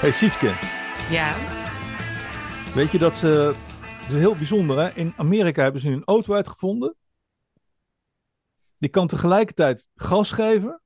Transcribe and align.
Hey 0.00 0.12
Sietske, 0.12 0.54
Ja. 1.10 1.34
weet 2.74 2.90
je 2.90 2.98
dat 2.98 3.14
ze... 3.16 3.54
Het 3.80 4.12
is 4.12 4.18
heel 4.18 4.34
bijzonder 4.36 4.78
hè. 4.78 4.90
In 4.94 5.14
Amerika 5.16 5.62
hebben 5.62 5.80
ze 5.80 5.88
een 5.90 6.04
auto 6.04 6.34
uitgevonden. 6.34 6.94
Die 8.78 8.88
kan 8.88 9.06
tegelijkertijd 9.06 9.88
gas 9.94 10.30
geven 10.30 10.80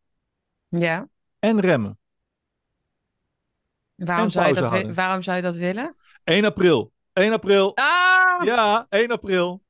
Ja. 0.69 1.09
en 1.39 1.61
remmen. 1.61 1.99
Waarom 3.95 4.25
En 4.25 4.31
zou, 4.31 4.49
je 4.49 4.55
dat 4.55 4.95
waarom 4.95 5.23
zou 5.23 5.37
je 5.37 5.43
dat 5.43 5.57
willen? 5.57 5.97
1 6.25 6.45
april. 6.45 6.93
1 7.13 7.33
april. 7.33 7.77
Ah! 7.77 8.45
Ja, 8.45 8.87
1 8.89 9.11
april. 9.11 9.63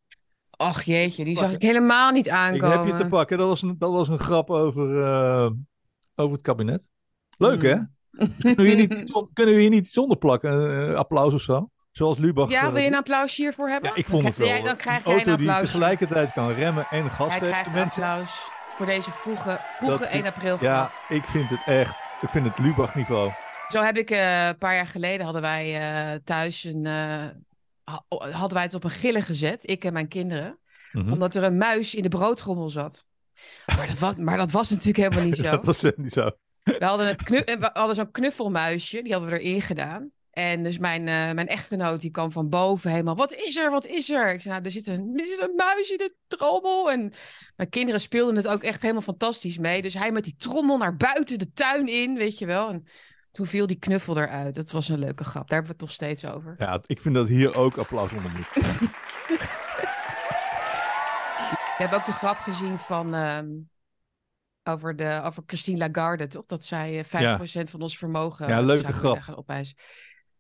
Och 0.61 0.83
jeetje, 0.83 1.25
die 1.25 1.39
zag 1.39 1.53
ik 1.53 1.63
helemaal 1.63 2.11
niet 2.13 2.27
Ik 2.27 2.33
aankomen. 2.33 2.79
heb 2.79 2.87
je 2.87 3.03
te 3.03 3.09
pakken. 3.09 3.39
Dat 3.39 3.49
was 3.49 3.63
een, 3.63 3.77
dat 3.79 3.91
was 3.93 4.09
een 4.09 4.19
grap 4.19 4.51
over, 4.51 5.03
eh, 5.03 5.51
over 6.15 6.33
het 6.33 6.43
kabinet. 6.43 6.83
Leuk 7.37 7.63
hè? 7.63 7.75
Mm. 7.75 7.87
Dus 8.11 8.55
kunnen, 8.55 8.65
we 8.65 8.75
niet, 8.75 9.13
kunnen 9.33 9.55
we 9.55 9.61
hier 9.61 9.71
niet 9.71 9.85
iets 9.87 9.99
onder 9.99 10.17
plakken? 10.17 10.87
Eh, 10.89 10.95
applaus 10.95 11.35
of 11.35 11.41
zo? 11.41 11.71
Zoals 11.93 12.19
Lubach. 12.19 12.51
Ja, 12.51 12.73
wil 12.73 12.81
je 12.83 12.87
een 12.87 12.95
applausje 12.95 13.43
hiervoor 13.43 13.69
hebben? 13.69 13.91
Ja, 13.91 13.97
ik 13.97 14.07
vond 14.07 14.23
Dan 14.23 14.31
het 14.31 14.41
wel. 14.41 14.65
Dan 14.65 14.77
krijg 14.77 14.97
een 15.05 15.11
jij 15.11 15.13
een 15.21 15.27
auto 15.27 15.37
die 15.37 15.49
applaus. 15.51 15.71
tegelijkertijd 15.71 16.33
kan 16.33 16.53
remmen 16.53 16.87
en 16.91 17.11
gas 17.11 17.29
Jij 17.29 17.39
geven. 17.39 17.71
krijgt 17.73 17.99
applaus 17.99 18.51
voor 18.77 18.87
deze 18.87 19.11
vroege, 19.11 19.59
vroege 19.61 19.99
Dat 19.99 20.09
1 20.09 20.11
vind- 20.23 20.27
april 20.35 20.57
ja, 20.61 20.91
ik 21.09 21.25
vind 21.25 21.51
het 21.51 21.61
echt. 21.67 21.95
Ik 22.21 22.29
vind 22.29 22.47
het 22.47 22.59
Lubach 22.59 22.95
niveau. 22.95 23.33
Zo 23.69 23.81
heb 23.83 23.97
ik 23.97 24.11
een 24.11 24.59
paar 24.59 24.75
jaar 24.75 24.87
geleden 24.87 25.25
hadden 25.25 25.43
wij 25.43 26.21
thuis 26.25 26.65
een, 26.65 26.87
hadden 28.09 28.53
wij 28.55 28.63
het 28.63 28.75
op 28.75 28.85
een 28.85 28.91
gillen 28.91 29.23
gezet, 29.23 29.71
ik 29.71 29.85
en 29.85 29.93
mijn 29.93 30.09
kinderen, 30.09 30.59
Mhm. 30.93 31.13
omdat 31.13 31.35
er 31.35 31.43
een 31.43 31.57
muis 31.59 31.95
in 31.95 32.03
de 32.03 32.09
broodtrommel 32.09 32.71
zat. 32.71 33.05
Maar 33.67 33.87
dat 33.87 33.99
was, 33.99 34.15
maar 34.17 34.37
dat 34.37 34.51
was 34.51 34.71
natuurlijk 34.71 34.97
helemaal 34.97 35.25
niet 35.25 35.37
zo. 35.45 35.51
dat 35.51 35.65
was 35.65 35.83
niet 35.97 36.13
zo. 36.13 36.31
We 36.65 36.85
hadden, 36.85 37.17
eh, 37.17 37.57
we 37.59 37.71
hadden 37.73 37.95
zo'n 37.95 38.11
knuffelmuisje, 38.11 39.03
die 39.03 39.13
hadden 39.13 39.31
we 39.31 39.39
erin 39.41 39.63
gedaan. 39.63 40.11
En 40.31 40.63
dus 40.63 40.79
mijn, 40.79 41.01
eh, 41.01 41.33
mijn 41.33 41.47
echtgenoot 41.49 42.01
die 42.01 42.11
kwam 42.11 42.33
van 42.33 42.49
boven 42.49 42.91
helemaal, 42.91 43.17
wat 43.17 43.33
is 43.33 43.57
er, 43.57 43.71
wat 43.71 43.87
is 43.87 44.11
er? 44.11 44.33
Ik 44.33 44.41
zei, 44.41 44.55
nou, 44.55 44.65
er 44.67 44.71
zit 44.71 44.87
een, 44.87 45.13
er 45.17 45.27
zit 45.27 45.41
een 45.43 45.55
muis 45.57 45.91
in 45.91 45.97
de 45.99 46.15
trommel. 46.27 46.91
En 46.91 47.13
mijn 47.57 47.69
kinderen 47.69 48.01
speelden 48.01 48.37
het 48.37 48.49
ook 48.49 48.63
echt 48.63 48.81
helemaal 48.83 49.03
fantastisch 49.03 49.59
mee. 49.59 49.83
Dus 49.83 49.95
hij 49.95 50.13
met 50.13 50.25
die 50.25 50.37
trommel 50.39 50.77
naar 50.79 50.97
buiten 50.97 51.39
de 51.39 51.53
tuin 51.53 51.89
in, 51.89 52.15
weet 52.15 52.39
je 52.39 52.47
wel. 52.47 52.69
En 52.69 52.87
toen 53.39 53.47
viel 53.47 53.67
die 53.67 53.79
knuffel 53.79 54.17
eruit. 54.19 54.55
Dat 54.55 54.71
was 54.71 54.89
een 54.89 54.99
leuke 54.99 55.25
grap, 55.25 55.49
daar 55.49 55.59
hebben 55.59 55.67
we 55.67 55.73
het 55.73 55.81
nog 55.81 55.91
steeds 55.93 56.25
over. 56.25 56.55
Ja, 56.59 56.81
ik 56.87 57.01
vind 57.01 57.15
dat 57.15 57.29
hier 57.29 57.55
ook 57.55 57.77
applaus 57.77 58.13
onder 58.13 58.31
moet. 58.31 58.49
We 61.77 61.85
hebben 61.85 61.99
ook 61.99 62.05
de 62.05 62.13
grap 62.13 62.37
gezien 62.37 62.79
van... 62.79 63.15
ehm, 63.15 63.49
over, 64.63 64.97
de, 64.97 65.21
over 65.25 65.43
Christine 65.47 65.79
Lagarde, 65.79 66.27
toch? 66.27 66.47
Dat 66.47 66.65
zij 66.65 67.05
eh, 67.11 67.39
5% 67.39 67.71
van 67.71 67.81
ons 67.81 67.99
vermogen 67.99 68.49
Ja, 68.49 68.61
leuke 68.61 68.93
grap. 68.93 69.01
kunnen 69.03 69.23
gaan 69.23 69.37
opeisen. 69.37 69.77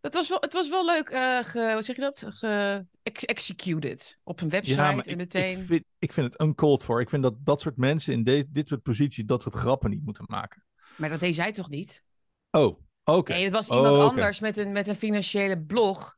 Dat 0.01 0.15
was 0.15 0.29
wel, 0.29 0.39
het 0.41 0.53
was 0.53 0.69
wel 0.69 0.85
leuk, 0.85 1.09
eh 1.09 1.39
ge, 1.39 1.71
hoe 1.73 1.83
zeg 1.83 1.97
je 1.97 2.03
dat? 2.03 2.25
Ge, 2.29 2.87
ex- 3.03 3.25
executed 3.25 4.19
op 4.23 4.41
een 4.41 4.49
website 4.49 4.81
Ja, 4.81 4.91
en 4.91 4.99
ik, 5.05 5.17
meteen. 5.17 5.59
ik, 5.61 5.67
vind, 5.67 5.85
ik 5.99 6.13
vind 6.13 6.33
het 6.33 6.41
uncalled 6.41 6.85
for. 6.85 7.01
Ik 7.01 7.09
vind 7.09 7.23
dat 7.23 7.35
dat 7.45 7.61
soort 7.61 7.77
mensen 7.77 8.13
in 8.13 8.25
de, 8.25 8.47
dit 8.49 8.69
soort 8.69 8.83
posities 8.83 9.25
dat 9.25 9.43
soort 9.43 9.55
grappen 9.55 9.91
niet 9.91 10.05
moeten 10.05 10.25
maken. 10.27 10.65
Maar 10.97 11.09
dat 11.09 11.21
deed 11.21 11.35
zij 11.35 11.53
toch 11.53 11.69
niet? 11.69 12.03
Oh, 12.51 12.81
oké. 13.17 13.33
Nee, 13.33 13.45
het 13.45 13.53
was 13.53 13.69
Oh, 13.69 13.77
iemand 13.77 13.95
oké. 13.97 14.05
anders 14.05 14.41
met 14.41 14.56
een, 14.56 14.73
met 14.73 14.87
een 14.89 14.97
financiële 14.97 15.59
blog. 15.59 16.17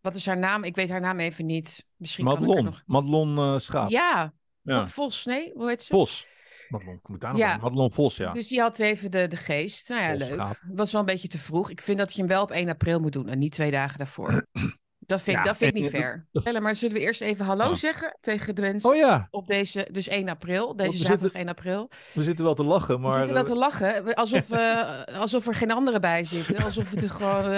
Wat 0.00 0.14
is 0.16 0.26
haar 0.26 0.38
naam? 0.38 0.64
Ik 0.64 0.74
weet 0.74 0.90
haar 0.90 1.00
naam 1.00 1.18
even 1.20 1.46
niet. 1.46 1.86
Misschien 1.96 2.24
kan 2.24 2.34
ik 2.34 2.40
Madelon. 2.40 2.64
nog... 2.64 2.82
Madelon 2.86 3.38
eh, 3.38 3.58
Schaap. 3.58 3.90
Ja, 3.90 4.32
Ja. 4.62 4.86
Vos, 4.86 5.24
nee? 5.24 5.52
Hoe 5.54 5.68
heet 5.68 5.82
ze? 5.82 5.92
Vos. 5.92 6.26
Madelon, 6.68 7.00
ik 7.08 7.20
daar 7.20 7.30
nog 7.30 7.40
Ja. 7.40 7.56
Madelon 7.56 7.90
Vos, 7.92 8.16
ja. 8.16 8.32
Dus 8.32 8.48
die 8.48 8.60
had 8.60 8.78
even 8.78 9.10
de, 9.10 9.28
de 9.28 9.36
geest. 9.36 9.88
Nou 9.88 10.00
ja, 10.02 10.10
Vos, 10.18 10.18
leuk. 10.28 10.32
schaap. 10.34 10.56
Was 10.72 10.92
wel 10.92 11.00
een 11.00 11.06
beetje 11.06 11.28
te 11.28 11.38
vroeg. 11.38 11.70
Ik 11.70 11.80
vind 11.80 11.98
dat 11.98 12.12
je 12.12 12.18
hem 12.18 12.28
wel 12.28 12.42
op 12.42 12.50
1 12.50 12.68
april 12.68 13.00
moet 13.00 13.12
doen 13.12 13.28
en 13.28 13.38
niet 13.38 13.52
twee 13.52 13.70
dagen 13.70 13.98
daarvoor. 13.98 14.46
Dat 15.12 15.22
vind, 15.22 15.36
Ja, 15.36 15.42
dat 15.42 15.56
vind 15.56 15.76
ik 15.76 15.82
niet 15.82 15.92
en- 15.92 16.00
fair. 16.42 16.60
Maar 16.62 16.76
zullen 16.76 16.94
we 16.94 17.00
eerst 17.02 17.20
even 17.20 17.44
hallo 17.44 17.64
Ah. 17.64 17.74
zeggen 17.74 18.16
tegen 18.20 18.54
de 18.54 18.60
mensen 18.60 18.90
Oh 18.90 18.96
ja, 18.96 19.28
op 19.30 19.46
deze, 19.46 19.88
dus 19.92 20.08
1 20.08 20.28
april, 20.28 20.76
deze 20.76 20.90
we 20.90 20.96
zaterdag 20.96 21.20
zitten- 21.20 21.40
1 21.40 21.48
april. 21.48 21.90
we 22.14 22.22
zitten 22.22 22.44
wel 22.44 22.54
te 22.54 22.64
lachen, 22.64 22.94
We 22.94 23.00
maar... 23.00 23.16
zitten 23.26 23.34
wel 23.34 23.42
eh, 23.44 23.48
te 23.50 23.56
lachen, 23.56 24.04
We- 24.04 24.14
alsof, 24.14 24.50
eh, 24.60 25.04
alsof 25.04 25.46
er 25.46 25.54
geen 25.54 25.70
anderen 25.70 26.00
bij 26.00 26.24
zitten. 26.24 26.62
Alsof 26.64 26.90
het 26.90 27.02
er 27.02 27.10
gewoon, 27.10 27.44
eh, 27.44 27.50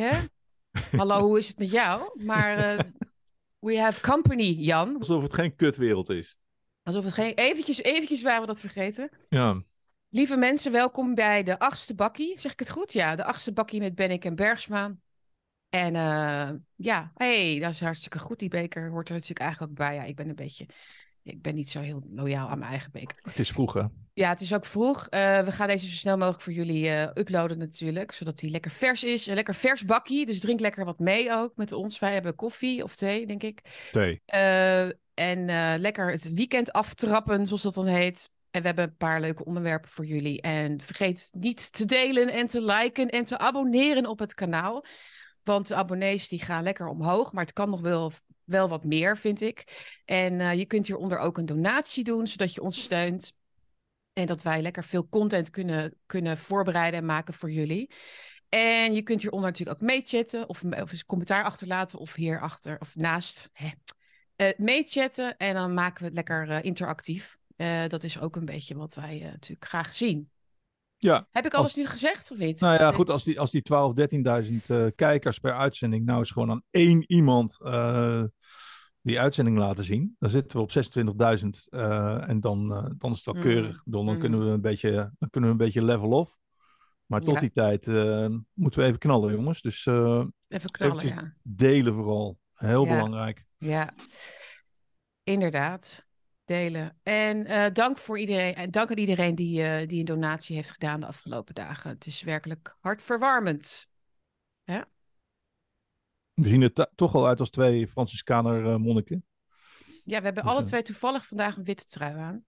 hè? 0.00 0.10
Hallo, 0.98 1.20
hoe 1.20 1.38
is 1.38 1.48
het 1.48 1.58
met 1.58 1.70
jou? 1.70 2.24
Maar 2.24 2.56
eh, 2.58 2.78
we 3.58 3.78
have 3.78 4.00
company, 4.00 4.42
Jan. 4.58 4.96
Alsof 4.98 5.22
het 5.22 5.34
geen 5.34 5.56
kutwereld 5.56 6.08
is. 6.10 6.36
Alsof 6.82 7.04
het 7.04 7.12
geen... 7.14 7.34
Eventjes, 7.34 7.82
eventjes 7.82 8.22
waren 8.22 8.40
we 8.40 8.46
dat 8.46 8.60
vergeten. 8.60 9.10
Ja. 9.28 9.62
Lieve 10.08 10.36
mensen, 10.36 10.72
welkom 10.72 11.14
bij 11.14 11.42
de 11.42 11.58
achtste 11.58 11.94
bakkie. 11.94 12.40
Zeg 12.40 12.52
ik 12.52 12.58
het 12.58 12.70
goed? 12.70 12.92
Ja, 12.92 13.16
de 13.16 13.24
achtste 13.24 13.52
bakkie 13.52 13.80
met 13.80 13.94
Bennik 13.94 14.24
en 14.24 14.34
Bergsma. 14.34 14.94
En 15.74 15.96
eh, 15.96 16.50
ja, 16.74 17.12
hey, 17.14 17.58
dat 17.60 17.70
is 17.70 17.80
hartstikke 17.80 18.18
goed. 18.18 18.38
Die 18.38 18.48
beker 18.48 18.90
hoort 18.90 19.08
er 19.08 19.14
natuurlijk 19.14 19.40
eigenlijk 19.40 19.70
ook 19.70 19.78
bij. 19.78 19.94
Ja, 19.94 20.02
ik 20.02 20.16
ben 20.16 20.28
een 20.28 20.34
beetje... 20.34 20.66
Ik 21.22 21.42
ben 21.42 21.54
niet 21.54 21.70
zo 21.70 21.80
heel 21.80 22.02
loyaal 22.10 22.48
aan 22.48 22.58
mijn 22.58 22.70
eigen 22.70 22.92
beker. 22.92 23.18
Het 23.22 23.38
is 23.38 23.50
vroeg, 23.50 23.72
hè? 23.72 23.82
Ja, 24.12 24.28
het 24.28 24.40
is 24.40 24.54
ook 24.54 24.64
vroeg. 24.64 25.08
Eh, 25.08 25.40
we 25.40 25.52
gaan 25.52 25.66
deze 25.66 25.86
zo 25.86 25.92
snel 25.92 26.16
mogelijk 26.16 26.42
voor 26.42 26.52
jullie 26.52 26.88
eh, 26.88 27.10
uploaden 27.14 27.58
natuurlijk. 27.58 28.12
Zodat 28.12 28.38
die 28.38 28.50
lekker 28.50 28.70
vers 28.70 29.04
is. 29.04 29.26
Een 29.26 29.34
lekker 29.34 29.54
vers 29.54 29.84
bakkie. 29.84 30.26
Dus 30.26 30.40
drink 30.40 30.60
lekker 30.60 30.84
wat 30.84 30.98
mee 30.98 31.32
ook 31.32 31.56
met 31.56 31.72
ons. 31.72 31.98
Wij 31.98 32.12
hebben 32.12 32.34
koffie 32.34 32.82
of 32.82 32.96
thee, 32.96 33.26
denk 33.26 33.42
ik. 33.42 33.88
Thee. 33.92 34.22
En 35.14 35.44
lekker 35.80 36.10
het 36.10 36.32
weekend 36.32 36.72
aftrappen, 36.72 37.46
zoals 37.46 37.62
dat 37.62 37.74
dan 37.74 37.86
heet. 37.86 38.30
En 38.50 38.60
we 38.60 38.66
hebben 38.66 38.84
een 38.84 38.96
paar 38.96 39.20
leuke 39.20 39.44
onderwerpen 39.44 39.90
voor 39.90 40.06
jullie. 40.06 40.40
En 40.40 40.80
vergeet 40.80 41.30
niet 41.38 41.72
te 41.72 41.84
delen 41.84 42.28
en 42.28 42.46
te 42.46 42.64
liken 42.64 43.08
en 43.10 43.24
te 43.24 43.38
abonneren 43.38 44.06
op 44.06 44.18
het 44.18 44.34
kanaal. 44.34 44.84
Want 45.44 45.68
de 45.68 45.74
abonnees 45.74 46.28
die 46.28 46.44
gaan 46.44 46.62
lekker 46.62 46.86
omhoog. 46.86 47.32
Maar 47.32 47.44
het 47.44 47.52
kan 47.52 47.70
nog 47.70 47.80
wel, 47.80 48.12
wel 48.44 48.68
wat 48.68 48.84
meer, 48.84 49.16
vind 49.16 49.40
ik. 49.40 49.64
En 50.04 50.40
eh, 50.40 50.54
je 50.54 50.64
kunt 50.64 50.86
hieronder 50.86 51.18
ook 51.18 51.38
een 51.38 51.46
donatie 51.46 52.04
doen, 52.04 52.26
zodat 52.26 52.54
je 52.54 52.62
ons 52.62 52.82
steunt. 52.82 53.32
En 54.12 54.26
dat 54.26 54.42
wij 54.42 54.62
lekker 54.62 54.84
veel 54.84 55.08
content 55.08 55.50
kunnen, 55.50 55.94
kunnen 56.06 56.38
voorbereiden 56.38 57.00
en 57.00 57.06
maken 57.06 57.34
voor 57.34 57.50
jullie. 57.50 57.90
En 58.48 58.94
je 58.94 59.02
kunt 59.02 59.20
hieronder 59.20 59.50
natuurlijk 59.50 59.80
ook 59.80 59.88
meechatten 59.88 60.48
of, 60.48 60.62
of 60.64 60.92
een 60.92 61.06
commentaar 61.06 61.44
achterlaten 61.44 61.98
of 61.98 62.14
hierachter 62.14 62.80
of 62.80 62.96
naast. 62.96 63.50
Eh 64.36 64.50
meechatten 64.56 65.36
en 65.36 65.54
dan 65.54 65.74
maken 65.74 65.98
we 65.98 66.04
het 66.04 66.14
lekker 66.14 66.50
eh, 66.50 66.62
interactief. 66.62 67.38
Dat 67.88 68.04
is 68.04 68.20
ook 68.20 68.36
een 68.36 68.44
beetje 68.44 68.76
wat 68.76 68.94
wij 68.94 69.20
natuurlijk 69.22 69.64
graag 69.64 69.92
zien. 69.92 70.30
Ja. 71.04 71.26
Heb 71.30 71.44
ik 71.46 71.54
alles 71.54 71.74
nu 71.74 71.86
gezegd 71.86 72.30
of 72.30 72.38
niet? 72.38 72.60
Nou 72.60 72.74
ja, 72.78 72.92
goed, 72.92 73.10
als 73.10 73.24
die, 73.24 73.40
als 73.40 73.50
die 73.50 73.62
12, 73.62 73.92
13.000 74.46 74.54
eh, 74.66 74.86
kijkers 74.94 75.38
per 75.38 75.54
uitzending 75.56 76.04
nou 76.04 76.18
eens 76.18 76.30
gewoon 76.30 76.50
aan 76.50 76.62
één 76.70 77.04
iemand 77.12 77.58
eh, 77.62 78.22
die 79.00 79.20
uitzending 79.20 79.58
laten 79.58 79.84
zien, 79.84 80.16
dan 80.18 80.30
zitten 80.30 80.58
we 80.58 80.64
op 80.64 80.70
26.000 81.40 81.48
eh, 81.68 82.28
en 82.28 82.40
dan, 82.40 82.68
dan 82.98 83.10
is 83.10 83.16
het 83.16 83.24
wel 83.24 83.34
Mm, 83.34 83.42
keurig. 83.42 83.82
Dan, 83.84 84.04
dan, 84.06 84.14
mm. 84.14 84.20
kunnen 84.20 84.44
we 84.44 84.50
een 84.50 84.60
beetje, 84.60 84.90
dan 85.18 85.30
kunnen 85.30 85.50
we 85.50 85.56
een 85.56 85.64
beetje 85.64 85.84
level 85.84 86.10
off. 86.10 86.36
Maar 87.06 87.20
tot 87.20 87.34
Ja. 87.34 87.40
die 87.40 87.50
tijd 87.52 87.86
moeten 88.54 88.80
we 88.80 88.86
even 88.86 88.98
knallen, 88.98 89.32
jongens. 89.32 89.60
Dus 89.62 89.86
Even 90.48 90.70
knallen, 90.70 91.06
ja. 91.06 91.34
delen 91.42 91.94
vooral. 91.94 92.38
Heel 92.54 92.84
Ja. 92.84 92.94
belangrijk. 92.94 93.44
Ja, 93.58 93.94
inderdaad. 95.22 96.03
Delen. 96.44 96.98
En 97.02 97.46
eh, 97.46 97.72
dank 97.72 97.98
voor 97.98 98.18
iedereen. 98.18 98.54
En 98.54 98.70
dank 98.70 98.90
aan 98.90 98.96
iedereen 98.98 99.34
die, 99.34 99.62
eh, 99.62 99.88
die 99.88 99.98
een 99.98 100.04
donatie 100.04 100.56
heeft 100.56 100.70
gedaan 100.70 101.00
de 101.00 101.06
afgelopen 101.06 101.54
dagen. 101.54 101.90
Het 101.90 102.06
is 102.06 102.22
werkelijk 102.22 102.76
hartverwarmend. 102.80 103.86
We 106.34 106.48
zien 106.48 106.62
er 106.62 106.88
toch 106.94 107.14
al 107.14 107.26
uit 107.26 107.40
als 107.40 107.50
twee 107.50 107.88
Franciscaner 107.88 108.66
eh, 108.66 108.76
monniken. 108.76 109.24
Ja, 110.04 110.18
we 110.18 110.24
hebben 110.24 110.42
Dus, 110.42 110.52
alle 110.52 110.62
twee 110.62 110.82
toevallig 110.82 111.26
vandaag 111.26 111.56
een 111.56 111.64
witte 111.64 111.86
trui 111.86 112.18
aan. 112.18 112.44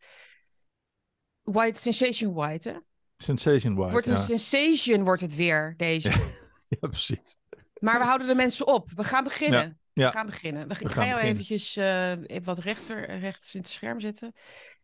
White 1.43 1.81
Sensation 1.81 2.35
White, 2.35 2.69
hè? 2.69 2.79
Sensation 3.17 3.71
Het 3.71 3.79
White. 3.79 3.93
wordt 3.93 4.07
een 4.07 4.35
ja. 4.35 4.37
sensation, 4.37 5.05
wordt 5.05 5.21
het 5.21 5.35
weer, 5.35 5.75
deze. 5.77 6.11
ja, 6.81 6.89
precies. 6.89 7.37
Maar 7.81 7.99
we 7.99 8.05
houden 8.05 8.27
de 8.27 8.35
mensen 8.35 8.67
op. 8.67 8.91
We 8.95 9.05
gaan 9.05 9.25
beginnen. 9.25 9.61
ja. 9.61 9.86
We 10.05 10.11
gaan 10.11 10.27
beginnen. 10.27 10.69
We, 10.69 10.75
ik 10.75 10.81
We 10.81 10.89
ga 10.89 10.95
gaan 10.95 11.07
jou 11.07 11.15
beginnen. 11.21 11.43
eventjes 11.43 11.77
eh, 11.77 12.11
even 12.11 12.45
wat 12.45 12.59
rechter, 12.59 13.19
rechts 13.19 13.55
in 13.55 13.61
het 13.61 13.69
scherm 13.69 14.01
zetten. 14.01 14.33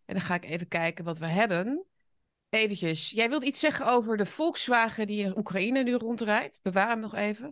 En 0.04 0.14
dan 0.14 0.24
ga 0.24 0.34
ik 0.34 0.44
even 0.44 0.68
kijken 0.68 1.04
wat 1.04 1.18
we 1.18 1.26
hebben. 1.26 1.86
Eventjes. 2.48 3.10
Jij 3.10 3.28
wilde 3.28 3.46
iets 3.46 3.60
zeggen 3.60 3.86
over 3.86 4.16
de 4.16 4.26
Volkswagen 4.26 5.06
die 5.06 5.24
in 5.24 5.38
Oekraïne 5.38 5.82
nu 5.82 5.94
rondrijdt. 5.94 6.60
Bewaar 6.62 6.88
hem 6.88 7.00
nog 7.00 7.14
even. 7.14 7.44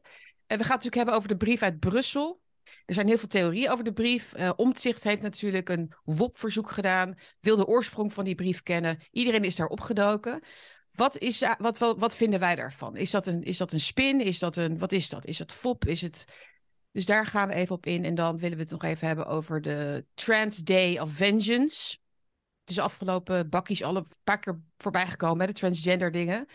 En 0.47 0.59
we 0.59 0.65
gaan 0.65 0.77
het 0.77 0.85
natuurlijk 0.85 0.95
hebben 0.95 1.15
over 1.15 1.29
de 1.29 1.37
brief 1.37 1.63
uit 1.63 1.79
Brussel. 1.79 2.41
Er 2.87 2.95
zijn 2.95 3.07
heel 3.07 3.19
veel 3.19 3.29
theorieën 3.29 3.71
over 3.71 3.85
de 3.85 3.93
brief. 3.93 4.33
Eh 4.33 4.51
Omtzigt 4.57 5.05
heeft 5.05 5.23
natuurlijk 5.23 5.69
een 5.69 5.93
WOP-verzoek 6.05 6.71
gedaan. 6.71 7.15
Wil 7.41 7.57
de 7.57 7.67
oorsprong 7.67 8.13
van 8.13 8.25
die 8.25 8.35
brief 8.35 8.63
kennen. 8.63 8.99
Iedereen 9.11 9.45
is 9.45 9.57
daar 9.57 9.67
opgedoken. 9.69 10.43
Wat, 10.91 11.19
is, 11.19 11.43
eh, 11.43 11.53
wat, 11.59 11.79
wat, 11.79 11.99
wat 11.99 12.15
vinden 12.15 12.41
wij 12.41 12.55
daarvan? 12.55 12.97
Is 12.97 13.11
dat, 13.11 13.27
een, 13.27 13.43
is 13.43 13.57
dat 13.57 13.73
een 13.73 13.81
spin? 13.81 14.21
Is 14.21 14.39
dat 14.39 14.57
een, 14.57 14.79
wat 14.79 14.93
is 14.93 15.09
dat? 15.09 15.27
Is 15.27 15.39
het 15.39 15.53
FOP? 15.53 15.87
Is 15.87 16.01
het... 16.01 16.25
Dus 16.93 17.07
daar 17.07 17.27
gaan 17.27 17.49
we 17.49 17.55
even 17.55 17.75
op 17.75 17.87
in. 17.87 18.05
En 18.05 18.15
dan 18.15 18.39
willen 18.39 18.57
we 18.57 18.63
het 18.63 18.73
nog 18.73 18.83
even 18.83 19.07
hebben 19.07 19.27
over 19.27 19.61
de 19.61 20.07
Trans 20.15 20.57
Day 20.57 20.99
of 20.99 21.13
Vengeance. 21.13 21.97
het 22.61 22.71
is 22.71 22.79
afgelopen 22.79 23.49
bakkies 23.49 23.83
al 23.83 23.97
een 23.97 24.07
paar 24.25 24.39
keer 24.39 24.61
voorbij 24.77 25.07
gekomen, 25.07 25.47
de 25.47 25.53
transgender 25.53 26.11
dingen. 26.11 26.47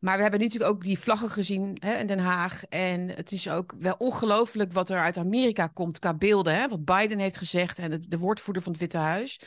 Maar 0.00 0.16
we 0.16 0.22
hebben 0.22 0.40
natuurlijk 0.40 0.70
ook 0.70 0.82
die 0.82 0.98
vlaggen 0.98 1.30
gezien 1.30 1.76
hè, 1.80 1.98
in 1.98 2.06
Den 2.06 2.18
Haag. 2.18 2.64
En 2.68 3.08
het 3.08 3.32
is 3.32 3.48
ook 3.48 3.74
wel 3.78 3.94
ongelooflijk 3.98 4.72
wat 4.72 4.90
er 4.90 4.98
uit 4.98 5.16
Amerika 5.16 5.66
komt 5.66 5.98
qua 5.98 6.14
beelden. 6.14 6.54
Hè? 6.54 6.68
Wat 6.68 6.84
Biden 6.84 7.18
heeft 7.18 7.36
gezegd 7.36 7.78
en 7.78 7.90
de, 7.90 8.08
de 8.08 8.18
woordvoerder 8.18 8.62
van 8.62 8.72
het 8.72 8.80
Witte 8.80 8.96
Huis. 8.96 9.40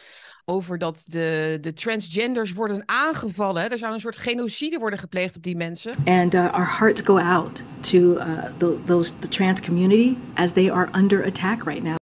Over 0.46 0.78
dat 0.78 1.06
de, 1.08 1.58
de 1.62 1.74
transgenders 1.74 2.54
worden 2.54 2.84
aangevallen. 2.86 3.70
Er 3.70 3.78
zou 3.78 3.94
een 3.94 4.00
soort 4.00 4.18
genocide 4.18 4.78
worden 4.80 5.00
gepleegd 5.00 5.36
op 5.36 5.44
die 5.44 5.56
mensen. 5.56 5.94
And 6.06 6.34
uh, 6.34 6.54
our 6.54 6.78
hearts 6.78 7.02
go 7.02 7.18
out 7.18 7.62
to 7.80 7.98
uh, 7.98 8.44
the, 8.58 8.78
those, 8.86 9.12
the 9.20 9.28
trans 9.28 9.62
community 9.62 10.18
as 10.34 10.52
they 10.52 10.72
are 10.72 10.90
under 10.98 11.26
attack 11.26 11.64
right 11.64 11.84
now. 11.84 11.96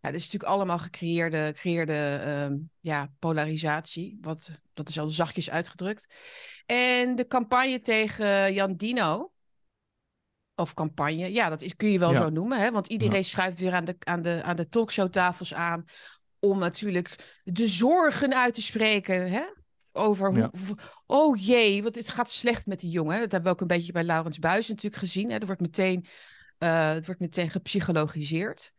Ja, 0.00 0.10
dit 0.10 0.20
is 0.20 0.24
natuurlijk 0.24 0.52
allemaal 0.52 0.78
gecreëerde, 0.78 1.46
gecreëerde 1.54 2.22
uh, 2.50 2.56
ja, 2.80 3.12
polarisatie. 3.18 4.18
Wat, 4.20 4.60
dat 4.74 4.88
is 4.88 4.98
al 4.98 5.08
zachtjes 5.08 5.50
uitgedrukt. 5.50 6.14
En 6.66 7.14
de 7.16 7.26
campagne 7.26 7.78
tegen 7.78 8.54
Jan 8.54 8.76
Dino. 8.76 9.32
Of 10.54 10.74
campagne, 10.74 11.32
ja, 11.32 11.48
dat 11.48 11.62
is, 11.62 11.76
kun 11.76 11.90
je 11.90 11.98
wel 11.98 12.12
Ja. 12.12 12.22
zo 12.22 12.28
noemen. 12.28 12.58
Hè? 12.60 12.70
Want 12.70 12.86
iedereen 12.86 13.16
Ja. 13.16 13.22
schuift 13.22 13.58
weer 13.58 13.72
aan 13.72 13.84
de, 13.84 13.96
aan, 13.98 14.22
de, 14.22 14.42
aan 14.42 14.56
de 14.56 14.68
talkshowtafels 14.68 15.54
aan. 15.54 15.84
Om 16.38 16.58
natuurlijk 16.58 17.38
de 17.44 17.66
zorgen 17.68 18.34
uit 18.36 18.54
te 18.54 18.62
spreken. 18.62 19.30
Hè? 19.30 19.42
Over 19.92 20.28
hoe, 20.28 20.38
Ja. 20.38 20.50
oh 21.06 21.36
jee, 21.40 21.82
want 21.82 21.94
het 21.94 22.10
gaat 22.10 22.30
slecht 22.30 22.66
met 22.66 22.80
die 22.80 22.90
jongen. 22.90 23.20
Dat 23.20 23.32
hebben 23.32 23.42
we 23.42 23.56
ook 23.56 23.60
een 23.60 23.76
beetje 23.76 23.92
bij 23.92 24.04
Laurens 24.04 24.38
Buis 24.38 24.68
natuurlijk 24.68 25.02
gezien. 25.02 25.30
Hè? 25.30 25.38
Er 25.38 25.46
wordt 25.46 25.60
meteen, 25.60 26.06
eh, 26.58 26.88
het 26.92 27.06
wordt 27.06 27.20
meteen 27.20 27.50
gepsychologiseerd. 27.50 28.72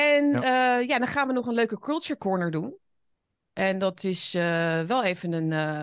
En 0.00 0.30
ja. 0.30 0.78
ja, 0.78 0.98
dan 0.98 1.08
gaan 1.08 1.26
we 1.26 1.32
nog 1.32 1.46
een 1.46 1.54
leuke 1.54 1.78
culture 1.78 2.18
corner 2.18 2.50
doen. 2.50 2.76
En 3.52 3.78
dat 3.78 4.04
is 4.04 4.34
eh, 4.34 4.82
wel 4.82 5.04
even 5.04 5.32
een, 5.32 5.52
eh, 5.52 5.82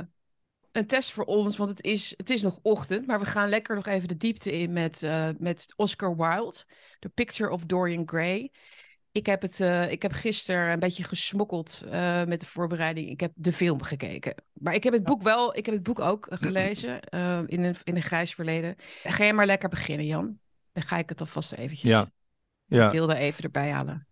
een 0.72 0.88
test 0.88 1.12
voor 1.12 1.26
ons, 1.26 1.58
want 1.58 1.70
het 1.70 1.84
is, 1.84 2.14
het 2.18 2.30
is 2.30 2.42
nog 2.42 2.60
ochtend. 2.62 3.08
Maar 3.08 3.20
we 3.20 3.26
gaan 3.26 3.50
lekker 3.50 3.76
nog 3.76 3.86
even 3.86 4.08
de 4.08 4.18
diepte 4.18 4.60
in 4.60 4.74
met, 4.74 5.04
eh, 5.04 5.30
met 5.38 5.74
Oscar 5.76 6.16
Wilde. 6.16 6.64
The 7.00 7.10
Picture 7.10 7.52
of 7.52 7.64
Dorian 7.66 8.08
Gray. 8.08 8.52
Ik 9.16 9.26
heb, 9.26 9.42
het, 9.42 9.60
eh, 9.60 9.92
ik 9.92 10.02
heb 10.02 10.12
gisteren 10.12 10.72
een 10.72 10.80
beetje 10.80 11.04
gesmokkeld 11.04 11.84
eh, 11.90 12.24
met 12.26 12.40
de 12.40 12.46
voorbereiding. 12.46 13.10
Ik 13.10 13.20
heb 13.20 13.32
de 13.36 13.52
film 13.52 13.82
gekeken. 13.82 14.36
Maar 14.54 14.74
ik 14.74 14.84
heb 14.84 14.94
het 14.94 15.04
boek 15.04 15.22
wel, 15.22 15.58
ik 15.58 15.66
heb 15.66 15.76
het 15.76 15.84
boek 15.84 16.00
ook 16.00 16.28
gelezen 16.30 17.02
eh, 17.02 17.40
in, 17.46 17.64
een, 17.64 17.76
in 17.84 17.96
een 17.96 18.02
grijs 18.02 18.34
verleden. 18.34 18.76
Ga 19.04 19.24
jij 19.24 19.34
maar 19.34 19.46
lekker 19.46 19.70
beginnen, 19.70 20.06
Jan. 20.06 20.40
Dan 20.72 20.84
ga 20.84 20.98
ik 20.98 21.10
het 21.10 21.20
alvast 21.20 21.54
eventjes 21.54 21.92
Ja. 21.92 22.12
Ja, 22.66 22.92
beelden 22.92 23.16
even 23.16 23.44
erbij 23.44 23.72
halen. 23.72 24.08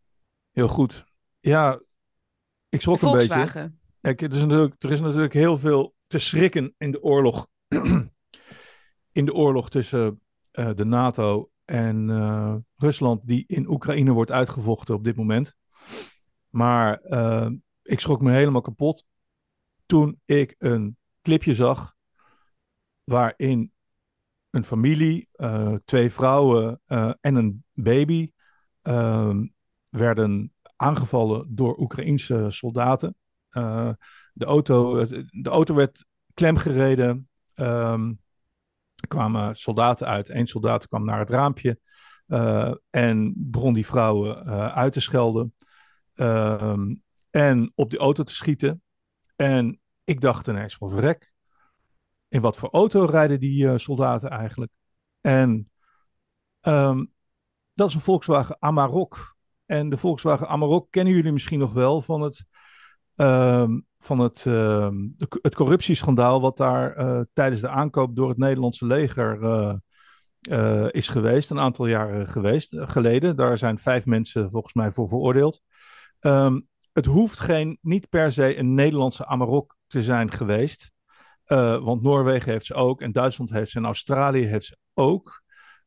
heel 0.51 0.67
goed. 0.67 1.05
Ja, 1.39 1.81
ik 2.69 2.81
schrok 2.81 3.01
een 3.01 3.11
beetje. 3.11 3.71
Kijk, 4.01 4.19
het 4.19 4.33
is 4.33 4.41
natuurlijk, 4.41 4.83
er 4.83 4.91
is 4.91 4.99
natuurlijk 4.99 5.33
heel 5.33 5.57
veel 5.57 5.95
te 6.07 6.19
schrikken 6.19 6.73
in 6.77 6.91
de 6.91 7.01
oorlog. 7.01 7.47
in 9.11 9.25
de 9.25 9.33
oorlog 9.33 9.69
tussen 9.69 10.21
eh, 10.51 10.69
de 10.75 10.85
NATO 10.85 11.51
en 11.65 12.09
eh, 12.09 12.55
Rusland, 12.75 13.27
die 13.27 13.43
in 13.47 13.69
Oekraïne 13.69 14.11
wordt 14.11 14.31
uitgevochten 14.31 14.95
op 14.95 15.03
dit 15.03 15.15
moment. 15.15 15.55
Maar 16.49 16.99
eh, 16.99 17.49
ik 17.81 17.99
schrok 17.99 18.21
me 18.21 18.31
helemaal 18.31 18.61
kapot 18.61 19.05
toen 19.85 20.21
ik 20.25 20.55
een 20.57 20.97
clipje 21.21 21.53
zag 21.53 21.95
waarin 23.03 23.71
een 24.49 24.65
familie, 24.65 25.29
twee 25.85 26.11
vrouwen 26.11 26.81
en 27.19 27.35
een 27.35 27.63
baby 27.73 28.31
werden 29.89 30.53
aangevallen 30.75 31.55
door 31.55 31.79
Oekraïense 31.79 32.45
soldaten. 32.49 33.15
Eh, 33.49 33.89
de, 34.33 34.45
auto, 34.45 35.05
de 35.29 35.49
auto 35.49 35.75
werd 35.75 36.05
klemgereden. 36.33 37.29
Ehm, 37.53 38.13
er 38.95 39.07
kwamen 39.07 39.55
soldaten 39.55 40.07
uit. 40.07 40.29
Eén 40.29 40.47
soldaat 40.47 40.87
kwam 40.87 41.05
naar 41.05 41.19
het 41.19 41.29
raampje 41.29 41.79
eh, 42.27 42.73
en 42.89 43.33
begon 43.37 43.73
die 43.73 43.85
vrouwen 43.85 44.45
eh, 44.45 44.67
uit 44.67 44.93
te 44.93 44.99
schelden. 44.99 45.53
Ehm, 46.13 46.95
en 47.29 47.71
op 47.75 47.89
die 47.89 47.99
auto 47.99 48.23
te 48.23 48.35
schieten. 48.35 48.81
En 49.35 49.79
ik 50.03 50.21
dacht 50.21 50.47
ineens 50.47 50.75
van 50.75 50.89
verrek. 50.89 51.33
In 52.27 52.41
wat 52.41 52.57
voor 52.57 52.69
auto 52.69 53.05
rijden 53.05 53.39
die 53.39 53.77
soldaten 53.77 54.29
eigenlijk? 54.29 54.71
En 55.21 55.71
ehm, 56.59 57.05
dat 57.73 57.87
is 57.87 57.93
een 57.93 58.01
Volkswagen 58.01 58.55
Amarok. 58.59 59.35
En 59.65 59.89
de 59.89 59.97
Volkswagen 59.97 60.47
Amarok 60.47 60.87
kennen 60.91 61.13
jullie 61.13 61.31
misschien 61.31 61.59
nog 61.59 61.73
wel 61.73 62.01
van 62.01 62.21
het, 62.21 62.45
ehm, 63.15 63.79
van 63.99 64.19
het, 64.19 64.45
ehm, 64.45 64.95
het 65.41 65.55
corruptieschandaal 65.55 66.41
wat 66.41 66.57
daar 66.57 66.95
eh, 66.95 67.21
tijdens 67.33 67.61
de 67.61 67.67
aankoop 67.67 68.15
door 68.15 68.29
het 68.29 68.37
Nederlandse 68.37 68.85
leger 68.85 69.43
eh, 69.43 69.75
eh, 70.41 70.87
is 70.91 71.07
geweest, 71.07 71.49
een 71.49 71.59
aantal 71.59 71.85
jaren 71.87 72.27
geweest, 72.27 72.75
geleden. 72.79 73.35
Daar 73.35 73.57
zijn 73.57 73.79
vijf 73.79 74.05
mensen 74.05 74.51
volgens 74.51 74.73
mij 74.73 74.91
voor 74.91 75.07
veroordeeld. 75.07 75.61
Ehm, 76.19 76.59
het 76.93 77.05
hoeft 77.05 77.39
geen, 77.39 77.77
niet 77.81 78.09
per 78.09 78.31
se 78.31 78.57
een 78.57 78.73
Nederlandse 78.73 79.25
Amarok 79.25 79.75
te 79.87 80.03
zijn 80.03 80.31
geweest. 80.31 80.91
Want 81.81 82.01
Noorwegen 82.01 82.51
heeft 82.51 82.65
ze 82.65 82.73
ook 82.73 83.01
en 83.01 83.11
Duitsland 83.11 83.49
heeft 83.49 83.71
ze 83.71 83.77
en 83.77 83.85
Australië 83.85 84.45
heeft 84.45 84.65
ze 84.65 84.77
ook. 84.93 85.42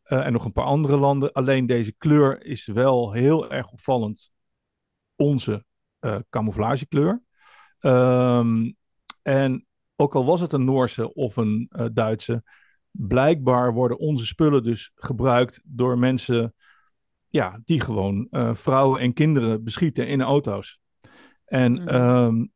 Eh, 0.07 0.27
en 0.27 0.33
nog 0.33 0.45
een 0.45 0.53
paar 0.53 0.65
andere 0.65 0.97
landen. 0.97 1.33
Alleen 1.33 1.67
deze 1.67 1.95
kleur 1.99 2.45
is 2.45 2.67
wel 2.67 3.13
heel 3.13 3.51
erg 3.51 3.71
opvallend. 3.73 4.31
Onze 5.17 5.65
eh, 5.99 6.17
camouflagekleur. 6.31 7.23
Ehm, 7.79 8.73
en 9.23 9.67
ook 9.97 10.15
al 10.15 10.25
was 10.25 10.41
het 10.41 10.53
een 10.53 10.65
Noorse 10.65 11.15
of 11.15 11.37
een 11.37 11.67
eh, 11.71 11.87
Duitse, 11.93 12.43
blijkbaar 12.91 13.73
worden 13.73 13.99
onze 13.99 14.27
spullen 14.27 14.63
dus 14.63 14.93
gebruikt 14.95 15.61
door 15.65 15.99
mensen 15.99 16.55
ja, 17.29 17.61
die 17.65 17.81
gewoon 17.81 18.29
vrouwen 18.53 19.01
en 19.01 19.13
kinderen 19.13 19.65
beschieten 19.65 20.09
in 20.09 20.23
auto's. 20.23 20.81
En 21.45 21.73
Mhm. 21.73 21.89
ehm, 21.89 22.47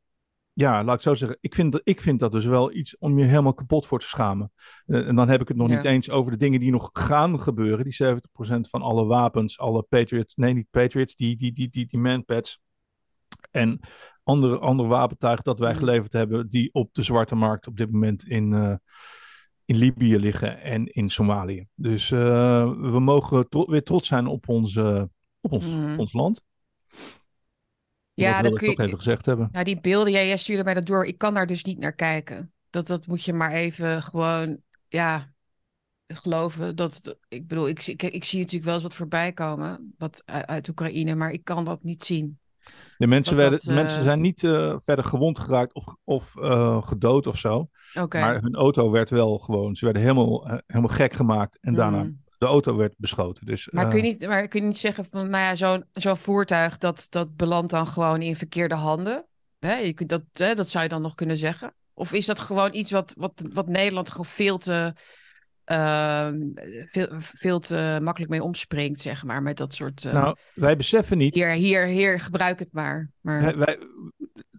ja, 0.52 0.84
laat 0.84 0.94
ik 0.96 1.00
zo 1.02 1.14
zeggen, 1.14 1.38
ik 1.40 1.54
vind, 1.54 1.72
dat, 1.72 1.80
ik 1.84 2.00
vind 2.00 2.20
dat 2.20 2.32
dus 2.32 2.44
wel 2.44 2.72
iets 2.72 2.98
om 2.98 3.18
je 3.18 3.24
helemaal 3.24 3.54
kapot 3.54 3.86
voor 3.86 3.98
te 4.00 4.06
schamen. 4.06 4.52
Eh, 4.86 5.06
en 5.08 5.14
dan 5.16 5.28
heb 5.28 5.40
ik 5.40 5.48
het 5.48 5.56
nog 5.56 5.68
Ja. 5.68 5.76
niet 5.76 5.84
eens 5.84 6.10
over 6.10 6.30
de 6.32 6.36
dingen 6.38 6.60
die 6.60 6.70
nog 6.70 6.90
gaan 6.92 7.40
gebeuren. 7.40 7.84
Die 7.84 7.92
70% 7.94 8.68
van 8.68 8.82
alle 8.82 9.04
wapens, 9.04 9.58
alle 9.58 9.82
Patriots, 9.82 10.34
nee 10.34 10.54
niet 10.54 10.70
Patriots, 10.70 11.14
die, 11.16 11.36
die, 11.36 11.52
die, 11.52 11.68
die, 11.68 11.86
die 11.86 11.98
manpads 12.00 12.60
en 13.50 13.80
andere, 14.22 14.58
andere 14.58 14.88
wapentuigen 14.88 15.44
dat 15.44 15.58
wij 15.58 15.74
geleverd 15.74 16.12
hebben, 16.12 16.48
die 16.48 16.68
op 16.72 16.94
de 16.94 17.02
zwarte 17.02 17.34
markt 17.34 17.66
op 17.66 17.76
dit 17.76 17.90
moment 17.92 18.24
in, 18.26 18.52
eh, 18.52 18.74
in 19.64 19.76
Libië 19.76 20.18
liggen 20.18 20.60
en 20.62 20.86
in 20.86 21.08
Somalië. 21.08 21.66
Dus 21.74 22.10
eh, 22.10 22.18
we 22.80 23.00
mogen 23.00 23.48
tro- 23.48 23.70
weer 23.70 23.82
trots 23.82 24.08
zijn 24.08 24.26
op 24.26 24.48
ons, 24.48 24.76
eh, 24.76 25.02
op 25.40 25.52
ons, 25.52 25.66
Mhm. 25.76 25.98
ons 25.98 26.12
land. 26.12 26.42
Ja, 28.20 28.32
dat 28.32 28.42
wil 28.42 28.52
ik 28.54 28.60
je- 28.60 28.66
toch 28.74 28.84
even 28.84 28.98
gezegd 28.98 29.26
hebben. 29.26 29.48
Nou, 29.52 29.64
die 29.64 29.80
beelden, 29.80 30.12
jij, 30.12 30.26
jij 30.26 30.36
stuurde 30.36 30.64
mij 30.64 30.74
dat 30.74 30.86
door. 30.86 31.06
Ik 31.06 31.18
kan 31.18 31.34
daar 31.34 31.46
dus 31.46 31.64
niet 31.64 31.78
naar 31.78 31.92
kijken. 31.94 32.52
Dat, 32.70 32.86
dat 32.86 33.06
moet 33.06 33.24
je 33.24 33.32
maar 33.32 33.50
even 33.52 34.02
gewoon, 34.02 34.60
ja, 34.88 35.32
geloven. 36.06 36.76
Dat, 36.76 37.18
ik 37.28 37.46
bedoel, 37.46 37.68
ik, 37.68 37.80
zie- 37.80 37.92
ik, 37.92 38.02
ik 38.02 38.24
zie 38.24 38.38
natuurlijk 38.38 38.64
wel 38.64 38.74
eens 38.74 38.82
wat 38.82 38.94
voorbij 38.94 39.32
komen, 39.32 39.94
wat 39.98 40.22
uit, 40.24 40.68
Oekraïne, 40.68 41.14
maar 41.14 41.30
ik 41.30 41.44
kan 41.44 41.64
dat 41.64 41.82
niet 41.82 42.04
zien. 42.04 42.38
De 42.98 43.06
mensen, 43.06 43.36
Dat 43.36 43.42
werden, 43.48 43.66
dat, 43.66 43.74
mensen 43.74 43.96
eh, 43.98 44.02
zijn 44.02 44.20
niet 44.20 44.44
eh, 44.44 44.78
verder 44.78 45.04
gewond 45.04 45.38
geraakt 45.38 45.74
of, 45.74 45.84
of 46.04 46.36
eh, 46.36 46.82
gedood 46.82 47.26
of 47.26 47.38
zo. 47.38 47.68
Maar 48.08 48.42
hun 48.42 48.54
auto 48.54 48.90
werd 48.90 49.10
wel 49.10 49.38
gewoon, 49.38 49.74
ze 49.74 49.84
werden 49.84 50.02
helemaal, 50.02 50.60
helemaal 50.66 50.94
gek 50.96 51.12
gemaakt. 51.12 51.58
En 51.60 51.72
daarna, 51.74 52.02
Mm. 52.02 52.19
De 52.40 52.46
auto 52.46 52.76
werd 52.76 52.94
beschoten. 52.96 53.46
Dus, 53.46 53.68
Maar 53.70 53.84
eh, 53.84 53.90
kun 53.90 54.02
je 54.02 54.08
niet, 54.08 54.26
maar 54.26 54.48
kun 54.48 54.60
je 54.60 54.66
niet 54.66 54.78
zeggen 54.78 55.04
van, 55.04 55.30
nou 55.30 55.44
ja, 55.44 55.54
zo'n 55.54 55.84
zo'n 55.92 56.16
voertuig, 56.16 56.78
dat, 56.78 57.06
dat 57.10 57.36
belandt 57.36 57.70
dan 57.70 57.86
gewoon 57.86 58.22
in 58.22 58.36
verkeerde 58.36 58.74
handen? 58.74 59.26
Hè? 59.58 59.74
Je 59.76 59.92
kunt 59.92 60.08
dat, 60.08 60.22
hè, 60.32 60.54
dat 60.54 60.68
zou 60.68 60.82
je 60.84 60.90
dan 60.90 61.02
nog 61.02 61.14
kunnen 61.14 61.36
zeggen. 61.36 61.74
Of 61.94 62.12
is 62.12 62.26
dat 62.26 62.38
gewoon 62.38 62.74
iets 62.74 62.90
wat, 62.90 63.14
wat, 63.16 63.42
wat 63.52 63.68
Nederland 63.68 64.10
gewoon 64.10 64.26
veel 64.26 64.58
te, 64.58 64.94
ehm, 65.64 66.38
veel, 66.84 67.08
veel 67.18 67.58
te 67.58 67.98
makkelijk 68.02 68.30
mee 68.30 68.42
omspringt, 68.42 69.00
zeg 69.00 69.24
maar, 69.24 69.42
met 69.42 69.56
dat 69.56 69.74
soort... 69.74 70.04
eh, 70.04 70.12
nou, 70.12 70.36
wij 70.54 70.76
beseffen 70.76 71.18
niet, 71.18 71.34
hier, 71.34 71.50
hier, 71.50 71.86
hier, 71.86 72.20
gebruik 72.20 72.58
het 72.58 72.72
maar. 72.72 73.10
maar 73.20 73.58
wij, 73.58 73.78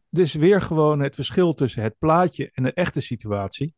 is 0.10 0.34
weer 0.34 0.62
gewoon 0.62 1.00
het 1.00 1.16
verschil 1.16 1.54
tussen 1.54 1.84
het 1.84 1.98
plaatje 1.98 2.50
en 2.54 2.64
de 2.64 2.74
echte 2.74 3.02
situatie. 3.02 3.76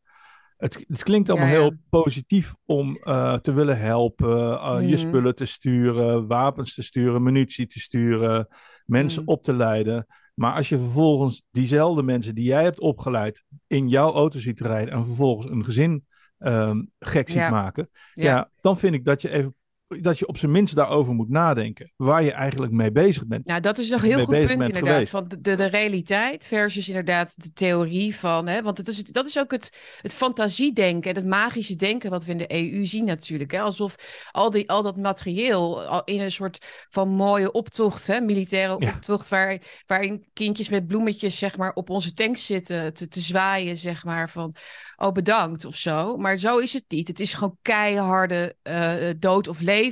Het, 0.56 0.84
het 0.88 1.02
klinkt 1.02 1.28
allemaal 1.30 1.48
Ja, 1.48 1.54
ja. 1.54 1.60
heel 1.60 1.72
positief 1.90 2.54
om 2.64 2.96
eh, 2.96 3.34
te 3.34 3.52
willen 3.52 3.78
helpen, 3.78 4.60
eh, 4.60 4.76
je 4.80 4.86
Mhm. 4.86 4.96
spullen 4.96 5.34
te 5.34 5.44
sturen, 5.44 6.26
wapens 6.26 6.74
te 6.74 6.82
sturen, 6.82 7.22
munitie 7.22 7.66
te 7.66 7.80
sturen, 7.80 8.48
mensen 8.84 9.22
Mhm. 9.22 9.30
op 9.30 9.42
te 9.42 9.52
leiden. 9.52 10.06
Maar 10.34 10.54
als 10.54 10.68
je 10.68 10.78
vervolgens 10.78 11.42
diezelfde 11.50 12.02
mensen 12.02 12.34
die 12.34 12.44
jij 12.44 12.62
hebt 12.62 12.80
opgeleid 12.80 13.44
in 13.66 13.88
jouw 13.88 14.12
auto 14.12 14.38
ziet 14.38 14.60
rijden 14.60 14.94
en 14.94 15.04
vervolgens 15.04 15.50
een 15.50 15.64
gezin 15.64 16.04
ehm, 16.38 16.82
gek 16.98 17.28
ziet 17.28 17.36
Ja. 17.36 17.50
maken, 17.50 17.90
ja. 18.12 18.50
dan 18.60 18.78
vind 18.78 18.94
ik 18.94 19.04
dat 19.04 19.22
je 19.22 19.30
even 19.30 19.54
dat 20.00 20.18
je 20.18 20.26
op 20.26 20.38
zijn 20.38 20.50
minst 20.50 20.74
daarover 20.74 21.14
moet 21.14 21.28
nadenken. 21.28 21.92
Waar 21.96 22.22
je 22.22 22.32
eigenlijk 22.32 22.72
mee 22.72 22.92
bezig 22.92 23.26
bent. 23.26 23.46
Nou, 23.46 23.60
dat 23.60 23.78
is 23.78 23.90
nog 23.90 24.02
een 24.02 24.08
heel 24.08 24.24
goed 24.24 24.46
punt 24.46 24.66
inderdaad. 24.66 25.08
Van 25.08 25.28
de, 25.28 25.56
de, 25.56 25.66
realiteit 25.66 26.46
versus 26.46 26.88
inderdaad 26.88 27.42
de 27.42 27.52
theorie 27.52 28.16
van. 28.16 28.46
Hè, 28.46 28.62
want 28.62 28.78
het 28.78 28.88
is, 28.88 29.02
dat 29.02 29.26
is 29.26 29.38
ook 29.38 29.50
het, 29.50 29.78
het 30.00 30.14
fantasiedenken 30.14 31.10
en 31.10 31.16
het 31.16 31.26
magische 31.26 31.76
denken 31.76 32.10
wat 32.10 32.24
we 32.24 32.30
in 32.30 32.38
de 32.38 32.52
EU 32.52 32.86
zien 32.86 33.04
natuurlijk. 33.04 33.50
Hè, 33.50 33.60
alsof 33.60 33.94
al, 34.30 34.50
die, 34.50 34.70
al 34.70 34.82
dat 34.82 34.96
materieel 34.96 35.84
al 35.84 36.04
in 36.04 36.20
een 36.20 36.32
soort 36.32 36.86
van 36.88 37.08
mooie 37.08 37.52
optocht, 37.52 38.06
hè, 38.06 38.20
militaire 38.20 38.74
optocht, 38.74 39.28
waar, 39.28 39.58
waarin 39.86 40.26
kindjes 40.32 40.68
met 40.68 40.86
bloemetjes 40.86 41.38
zeg 41.38 41.56
maar, 41.56 41.72
op 41.72 41.90
onze 41.90 42.12
tanks 42.12 42.46
zitten 42.46 42.94
te, 42.94 43.08
te 43.08 43.20
zwaaien, 43.20 43.76
zeg 43.76 44.04
maar, 44.04 44.30
van 44.30 44.54
oh 44.96 45.12
bedankt 45.12 45.64
of 45.64 45.76
zo. 45.76 46.16
Maar 46.16 46.36
zo 46.36 46.58
is 46.58 46.72
het 46.72 46.84
niet. 46.88 47.08
Het 47.08 47.20
is 47.20 47.34
gewoon 47.34 47.58
keiharde 47.62 48.56
uh, 48.62 49.10
dood 49.18 49.48
of 49.48 49.60
leven 49.60 49.83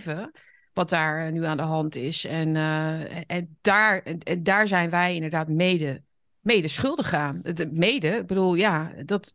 wat 0.72 0.88
daar 0.88 1.32
nu 1.32 1.44
aan 1.44 1.56
de 1.56 1.62
hand 1.62 1.94
is. 1.94 2.24
En, 2.24 2.54
uh, 2.54 3.30
en, 3.30 3.58
daar, 3.60 4.02
en, 4.02 4.42
daar 4.42 4.66
zijn 4.66 4.90
wij 4.90 5.14
inderdaad 5.14 5.48
mede, 5.48 6.02
mede 6.40 6.68
schuldig 6.68 7.12
aan. 7.12 7.40
Het, 7.42 7.76
mede, 7.76 8.08
ik 8.08 8.26
bedoel, 8.26 8.54
ja, 8.54 8.92
dat, 9.04 9.32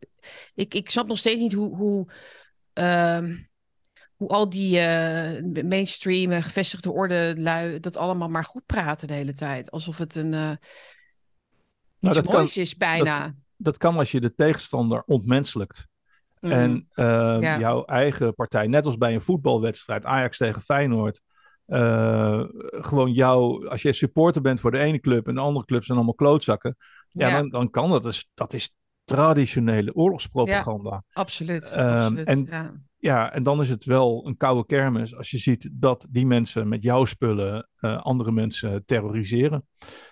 ik, 0.54 0.74
ik 0.74 0.90
snap 0.90 1.06
nog 1.06 1.18
steeds 1.18 1.40
niet 1.40 1.52
hoe, 1.52 1.76
hoe, 1.76 2.12
uh, 2.74 3.34
hoe 4.16 4.28
al 4.28 4.48
die 4.48 4.78
uh, 4.78 5.62
mainstream 5.62 6.42
gevestigde 6.42 6.90
orde 6.90 7.34
lui 7.36 7.80
dat 7.80 7.96
allemaal 7.96 8.28
maar 8.28 8.44
goed 8.44 8.66
praten 8.66 9.08
de 9.08 9.14
hele 9.14 9.32
tijd. 9.32 9.70
Alsof 9.70 9.98
het 9.98 10.14
een 10.14 10.32
uh, 10.32 10.50
iets 12.00 12.14
nou, 12.14 12.22
moois 12.22 12.54
kan, 12.54 12.62
is 12.62 12.76
bijna 12.76 13.34
dat 13.58 13.76
kan 13.76 13.96
als 13.96 14.10
je 14.10 14.20
de 14.20 14.34
tegenstander 14.34 15.02
ontmenselijkt. 15.06 15.86
Mhm. 16.40 16.52
En 16.52 16.88
uh, 16.94 17.58
jouw 17.58 17.84
eigen 17.84 18.34
partij, 18.34 18.66
net 18.66 18.86
als 18.86 18.96
bij 18.96 19.14
een 19.14 19.20
voetbalwedstrijd, 19.20 20.04
Ajax 20.04 20.36
tegen 20.36 20.62
Feyenoord. 20.62 21.20
Uh, 21.66 22.44
gewoon 22.70 23.12
jou, 23.12 23.68
als 23.68 23.82
je 23.82 23.92
supporter 23.92 24.42
bent 24.42 24.60
voor 24.60 24.70
de 24.70 24.78
ene 24.78 25.00
club 25.00 25.28
en 25.28 25.34
de 25.34 25.40
andere 25.40 25.66
club 25.66 25.84
zijn 25.84 25.96
allemaal 25.96 26.14
klootzakken. 26.14 26.76
Ja, 27.08 27.30
Dan, 27.30 27.48
dan 27.48 27.70
kan 27.70 27.90
dat. 27.90 28.02
Dus, 28.02 28.30
dat 28.34 28.52
is 28.52 28.74
traditionele 29.04 29.94
oorlogspropaganda. 29.94 30.90
Ja, 30.90 31.02
absoluut. 31.12 31.72
Um, 31.76 31.80
absoluut 31.80 32.26
en, 32.26 32.44
ja. 32.44 32.72
ja. 32.98 33.32
en 33.32 33.42
dan 33.42 33.60
is 33.60 33.70
het 33.70 33.84
wel 33.84 34.26
een 34.26 34.36
koude 34.36 34.66
kermis 34.66 35.16
als 35.16 35.30
je 35.30 35.38
ziet 35.38 35.68
dat 35.72 36.06
die 36.08 36.26
mensen 36.26 36.68
met 36.68 36.82
jouw 36.82 37.04
spullen 37.04 37.68
uh, 37.80 38.02
andere 38.02 38.32
mensen 38.32 38.84
terroriseren. 38.84 39.66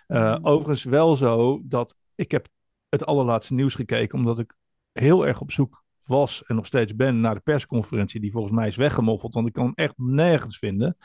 Uh, 0.09 0.37
mm. 0.37 0.47
Overigens 0.47 0.85
wel 0.85 1.17
zo 1.17 1.61
dat 1.65 1.97
ik 2.15 2.31
heb 2.31 2.49
het 2.89 3.07
allerlaatste 3.07 3.55
nieuws 3.55 3.75
gekeken, 3.75 4.19
omdat 4.19 4.39
ik 4.39 4.55
heel 4.93 5.27
erg 5.27 5.41
op 5.41 5.53
zoek 5.53 5.85
was 6.07 6.45
en 6.45 6.55
nog 6.55 6.67
steeds 6.67 6.95
ben 6.95 7.21
naar 7.21 7.35
de 7.35 7.41
persconferentie, 7.41 8.21
die 8.21 8.33
volgens 8.33 8.55
mij 8.55 8.69
is 8.69 8.77
weggemoffeld, 8.77 9.35
want 9.35 9.47
ik 9.47 9.53
kan 9.53 9.65
hem 9.65 9.75
echt 9.75 9.95
nergens 9.97 10.59
vinden. 10.59 10.97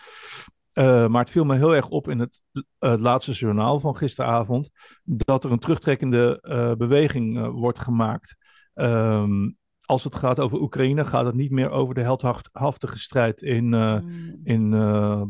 Uh, 0.73 1.07
maar 1.07 1.21
het 1.21 1.29
viel 1.29 1.45
me 1.45 1.55
heel 1.55 1.75
erg 1.75 1.89
op 1.89 2.09
in 2.09 2.19
het, 2.19 2.41
het 2.79 2.99
laatste 2.99 3.31
journaal 3.31 3.79
van 3.79 3.97
gisteravond 3.97 4.69
dat 5.03 5.43
er 5.43 5.51
een 5.51 5.59
terugtrekkende 5.59 6.39
uh, 6.41 6.73
beweging 6.73 7.51
wordt 7.51 7.79
gemaakt. 7.79 8.35
Um, 8.73 9.57
als 9.81 10.03
het 10.03 10.15
gaat 10.15 10.39
over 10.39 10.61
Oekraïne, 10.61 11.05
gaat 11.05 11.25
het 11.25 11.35
niet 11.35 11.51
meer 11.51 11.69
over 11.69 11.95
de 11.95 12.01
heldhaftige 12.01 12.99
strijd 12.99 13.41
in, 13.41 13.65
mm. 13.65 14.39
in 14.43 14.69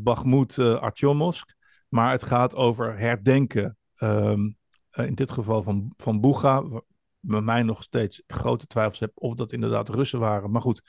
Bakhmut, 0.04 0.60
Artyomovsk. 0.60 1.56
Maar 1.90 2.12
het 2.12 2.24
gaat 2.24 2.56
over 2.56 2.98
herdenken. 2.98 3.78
Um, 3.98 4.58
eh, 4.92 5.06
in 5.06 5.16
dit 5.16 5.32
geval 5.32 5.64
van, 5.64 5.94
van 5.98 6.20
Boega, 6.20 6.64
bij 7.22 7.42
mij 7.42 7.64
nog 7.64 7.84
steeds 7.84 8.24
grote 8.28 8.68
twijfels 8.68 9.00
heb 9.00 9.12
of 9.14 9.36
dat 9.36 9.52
inderdaad 9.52 9.90
Russen 9.90 10.20
waren. 10.20 10.52
Maar 10.52 10.62
goed, 10.62 10.82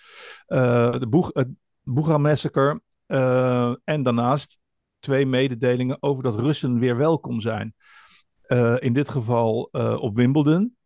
uh, 0.48 0.98
de 0.98 1.06
Boeg, 1.06 1.30
het 1.32 1.48
Boega-massacre 1.82 2.80
uh, 3.06 3.74
en 3.84 4.02
daarnaast 4.02 4.58
twee 4.98 5.26
mededelingen 5.26 5.96
over 6.00 6.22
dat 6.22 6.40
Russen 6.40 6.78
weer 6.78 6.96
welkom 6.96 7.40
zijn. 7.40 7.74
Uh, 8.46 8.76
in 8.78 8.92
dit 8.92 9.08
geval 9.08 9.62
op 10.00 10.16
Wimbledon. 10.16 10.76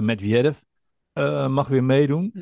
Medvedev 0.00 0.58
mag 1.48 1.68
weer 1.68 1.84
meedoen. 1.84 2.32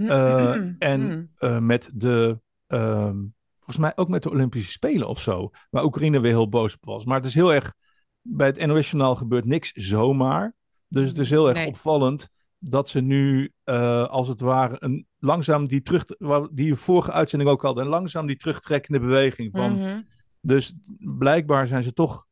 en 0.78 1.30
met 1.60 1.90
de, 1.94 2.40
ehm, 2.66 3.16
volgens 3.56 3.78
mij 3.78 3.92
ook 3.96 4.08
met 4.08 4.22
de 4.22 4.30
Olympische 4.30 4.72
Spelen 4.72 5.08
of 5.08 5.20
zo. 5.20 5.50
Waar 5.70 5.84
Oekraïne 5.84 6.20
weer 6.20 6.30
heel 6.30 6.48
boos 6.48 6.74
op 6.74 6.84
was. 6.84 7.04
Maar 7.04 7.16
het 7.16 7.26
is 7.26 7.34
heel 7.34 7.52
erg 7.52 7.74
bij 8.22 8.46
het 8.46 8.66
NOS-journaal 8.66 9.16
gebeurt 9.16 9.44
niks 9.44 9.72
zomaar. 9.72 10.56
Dus 10.88 11.08
het 11.08 11.18
is 11.18 11.30
heel 11.30 11.48
erg 11.48 11.66
opvallend 11.66 12.28
dat 12.58 12.88
ze 12.88 13.00
nu, 13.00 13.52
uh, 13.64 14.04
als 14.04 14.28
het 14.28 14.40
ware, 14.40 14.76
een, 14.78 15.06
langzaam 15.18 15.66
die 15.66 15.82
terug, 15.82 16.04
die 16.50 16.74
vorige 16.74 17.12
uitzending 17.12 17.50
ook 17.50 17.62
hadden, 17.62 17.84
een 17.84 17.90
langzaam 17.90 18.26
die 18.26 18.36
terugtrekkende 18.36 19.00
beweging 19.00 19.52
van. 19.52 19.72
Mm 19.72 19.82
-hmm. 19.82 20.06
Dus 20.40 20.74
blijkbaar 20.98 21.66
zijn 21.66 21.82
ze 21.82 21.92
toch 21.92 22.26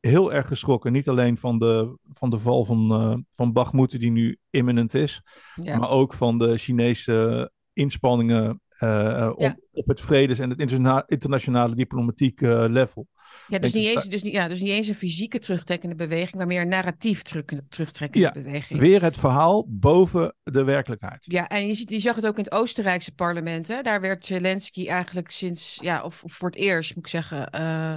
heel 0.00 0.32
erg 0.32 0.46
geschrokken. 0.46 0.92
Niet 0.92 1.08
alleen 1.08 1.38
van 1.38 1.58
de, 1.58 1.98
van 2.12 2.30
de 2.30 2.38
val 2.38 2.64
van, 2.64 3.02
uh, 3.02 3.16
van 3.30 3.88
die 3.88 4.10
nu 4.10 4.38
imminent 4.50 4.94
is, 4.94 5.22
ja. 5.54 5.78
maar 5.78 5.90
ook 5.90 6.14
van 6.14 6.38
de 6.38 6.58
Chinese 6.58 7.50
inspanningen 7.72 8.60
uh, 8.80 9.30
op, 9.34 9.40
ja. 9.40 9.56
op, 9.72 9.86
het 9.86 10.00
vredes- 10.00 10.38
en 10.38 10.50
het 10.50 10.60
interna 10.60 11.04
internationale 11.06 11.74
diplomatiek 11.74 12.40
level. 12.40 13.08
Ja, 13.48 13.58
dus 13.58 13.72
niet, 13.72 13.86
eens, 13.86 14.04
dus, 14.04 14.22
niet, 14.22 14.32
ja, 14.32 14.48
dus 14.48 14.60
niet 14.60 14.70
eens 14.70 14.88
een 14.88 14.94
fysieke 14.94 15.38
terugtrekkende 15.38 15.94
beweging, 15.94 16.34
maar 16.34 16.46
meer 16.46 16.60
een 16.60 16.68
narratief 16.68 17.22
terug, 17.22 17.44
terugtrekkende 17.68 18.26
ja, 18.26 18.32
beweging. 18.32 18.80
Weer 18.80 19.02
het 19.02 19.16
verhaal 19.16 19.66
boven 19.68 20.34
de 20.42 20.64
werkelijkheid. 20.64 21.24
Ja, 21.28 21.48
en 21.48 21.66
je, 21.66 21.74
ziet, 21.74 21.90
je 21.90 22.00
zag 22.00 22.16
het 22.16 22.26
ook 22.26 22.36
in 22.36 22.44
het 22.44 22.52
Oostenrijkse 22.52 23.12
parlement. 23.12 23.68
Hè? 23.68 23.82
Daar 23.82 24.00
werd 24.00 24.26
Zelensky 24.26 24.88
eigenlijk 24.88 25.30
sinds, 25.30 25.78
ja, 25.82 26.02
of, 26.02 26.24
of 26.24 26.32
voor 26.32 26.48
het 26.48 26.58
eerst 26.58 26.94
moet 26.94 27.04
ik 27.04 27.10
zeggen, 27.10 27.48
uh, 27.54 27.94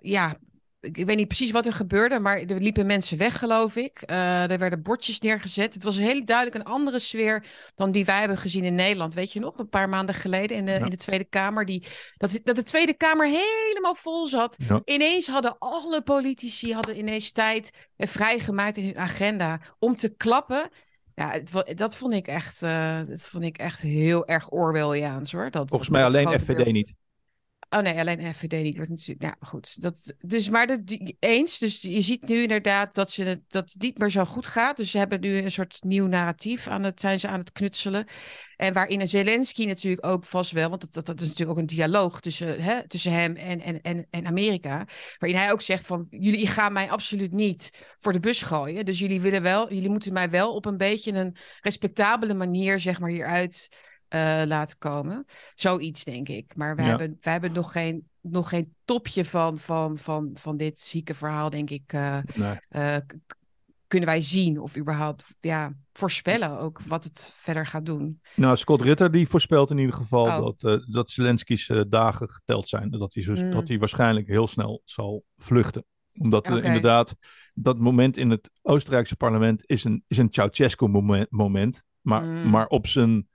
ja, 0.00 0.36
ik 0.84 1.06
weet 1.06 1.16
niet 1.16 1.28
precies 1.28 1.50
wat 1.50 1.66
er 1.66 1.72
gebeurde, 1.72 2.18
maar 2.18 2.38
er 2.38 2.60
liepen 2.60 2.86
mensen 2.86 3.18
weg, 3.18 3.38
geloof 3.38 3.76
ik. 3.76 4.02
Uh, 4.10 4.50
er 4.50 4.58
werden 4.58 4.82
bordjes 4.82 5.20
neergezet. 5.20 5.74
Het 5.74 5.82
was 5.82 5.96
heel 5.96 6.24
duidelijk 6.24 6.56
een 6.56 6.72
andere 6.72 6.98
sfeer 6.98 7.44
dan 7.74 7.90
die 7.90 8.04
wij 8.04 8.18
hebben 8.18 8.38
gezien 8.38 8.64
in 8.64 8.74
Nederland. 8.74 9.14
Weet 9.14 9.32
je 9.32 9.40
nog, 9.40 9.58
een 9.58 9.68
paar 9.68 9.88
maanden 9.88 10.14
geleden 10.14 10.56
in 10.56 10.64
de, 10.64 10.72
in 10.72 10.90
de 10.90 10.96
Tweede 10.96 11.24
Kamer. 11.24 11.64
Die, 11.64 11.86
dat, 12.16 12.40
dat 12.44 12.56
de 12.56 12.62
Tweede 12.62 12.94
Kamer 12.94 13.26
helemaal 13.26 13.94
vol 13.94 14.26
zat. 14.26 14.56
Ineens 14.84 15.26
hadden 15.26 15.56
alle 15.58 16.02
politici 16.02 16.72
hadden 16.74 16.98
ineens 16.98 17.32
tijd 17.32 17.88
vrijgemaakt 17.96 18.76
in 18.76 18.84
hun 18.84 18.98
agenda 18.98 19.60
om 19.78 19.94
te 19.94 20.08
klappen. 20.08 20.70
Ja, 21.14 21.38
dat 21.74 21.96
vond 21.96 22.14
ik 22.14 22.26
echt, 22.26 22.62
uh, 22.62 23.00
dat 23.06 23.26
vond 23.26 23.44
ik 23.44 23.58
echt 23.58 23.82
heel 23.82 24.26
erg 24.26 24.50
Orwelliaans 24.50 25.32
hoor. 25.32 25.50
Dat, 25.50 25.68
Volgens 25.68 25.90
mij 25.90 26.04
alleen 26.04 26.40
FVD 26.40 26.72
niet. 26.72 26.92
Oh 27.74 27.80
nee, 27.80 27.98
alleen 27.98 28.34
FVD 28.34 28.62
niet. 28.62 28.76
Wordt 28.76 28.90
natuurlijk, 28.90 29.20
nou 29.20 29.34
goed. 29.40 29.82
Dat, 29.82 30.14
dus 30.20 30.48
maar 30.48 30.66
de, 30.66 31.16
eens. 31.18 31.58
Dus 31.58 31.80
je 31.80 32.00
ziet 32.00 32.28
nu 32.28 32.42
inderdaad 32.42 32.94
dat, 32.94 33.10
ze, 33.10 33.42
dat 33.48 33.72
het 33.72 33.82
niet 33.82 33.98
meer 33.98 34.10
zo 34.10 34.24
goed 34.24 34.46
gaat. 34.46 34.76
Dus 34.76 34.90
ze 34.90 34.98
hebben 34.98 35.20
nu 35.20 35.38
een 35.38 35.50
soort 35.50 35.78
nieuw 35.82 36.06
narratief 36.06 36.66
aan 36.66 36.82
het, 36.82 37.00
zijn 37.00 37.18
ze 37.18 37.28
aan 37.28 37.38
het 37.38 37.52
knutselen. 37.52 38.06
En 38.56 38.72
waarin 38.72 39.08
Zelensky 39.08 39.66
natuurlijk 39.66 40.06
ook 40.06 40.24
vast 40.24 40.50
wel, 40.50 40.68
want 40.68 40.80
dat, 40.80 40.92
dat, 40.92 41.06
dat 41.06 41.20
is 41.20 41.28
natuurlijk 41.28 41.50
ook 41.50 41.62
een 41.62 41.76
dialoog 41.76 42.20
tussen, 42.20 42.62
hè, 42.62 42.88
tussen 42.88 43.12
hem 43.12 43.36
en, 43.36 43.60
en, 43.60 43.80
en, 43.80 44.06
en 44.10 44.26
Amerika. 44.26 44.86
Waarin 45.18 45.38
hij 45.38 45.52
ook 45.52 45.62
zegt 45.62 45.86
van 45.86 46.06
jullie 46.10 46.46
gaan 46.46 46.72
mij 46.72 46.90
absoluut 46.90 47.32
niet 47.32 47.94
voor 47.98 48.12
de 48.12 48.20
bus 48.20 48.42
gooien. 48.42 48.84
Dus 48.84 48.98
jullie 48.98 49.20
willen 49.20 49.42
wel, 49.42 49.72
jullie 49.72 49.90
moeten 49.90 50.12
mij 50.12 50.30
wel 50.30 50.54
op 50.54 50.64
een 50.66 50.76
beetje 50.76 51.12
een 51.12 51.36
respectabele 51.60 52.34
manier, 52.34 52.80
zeg 52.80 53.00
maar, 53.00 53.10
hieruit 53.10 53.68
uh, 54.14 54.42
laten 54.46 54.78
komen. 54.78 55.24
Zoiets, 55.54 56.04
denk 56.04 56.28
ik. 56.28 56.56
Maar 56.56 56.76
we, 56.76 56.82
hebben, 56.82 57.16
we 57.20 57.30
hebben 57.30 57.52
nog 57.52 57.72
geen, 57.72 58.08
nog 58.20 58.48
geen 58.48 58.74
topje 58.84 59.24
van, 59.24 59.58
van, 59.58 59.98
van, 59.98 60.30
van 60.34 60.56
dit 60.56 60.78
zieke 60.78 61.14
verhaal, 61.14 61.50
denk 61.50 61.70
ik. 61.70 61.92
Uh, 61.92 62.18
nee. 62.34 62.56
uh, 62.70 62.96
kunnen 63.86 64.08
wij 64.08 64.20
zien 64.20 64.60
of 64.60 64.76
überhaupt 64.76 65.36
ja, 65.40 65.72
voorspellen 65.92 66.58
ook 66.58 66.80
wat 66.86 67.04
het 67.04 67.32
verder 67.34 67.66
gaat 67.66 67.86
doen. 67.86 68.20
Nou, 68.36 68.56
Scott 68.56 68.82
Ritter 68.82 69.10
die 69.10 69.28
voorspelt 69.28 69.70
in 69.70 69.78
ieder 69.78 69.94
geval 69.94 70.24
oh. 70.24 70.52
dat, 70.58 70.84
dat 70.90 71.10
Zelensky's 71.10 71.70
dagen 71.88 72.30
geteld 72.30 72.68
zijn. 72.68 72.90
Dat 72.90 73.14
hij, 73.14 73.22
zo, 73.22 73.32
mm. 73.34 73.50
dat 73.50 73.68
hij 73.68 73.78
waarschijnlijk 73.78 74.26
heel 74.26 74.46
snel 74.46 74.82
zal 74.84 75.24
vluchten. 75.36 75.84
Omdat 76.18 76.48
okay. 76.48 76.60
inderdaad 76.60 77.14
dat 77.54 77.78
moment 77.78 78.16
in 78.16 78.30
het 78.30 78.50
Oostenrijkse 78.62 79.16
parlement 79.16 79.62
is 79.66 79.84
een, 79.84 80.04
is 80.06 80.18
een 80.18 80.30
Ceausescu 80.30 80.86
moment, 80.88 81.30
moment 81.30 81.82
maar, 82.04 82.22
mm. 82.22 82.50
maar 82.50 82.66
op 82.66 82.86
zijn 82.86 83.28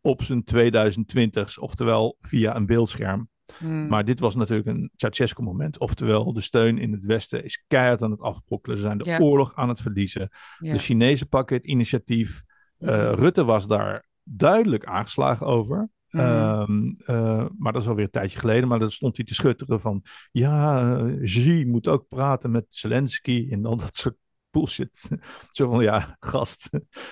op 0.00 0.22
zijn 0.22 0.44
2020's, 0.54 1.58
oftewel 1.58 2.16
via 2.20 2.56
een 2.56 2.66
beeldscherm. 2.66 3.28
Hmm. 3.58 3.88
Maar 3.88 4.04
dit 4.04 4.20
was 4.20 4.34
natuurlijk 4.34 4.68
een 4.68 4.90
Ceausescu-moment. 4.96 5.78
Oftewel, 5.78 6.32
de 6.32 6.40
steun 6.40 6.78
in 6.78 6.92
het 6.92 7.04
Westen 7.04 7.44
is 7.44 7.64
keihard 7.66 8.02
aan 8.02 8.10
het 8.10 8.20
afbrokkelen. 8.20 8.76
Ze 8.76 8.82
zijn 8.82 8.98
de 8.98 9.18
oorlog 9.20 9.54
aan 9.54 9.68
het 9.68 9.80
verliezen. 9.80 10.28
De 10.58 10.78
Chinezen 10.78 11.28
pakken 11.28 11.56
het 11.56 11.64
initiatief. 11.64 12.42
Uh, 12.78 13.12
Rutte 13.12 13.44
was 13.44 13.66
daar 13.66 14.08
duidelijk 14.22 14.84
aangeslagen 14.84 15.46
over. 15.46 15.88
Mm. 16.10 16.20
Um, 16.20 16.96
uh, 17.06 17.46
maar 17.58 17.72
dat 17.72 17.82
is 17.82 17.88
alweer 17.88 18.04
een 18.04 18.10
tijdje 18.10 18.38
geleden. 18.38 18.68
Maar 18.68 18.78
dan 18.78 18.90
stond 18.90 19.16
hij 19.16 19.24
te 19.24 19.34
schutteren 19.34 19.80
van... 19.80 20.02
Ja, 20.32 20.90
uh, 20.98 21.22
Xi 21.22 21.66
moet 21.66 21.88
ook 21.88 22.08
praten 22.08 22.50
met 22.50 22.66
Zelensky. 22.68 23.48
En 23.50 23.64
al 23.64 23.76
dat 23.76 23.96
soort 23.96 24.16
bullshit. 24.50 25.08
Zo 25.50 25.68
van, 25.68 25.82
ja, 25.82 26.16
gast. 26.20 26.70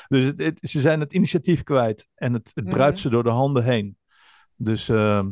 Dus 0.08 0.24
het, 0.24 0.40
het, 0.40 0.58
ze 0.62 0.80
zijn 0.80 1.00
het 1.00 1.12
initiatief 1.12 1.62
kwijt 1.62 2.08
en 2.14 2.32
het, 2.32 2.50
het 2.54 2.70
druipt 2.70 2.96
mm. 2.96 3.00
ze 3.00 3.08
door 3.08 3.22
de 3.22 3.30
handen 3.30 3.64
heen. 3.64 3.96
Dus 4.56 4.88
uh, 4.88 5.26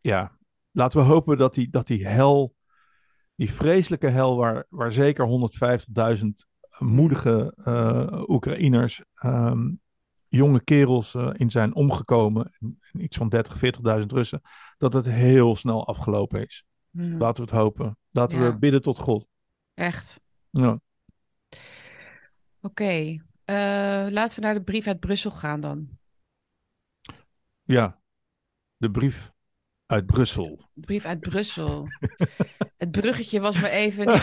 ja, 0.00 0.38
laten 0.70 0.98
we 0.98 1.06
hopen 1.06 1.38
dat 1.38 1.54
die, 1.54 1.70
dat 1.70 1.86
die 1.86 2.06
hel, 2.06 2.54
die 3.34 3.52
vreselijke 3.52 4.08
hel, 4.08 4.36
waar, 4.36 4.66
waar 4.68 4.92
zeker 4.92 5.50
150.000 6.18 6.26
moedige 6.78 7.54
uh, 7.64 8.22
Oekraïners, 8.26 9.04
ehm, 9.14 9.70
jonge 10.28 10.64
kerels 10.64 11.14
uh, 11.14 11.30
in 11.32 11.50
zijn 11.50 11.74
omgekomen, 11.74 12.52
en, 12.60 12.78
iets 13.02 13.16
van 13.16 13.28
30, 13.28 13.56
40.000 14.00 14.06
Russen, 14.06 14.40
dat 14.78 14.92
het 14.92 15.06
heel 15.06 15.56
snel 15.56 15.86
afgelopen 15.86 16.42
is. 16.42 16.64
Mm. 16.90 17.18
Laten 17.18 17.44
we 17.44 17.50
het 17.50 17.60
hopen. 17.60 17.98
Laten 18.10 18.38
ja. 18.38 18.52
we 18.52 18.58
bidden 18.58 18.82
tot 18.82 18.98
God. 18.98 19.26
Echt. 19.74 20.20
Ja. 20.50 20.80
Oké, 22.60 22.82
okay. 22.82 23.22
uh, 23.44 24.10
laten 24.12 24.34
we 24.34 24.40
naar 24.40 24.54
de 24.54 24.62
brief 24.62 24.86
uit 24.86 25.00
Brussel 25.00 25.30
gaan 25.30 25.60
dan. 25.60 25.88
Ja, 27.62 28.00
de 28.76 28.90
brief 28.90 29.32
uit 29.86 30.06
Brussel. 30.06 30.68
De 30.72 30.80
brief 30.80 31.04
uit 31.04 31.20
Brussel. 31.20 31.86
het 32.82 32.90
bruggetje 32.90 33.40
was 33.40 33.60
me 33.60 33.68
even. 33.68 34.04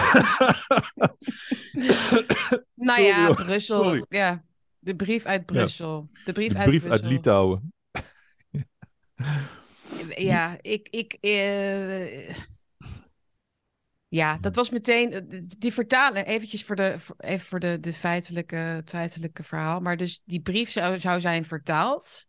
nou 2.90 3.02
ja, 3.02 3.34
Brussel. 3.34 3.84
Sorry. 3.84 4.06
Ja, 4.10 4.44
de 4.80 4.96
brief 4.96 5.26
uit 5.26 5.46
Brussel. 5.46 6.10
De 6.26 6.32
brief, 6.32 6.52
de 6.52 6.58
uit, 6.58 6.68
brief 6.68 6.86
uit 6.86 7.06
Litouwen. 7.06 7.74
ja, 10.16 10.58
ik. 10.76 10.88
ik 10.90 11.18
uh... 11.22 12.36
Ja, 14.16 14.38
dat 14.42 14.56
was 14.56 14.70
meteen. 14.70 15.28
Die 15.58 15.74
vertalen, 15.74 16.26
eventjes 16.26 16.64
voor, 16.64 16.76
de, 16.76 16.96
even 17.18 17.48
voor 17.48 17.60
de, 17.60 17.80
de 17.80 17.94
feitelijke, 17.94 18.56
het 18.56 18.90
feitelijke 18.90 19.44
verhaal. 19.44 19.80
Maar 19.80 19.98
dus 19.98 20.22
die 20.26 20.42
brief 20.42 20.70
zou, 20.72 21.00
zou 21.00 21.20
zijn 21.20 21.46
vertaald. 21.46 22.26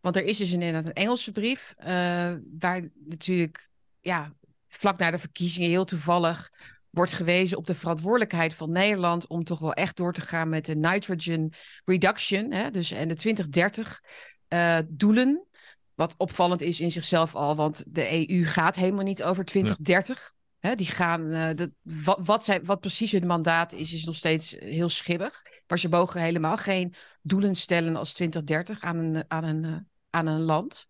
Want 0.00 0.16
er 0.16 0.24
is 0.24 0.36
dus 0.36 0.52
inderdaad 0.52 0.84
een 0.84 0.92
Engelse 0.92 1.32
brief, 1.32 1.74
uh, 1.78 1.86
waar 2.58 2.90
natuurlijk 3.06 3.70
ja, 4.00 4.34
vlak 4.68 4.98
na 4.98 5.10
de 5.10 5.18
verkiezingen 5.18 5.68
heel 5.68 5.84
toevallig 5.84 6.50
wordt 6.90 7.12
gewezen 7.12 7.58
op 7.58 7.66
de 7.66 7.74
verantwoordelijkheid 7.74 8.54
van 8.54 8.72
Nederland 8.72 9.26
om 9.26 9.44
toch 9.44 9.58
wel 9.58 9.72
echt 9.72 9.96
door 9.96 10.12
te 10.12 10.20
gaan 10.20 10.48
met 10.48 10.64
de 10.64 10.76
nitrogen 10.76 11.52
reduction, 11.84 12.52
hè, 12.52 12.70
dus 12.70 12.90
en 12.90 13.08
de 13.08 13.14
2030 13.14 14.00
uh, 14.48 14.78
doelen. 14.88 15.46
Wat 15.94 16.14
opvallend 16.16 16.60
is 16.60 16.80
in 16.80 16.90
zichzelf 16.90 17.34
al, 17.34 17.56
want 17.56 17.84
de 17.86 18.28
EU 18.28 18.44
gaat 18.44 18.76
helemaal 18.76 19.04
niet 19.04 19.22
over 19.22 19.44
2030. 19.44 20.32
Die 20.74 20.86
gaan, 20.86 21.32
uh, 21.32 21.48
de, 21.54 21.72
wat, 22.24 22.60
wat, 22.62 22.80
precies 22.80 23.12
hun 23.12 23.26
mandaat 23.26 23.72
is, 23.72 23.92
is 23.92 24.04
nog 24.04 24.16
steeds 24.16 24.56
heel 24.58 24.88
schibbig. 24.88 25.42
Maar 25.66 25.78
ze 25.78 25.88
mogen 25.88 26.20
helemaal 26.20 26.56
geen 26.56 26.94
doelen 27.22 27.54
stellen 27.54 27.96
als 27.96 28.12
2030 28.12 28.80
aan 28.80 28.96
een, 28.96 29.24
aan 29.28 29.44
een 29.44 29.90
aan 30.12 30.26
een 30.26 30.40
land. 30.40 30.86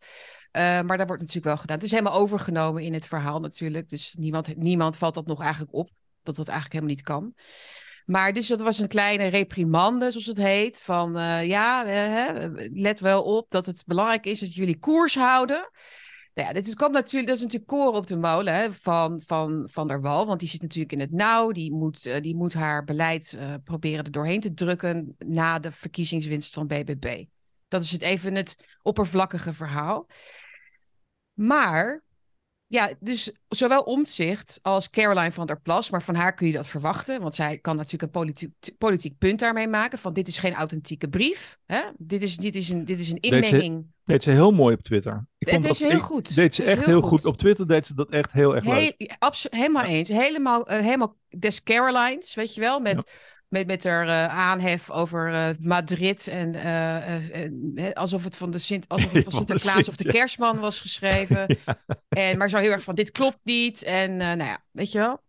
Uh, 0.52 0.62
maar 0.62 0.97
daar 0.97 1.07
wordt 1.07 1.21
natuurlijk 1.21 1.45
wel 1.45 1.57
gedaan. 1.57 1.76
Het 1.76 1.85
is 1.85 1.91
helemaal 1.91 2.19
overgenomen 2.19 2.83
in 2.83 2.93
het 2.93 3.07
verhaal 3.07 3.41
natuurlijk. 3.41 3.88
Dus 3.88 4.14
niemand, 4.19 4.57
niemand 4.57 4.97
valt 4.97 5.14
dat 5.14 5.26
nog 5.26 5.41
eigenlijk 5.41 5.75
op. 5.75 5.91
Dat 6.23 6.37
dat 6.37 6.49
eigenlijk 6.49 6.73
helemaal 6.73 6.95
niet 6.95 7.05
kan. 7.05 7.35
Maar 8.05 8.33
dus 8.33 8.47
dat 8.47 8.61
was 8.61 8.79
een 8.79 8.88
kleine 8.88 9.26
reprimande, 9.26 10.11
zoals 10.11 10.26
het 10.26 10.37
heet. 10.37 10.81
Van 10.81 11.12
ja, 11.47 11.85
let 12.73 13.00
wel 13.00 13.23
op 13.23 13.50
dat 13.50 13.67
het 13.67 13.83
belangrijk 13.87 14.26
is 14.26 14.41
dat 14.41 14.55
jullie 14.55 14.79
koers 14.79 15.14
houden. 15.14 15.71
Nou 16.35 16.49
ja, 16.49 16.55
dit 16.55 16.75
komt 16.75 16.93
natuurlijk, 16.93 17.27
dat 17.27 17.37
is 17.37 17.43
natuurlijk 17.43 17.71
koren 17.71 17.93
op 17.93 18.07
de 18.07 18.17
molen 18.17 18.55
hè, 18.55 18.73
van, 18.73 19.21
van 19.21 19.69
Van 19.71 19.89
der 19.89 20.01
Wal. 20.01 20.27
Want 20.27 20.41
die 20.41 20.49
zit 20.49 20.62
natuurlijk 20.62 20.93
in 20.93 21.01
het 21.01 21.12
nauw. 21.12 21.51
Die 21.51 21.73
moet, 21.73 22.07
uh, 22.07 22.21
die 22.21 22.37
moet 22.37 22.55
haar 22.55 22.85
beleid 22.85 23.39
proberen 23.65 24.05
er 24.05 24.11
doorheen 24.11 24.41
te 24.41 24.55
drukken 24.55 25.17
na 25.19 25.59
de 25.59 25.73
verkiezingswinst 25.73 26.55
van 26.55 26.67
BBB. 26.67 27.25
Dat 27.69 27.83
is 27.83 27.91
het 27.91 28.03
even 28.03 28.35
het 28.35 28.79
oppervlakkige 28.83 29.53
verhaal. 29.53 30.07
Maar 31.33 32.03
ja, 32.73 32.91
dus 33.01 33.33
zowel 33.49 33.83
Omtzigt 33.83 34.59
als 34.62 34.91
Caroline 34.91 35.33
van 35.33 35.47
der 35.47 35.61
Plas, 35.61 35.91
maar 35.91 36.03
van 36.03 36.15
haar 36.15 36.35
kun 36.35 36.47
je 36.47 36.53
dat 36.53 36.69
verwachten, 36.69 37.21
want 37.21 37.35
zij 37.35 37.59
kan 37.59 37.77
natuurlijk 37.77 38.03
een 38.03 38.11
politiek, 38.11 38.53
politiek 38.79 39.18
punt 39.18 39.38
daarmee 39.38 39.68
maken 39.68 39.99
van 39.99 40.12
dit 40.12 40.29
is 40.29 40.38
geen 40.38 40.55
authentieke 40.55 41.09
brief, 41.09 41.59
hè? 41.66 41.81
Dit, 41.99 42.23
is, 42.23 42.37
dit, 42.37 42.57
is 42.57 42.68
een, 42.68 42.85
dit 42.85 42.99
is 42.99 43.11
een 43.11 43.21
inmenging. 43.21 43.87
Deed 44.05 44.23
ze 44.23 44.31
heel 44.31 44.51
mooi 44.51 44.75
op 44.75 44.83
Twitter. 44.83 45.27
Ik 45.38 45.49
vond 45.49 45.62
deed 45.62 45.77
ze 45.77 45.87
heel 45.87 46.01
goed. 46.01 46.35
Deed 46.35 46.55
ze 46.55 46.62
echt 46.62 46.87
heel, 46.87 47.01
goed. 47.01 47.09
goed. 47.09 47.25
Op 47.25 47.37
Twitter 47.37 47.69
deed 47.69 47.87
ze 47.87 47.95
dat 47.95 48.11
echt 48.11 48.33
heel 48.33 48.55
erg 48.55 48.65
heel, 48.65 48.75
leuk. 48.75 49.49
Helemaal 49.51 49.85
eens. 49.85 50.09
Helemaal, 50.09 50.71
uh, 50.71 50.79
helemaal 50.79 51.17
des 51.29 51.62
Carolines, 51.62 52.35
weet 52.35 52.55
je 52.55 52.61
wel, 52.61 52.81
met... 52.81 53.05
Ja 53.07 53.31
met, 53.53 53.67
met 53.67 53.85
haar 53.85 54.07
uh, 54.07 54.27
aanhef 54.27 54.91
over 54.91 55.31
uh, 55.31 55.49
Madrid 55.61 56.29
en 56.29 56.55
uh, 56.55 57.93
alsof 57.93 58.25
het 58.25 58.37
van 58.37 58.51
de 58.51 58.59
Sint, 58.59 58.88
alsof 58.88 59.12
het 59.12 59.25
van 59.29 59.33
Sinterklaas 59.33 59.88
of 59.88 59.97
de 59.97 60.12
Kerstman 60.12 60.59
was 60.59 60.81
geschreven. 60.81 61.47
ja. 61.65 61.79
en, 62.09 62.38
maar 62.38 62.51
zo 62.51 62.57
heel 62.57 62.71
erg 62.71 62.83
van 62.83 62.95
dit 62.95 63.11
klopt 63.11 63.38
niet. 63.43 63.83
En 63.83 64.17
nou 64.17 64.43
ja, 64.43 64.65
weet 64.71 64.93
je 64.93 64.99
wel. 64.99 65.21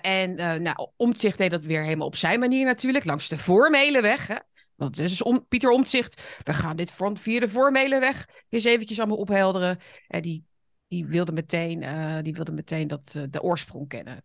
en 0.00 0.34
nou, 0.62 0.88
Omtzigt 0.96 1.38
deed 1.38 1.50
dat 1.50 1.64
weer 1.64 1.82
helemaal 1.82 2.06
op 2.06 2.16
zijn 2.16 2.40
manier 2.40 2.64
natuurlijk, 2.64 3.04
langs 3.04 3.28
de 3.28 3.38
formele 3.38 4.00
weg. 4.00 4.26
Hè? 4.26 4.36
Want 4.82 4.96
dus 4.96 5.22
om, 5.22 5.46
Pieter 5.48 5.70
Omtzigt, 5.70 6.22
we 6.42 6.54
gaan 6.54 6.76
dit 6.76 6.90
van, 6.90 7.16
via 7.16 7.40
de 7.40 7.48
formele 7.48 7.98
weg 7.98 8.28
eens 8.48 8.64
eventjes 8.64 8.98
allemaal 8.98 9.16
ophelderen. 9.16 9.78
En 10.08 10.22
die, 10.22 10.44
die, 10.88 11.06
wilde 11.06 11.32
meteen, 11.32 11.78
die 12.22 12.34
wilde 12.34 12.52
meteen 12.52 12.88
dat, 12.88 13.18
de 13.30 13.42
oorsprong 13.42 13.88
kennen. 13.88 14.24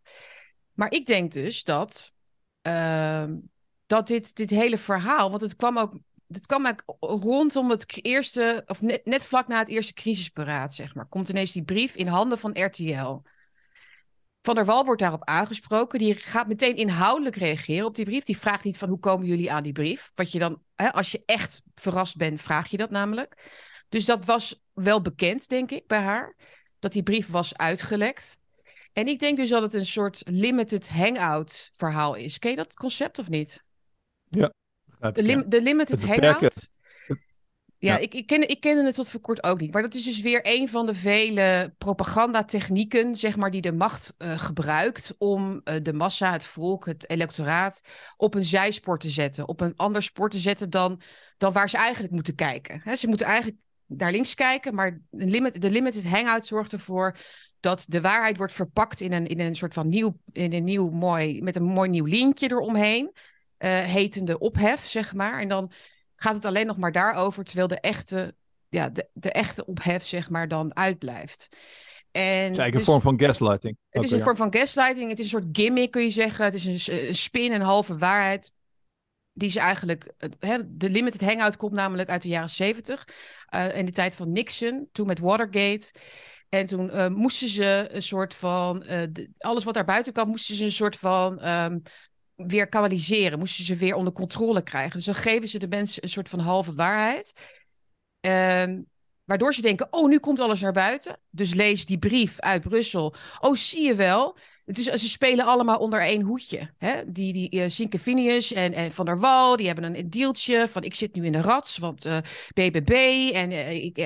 Maar 0.73 0.91
ik 0.91 1.05
denk 1.05 1.31
dus 1.31 1.63
dat 1.63 2.11
uh, 2.67 3.23
dat 3.85 4.07
dit, 4.07 4.35
dit 4.35 4.49
hele 4.49 4.77
verhaal, 4.77 5.29
want 5.29 5.41
het 5.41 5.55
kwam 5.55 5.77
ook, 5.77 5.99
het 6.27 6.45
kwam 6.45 6.65
ook 6.65 6.83
rondom 6.99 7.69
het 7.69 8.05
eerste, 8.05 8.63
of 8.65 8.81
net, 8.81 9.05
net 9.05 9.23
vlak 9.23 9.47
na 9.47 9.59
het 9.59 9.69
eerste 9.69 9.93
crisisberaad, 9.93 10.73
zeg 10.73 10.95
maar, 10.95 11.05
komt 11.05 11.29
ineens 11.29 11.51
die 11.51 11.63
brief 11.63 11.95
in 11.95 12.07
handen 12.07 12.39
van 12.39 12.63
RTL. 12.63 13.21
Van 14.47 14.55
der 14.55 14.65
Wal 14.65 14.85
wordt 14.85 15.01
daarop 15.01 15.23
aangesproken. 15.23 15.99
Die 15.99 16.15
gaat 16.15 16.47
meteen 16.47 16.75
inhoudelijk 16.75 17.35
reageren 17.35 17.85
op 17.85 17.95
die 17.95 18.05
brief. 18.05 18.25
Die 18.25 18.37
vraagt 18.37 18.63
niet 18.63 18.77
van 18.77 18.89
hoe 18.89 18.99
komen 18.99 19.27
jullie 19.27 19.51
aan 19.51 19.63
die 19.63 19.71
brief. 19.71 20.11
Wat 20.15 20.31
je 20.31 20.39
dan, 20.39 20.61
hè, 20.75 20.93
als 20.93 21.11
je 21.11 21.23
echt 21.25 21.63
verrast 21.75 22.17
bent, 22.17 22.41
vraag 22.41 22.67
je 22.67 22.77
dat 22.77 22.89
namelijk. 22.89 23.51
Dus 23.89 24.05
dat 24.05 24.25
was 24.25 24.63
wel 24.73 25.01
bekend, 25.01 25.49
denk 25.49 25.71
ik, 25.71 25.87
bij 25.87 25.99
haar. 25.99 26.35
Dat 26.79 26.91
die 26.91 27.03
brief 27.03 27.27
was 27.27 27.57
uitgelekt. 27.57 28.41
En 28.93 29.07
ik 29.07 29.19
denk 29.19 29.37
dus 29.37 29.49
dat 29.49 29.61
het 29.61 29.73
een 29.73 29.85
soort 29.85 30.21
limited 30.25 30.89
hangout 30.89 31.69
verhaal 31.73 32.15
is. 32.15 32.39
Ken 32.39 32.49
je 32.49 32.57
dat 32.57 32.73
concept 32.73 33.19
of 33.19 33.29
niet? 33.29 33.63
Ja. 34.29 34.53
De, 34.99 35.23
lim 35.23 35.49
de 35.49 35.61
limited 35.61 36.01
hangout. 36.01 36.69
Ja, 37.79 37.97
Ik, 37.97 38.13
ik, 38.13 38.27
ken, 38.27 38.49
ik 38.49 38.59
kende 38.59 38.83
het 38.83 38.95
tot 38.95 39.09
voor 39.09 39.19
kort 39.19 39.43
ook 39.43 39.59
niet. 39.59 39.73
Maar 39.73 39.81
dat 39.81 39.93
is 39.93 40.03
dus 40.03 40.21
weer 40.21 40.39
een 40.43 40.69
van 40.69 40.85
de 40.85 40.95
vele 40.95 41.73
propagandatechnieken, 41.77 43.15
zeg 43.15 43.35
maar, 43.35 43.51
die 43.51 43.61
de 43.61 43.71
macht 43.71 44.13
uh, 44.17 44.37
gebruikt 44.37 45.15
om 45.17 45.61
uh, 45.63 45.75
de 45.81 45.93
massa, 45.93 46.31
het 46.31 46.43
volk, 46.43 46.85
het 46.85 47.09
electoraat 47.09 47.81
op 48.17 48.33
een 48.33 48.45
zijsport 48.45 49.01
te 49.01 49.09
zetten. 49.09 49.47
Op 49.47 49.61
een 49.61 49.75
ander 49.75 50.03
sport 50.03 50.31
te 50.31 50.37
zetten 50.37 50.69
dan, 50.69 51.01
dan 51.37 51.53
waar 51.53 51.69
ze 51.69 51.77
eigenlijk 51.77 52.13
moeten 52.13 52.35
kijken. 52.35 52.81
He, 52.83 52.95
ze 52.95 53.07
moeten 53.07 53.27
eigenlijk 53.27 53.57
naar 53.85 54.11
links 54.11 54.33
kijken, 54.33 54.75
maar 54.75 55.01
de, 55.09 55.25
limit, 55.25 55.61
de 55.61 55.69
limited 55.69 56.05
hangout 56.05 56.45
zorgt 56.45 56.71
ervoor 56.71 57.17
dat 57.59 57.85
de 57.87 58.01
waarheid 58.01 58.37
wordt 58.37 58.53
verpakt 58.53 59.01
in 59.01 59.13
een, 59.13 59.27
in 59.27 59.39
een 59.39 59.55
soort 59.55 59.73
van 59.73 59.87
nieuw, 59.87 60.17
in 60.31 60.53
een 60.53 60.63
nieuw 60.63 60.89
mooi, 60.89 61.41
met 61.41 61.55
een 61.55 61.63
mooi 61.63 61.89
nieuw 61.89 62.05
lintje 62.05 62.51
eromheen, 62.51 63.11
uh, 63.13 63.79
hetende 63.79 64.39
ophef, 64.39 64.85
zeg 64.85 65.13
maar. 65.13 65.39
En 65.39 65.47
dan 65.47 65.71
gaat 66.17 66.35
het 66.35 66.45
alleen 66.45 66.65
nog 66.65 66.77
maar 66.77 66.91
daarover, 66.91 67.43
terwijl 67.43 67.67
de 67.67 67.79
echte, 67.79 68.35
ja, 68.69 68.89
de, 68.89 69.09
de 69.13 69.31
echte 69.31 69.65
ophef, 69.65 70.05
zeg 70.05 70.29
maar, 70.29 70.47
dan 70.47 70.75
uitblijft. 70.75 71.47
En 72.11 72.53
Kijk, 72.53 72.71
een 72.71 72.77
dus, 72.77 72.83
vorm 72.83 73.01
van 73.01 73.19
gaslighting. 73.19 73.77
Het 73.89 74.03
is 74.03 74.11
een 74.11 74.21
vorm 74.21 74.35
van 74.35 74.53
gaslighting. 74.53 75.09
Het 75.09 75.19
is 75.19 75.31
een 75.31 75.41
soort 75.41 75.57
gimmick, 75.57 75.91
kun 75.91 76.03
je 76.03 76.09
zeggen. 76.09 76.45
Het 76.45 76.53
is 76.53 76.87
een, 76.87 77.07
een 77.07 77.15
spin, 77.15 77.51
een 77.51 77.61
halve 77.61 77.97
waarheid. 77.97 78.51
Die 79.33 79.49
ze 79.49 79.59
eigenlijk. 79.59 80.13
de 80.65 80.89
limited 80.89 81.21
hangout 81.21 81.57
komt 81.57 81.71
namelijk 81.71 82.09
uit 82.09 82.21
de 82.21 82.29
jaren 82.29 82.49
zeventig. 82.49 83.07
Uh, 83.55 83.77
in 83.77 83.85
de 83.85 83.91
tijd 83.91 84.15
van 84.15 84.31
Nixon, 84.31 84.89
toen 84.91 85.07
met 85.07 85.19
Watergate. 85.19 85.91
En 86.49 86.65
toen 86.65 86.87
uh, 86.87 87.07
moesten 87.07 87.47
ze 87.47 87.87
een 87.91 88.01
soort 88.01 88.35
van, 88.35 88.83
uh, 88.83 89.03
de, 89.11 89.29
alles 89.37 89.63
wat 89.63 89.73
daar 89.73 89.85
buiten 89.85 90.13
kwam, 90.13 90.27
moesten 90.27 90.55
ze 90.55 90.63
een 90.63 90.71
soort 90.71 90.95
van 90.95 91.47
um, 91.47 91.81
weer 92.37 92.67
kanaliseren. 92.67 93.39
Moesten 93.39 93.65
ze 93.65 93.75
weer 93.75 93.95
onder 93.95 94.13
controle 94.13 94.61
krijgen. 94.61 94.91
Dus 94.91 95.05
dan 95.05 95.15
geven 95.15 95.47
ze 95.47 95.59
de 95.59 95.67
mensen 95.67 96.03
een 96.03 96.09
soort 96.09 96.29
van 96.29 96.39
halve 96.39 96.73
waarheid. 96.73 97.33
Um, 98.19 98.87
waardoor 99.23 99.53
ze 99.53 99.61
denken, 99.61 99.87
oh, 99.89 100.09
nu 100.09 100.19
komt 100.19 100.39
alles 100.39 100.61
naar 100.61 100.71
buiten. 100.71 101.19
Dus 101.29 101.53
lees 101.53 101.85
die 101.85 101.99
brief 101.99 102.39
uit 102.39 102.61
Brussel. 102.61 103.15
Oh, 103.39 103.55
zie 103.55 103.83
je 103.83 103.95
wel. 103.95 104.37
Is, 104.67 104.83
ze 104.83 105.07
spelen 105.07 105.45
allemaal 105.45 105.77
onder 105.77 106.01
één 106.01 106.21
hoedje. 106.21 106.69
Hè? 106.77 107.11
Die, 107.11 107.33
die 107.33 107.55
uh, 107.55 107.63
Sinke 107.67 107.99
Vinius 107.99 108.53
en, 108.53 108.73
en 108.73 108.91
Van 108.91 109.05
der 109.05 109.19
Wal, 109.19 109.55
die 109.55 109.65
hebben 109.65 109.95
een 109.95 110.09
deeltje 110.09 110.67
van 110.67 110.83
ik 110.83 110.95
zit 110.95 111.15
nu 111.15 111.25
in 111.25 111.31
de 111.31 111.41
rats, 111.41 111.77
want 111.77 112.05
BBB 112.53 112.89
en 113.33 113.51
uh, 113.51 113.83
ik, 113.83 113.97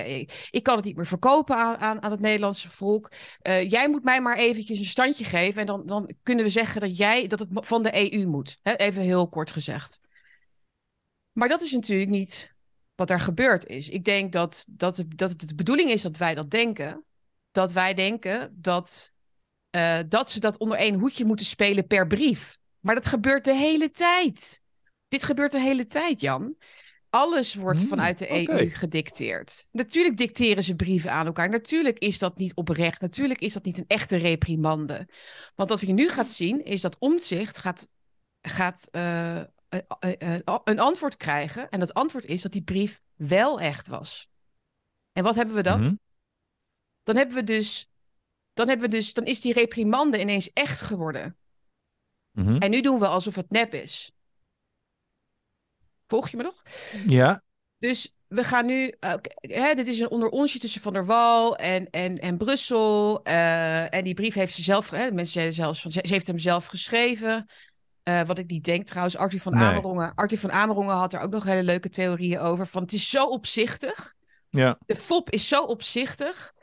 ik 0.52 0.63
kan 0.63 0.76
het 0.76 0.86
niet 0.86 0.95
meer 0.95 1.06
verkopen 1.06 1.56
aan, 1.56 1.78
aan, 1.78 2.02
aan 2.02 2.12
het 2.12 2.19
Nederlandse 2.19 2.69
volk. 2.69 3.12
jij 3.67 3.89
moet 3.89 4.04
mij 4.04 4.21
maar 4.21 4.38
eventjes 4.38 4.80
een 4.80 4.86
standje 4.86 5.24
geven 5.24 5.62
en 5.62 5.67
dan, 5.67 5.86
dan 5.86 6.13
kunnen 6.24 6.45
we 6.45 6.52
zeggen 6.52 6.82
dat, 6.82 6.97
jij, 6.97 7.28
dat 7.28 7.39
het 7.39 7.50
van 7.52 7.84
de 7.84 8.13
EU 8.13 8.26
moet. 8.26 8.60
Hè? 8.63 8.76
Even 8.76 9.02
heel 9.02 9.30
kort 9.30 9.52
gezegd. 9.52 10.00
Maar 11.32 11.47
dat 11.47 11.62
is 11.62 11.71
natuurlijk 11.71 12.10
niet 12.10 12.54
wat 12.95 13.10
er 13.10 13.19
gebeurd 13.19 13.65
is. 13.65 13.89
Ik 13.89 14.04
denk 14.04 14.32
dat, 14.32 14.65
dat, 14.69 15.04
dat 15.08 15.30
het 15.30 15.47
de 15.47 15.56
bedoeling 15.56 15.89
is 15.89 16.02
dat 16.02 16.17
wij 16.17 16.36
dat 16.36 16.52
denken. 16.52 17.04
dat 17.52 17.71
wij 17.71 17.93
denken 17.93 18.56
dat, 18.62 19.13
uh, 19.76 20.00
dat 20.08 20.30
ze 20.30 20.40
dat 20.40 20.58
onder 20.58 20.78
één 20.78 21.00
hoedje 21.00 21.26
moeten 21.26 21.46
spelen 21.46 21.88
per 21.88 22.08
brief. 22.08 22.58
Maar 22.80 22.96
dat 22.96 23.06
gebeurt 23.06 23.46
de 23.46 23.56
hele 23.56 23.92
tijd. 23.92 24.62
Dit 25.08 25.24
gebeurt 25.24 25.52
de 25.52 25.60
hele 25.60 25.86
tijd, 25.86 26.22
Jan. 26.22 26.56
Alles 27.10 27.54
wordt 27.56 27.80
hmm, 27.80 27.88
vanuit 27.88 28.18
de 28.18 28.50
EU 28.50 28.70
gedicteerd. 28.70 29.68
Natuurlijk 29.72 30.18
dicteren 30.18 30.64
ze 30.64 30.76
brieven 30.76 31.12
aan 31.12 31.26
elkaar. 31.26 31.50
Natuurlijk 31.50 32.00
is 32.00 32.20
dat 32.20 32.38
niet 32.38 32.56
oprecht. 32.56 33.02
Natuurlijk 33.02 33.40
is 33.40 33.54
dat 33.54 33.64
niet 33.64 33.78
een 33.78 33.88
echte 33.88 34.18
reprimande. 34.18 35.08
Want 35.56 35.70
wat 35.70 35.80
je 35.80 35.94
nu 35.94 36.10
gaat 36.10 36.32
zien, 36.32 36.64
is 36.64 36.82
dat 36.82 36.98
Omtzigt 37.00 37.58
gaat, 37.58 37.90
gaat 38.42 38.88
uh, 38.92 39.42
een 40.64 40.80
antwoord 40.80 41.18
krijgen. 41.18 41.70
En 41.70 41.80
dat 41.80 41.94
antwoord 41.94 42.26
is 42.26 42.42
dat 42.42 42.52
die 42.52 42.64
brief 42.64 43.02
wel 43.16 43.60
echt 43.60 43.88
was. 43.88 44.30
En 45.12 45.24
wat 45.24 45.36
hebben 45.36 45.56
we 45.56 45.64
dan? 45.64 45.82
Mhm. 45.82 45.96
Dan 47.04 47.16
hebben 47.16 47.36
we 47.36 47.44
dus. 47.44 47.90
Dan, 48.54 48.68
hebben 48.68 48.90
we 48.90 48.96
dus, 48.96 49.14
dan 49.14 49.26
is 49.26 49.42
die 49.42 49.54
reprimande 49.54 50.20
ineens 50.20 50.54
echt 50.54 50.82
geworden. 50.82 51.38
Mhm. 52.32 52.58
En 52.58 52.70
nu 52.70 52.82
doen 52.82 53.00
we 53.00 53.08
alsof 53.08 53.36
het 53.36 53.50
nep 53.50 53.74
is. 53.74 54.12
Volg 56.08 56.30
je 56.30 56.38
me 56.38 56.44
nog? 56.44 56.64
Ja. 57.08 57.44
Dus 57.78 58.16
we 58.28 58.44
gaan 58.44 58.66
nu. 58.66 58.94
Uh, 59.00 59.14
hè, 59.42 59.74
dit 59.74 59.88
is 59.88 60.00
een 60.00 60.10
onder 60.10 60.30
onsje 60.30 60.60
tussen 60.60 60.82
Van 60.82 60.94
der 60.94 61.06
Wal 61.06 61.56
en, 61.56 61.90
en, 61.90 62.18
en 62.18 62.38
Brussel. 62.38 63.20
Uh, 63.28 63.94
en 63.94 64.04
die 64.04 64.14
brief 64.14 64.34
heeft 64.34 64.54
ze 64.54 64.62
zelf. 64.62 64.90
Hè, 64.90 65.12
mensen 65.12 65.34
zeiden 65.34 65.54
zelfs 65.54 65.82
van. 65.82 65.92
Ze, 65.92 66.00
heeft 66.02 66.28
hem 66.28 66.40
zelf 66.40 66.66
geschreven. 66.66 67.46
Uh, 68.04 68.22
wat 68.22 68.38
ik 68.38 68.50
niet 68.50 68.64
denk 68.64 68.86
trouwens. 68.88 69.18
Arthur 69.18 69.40
van 69.40 69.54
nee. 69.54 69.64
Amerongen. 69.64 70.14
Arthur 70.16 70.38
van 70.38 70.52
Amerongen 70.52 70.96
had 70.96 71.14
er 71.14 71.20
ook 71.20 71.32
nog 71.32 71.44
hele 71.44 71.64
leuke 71.64 71.90
theorieën 71.90 72.40
over. 72.40 72.68
Van 72.68 72.82
het 72.82 72.94
is 72.94 73.10
zo 73.10 73.26
opzichtig. 73.26 74.14
Ja. 74.50 74.78
De 74.86 74.96
FOP 74.96 75.30
is 75.30 75.48
zo 75.48 75.64
opzichtig. 75.64 76.54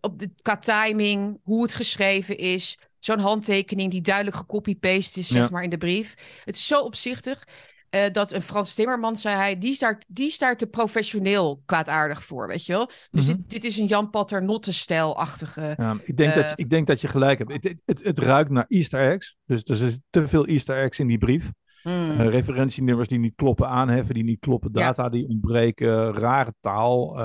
Op 0.00 0.18
de, 0.18 0.30
qua 0.42 0.56
timing, 0.56 1.40
hoe 1.42 1.62
het 1.62 1.74
geschreven 1.74 2.36
is. 2.36 2.78
Zo'n 2.98 3.18
handtekening 3.18 3.90
die 3.90 4.00
duidelijk 4.00 4.36
gecopy-paste 4.36 5.20
is, 5.20 5.28
zeg 5.28 5.50
maar, 5.50 5.62
in 5.62 5.70
de 5.70 5.78
brief. 5.78 6.14
Het 6.44 6.54
is 6.54 6.66
zo 6.66 6.80
opzichtig. 6.80 7.44
Uh, 7.90 8.10
dat 8.12 8.32
een 8.32 8.42
Frans 8.42 8.74
Timmerman, 8.74 9.16
zei 9.16 9.36
hij, 9.36 9.58
die 9.58 9.74
staat, 9.74 10.06
die 10.08 10.30
staat 10.30 10.58
te 10.58 10.66
professioneel 10.66 11.62
kwaadaardig 11.66 12.24
voor, 12.24 12.46
weet 12.46 12.66
je 12.66 12.72
wel. 12.72 12.86
Dus 12.86 13.26
mm 13.26 13.32
-hmm. 13.32 13.40
dit, 13.40 13.50
dit, 13.50 13.64
is 13.64 13.78
een 13.78 13.86
Jan 13.86 14.10
Paternotte-stijlachtige... 14.10 15.74
Ja, 15.76 15.96
ik, 16.02 16.16
denk 16.16 16.34
uh, 16.34 16.48
dat, 16.48 16.52
ik 16.58 16.70
denk 16.70 16.86
dat 16.86 17.00
je 17.00 17.08
gelijk 17.08 17.38
hebt. 17.38 17.52
Het, 17.52 17.64
het, 17.64 17.76
het, 17.84 18.04
het, 18.04 18.18
ruikt 18.18 18.50
naar 18.50 18.64
easter 18.68 19.10
eggs. 19.10 19.36
Dus 19.44 19.62
er 19.64 19.76
zitten 19.76 20.04
te 20.10 20.26
veel 20.26 20.46
easter 20.46 20.82
eggs 20.82 20.98
in 20.98 21.06
die 21.06 21.18
brief. 21.18 21.50
Mm. 21.82 22.10
Uh, 22.10 22.28
referentienummers 22.28 23.08
die 23.08 23.18
niet 23.18 23.34
kloppen, 23.36 23.68
aanheffen 23.68 24.14
die 24.14 24.24
niet 24.24 24.40
kloppen, 24.40 24.72
data 24.72 25.02
ja. 25.02 25.08
die 25.08 25.28
ontbreken, 25.28 26.14
rare 26.14 26.54
taal, 26.60 27.18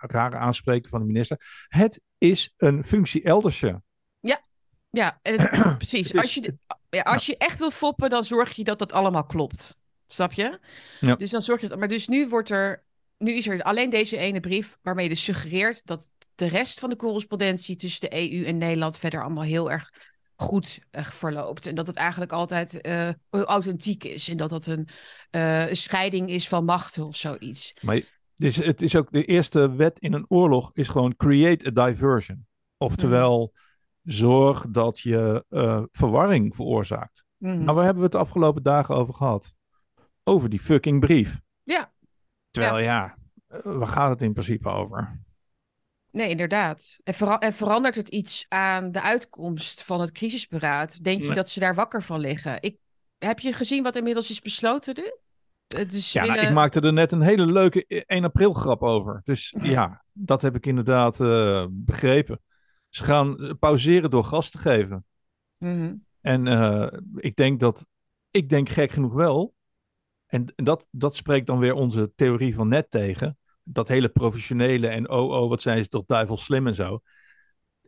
rare 0.00 0.36
aanspreken 0.36 0.90
van 0.90 1.00
de 1.00 1.06
minister. 1.06 1.64
Het 1.68 2.00
is 2.18 2.52
een 2.56 2.84
functie 2.84 3.22
eldersje. 3.22 3.82
Ja, 4.20 4.40
ja 4.90 5.18
het, 5.22 5.50
precies. 5.76 6.14
Als 6.16 6.34
je, 6.34 6.56
ja, 6.90 7.02
als 7.02 7.26
je 7.26 7.36
echt 7.36 7.58
wil 7.58 7.70
foppen, 7.70 8.10
dan 8.10 8.24
zorg 8.24 8.52
je 8.52 8.64
dat 8.64 8.78
dat 8.78 8.92
allemaal 8.92 9.24
klopt. 9.24 9.78
Snap 10.06 10.32
je? 10.32 10.58
Ja. 11.00 11.16
Dus 11.16 11.30
dan 11.30 11.42
zorg 11.42 11.60
je 11.60 11.68
dat. 11.68 11.78
Maar 11.78 11.88
dus 11.88 12.08
nu 12.08 12.28
wordt 12.28 12.50
er. 12.50 12.84
Nu 13.18 13.32
is 13.32 13.46
er 13.46 13.62
alleen 13.62 13.90
deze 13.90 14.16
ene 14.16 14.40
brief 14.40 14.78
waarmee 14.82 15.04
je 15.04 15.10
dus 15.10 15.24
suggereert 15.24 15.86
dat 15.86 16.10
de 16.34 16.46
rest 16.46 16.80
van 16.80 16.90
de 16.90 16.96
correspondentie 16.96 17.76
tussen 17.76 18.10
de 18.10 18.32
EU 18.32 18.44
en 18.44 18.58
Nederland 18.58 18.96
verder 18.96 19.22
allemaal 19.22 19.44
heel 19.44 19.70
erg 19.70 19.90
goed 20.40 20.78
uh, 20.92 21.02
verloopt. 21.02 21.66
En 21.66 21.74
dat 21.74 21.86
het 21.86 21.96
eigenlijk 21.96 22.32
altijd 22.32 22.86
uh, 22.86 23.08
authentiek 23.30 24.04
is. 24.04 24.28
En 24.28 24.36
dat 24.36 24.50
dat 24.50 24.66
een, 24.66 24.88
uh, 25.30 25.68
een, 25.68 25.76
scheiding 25.76 26.30
is 26.30 26.48
van 26.48 26.64
machten 26.64 27.06
of 27.06 27.16
zoiets. 27.16 27.74
Maar 27.80 28.00
dus 28.34 28.56
het 28.56 28.82
is 28.82 28.96
ook 28.96 29.12
de 29.12 29.24
eerste 29.24 29.74
wet 29.74 29.98
in 29.98 30.12
een 30.12 30.24
oorlog 30.28 30.70
is 30.72 30.88
gewoon 30.88 31.16
create 31.16 31.66
a 31.66 31.86
diversion. 31.86 32.46
Oftewel, 32.76 33.52
mm. 33.52 34.12
zorg 34.12 34.66
dat 34.68 35.00
je 35.00 35.44
verwarring 35.92 36.54
veroorzaakt. 36.54 37.24
Mm. 37.36 37.64
Nou, 37.64 37.74
waar 37.74 37.84
hebben 37.84 38.02
we 38.02 38.08
het 38.08 38.12
de 38.12 38.18
afgelopen 38.18 38.62
dagen 38.62 38.94
over 38.94 39.14
gehad? 39.14 39.54
over 40.30 40.48
die 40.48 40.60
fucking 40.60 41.00
brief. 41.00 41.40
Ja. 41.62 41.92
Terwijl 42.50 42.78
ja, 42.78 42.84
ja 42.84 43.16
eh, 43.46 43.60
waar 43.78 43.88
gaat 43.88 44.10
het 44.10 44.22
in 44.22 44.32
principe 44.32 44.68
over? 44.68 45.20
Nee, 46.10 46.28
inderdaad. 46.28 46.98
En, 47.04 47.14
vera 47.14 47.38
en, 47.38 47.52
verandert 47.52 47.94
het 47.94 48.08
iets 48.08 48.46
aan 48.48 48.92
de 48.92 49.02
uitkomst 49.02 49.84
van 49.84 50.00
het 50.00 50.12
crisisberaad? 50.12 51.04
Denk 51.04 51.22
je 51.22 51.32
dat 51.32 51.48
ze 51.48 51.60
daar 51.60 51.74
wakker 51.74 52.02
van 52.02 52.20
liggen? 52.20 52.56
Ik, 52.60 52.76
heb 53.18 53.38
je 53.38 53.52
gezien 53.52 53.82
wat 53.82 53.96
inmiddels 53.96 54.30
is 54.30 54.40
besloten 54.40 54.94
nu? 54.96 55.12
Eh, 55.66 55.88
dus 55.88 56.12
ja, 56.12 56.24
nou, 56.24 56.40
ik 56.40 56.52
maakte 56.52 56.80
er 56.80 56.92
net 56.92 57.12
een 57.12 57.20
hele 57.20 57.46
leuke 57.46 57.86
1 58.06 58.24
april 58.24 58.52
grap 58.52 58.82
over. 58.82 59.20
Dus 59.24 59.54
ja, 59.58 60.04
dat 60.12 60.42
heb 60.42 60.54
ik 60.54 60.66
inderdaad 60.66 61.20
uh, 61.20 61.66
begrepen. 61.70 62.40
Ze 62.88 63.04
gaan 63.04 63.56
pauzeren 63.58 64.10
door 64.10 64.24
gas 64.24 64.50
te 64.50 64.58
geven. 64.58 65.04
Mm 65.58 65.78
-hmm. 65.78 66.04
En 66.20 66.46
uh, 66.46 66.86
ik 67.16 67.36
denk 67.36 67.60
dat, 67.60 67.86
ik 68.30 68.48
denk 68.48 68.68
gek 68.68 68.90
genoeg 68.90 69.14
wel, 69.14 69.54
en 70.26 70.52
dat, 70.56 70.86
dat 70.90 71.16
spreekt 71.16 71.46
dan 71.46 71.58
weer 71.58 71.74
onze 71.74 72.12
theorie 72.14 72.54
van 72.54 72.68
net 72.68 72.90
tegen. 72.90 73.38
Dat 73.72 73.88
hele 73.88 74.08
professionele 74.08 74.88
en 74.88 75.10
oh, 75.10 75.30
oh, 75.30 75.48
wat 75.48 75.62
zijn 75.62 75.82
ze 75.82 75.88
toch 75.88 76.04
duivel 76.06 76.36
slim 76.36 76.66
en 76.66 76.74
zo. 76.74 77.00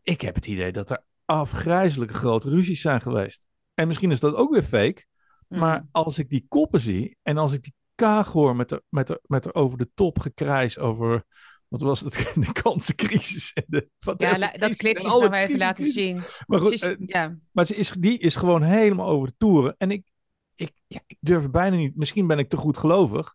Ik 0.03 0.21
heb 0.21 0.35
het 0.35 0.47
idee 0.47 0.73
dat 0.73 0.90
er 0.90 1.05
afgrijzelijke 1.25 2.14
grote 2.14 2.49
ruzies 2.49 2.81
zijn 2.81 3.01
geweest. 3.01 3.47
En 3.75 3.87
misschien 3.87 4.11
is 4.11 4.21
dat 4.21 4.35
ook 4.35 4.53
weer 4.53 4.62
fake. 4.62 5.05
Maar 5.49 5.81
mm. 5.81 5.88
als 5.90 6.18
ik 6.18 6.29
die 6.29 6.47
koppen 6.49 6.81
zie 6.81 7.16
en 7.23 7.38
als 7.38 7.53
ik 7.53 7.62
die 7.62 7.75
kaag 7.95 8.33
hoor 8.33 8.57
met 8.57 8.71
er, 8.71 8.83
met 8.88 9.21
met 9.23 9.45
er 9.45 9.55
over 9.55 9.79
de 9.79 9.90
top 9.95 10.18
gekrijs 10.18 10.79
over 10.79 11.25
wat 11.73 11.81
was 11.81 12.01
het? 12.01 12.12
De 12.47 12.53
kansencrisis. 12.62 13.53
En 13.53 13.64
de, 13.66 13.88
ja, 14.16 14.53
dat 14.53 14.77
clipje 14.77 15.09
gaan 15.09 15.31
we 15.31 15.37
even 15.37 15.59
laten 15.59 15.92
zien. 15.92 16.23
Maar, 16.47 16.61
goed, 16.61 16.73
is, 16.73 16.88
uh, 16.88 16.95
ja. 17.07 17.38
maar 17.51 17.64
ze 17.66 17.75
is, 17.75 17.90
die 17.90 18.18
is 18.18 18.37
gewoon 18.37 18.62
helemaal 18.62 19.09
over 19.09 19.29
de 19.29 19.35
toeren. 19.38 19.75
En 19.79 19.90
ik, 19.90 20.11
ik, 20.55 20.73
ja, 20.87 21.01
ik 21.07 21.16
durf 21.21 21.51
bijna 21.51 21.77
niet. 21.77 21.97
Misschien 21.97 22.27
ben 22.27 22.38
ik 22.38 22.49
te 22.49 22.57
goed 22.57 22.79
gelovig. 22.79 23.35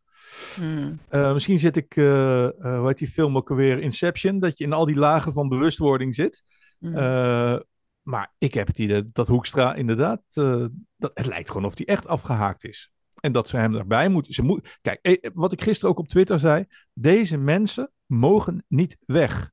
Hmm. 0.56 1.00
Uh, 1.12 1.34
misschien 1.34 1.60
zit 1.60 1.76
ik, 1.76 1.96
uh, 1.96 2.06
uh, 2.06 2.52
hoe 2.60 2.88
heet 2.88 2.98
die 2.98 3.08
film 3.08 3.38
ook 3.38 3.50
alweer, 3.50 3.80
Inception, 3.80 4.40
dat 4.40 4.58
je 4.58 4.64
in 4.64 4.74
al 4.74 4.86
die 4.86 4.96
lagen 4.96 5.34
van 5.34 5.50
bewustwording 5.50 6.16
zit. 6.16 6.44
Hmm. 6.80 6.94
maar 8.02 8.34
ik 8.38 8.54
heb 8.54 8.68
het 8.68 8.80
idee 8.80 9.10
dat 9.14 9.28
Hoekstra 9.28 9.76
inderdaad, 9.76 10.22
dat, 10.98 11.12
het 11.14 11.26
lijkt 11.26 11.48
gewoon 11.48 11.66
of 11.66 11.76
die 11.76 11.86
echt 11.86 12.08
afgehaakt 12.08 12.64
is. 12.64 12.92
En 13.20 13.32
dat 13.32 13.48
ze 13.48 13.58
hem 13.58 13.72
daarbij 13.72 14.10
moeten. 14.10 14.34
Ze 14.34 14.42
moet, 14.44 14.78
kijk, 14.82 15.30
wat 15.34 15.52
ik 15.52 15.62
gisteren 15.62 15.90
ook 15.90 16.00
op 16.00 16.08
Twitter 16.08 16.40
zei, 16.40 16.66
deze 16.94 17.38
mensen 17.38 17.92
mogen 18.06 18.66
niet 18.68 18.98
weg. 19.06 19.52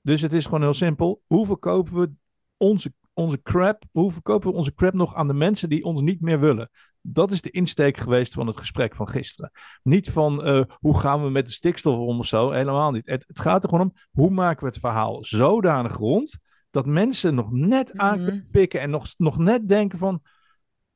Dus 0.00 0.20
het 0.20 0.32
is 0.32 0.44
gewoon 0.44 0.62
heel 0.62 0.74
simpel. 0.74 1.22
Hoe 1.26 1.46
verkopen 1.46 2.00
we 2.00 2.10
onze, 2.56 2.92
onze 3.12 3.42
crap, 3.42 3.84
hoe 3.90 4.12
verkopen 4.12 4.50
we 4.50 4.56
onze 4.56 4.74
crap 4.74 4.92
nog 4.92 5.14
aan 5.14 5.26
de 5.26 5.34
mensen 5.34 5.68
die 5.68 5.84
ons 5.84 6.00
niet 6.00 6.20
meer 6.20 6.40
willen? 6.40 6.70
Dat 7.02 7.32
is 7.32 7.42
de 7.42 7.50
insteek 7.50 7.96
geweest 7.96 8.32
van 8.32 8.46
het 8.46 8.56
gesprek 8.56 8.96
van 8.96 9.08
gisteren. 9.08 9.50
Niet 9.82 10.10
van 10.10 10.48
uh, 10.48 10.62
hoe 10.78 10.98
gaan 10.98 11.22
we 11.22 11.30
met 11.30 11.46
de 11.46 11.52
stikstof 11.52 11.98
om 11.98 12.18
of 12.18 12.26
zo, 12.26 12.50
helemaal 12.50 12.90
niet. 12.90 13.06
Het, 13.06 13.24
het, 13.26 13.40
gaat 13.40 13.62
er 13.62 13.68
gewoon 13.68 13.84
om 13.84 13.94
hoe 14.10 14.30
maken 14.30 14.60
we 14.60 14.70
het 14.70 14.80
verhaal 14.80 15.24
zodanig 15.24 15.96
rond 15.96 16.38
dat 16.70 16.86
mensen 16.86 17.34
nog 17.34 17.50
net 17.50 17.98
aan 17.98 18.16
kunnen 18.16 18.36
mhm. 18.36 18.50
pikken 18.50 18.80
en 18.80 18.90
nog, 18.90 19.06
nog 19.16 19.38
net 19.38 19.68
denken 19.68 19.98
van 19.98 20.22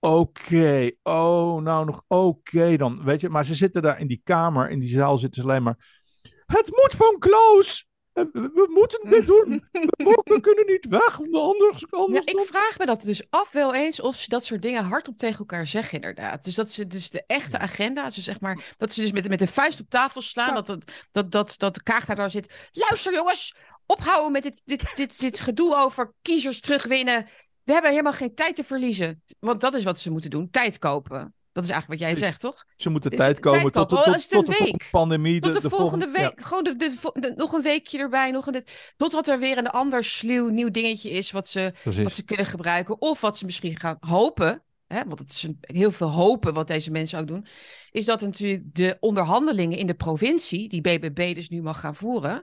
oké, 0.01 0.16
okay, 0.16 0.99
oh 1.03 1.62
nou 1.62 1.85
nog 1.85 2.03
oké 2.07 2.23
okay 2.23 2.77
dan, 2.77 3.05
weet 3.05 3.21
je. 3.21 3.29
Maar 3.29 3.45
ze 3.45 3.55
zitten 3.55 3.83
daar 3.83 4.01
in 4.01 4.07
die 4.07 4.21
kamer, 4.25 4.71
in 4.71 4.79
die 4.79 4.88
zaal 4.88 5.19
zitten 5.19 5.42
ze 5.42 5.49
alleen 5.49 5.62
maar 5.62 6.05
het 6.47 6.71
moet 6.71 6.95
van 6.97 7.19
Klaus! 7.19 7.87
We 8.33 8.66
moeten 8.70 9.11
dit 9.11 9.26
doen. 9.37 9.64
We, 9.70 10.38
kunnen 10.40 10.66
niet 10.66 10.87
weg, 10.88 11.20
anders, 11.33 11.90
anders 11.90 12.24
ja, 12.24 12.33
ik 12.33 12.46
vraag 12.46 12.79
me 12.79 12.87
dat 12.87 13.02
dus 13.02 13.22
af 13.31 13.52
wel 13.52 13.74
eens 13.74 14.00
of 14.00 14.16
ze 14.16 14.29
dat 14.29 14.44
soort 14.44 14.62
dingen 14.62 14.85
hardop 14.85 15.18
tegen 15.18 15.38
elkaar 15.38 15.66
zeggen, 15.66 15.94
inderdaad. 15.94 16.44
Dus 16.44 16.55
dat 16.55 16.70
ze 16.70 16.87
dus 16.87 17.11
de 17.11 17.24
echte 17.26 17.59
agenda, 17.59 18.11
dus 18.11 18.24
zeg 18.24 18.40
maar, 18.40 18.74
dat 18.76 18.92
ze 18.92 19.00
dus 19.00 19.12
met, 19.12 19.29
met 19.29 19.38
de 19.38 19.46
vuist 19.46 19.81
op 19.81 19.90
tafel 19.90 20.22
slaan, 20.22 20.55
dat, 20.55 20.66
dat, 20.66 20.85
dat, 21.12 21.31
dat, 21.31 21.55
dat 21.57 21.74
de 21.74 21.83
kaag 21.83 22.05
daar 22.05 22.31
zit. 22.31 22.70
Luister 22.72 23.12
jongens, 23.12 23.55
ophouden 23.87 24.33
met 24.33 24.42
dit, 24.42 24.62
dit, 24.64 24.96
dit, 24.96 25.20
dit 25.20 25.40
gedoe 25.40 25.76
over 25.76 26.12
kiezers 26.22 26.61
terugwinnen. 26.61 27.26
We 27.62 27.72
hebben 27.72 27.90
helemaal 27.90 28.12
geen 28.12 28.35
tijd 28.35 28.57
te 28.57 28.64
verliezen. 28.64 29.22
Want 29.38 29.61
dat 29.61 29.74
is 29.74 29.85
wat 29.85 29.98
ze 29.98 30.11
moeten 30.11 30.31
doen, 30.31 30.50
tijd 30.50 30.79
kopen. 30.79 31.36
Dat 31.57 31.64
is 31.64 31.71
eigenlijk 31.71 32.01
wat 32.01 32.11
jij 32.11 32.19
zegt, 32.19 32.40
toch? 32.40 32.64
Ze 32.77 32.90
moeten 32.90 33.11
tijd 33.11 33.40
komen 33.40 33.61
tijd 33.61 33.73
tot, 33.73 33.88
tot, 33.88 34.05
tot, 34.05 34.31
tot, 34.31 34.47
de 34.47 34.81
pandemie. 34.90 35.40
Tot 35.40 35.53
de, 35.53 35.61
de, 35.61 35.69
volgende, 35.69 36.11
week. 36.11 36.40
Gewoon 36.40 36.64
de, 36.64 36.77
de, 36.77 37.33
nog 37.37 37.53
een 37.53 37.62
weekje 37.62 37.99
erbij. 37.99 38.31
Nog 38.31 38.47
een 38.47 38.53
dit, 38.53 38.92
totdat 38.97 39.29
er 39.29 39.38
weer 39.38 39.59
een 39.59 39.69
ander 39.69 40.05
sluw 40.05 40.49
nieuw 40.49 40.71
dingetje 40.71 41.11
is 41.11 41.31
wat 41.31 41.49
ze, 41.49 41.75
wat 41.85 42.12
ze 42.12 42.23
kunnen 42.23 42.47
gebruiken. 42.47 43.01
Of 43.01 43.21
wat 43.21 43.38
ze 43.38 43.45
misschien 43.45 43.81
gaan 43.81 43.97
hopen. 44.01 44.62
Hè, 44.87 45.03
want 45.07 45.19
het 45.19 45.31
is 45.31 45.42
een, 45.42 45.59
heel 45.61 45.90
veel 45.90 46.11
hopen 46.11 46.55
wat 46.55 46.66
deze 46.66 46.90
mensen 46.90 47.19
ook 47.19 47.27
doen. 47.27 47.47
Is 47.90 48.05
dat 48.05 48.21
natuurlijk 48.21 48.75
de 48.75 48.97
onderhandelingen 49.01 49.79
in 49.79 49.87
de 49.87 49.95
provincie, 49.95 50.69
die 50.69 50.81
BBB 50.81 51.35
dus 51.35 51.49
nu 51.49 51.62
mag 51.62 51.81
gaan 51.81 51.95
voeren. 51.95 52.42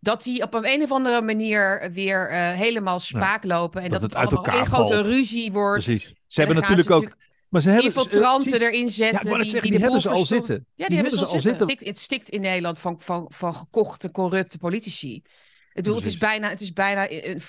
Dat 0.00 0.22
die 0.22 0.42
op 0.42 0.54
een, 0.54 0.66
een 0.66 0.82
of 0.82 0.92
andere 0.92 1.22
manier 1.22 1.90
weer 1.92 2.30
uh, 2.30 2.52
helemaal 2.52 3.00
spaak 3.00 3.44
lopen. 3.44 3.82
En 3.82 3.90
dat, 3.90 4.00
dat 4.00 4.10
het, 4.10 4.20
het 4.20 4.32
allemaal 4.32 4.54
één 4.54 4.66
grote 4.66 5.00
ruzie 5.00 5.52
wordt. 5.52 5.84
Precies. 5.84 6.14
Ze 6.26 6.40
hebben 6.40 6.60
natuurlijk 6.60 6.90
ook 6.90 7.16
maar 7.54 7.62
ze 7.62 7.68
hebben 7.68 7.86
infiltranten 7.86 8.60
uh, 8.60 8.66
erin 8.66 8.88
zetten. 8.88 9.30
Ja, 9.30 9.36
die, 9.36 9.50
zeggen, 9.50 9.62
die, 9.62 9.70
die, 9.70 9.80
hebben 9.80 10.00
ze 10.00 10.08
al 10.08 10.24
zitten. 10.24 10.54
Ja, 10.54 10.60
die, 10.74 10.86
die 10.86 10.96
hebben 10.96 11.18
ze 11.18 11.24
al 11.24 11.40
zitten. 11.40 11.68
zitten. 11.68 11.86
Het 11.88 11.98
stikt 11.98 12.28
in 12.28 12.40
Nederland 12.40 12.78
van, 12.78 13.00
van, 13.00 13.26
van 13.28 13.54
gekochte, 13.54 14.10
corrupte 14.10 14.58
politici. 14.58 15.14
Ik 15.14 15.82
bedoel, 15.82 15.94
het 15.94 16.06
is 16.06 16.18
bijna, 16.18 16.48
het 16.48 16.60
is 16.60 16.72
bijna 16.72 17.10
een, 17.10 17.40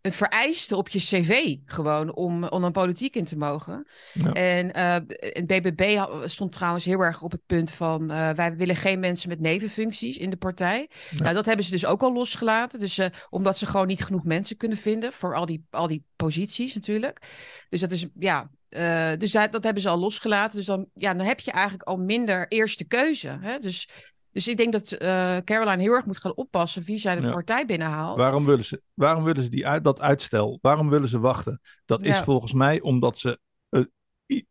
een 0.00 0.12
vereiste 0.12 0.76
op 0.76 0.88
je 0.88 0.98
cv 0.98 1.56
gewoon 1.64 2.14
om, 2.14 2.44
om 2.44 2.64
een 2.64 2.72
politiek 2.72 3.16
in 3.16 3.24
te 3.24 3.36
mogen. 3.36 3.86
Ja. 4.12 4.32
En 4.32 4.72
eh 4.72 4.94
en 5.32 5.46
BBB 5.46 6.04
stond 6.24 6.52
trouwens 6.52 6.84
heel 6.84 7.00
erg 7.00 7.22
op 7.22 7.32
het 7.32 7.46
punt 7.46 7.72
van 7.72 8.10
eh, 8.10 8.30
wij 8.30 8.56
willen 8.56 8.76
geen 8.76 9.00
mensen 9.00 9.28
met 9.28 9.40
nevenfuncties 9.40 10.18
in 10.18 10.30
de 10.30 10.36
partij. 10.36 10.90
Ja. 11.10 11.22
Nou, 11.22 11.34
dat 11.34 11.46
hebben 11.46 11.64
ze 11.64 11.70
dus 11.70 11.86
ook 11.86 12.02
al 12.02 12.12
losgelaten. 12.12 12.78
Dus 12.78 12.98
eh, 12.98 13.06
omdat 13.30 13.58
ze 13.58 13.66
gewoon 13.66 13.86
niet 13.86 14.04
genoeg 14.04 14.24
mensen 14.24 14.56
kunnen 14.56 14.78
vinden 14.78 15.12
voor 15.12 15.34
al 15.34 15.46
die, 15.46 15.66
al 15.70 15.86
die 15.86 16.04
posities 16.16 16.74
natuurlijk. 16.74 17.22
Dus 17.68 17.80
dat 17.80 17.92
is 17.92 18.06
ja. 18.18 18.50
Eh, 18.72 19.12
dus 19.18 19.32
dat, 19.32 19.52
dat 19.52 19.64
hebben 19.64 19.82
ze 19.82 19.88
al 19.88 19.98
losgelaten. 19.98 20.56
Dus 20.56 20.66
dan, 20.66 20.88
ja, 20.94 21.14
dan 21.14 21.26
heb 21.26 21.40
je 21.40 21.50
eigenlijk 21.50 21.88
al 21.88 21.96
minder 21.96 22.48
eerste 22.48 22.84
keuze. 22.86 23.38
Hè? 23.40 23.58
Dus, 23.58 23.88
dus 24.30 24.48
ik 24.48 24.56
denk 24.56 24.72
dat 24.72 24.92
eh, 24.92 25.36
Caroline 25.44 25.82
heel 25.82 25.92
erg 25.92 26.06
moet 26.06 26.18
gaan 26.18 26.36
oppassen 26.36 26.82
wie 26.82 26.98
zij 26.98 27.16
de 27.16 27.22
Ja. 27.22 27.30
partij 27.30 27.66
binnenhaalt. 27.66 28.16
Waarom 28.16 28.44
willen 28.44 28.64
ze, 28.64 28.82
waarom 28.94 29.24
willen 29.24 29.42
ze 29.42 29.48
die 29.50 29.66
uit, 29.66 29.84
dat 29.84 30.00
uitstel? 30.00 30.58
Waarom 30.62 30.88
willen 30.88 31.08
ze 31.08 31.18
wachten? 31.18 31.60
Dat 31.84 32.02
is 32.02 32.18
volgens 32.18 32.52
mij 32.52 32.80
omdat 32.80 33.18
ze 33.18 33.38
eh, 33.68 33.82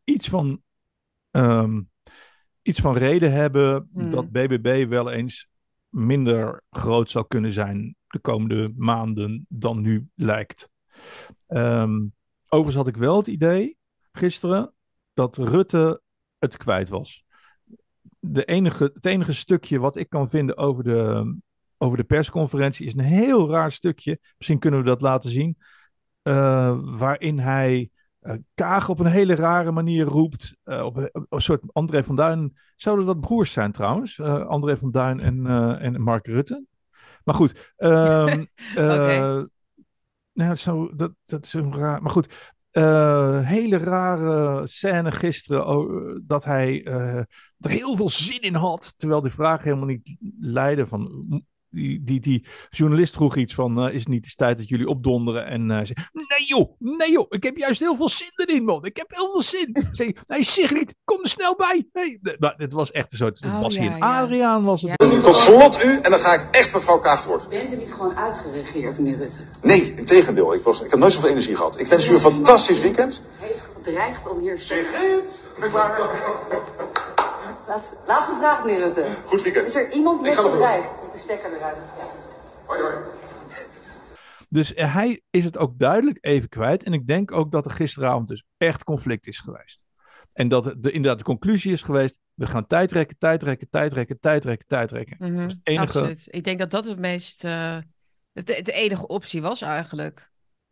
iets, 0.03 0.29
van, 0.29 0.61
ehm, 1.31 1.81
iets 2.61 2.79
van 2.79 2.97
reden 2.97 3.31
hebben 3.31 3.89
Hmm. 3.93 4.11
dat 4.11 4.31
BBB 4.31 4.85
wel 4.89 5.09
eens 5.11 5.47
minder 5.89 6.63
groot 6.69 7.09
zou 7.09 7.25
kunnen 7.27 7.51
zijn 7.53 7.95
de 8.07 8.19
komende 8.19 8.73
maanden 8.75 9.45
dan 9.49 9.81
nu 9.81 10.07
lijkt. 10.15 10.69
Ehm, 11.47 11.99
overigens 12.45 12.75
had 12.75 12.87
ik 12.87 12.97
wel 12.97 13.17
het 13.17 13.27
idee 13.27 13.77
gisteren 14.11 14.73
dat 15.13 15.37
Rutte 15.37 16.01
het 16.39 16.57
kwijt 16.57 16.89
was. 16.89 17.23
De 18.19 18.43
enige, 18.45 18.91
het 18.93 19.05
enige 19.05 19.33
stukje 19.33 19.79
wat 19.79 19.95
ik 19.95 20.09
kan 20.09 20.29
vinden 20.29 20.57
over 20.57 20.83
de, 20.83 21.35
over 21.77 21.97
de 21.97 22.03
persconferentie 22.03 22.85
is 22.85 22.93
een 22.93 22.99
heel 22.99 23.49
raar 23.49 23.71
stukje. 23.71 24.19
Misschien 24.37 24.59
kunnen 24.59 24.79
we 24.79 24.85
dat 24.85 25.01
laten 25.01 25.29
zien. 25.29 25.57
eh, 26.21 26.77
waarin 26.81 27.39
hij 27.39 27.89
eh, 28.19 28.35
Kaag 28.53 28.89
op 28.89 28.99
een 28.99 29.05
hele 29.05 29.35
rare 29.35 29.71
manier 29.71 30.05
roept. 30.05 30.57
eh, 30.63 30.83
op, 30.85 30.95
een- 30.95 31.09
op 31.13 31.25
een 31.29 31.41
soort 31.41 31.61
André 31.73 32.03
van 32.03 32.15
Duin. 32.15 32.57
Zouden 32.75 33.05
dat 33.05 33.19
broers 33.19 33.51
zijn 33.51 33.71
trouwens? 33.71 34.19
André 34.21 34.77
van 34.77 34.91
Duin 34.91 35.19
en, 35.19 35.45
en 35.79 36.01
Mark 36.01 36.25
Rutte. 36.27 36.63
Maar 37.23 37.35
goed. 37.35 37.73
ehm, 37.77 38.45
eh, 38.75 39.41
nou, 40.33 40.55
zo, 40.55 40.95
dat, 40.95 41.11
dat 41.25 41.45
is 41.45 41.53
een 41.53 41.75
raar. 41.75 42.01
Maar 42.01 42.11
goed. 42.11 42.50
Eh, 42.71 43.39
hele 43.47 43.77
rare 43.77 44.67
scène 44.67 45.11
gisteren. 45.11 45.67
oh, 45.67 46.19
dat 46.23 46.43
hij 46.43 46.83
eh, 46.83 47.17
er 47.59 47.69
heel 47.69 47.95
veel 47.95 48.09
zin 48.09 48.41
in 48.41 48.55
had. 48.55 48.93
Terwijl 48.97 49.21
de 49.21 49.29
vraag 49.29 49.63
helemaal 49.63 49.85
niet 49.85 50.17
leidde 50.39 50.87
van. 50.87 51.25
Die, 51.71 52.03
die, 52.03 52.19
die 52.19 52.45
journalist 52.69 53.13
vroeg 53.13 53.35
iets 53.35 53.53
van: 53.53 53.81
eh, 53.81 53.93
Is 53.93 53.99
het 53.99 54.09
niet 54.09 54.23
eens 54.23 54.35
tijd 54.35 54.57
dat 54.57 54.67
jullie 54.67 54.87
opdonderen? 54.87 55.45
En 55.45 55.69
hij 55.69 55.85
zei: 55.85 56.07
Nee, 56.11 56.47
joh, 56.47 56.75
nee, 56.79 57.11
joh, 57.11 57.25
ik 57.29 57.43
heb 57.43 57.57
juist 57.57 57.79
heel 57.79 57.95
veel 57.95 58.09
zin 58.09 58.31
erin, 58.35 58.63
man. 58.63 58.85
Ik 58.85 58.97
heb 58.97 59.09
heel 59.09 59.31
veel 59.31 59.41
zin. 59.41 59.87
Zei: 59.91 60.15
Nee, 60.27 60.43
Sigrid, 60.43 60.95
kom 61.03 61.19
er 61.21 61.29
snel 61.29 61.55
bij. 61.55 61.87
Nee, 61.93 62.19
nee, 62.21 62.35
maar 62.39 62.53
het 62.57 62.73
was 62.73 62.91
echt 62.91 63.11
een 63.11 63.17
soort. 63.17 63.39
Oh, 63.45 63.65
ja, 63.69 63.83
ja. 63.83 64.21
Adriaan? 64.21 64.63
Was 64.63 64.81
het? 64.81 65.23
Tot 65.23 65.35
slot 65.35 65.83
u, 65.83 65.99
en 65.99 66.11
dan 66.11 66.19
ga 66.19 66.33
ik 66.33 66.47
echt 66.51 66.73
mevrouw 66.73 66.99
Kaag 66.99 67.21
te 67.21 67.27
worden. 67.27 67.49
Bent 67.49 67.73
u 67.73 67.75
niet 67.75 67.91
gewoon 67.91 68.15
uitgeregeerd, 68.15 68.97
meneer 68.97 69.17
Rutte? 69.17 69.37
Nee, 69.61 69.93
in 69.95 70.05
tegendeel. 70.05 70.53
Ik, 70.53 70.63
was, 70.63 70.81
ik 70.81 70.89
heb 70.89 70.99
nooit 70.99 71.13
zoveel 71.13 71.29
energie 71.29 71.55
gehad. 71.55 71.79
Ik 71.79 71.87
wens 71.87 72.09
u 72.09 72.13
een 72.13 72.19
fantastisch 72.19 72.79
weekend. 72.79 73.23
Heeft 73.39 73.65
gedreigd 73.75 74.27
om 74.27 74.39
hier... 74.39 74.59
Sigrid, 74.59 75.39
ben 75.59 75.67
ik 75.67 75.73
klaar. 75.73 76.19
Laatste, 77.67 77.95
laatste 78.07 78.35
vraag, 78.39 78.65
meneer 78.65 78.79
Rutte. 78.79 79.07
Goed 79.25 79.41
weekend. 79.41 79.67
Is 79.67 79.75
er 79.75 79.91
iemand 79.91 80.21
met 80.21 80.35
bedreigd 80.35 80.89
om 81.00 81.00
de 81.13 81.19
stekker 81.19 81.53
eruit? 81.55 81.77
Hoi, 82.65 82.81
hoi. 82.81 82.95
Dus 84.49 84.73
eh, 84.73 84.93
hij 84.93 85.21
is 85.29 85.43
het 85.45 85.57
ook 85.57 85.79
duidelijk 85.79 86.17
even 86.21 86.49
kwijt. 86.49 86.83
En 86.83 86.93
ik 86.93 87.07
denk 87.07 87.31
ook 87.31 87.51
dat 87.51 87.65
er 87.65 87.71
gisteravond 87.71 88.27
dus 88.27 88.43
echt 88.57 88.83
conflict 88.83 89.27
is 89.27 89.39
geweest. 89.39 89.83
En 90.33 90.47
dat 90.47 90.65
het 90.65 90.83
de, 90.83 90.91
inderdaad 90.91 91.17
de 91.19 91.23
conclusie 91.25 91.71
is 91.71 91.81
geweest: 91.81 92.17
we 92.33 92.47
gaan 92.47 92.67
tijd 92.67 92.91
rekken, 92.91 93.17
tijd 93.17 93.43
rekken, 93.43 93.69
tijd 93.69 93.93
rekken, 93.93 94.19
tijd 94.19 94.45
rekken, 94.45 94.67
tijd 94.67 94.91
rekken. 94.91 95.15
Mhm, 95.19 95.35
Dat 95.37 95.47
is 95.47 95.53
het 95.53 95.61
enige- 95.63 95.83
Absoluut. 95.85 96.27
Ik 96.29 96.43
denk 96.43 96.59
dat 96.59 96.71
dat 96.71 96.85
het 96.85 96.99
meest. 96.99 97.43
eh, 97.43 97.77
de, 98.31 98.43
de 98.43 98.71
enige 98.71 99.07
optie 99.07 99.41
was 99.41 99.61
eigenlijk. 99.61 100.29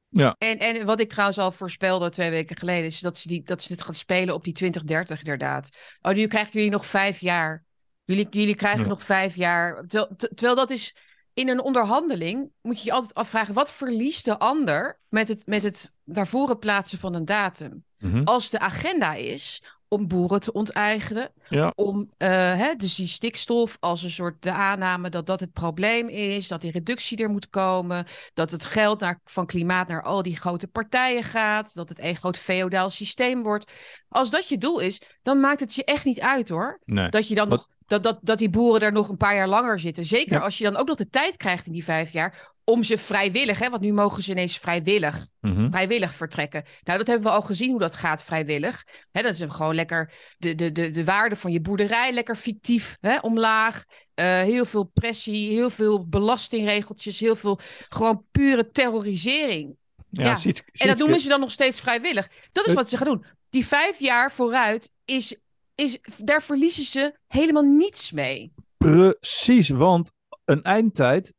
Ja. 0.09 0.35
En, 0.37 0.57
en 0.57 0.85
wat 0.85 0.99
ik 0.99 1.09
trouwens 1.09 1.37
al 1.37 1.51
voorspelde 1.51 2.09
twee 2.09 2.29
weken 2.29 2.57
geleden, 2.57 2.85
is 2.85 2.99
dat 2.99 3.17
ze, 3.17 3.27
die, 3.27 3.43
dat 3.43 3.61
ze 3.61 3.71
het 3.73 3.81
gaan 3.81 3.93
spelen 3.93 4.33
op 4.33 4.43
die 4.43 4.53
2030 4.53 5.17
inderdaad. 5.19 5.69
Oh, 6.01 6.13
nu 6.13 6.27
krijgen 6.27 6.51
jullie 6.53 6.69
nog 6.69 6.85
vijf 6.85 7.19
jaar. 7.19 7.65
Jullie, 8.09 8.27
jullie 8.29 8.55
krijgen 8.55 8.81
Ja. 8.81 8.87
nog 8.87 9.03
vijf 9.03 9.35
jaar. 9.35 9.75
Terwijl, 9.87 10.15
te- 10.17 10.27
terwijl 10.35 10.55
dat 10.55 10.69
is 10.69 10.95
in 11.33 11.49
een 11.49 11.61
onderhandeling, 11.61 12.51
moet 12.61 12.79
je 12.79 12.85
je 12.85 12.91
altijd 12.91 13.13
afvragen, 13.13 13.53
wat 13.53 13.71
verliest 13.71 14.25
de 14.25 14.39
ander 14.39 14.99
met 15.09 15.27
het, 15.27 15.47
met 15.47 15.63
het 15.63 15.91
naar 16.03 16.27
voren 16.27 16.59
plaatsen 16.59 16.99
van 16.99 17.13
een 17.13 17.25
datum? 17.25 17.83
Mhm. 17.97 18.23
Als 18.23 18.49
de 18.49 18.59
agenda 18.59 19.13
is 19.13 19.63
om 19.87 20.07
boeren 20.07 20.39
te 20.39 20.51
onteigenen, 20.51 21.31
Ja. 21.49 21.71
om 21.75 22.11
eh, 22.17 22.29
hè, 22.57 22.73
dus 22.75 22.95
die 22.95 23.07
stikstof 23.07 23.77
als 23.79 24.03
een 24.03 24.09
soort 24.09 24.41
de 24.41 24.51
aanname 24.51 25.09
dat 25.09 25.25
dat 25.25 25.39
het 25.39 25.53
probleem 25.53 26.07
is, 26.07 26.47
dat 26.47 26.61
die 26.61 26.71
reductie 26.71 27.17
er 27.17 27.29
moet 27.29 27.49
komen, 27.49 28.05
dat 28.33 28.51
het 28.51 28.65
geld 28.65 28.99
naar, 28.99 29.21
van 29.23 29.45
klimaat 29.45 29.87
naar 29.87 30.03
al 30.03 30.21
die 30.23 30.37
grote 30.39 30.67
partijen 30.67 31.23
gaat, 31.23 31.73
dat 31.75 31.89
het 31.89 31.99
een 31.99 32.15
groot 32.15 32.37
feodaal 32.37 32.89
systeem 32.89 33.41
wordt. 33.43 33.71
Als 34.09 34.29
dat 34.29 34.47
je 34.49 34.57
doel 34.57 34.79
is, 34.79 35.01
dan 35.21 35.39
maakt 35.39 35.59
het 35.59 35.75
je 35.75 35.83
echt 35.83 36.05
niet 36.05 36.19
uit 36.19 36.49
hoor. 36.49 36.79
Nee. 36.85 37.09
Dat 37.09 37.27
je 37.27 37.35
dan 37.35 37.49
Wat- 37.49 37.57
nog 37.57 37.67
dat, 37.89 38.03
dat, 38.03 38.19
dat 38.21 38.37
die 38.37 38.49
boeren 38.49 38.81
er 38.81 38.91
nog 38.91 39.09
een 39.09 39.17
paar 39.17 39.35
jaar 39.35 39.47
langer 39.47 39.79
zitten. 39.79 40.05
Zeker 40.05 40.33
Ja. 40.37 40.43
als 40.43 40.57
je 40.57 40.63
dan 40.63 40.77
ook 40.77 40.87
nog 40.87 40.95
de 40.97 41.09
tijd 41.09 41.37
krijgt 41.37 41.65
in 41.65 41.71
die 41.71 41.83
vijf 41.83 42.11
jaar 42.11 42.51
om 42.63 42.83
ze 42.83 42.97
vrijwillig, 42.97 43.59
hè, 43.59 43.69
want 43.69 43.81
nu 43.81 43.93
mogen 43.93 44.23
ze 44.23 44.31
ineens 44.31 44.57
vrijwillig 44.57 45.29
Mhm. 45.39 45.69
vrijwillig 45.69 46.13
vertrekken. 46.13 46.63
Nou, 46.83 46.97
dat 46.97 47.07
hebben 47.07 47.27
we 47.27 47.33
al 47.35 47.41
gezien 47.41 47.69
hoe 47.69 47.79
dat 47.79 47.95
gaat 47.95 48.23
vrijwillig. 48.23 48.83
Hè, 49.11 49.21
dat 49.21 49.33
is 49.39 49.41
gewoon 49.47 49.75
lekker 49.75 50.11
de, 50.37 50.55
de, 50.55 50.71
de, 50.71 50.89
de 50.89 51.03
waarde 51.03 51.35
van 51.35 51.51
je 51.51 51.61
boerderij 51.61 52.11
lekker 52.13 52.35
fictief 52.35 52.97
hè, 53.01 53.17
omlaag. 53.19 53.83
Eh, 54.13 54.25
heel 54.41 54.65
veel 54.65 54.83
pressie, 54.93 55.51
heel 55.51 55.69
veel 55.69 56.07
belastingregeltjes, 56.07 57.19
heel 57.19 57.35
veel 57.35 57.59
gewoon 57.89 58.25
pure 58.31 58.69
terrorisering. 58.71 59.75
Ja, 60.09 60.23
Ja. 60.23 60.37
Sietske- 60.37 60.71
En 60.73 60.87
dat 60.87 60.97
noemen 60.97 61.19
ze 61.19 61.27
dan 61.27 61.39
nog 61.39 61.51
steeds 61.51 61.79
vrijwillig. 61.79 62.27
Dat 62.51 62.67
is 62.67 62.73
wat 62.73 62.89
ze 62.89 62.97
gaan 62.97 63.07
doen. 63.07 63.25
Die 63.49 63.65
vijf 63.65 63.99
jaar 63.99 64.31
vooruit 64.31 64.91
is, 65.05 65.35
is 65.79 65.97
daar 66.17 66.43
verliezen 66.43 66.83
ze 66.83 67.15
helemaal 67.27 67.63
niets 67.63 68.11
mee. 68.11 68.53
Precies, 68.77 69.69
want 69.69 70.11
een 70.45 70.63
eindtijd 70.63 71.33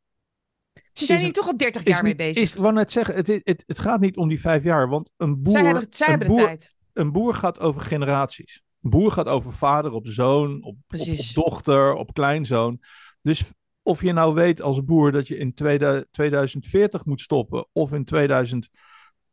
Ze 0.93 1.05
zijn 1.05 1.19
hier 1.19 1.33
toch 1.33 1.47
al 1.47 1.57
30 1.57 1.83
is, 1.83 1.93
jaar 1.93 2.03
mee 2.03 2.15
bezig. 2.15 2.43
is, 2.43 2.53
ik 2.53 2.59
wou 2.59 2.73
net 2.73 2.91
zeggen, 2.91 3.15
het, 3.15 3.27
het, 3.27 3.63
het 3.67 3.79
gaat 3.79 3.99
niet 3.99 4.17
om 4.17 4.27
die 4.27 4.41
vijf 4.41 4.63
jaar, 4.63 4.89
want 4.89 5.11
een 5.17 5.41
boer, 5.41 5.53
zij 5.53 5.65
hebben, 5.65 5.85
zij 5.89 6.17
de 6.17 6.25
tijd. 6.25 6.75
een 6.93 7.11
boer 7.11 7.35
gaat 7.35 7.59
over 7.59 7.81
generaties. 7.81 8.61
Een 8.81 8.89
boer 8.89 9.11
gaat 9.11 9.27
over 9.27 9.53
vader 9.53 9.91
op 9.91 10.07
zoon, 10.07 10.55
op, 10.55 10.63
op, 10.63 10.67
op 10.67 10.77
Precies. 10.87 11.33
dochter, 11.33 11.93
op 11.93 12.13
kleinzoon. 12.13 12.79
Dus 13.21 13.43
of 13.83 14.01
je 14.01 14.13
nou 14.13 14.33
weet 14.33 14.61
als 14.61 14.83
boer 14.83 15.11
dat 15.11 15.27
je 15.27 15.37
in 15.37 15.53
2000 15.53 16.07
2040 16.11 17.05
moet 17.05 17.21
stoppen 17.21 17.67
of 17.71 17.93
in 17.93 18.05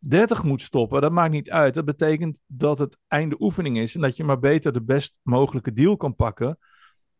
2030 0.01 0.43
moet 0.43 0.63
stoppen, 0.63 1.01
dat 1.01 1.13
maakt 1.13 1.33
niet 1.33 1.51
uit. 1.51 1.75
Dat 1.75 1.85
betekent 1.85 2.41
dat 2.47 2.79
het 2.79 2.97
einde 3.09 3.37
oefening 3.39 3.79
is 3.79 3.95
en 3.95 4.01
dat 4.01 4.17
je 4.17 4.25
maar 4.25 4.39
beter 4.39 4.73
de 4.73 4.83
best 4.83 5.15
mogelijke 5.23 5.73
deal 5.73 5.97
kan 5.97 6.15
pakken. 6.17 6.59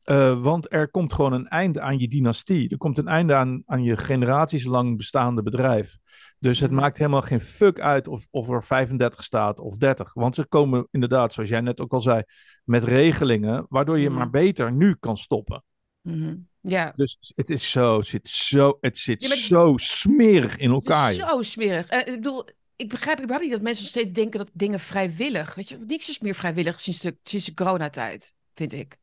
Eh, 0.03 0.43
want 0.43 0.73
er 0.73 0.91
komt 0.91 1.13
gewoon 1.13 1.33
een 1.33 1.49
einde 1.49 1.81
aan 1.81 1.99
je 1.99 2.09
dynastie. 2.09 2.69
Er 2.69 2.77
komt 2.77 2.99
een 2.99 3.09
einde 3.09 3.35
aan, 3.35 3.63
aan 3.67 3.83
je 3.83 3.97
generaties 3.97 4.65
lang 4.65 4.97
bestaande 4.97 5.43
bedrijf. 5.43 5.99
Dus 6.39 6.61
het 6.61 6.71
Mhm. 6.71 6.81
maakt 6.81 6.99
helemaal 6.99 7.23
geen 7.23 7.41
fuck 7.41 7.81
uit 7.81 8.09
of, 8.09 8.27
of 8.31 8.49
er 8.49 8.65
35 8.65 9.25
staat 9.25 9.59
of 9.61 9.77
30. 9.77 10.15
Want 10.15 10.35
ze 10.35 10.47
komen 10.47 10.89
inderdaad, 10.91 11.33
zoals 11.33 11.49
jij 11.49 11.61
net 11.61 11.81
ook 11.81 11.93
al 11.93 12.01
zei, 12.01 12.23
met 12.65 12.85
regelingen 12.85 13.67
waardoor 13.69 13.99
je 13.99 14.09
Mhm. 14.09 14.19
maar 14.19 14.31
beter 14.31 14.73
nu 14.73 14.97
kan 15.01 15.17
stoppen. 15.17 15.65
Mhm. 16.03 16.37
Ja, 16.61 16.93
Dus 16.97 17.33
het 17.37 17.51
is 17.51 17.71
zo, 17.71 17.97
het 17.97 18.07
zit 18.07 18.29
zo, 18.29 18.77
het 18.81 18.99
zit 18.99 19.23
Ja, 19.23 19.37
zo 19.37 19.73
smerig 19.77 20.57
in 20.57 20.71
elkaar. 20.71 21.13
Zo 21.13 21.43
smerig. 21.43 21.87
Eh, 21.89 21.99
ik 21.99 22.15
bedoel, 22.15 22.45
ik 22.79 22.89
begrijp 22.89 23.19
überhaupt 23.19 23.43
niet 23.45 23.53
dat 23.53 23.63
mensen 23.63 23.83
nog 23.83 23.93
steeds 23.93 24.13
denken 24.13 24.39
dat 24.39 24.51
dingen 24.55 24.81
vrijwillig. 24.81 25.55
Weet 25.55 25.69
je, 25.69 25.77
niks 25.77 26.09
is 26.09 26.19
meer 26.19 26.35
vrijwillig 26.35 26.81
sinds 26.81 27.01
de, 27.01 27.17
sinds 27.23 27.45
de 27.47 27.55
coronatijd, 27.55 28.35
vind 28.55 28.73
ik. 28.73 28.93
Ik 28.93 28.99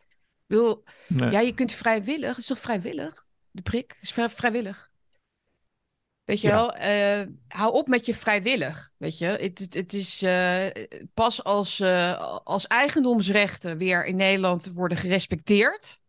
bedoel, 0.48 0.84
Nee. 1.08 1.32
ja, 1.32 1.40
je 1.40 1.54
kunt 1.54 1.72
vrijwillig, 1.72 2.30
het 2.30 2.38
is 2.38 2.46
toch 2.46 2.60
vrijwillig? 2.60 3.26
De 3.52 3.62
prik 3.62 3.98
is 4.02 4.12
vrij- 4.12 4.30
vrijwillig. 4.30 4.90
Weet 6.24 6.42
je 6.42 6.48
Ja. 6.48 6.54
wel, 6.56 6.74
eh, 6.74 7.28
hou 7.48 7.74
op 7.74 7.88
met 7.88 8.06
je 8.06 8.14
vrijwillig. 8.16 8.92
Weet 8.98 9.18
je, 9.18 9.26
het, 9.26 9.60
het, 9.60 9.74
het 9.74 9.94
is 9.94 10.22
eh, 10.22 10.66
pas 11.14 11.44
als, 11.44 11.80
eh, 11.80 12.38
als 12.44 12.68
eigendomsrechten 12.68 13.78
weer 13.78 14.06
in 14.06 14.16
Nederland 14.16 14.72
worden 14.74 14.98
gerespecteerd. 14.98 16.00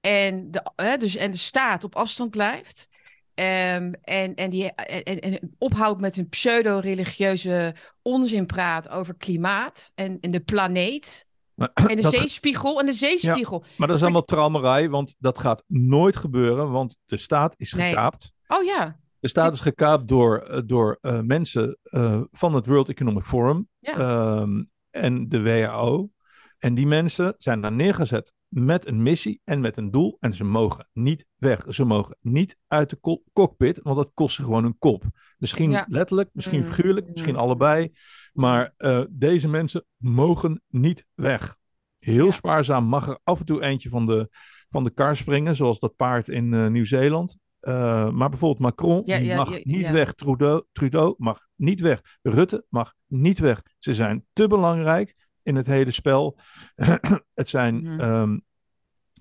En 0.00 0.50
de, 0.50 0.70
hè, 0.76 0.96
dus, 0.96 1.16
en 1.16 1.30
de 1.30 1.36
staat 1.36 1.84
op 1.84 1.94
afstand 1.96 2.30
blijft. 2.30 2.88
Ehm, 3.36 3.92
en, 4.02 4.34
en, 4.34 4.50
die, 4.50 4.72
en, 4.72 5.20
en 5.20 5.54
ophoudt 5.58 6.00
met 6.00 6.14
hun 6.14 6.28
pseudo-religieuze 6.28 7.74
onzinpraat 8.02 8.88
over 8.88 9.14
klimaat 9.16 9.92
en, 9.94 10.18
en 10.20 10.30
de 10.30 10.40
planeet. 10.40 11.26
Maar, 11.54 11.70
En 11.74 11.96
de 11.96 12.02
dat- 12.02 12.12
zeespiegel 12.12 12.80
en 12.80 12.86
de 12.86 12.92
zeespiegel. 12.92 13.64
maar 13.76 13.88
dat 13.88 13.96
is 13.96 14.02
allemaal 14.02 14.24
traumerij, 14.24 14.88
want 14.88 15.14
dat 15.18 15.38
gaat 15.38 15.62
nooit 15.66 16.16
gebeuren, 16.16 16.70
want 16.70 16.96
de 17.06 17.16
staat 17.16 17.54
is 17.56 17.72
Nee. 17.72 17.88
gekaapt. 17.88 18.32
Oh 18.46 18.64
ja. 18.64 18.96
De 19.20 19.28
staat 19.28 19.52
is 19.52 19.60
gekaapt 19.60 20.08
door, 20.08 20.38
eh, 20.38 20.60
door 20.66 20.98
eh, 21.00 21.20
mensen 21.20 21.78
eh, 21.82 22.20
van 22.30 22.54
het 22.54 22.66
World 22.66 22.88
Economic 22.88 23.24
Forum 23.24 23.68
Ja. 23.78 23.94
ehm, 23.98 24.62
en 24.90 25.28
de 25.28 25.42
WHO. 25.42 26.10
En 26.58 26.74
die 26.74 26.86
mensen 26.86 27.34
zijn 27.38 27.60
daar 27.60 27.72
neergezet 27.72 28.32
met 28.48 28.86
een 28.86 29.02
missie 29.02 29.40
en 29.44 29.60
met 29.60 29.76
een 29.76 29.90
doel. 29.90 30.16
En 30.20 30.34
ze 30.34 30.44
mogen 30.44 30.88
niet 30.92 31.26
weg. 31.36 31.64
Ze 31.74 31.84
mogen 31.84 32.16
niet 32.20 32.58
uit 32.68 32.90
de 32.90 33.20
cockpit, 33.32 33.80
want 33.82 33.96
dat 33.96 34.10
kost 34.14 34.34
ze 34.36 34.42
gewoon 34.42 34.64
een 34.64 34.78
kop. 34.78 35.04
Misschien 35.38 35.70
Ja. 35.70 35.84
letterlijk, 35.88 36.30
misschien 36.32 36.60
Mm, 36.60 36.64
figuurlijk, 36.66 37.06
misschien 37.10 37.36
allebei. 37.36 37.92
Maar 38.32 38.74
eh, 38.76 39.02
deze 39.10 39.48
mensen 39.48 39.84
mogen 39.96 40.62
niet 40.68 41.06
weg. 41.14 41.56
Heel 41.98 42.24
Ja. 42.24 42.30
spaarzaam 42.32 42.84
mag 42.84 43.08
er 43.08 43.18
af 43.24 43.38
en 43.40 43.46
toe 43.46 43.62
eentje 43.62 43.88
van 43.88 44.06
de, 44.06 44.28
van 44.68 44.84
de 44.84 44.90
kar 44.90 45.16
springen, 45.16 45.56
zoals 45.56 45.78
dat 45.78 45.96
paard 45.96 46.28
in 46.28 46.54
eh, 46.54 46.66
Nieuw-Zeeland. 46.66 47.36
Eh, 47.60 48.10
maar 48.10 48.28
bijvoorbeeld 48.28 48.60
Macron, 48.60 49.02
Ja, 49.04 49.16
die 49.18 49.26
ja, 49.26 49.36
mag 49.36 49.64
niet 49.64 49.90
weg. 49.90 50.12
Trudeau, 50.14 50.64
Trudeau 50.72 51.14
mag 51.18 51.46
niet 51.56 51.80
weg. 51.80 52.00
Rutte 52.22 52.64
mag 52.68 52.94
niet 53.06 53.38
weg. 53.38 53.62
Ze 53.78 53.94
zijn 53.94 54.26
te 54.32 54.46
belangrijk 54.48 55.14
in 55.46 55.56
het 55.56 55.66
hele 55.66 55.90
spel. 55.90 56.38
het 57.34 57.48
zijn 57.48 57.74
Mhm. 57.82 58.00
ehm, 58.00 58.38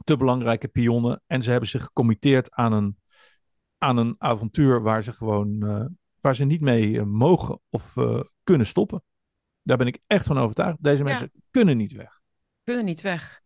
te 0.03 0.17
belangrijke 0.17 0.67
pionnen. 0.67 1.21
En 1.27 1.43
ze 1.43 1.49
hebben 1.51 1.69
zich 1.69 1.83
gecommitteerd 1.83 2.51
aan 2.51 2.73
een, 2.73 2.97
aan 3.77 3.97
een 3.97 4.15
avontuur 4.17 4.81
waar 4.81 5.03
ze 5.03 5.13
gewoon 5.13 5.63
eh, 5.67 5.85
waar 6.19 6.35
ze 6.35 6.43
niet 6.45 6.61
mee 6.61 6.97
eh, 6.99 7.03
mogen 7.05 7.61
of 7.69 7.97
eh, 7.97 8.21
kunnen 8.43 8.67
stoppen. 8.67 9.03
Daar 9.61 9.77
ben 9.77 9.87
ik 9.87 9.99
echt 10.07 10.25
van 10.25 10.37
overtuigd. 10.37 10.83
Deze 10.83 11.03
mensen 11.03 11.31
kunnen 11.51 11.77
niet 11.77 11.91
weg. 11.93 12.21
kunnen 12.63 12.85
niet 12.85 13.01
weg. 13.01 13.41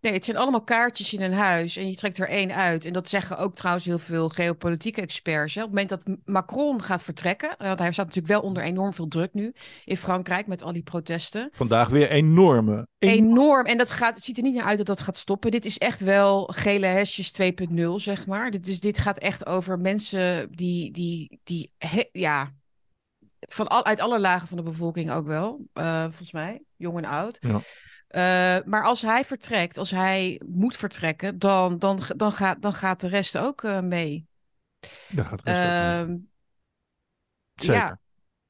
Nee, 0.00 0.12
het 0.12 0.24
zijn 0.24 0.36
allemaal 0.36 0.62
kaartjes 0.62 1.12
in 1.12 1.22
een 1.22 1.32
huis 1.32 1.76
en 1.76 1.88
je 1.88 1.94
trekt 1.94 2.18
er 2.18 2.28
één 2.28 2.54
uit. 2.54 2.84
En 2.84 2.92
dat 2.92 3.08
zeggen 3.08 3.38
ook 3.38 3.54
trouwens 3.54 3.84
heel 3.86 3.98
veel 3.98 4.28
geopolitieke 4.28 5.00
experts. 5.00 5.54
Hè. 5.54 5.62
Op 5.62 5.70
het 5.74 5.80
moment 5.80 6.04
dat 6.04 6.16
Macron 6.24 6.82
gaat 6.82 7.02
vertrekken, 7.02 7.56
eh, 7.56 7.66
want 7.66 7.78
hij 7.78 7.92
staat 7.92 8.06
natuurlijk 8.06 8.32
wel 8.34 8.42
onder 8.42 8.62
enorm 8.62 8.92
veel 8.92 9.08
druk 9.08 9.32
nu 9.34 9.52
in 9.84 9.96
Frankrijk 9.96 10.46
met 10.46 10.62
al 10.62 10.72
die 10.72 10.82
protesten. 10.82 11.48
Vandaag 11.52 11.88
weer 11.88 12.10
enorme. 12.10 12.86
enorme 12.98 13.26
Enorm. 13.28 13.66
En 13.66 13.78
dat 13.78 13.90
gaat, 13.90 14.14
het 14.14 14.24
ziet 14.24 14.36
er 14.36 14.42
niet 14.42 14.54
naar 14.54 14.64
uit 14.64 14.76
dat 14.78 14.86
dat 14.86 15.00
gaat 15.00 15.16
stoppen. 15.16 15.50
Dit 15.50 15.64
is 15.64 15.78
echt 15.78 16.00
wel 16.00 16.44
gele 16.46 16.86
hesjes 16.86 17.30
2.0, 17.30 17.94
zeg 17.94 18.26
maar. 18.26 18.50
Dit, 18.50 18.66
is, 18.66 18.80
dit 18.80 18.98
gaat 18.98 19.18
echt 19.18 19.46
over 19.46 19.78
mensen 19.78 20.48
die, 20.50 20.90
die, 20.92 21.40
die 21.44 21.72
he- 21.78 22.08
ja, 22.12 22.52
van 23.40 23.68
al, 23.68 23.84
uit 23.84 24.00
alle 24.00 24.20
lagen 24.20 24.48
van 24.48 24.56
de 24.56 24.62
bevolking 24.62 25.10
ook 25.10 25.26
wel, 25.26 25.60
eh, 25.72 26.02
volgens 26.02 26.32
mij, 26.32 26.62
jong 26.76 26.96
en 26.96 27.04
oud. 27.04 27.36
Ja. 27.40 27.60
Eh, 28.08 28.58
maar 28.64 28.84
als 28.84 29.02
hij 29.02 29.24
vertrekt, 29.24 29.78
als 29.78 29.90
hij 29.90 30.40
moet 30.46 30.76
vertrekken, 30.76 31.38
dan, 31.38 31.78
dan, 31.78 32.00
dan, 32.16 32.32
gaat, 32.32 32.62
dan 32.62 32.72
gaat 32.72 33.00
de 33.00 33.08
rest 33.08 33.38
ook 33.38 33.64
eh, 33.64 33.80
mee. 33.80 34.26
Daar 35.08 35.24
gaat 35.24 35.40
rust 35.44 35.58
ook 35.58 35.64
mee. 35.64 35.80
Ehm, 35.80 36.16
Zeker. 37.54 37.74
ja. 37.74 38.00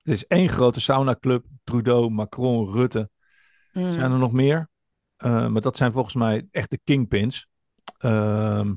Het 0.03 0.12
is 0.16 0.27
één 0.27 0.49
grote 0.49 0.81
sauna-club. 0.81 1.44
Trudeau, 1.64 2.11
Macron, 2.11 2.73
Rutte. 2.73 3.11
mm, 3.73 3.92
Zijn 3.92 4.12
er 4.12 4.18
nog 4.18 4.33
meer? 4.33 4.68
Eh, 5.16 5.49
maar 5.49 5.61
dat 5.61 5.77
zijn 5.77 5.92
volgens 5.92 6.14
mij 6.14 6.47
echt 6.51 6.71
de 6.71 6.81
kingpins. 6.85 7.47
Ehm, 7.99 8.75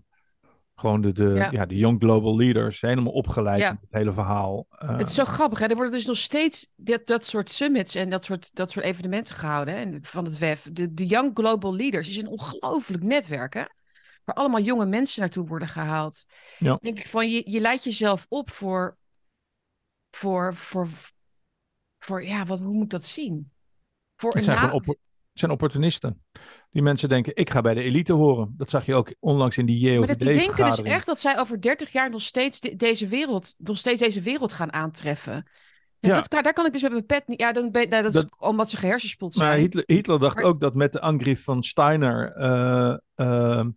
gewoon 0.82 1.02
de, 1.02 1.12
de, 1.12 1.24
ja. 1.36 1.52
Ja. 1.52 1.66
de 1.66 1.76
young 1.78 2.00
global 2.02 2.36
leaders. 2.36 2.82
Helemaal 2.82 3.14
opgeleid 3.14 3.60
Ja. 3.60 3.70
in 3.70 3.78
het 3.82 3.92
hele 3.92 4.14
verhaal. 4.14 4.66
Eh, 4.70 4.98
Het 4.98 5.08
is 5.08 5.14
zo 5.14 5.24
grappig, 5.26 5.60
hè? 5.60 5.66
Er 5.68 5.76
worden 5.76 5.94
dus 5.94 6.06
nog 6.06 6.18
steeds 6.18 6.72
dat, 6.76 7.06
dat 7.08 7.26
soort 7.26 7.50
summits 7.50 7.96
en 7.96 8.10
dat 8.10 8.24
soort, 8.24 8.56
dat 8.56 8.72
soort 8.72 8.86
evenementen 8.86 9.36
gehouden 9.36 9.76
hè? 9.78 9.98
van 10.02 10.26
het 10.26 10.38
WEF. 10.38 10.62
De, 10.72 10.94
de 10.94 11.06
Young 11.06 11.32
Global 11.34 11.76
Leaders 11.76 12.10
is 12.10 12.18
een 12.18 12.28
ongelooflijk 12.28 13.04
netwerk, 13.04 13.54
hè? 13.54 13.64
Waar 14.24 14.36
allemaal 14.36 14.62
jonge 14.62 14.86
mensen 14.86 15.22
naartoe 15.22 15.48
worden 15.48 15.68
gehaald. 15.68 16.26
Ja. 16.58 16.78
Denk 16.82 17.00
ik 17.00 17.08
van, 17.08 17.30
je, 17.30 17.52
je 17.52 17.60
leidt 17.62 17.84
jezelf 17.84 18.26
op 18.30 18.52
voor, 18.52 18.98
voor, 20.10 20.56
voor, 20.56 20.88
voor, 22.00 22.24
ja, 22.24 22.46
wat, 22.46 22.60
hoe 22.60 22.74
moet 22.74 22.84
ik 22.84 22.90
dat 22.90 23.04
zien? 23.04 23.52
Voor 24.16 24.36
een 24.36 24.46
na- 24.46 24.80
zijn 25.34 25.52
opportunisten. 25.52 26.24
Die 26.72 26.82
mensen 26.82 27.10
denken, 27.10 27.36
ik 27.36 27.50
ga 27.50 27.62
bij 27.62 27.74
de 27.74 27.82
elite 27.82 28.14
horen. 28.14 28.54
Dat 28.58 28.70
zag 28.70 28.86
je 28.86 28.94
ook 28.96 29.14
onlangs 29.20 29.58
in 29.58 29.66
die 29.66 29.98
Maar 29.98 30.08
dat 30.08 30.20
die 30.20 30.34
denken 30.34 30.66
dus 30.66 30.82
echt 30.82 31.06
dat 31.06 31.20
zij 31.20 31.40
over 31.40 31.62
30 31.62 31.92
jaar 31.92 32.10
nog 32.10 32.22
steeds 32.22 32.60
de- 32.60 32.76
deze 32.76 33.08
wereld, 33.08 33.56
nog 33.58 33.78
steeds 33.78 34.02
deze 34.02 34.22
wereld 34.22 34.54
gaan 34.54 34.74
aantreffen. 34.74 35.34
Ja, 36.00 36.10
Ja. 36.10 36.14
Dat 36.14 36.30
daar 36.44 36.54
kan 36.54 36.66
ik 36.66 36.72
dus 36.74 36.82
met 36.82 36.92
mijn 36.92 37.06
pet 37.06 37.28
niet. 37.28 37.40
Ja, 37.40 37.52
dan 37.52 37.72
ben, 37.72 37.90
nou, 37.90 38.04
dat, 38.04 38.14
Dat- 38.14 38.24
is 38.26 38.30
omdat 38.40 38.70
ze 38.70 38.78
gehersenspoeld 38.78 39.34
zijn. 39.34 39.50
Maar 39.50 39.58
Hitler, 39.58 39.84
Hitler 39.88 40.20
dacht 40.20 40.36
Maar- 40.36 40.44
ook 40.44 40.60
dat 40.60 40.76
met 40.76 40.94
de 40.94 41.02
angriep 41.02 41.38
van 41.38 41.64
Steiner 41.64 42.32
eh, 42.32 42.98
ehm, 43.16 43.70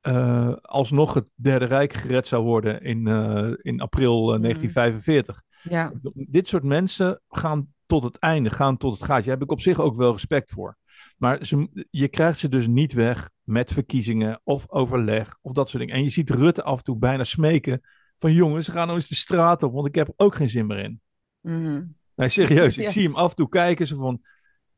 eh, 0.00 0.52
alsnog 0.62 1.14
het 1.14 1.30
Derde 1.34 1.64
Rijk 1.64 1.92
gered 1.92 2.26
zou 2.26 2.44
worden 2.44 2.82
in, 2.82 3.06
eh, 3.06 3.52
in 3.62 3.80
april 3.80 4.28
eh, 4.30 4.36
Mm. 4.36 4.42
1945. 4.42 5.42
Ja, 5.62 5.92
Dit 6.14 6.46
soort 6.46 6.62
mensen 6.62 7.20
gaan 7.28 7.74
tot 7.86 8.02
het 8.02 8.16
einde, 8.18 8.50
gaan 8.50 8.76
tot 8.76 8.92
het 8.92 9.02
gaatje. 9.02 9.22
Daar 9.24 9.34
heb 9.34 9.42
ik 9.42 9.50
op 9.52 9.60
zich 9.60 9.80
ook 9.80 9.96
wel 9.96 10.12
respect 10.12 10.50
voor. 10.50 10.76
Maar 11.16 11.44
ze, 11.46 11.86
je 11.90 12.08
krijgt 12.08 12.38
ze 12.38 12.48
dus 12.48 12.66
niet 12.66 12.92
weg 12.92 13.30
met 13.42 13.72
verkiezingen 13.72 14.40
of 14.44 14.70
overleg 14.70 15.36
of 15.42 15.52
dat 15.52 15.68
soort 15.68 15.82
dingen. 15.82 15.98
En 15.98 16.04
je 16.04 16.10
ziet 16.10 16.30
Rutte 16.30 16.62
af 16.62 16.78
en 16.78 16.84
toe 16.84 16.96
bijna 16.98 17.24
smeken 17.24 17.80
van 18.18 18.32
jongens, 18.32 18.68
ga 18.68 18.84
nou 18.84 18.96
eens 18.96 19.08
de 19.08 19.14
straat 19.14 19.62
op, 19.62 19.72
want 19.72 19.86
ik 19.86 19.94
heb 19.94 20.08
er 20.08 20.14
ook 20.16 20.34
geen 20.34 20.50
zin 20.50 20.66
meer 20.66 20.78
in. 20.78 21.00
mhm. 21.40 21.84
Nee, 22.14 22.28
serieus. 22.28 22.76
Ik 22.78 22.84
Ja. 22.84 22.90
zie 22.90 23.02
hem 23.06 23.14
af 23.16 23.30
en 23.30 23.36
toe 23.36 23.48
kijken. 23.48 23.86
Zo 23.86 23.96
van, 23.96 24.20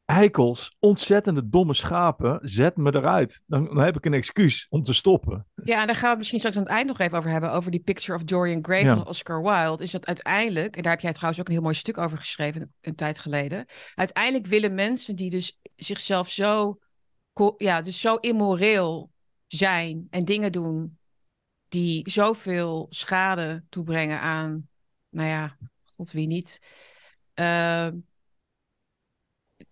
eikels, 0.08 0.76
ontzettende 0.78 1.48
domme 1.48 1.74
schapen, 1.74 2.38
zet 2.42 2.76
me 2.76 2.94
eruit. 2.94 3.40
Dan, 3.46 3.64
dan 3.64 3.78
heb 3.78 3.96
ik 3.96 4.04
een 4.04 4.14
excuus 4.14 4.66
om 4.68 4.82
te 4.82 4.92
stoppen. 4.92 5.46
ja, 5.54 5.80
en 5.80 5.86
daar 5.86 5.94
gaan 5.94 6.02
we 6.02 6.08
het 6.08 6.18
misschien 6.18 6.38
straks 6.38 6.56
aan 6.56 6.62
het 6.62 6.72
eind 6.72 6.86
nog 6.86 6.98
even 6.98 7.18
over 7.18 7.30
hebben. 7.30 7.52
Over 7.52 7.70
die 7.70 7.80
Picture 7.80 8.18
of 8.18 8.24
Dorian 8.24 8.64
Gray 8.64 8.84
Ja. 8.84 8.96
van 8.96 9.06
Oscar 9.06 9.42
Wilde. 9.42 9.82
Is 9.82 9.90
dat 9.90 10.06
uiteindelijk, 10.06 10.76
en 10.76 10.82
daar 10.82 10.92
heb 10.92 11.00
jij 11.00 11.12
trouwens 11.12 11.40
ook 11.40 11.46
een 11.46 11.52
heel 11.52 11.62
mooi 11.62 11.74
stuk 11.74 11.98
over 11.98 12.18
geschreven 12.18 12.74
een, 12.80 12.94
tijd 12.94 13.18
geleden. 13.18 13.66
Uiteindelijk 13.94 14.46
willen 14.46 14.74
mensen 14.74 15.16
die 15.16 15.30
dus 15.30 15.58
zichzelf 15.76 16.28
zo, 16.28 16.78
ja, 17.56 17.80
dus 17.80 18.00
zo 18.00 18.14
immoreel 18.14 19.10
zijn 19.46 20.06
en 20.10 20.24
dingen 20.24 20.52
doen 20.52 20.98
die 21.68 22.10
zoveel 22.10 22.86
schade 22.90 23.64
toebrengen 23.68 24.20
aan, 24.20 24.68
nou 25.08 25.28
ja, 25.28 25.56
god 25.96 26.10
wie 26.10 26.26
niet. 26.26 26.60
Ehm, 27.34 27.96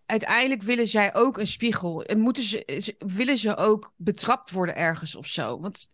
uiteindelijk 0.07 0.63
willen 0.63 0.87
zij 0.87 1.15
ook 1.15 1.39
een 1.39 1.47
spiegel. 1.47 2.05
En 2.05 2.19
moeten 2.19 2.43
ze, 2.43 2.95
willen 2.99 3.39
ze 3.39 3.57
ook 3.57 3.93
betrapt 3.97 4.51
worden 4.51 4.77
ergens 4.77 5.17
of 5.17 5.27
zo. 5.27 5.61
Want 5.61 5.91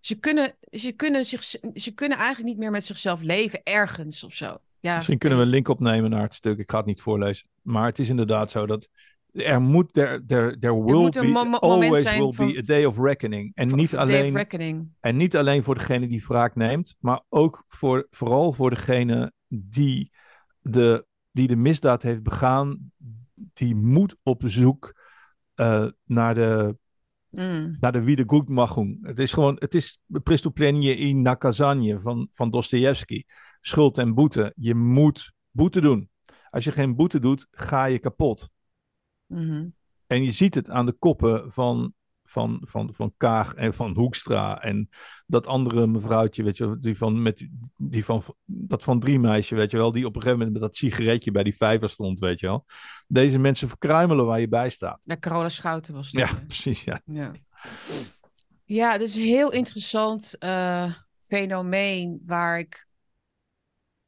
ze 0.00 0.18
kunnen, 0.18 0.56
ze, 0.70 0.92
kunnen 0.92 1.24
zich, 1.24 1.42
ze 1.74 1.92
kunnen 1.94 2.18
eigenlijk 2.18 2.48
niet 2.48 2.58
meer 2.58 2.70
met 2.70 2.84
zichzelf 2.84 3.22
leven 3.22 3.60
ergens 3.62 4.24
of 4.24 4.34
zo. 4.34 4.56
Ja, 4.80 4.96
Misschien 4.96 5.18
kunnen 5.18 5.38
we 5.38 5.44
een 5.44 5.50
link 5.50 5.68
opnemen 5.68 6.10
naar 6.10 6.22
het 6.22 6.34
stuk. 6.34 6.58
Ik 6.58 6.70
ga 6.70 6.76
het 6.76 6.86
niet 6.86 7.00
voorlezen. 7.00 7.48
Maar 7.62 7.84
het 7.86 7.98
is 7.98 8.08
inderdaad 8.08 8.50
zo 8.50 8.66
dat 8.66 8.88
er 9.32 9.60
moet, 9.60 9.92
there, 9.92 10.24
there, 10.24 10.58
there 10.58 10.84
will 10.84 10.94
moet 10.94 11.16
een 11.16 11.32
be, 11.32 11.44
mo- 11.48 11.56
always 11.56 12.02
will 12.16 12.32
van- 12.32 12.52
be 12.52 12.58
a 12.58 12.62
day 12.62 12.84
of 12.84 12.98
reckoning. 12.98 13.50
En 13.54 13.68
niet, 13.74 13.96
alleen, 13.96 14.34
Reckoning. 14.36 14.88
en 15.00 15.16
niet 15.16 15.36
alleen 15.36 15.62
voor 15.62 15.74
degene 15.74 16.06
die 16.06 16.24
wraak 16.26 16.54
neemt, 16.54 16.94
maar 16.98 17.22
ook 17.28 17.64
voor, 17.68 18.06
vooral 18.10 18.52
voor 18.52 18.70
degene 18.70 19.32
die 19.48 20.12
de, 20.60 21.06
die 21.32 21.48
de 21.48 21.56
misdaad 21.56 22.02
heeft 22.02 22.22
begaan. 22.22 22.92
Die 23.52 23.74
moet 23.74 24.16
op 24.22 24.42
zoek 24.46 25.00
eh, 25.54 25.86
naar 26.04 26.34
de 26.34 26.78
Mm. 27.30 27.76
naar 27.80 27.92
de 27.92 28.02
Wiedergutmachung. 28.02 29.06
Het 29.06 29.18
is 29.18 29.32
gewoon, 29.32 29.56
het 29.58 29.74
is 29.74 30.00
Prestouplenie 30.22 30.96
in 30.96 31.22
Nakazanje 31.22 31.98
van, 31.98 32.28
van 32.30 32.50
Dostoevsky. 32.50 33.22
Schuld 33.60 33.98
en 33.98 34.14
boete. 34.14 34.52
Je 34.54 34.74
moet 34.74 35.32
boete 35.50 35.80
doen. 35.80 36.10
Als 36.50 36.64
je 36.64 36.72
geen 36.72 36.96
boete 36.96 37.20
doet, 37.20 37.46
ga 37.50 37.84
je 37.84 37.98
kapot. 37.98 38.48
Mhm. 39.26 39.68
En 40.06 40.22
je 40.22 40.30
ziet 40.30 40.54
het 40.54 40.70
aan 40.70 40.86
de 40.86 40.92
koppen 40.92 41.52
van, 41.52 41.94
van, 42.30 42.60
van, 42.62 42.94
van 42.94 43.14
Kaag 43.16 43.54
en 43.54 43.74
van 43.74 43.94
Hoekstra. 43.94 44.62
En 44.62 44.88
dat 45.26 45.46
andere 45.46 45.86
mevrouwtje, 45.86 46.42
weet 46.42 46.56
je, 46.56 46.66
wel, 46.66 46.80
die 46.80 46.96
van, 46.96 47.22
met, 47.22 47.48
die 47.76 48.04
van 48.04 48.22
dat 48.44 48.84
van 48.84 49.00
drie 49.00 49.18
meisje, 49.18 49.54
weet 49.54 49.70
je 49.70 49.76
wel, 49.76 49.92
die 49.92 50.06
op 50.06 50.14
een 50.14 50.22
gegeven 50.22 50.38
moment 50.38 50.60
met 50.60 50.68
dat 50.68 50.76
sigaretje 50.76 51.30
bij 51.30 51.42
die 51.42 51.56
vijver 51.56 51.88
stond, 51.88 52.18
weet 52.18 52.40
je 52.40 52.46
wel. 52.46 52.64
Deze 53.08 53.38
mensen 53.38 53.68
verkruimelen 53.68 54.26
waar 54.26 54.40
je 54.40 54.48
bij 54.48 54.70
staat. 54.70 55.00
Ja, 55.04 55.16
Carola 55.18 55.48
Schouten 55.48 55.94
was 55.94 56.06
het. 56.06 56.14
Ja, 56.14 56.26
hè? 56.26 56.44
precies, 56.46 56.84
ja. 56.84 57.00
Ja, 57.04 57.30
ja 58.64 58.92
het 58.92 59.00
is 59.00 59.14
een 59.14 59.22
heel 59.22 59.52
interessant 59.52 60.38
eh, 60.38 60.94
fenomeen 61.20 62.22
waar 62.26 62.58
ik 62.58 62.86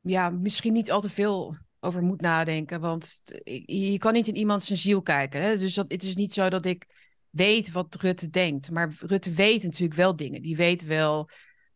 ja, 0.00 0.30
misschien 0.30 0.72
niet 0.72 0.90
al 0.90 1.00
te 1.00 1.10
veel 1.10 1.56
over 1.80 2.02
moet 2.02 2.20
nadenken. 2.20 2.80
Want 2.80 3.22
je 3.66 3.98
kan 3.98 4.12
niet 4.12 4.28
in 4.28 4.36
iemand 4.36 4.62
zijn 4.62 4.78
ziel 4.78 5.02
kijken. 5.02 5.42
Hè? 5.42 5.56
Dus 5.56 5.74
dat, 5.74 5.92
het 5.92 6.02
is 6.02 6.14
niet 6.14 6.32
zo 6.32 6.48
dat 6.48 6.64
ik 6.66 7.01
weet 7.32 7.72
wat 7.72 7.94
Rutte 7.94 8.30
denkt. 8.30 8.70
Maar 8.70 8.92
Rutte 9.00 9.30
weet 9.32 9.62
natuurlijk 9.62 9.94
wel 9.94 10.16
dingen. 10.16 10.42
Die 10.42 10.56
weet 10.56 10.84
wel 10.84 11.28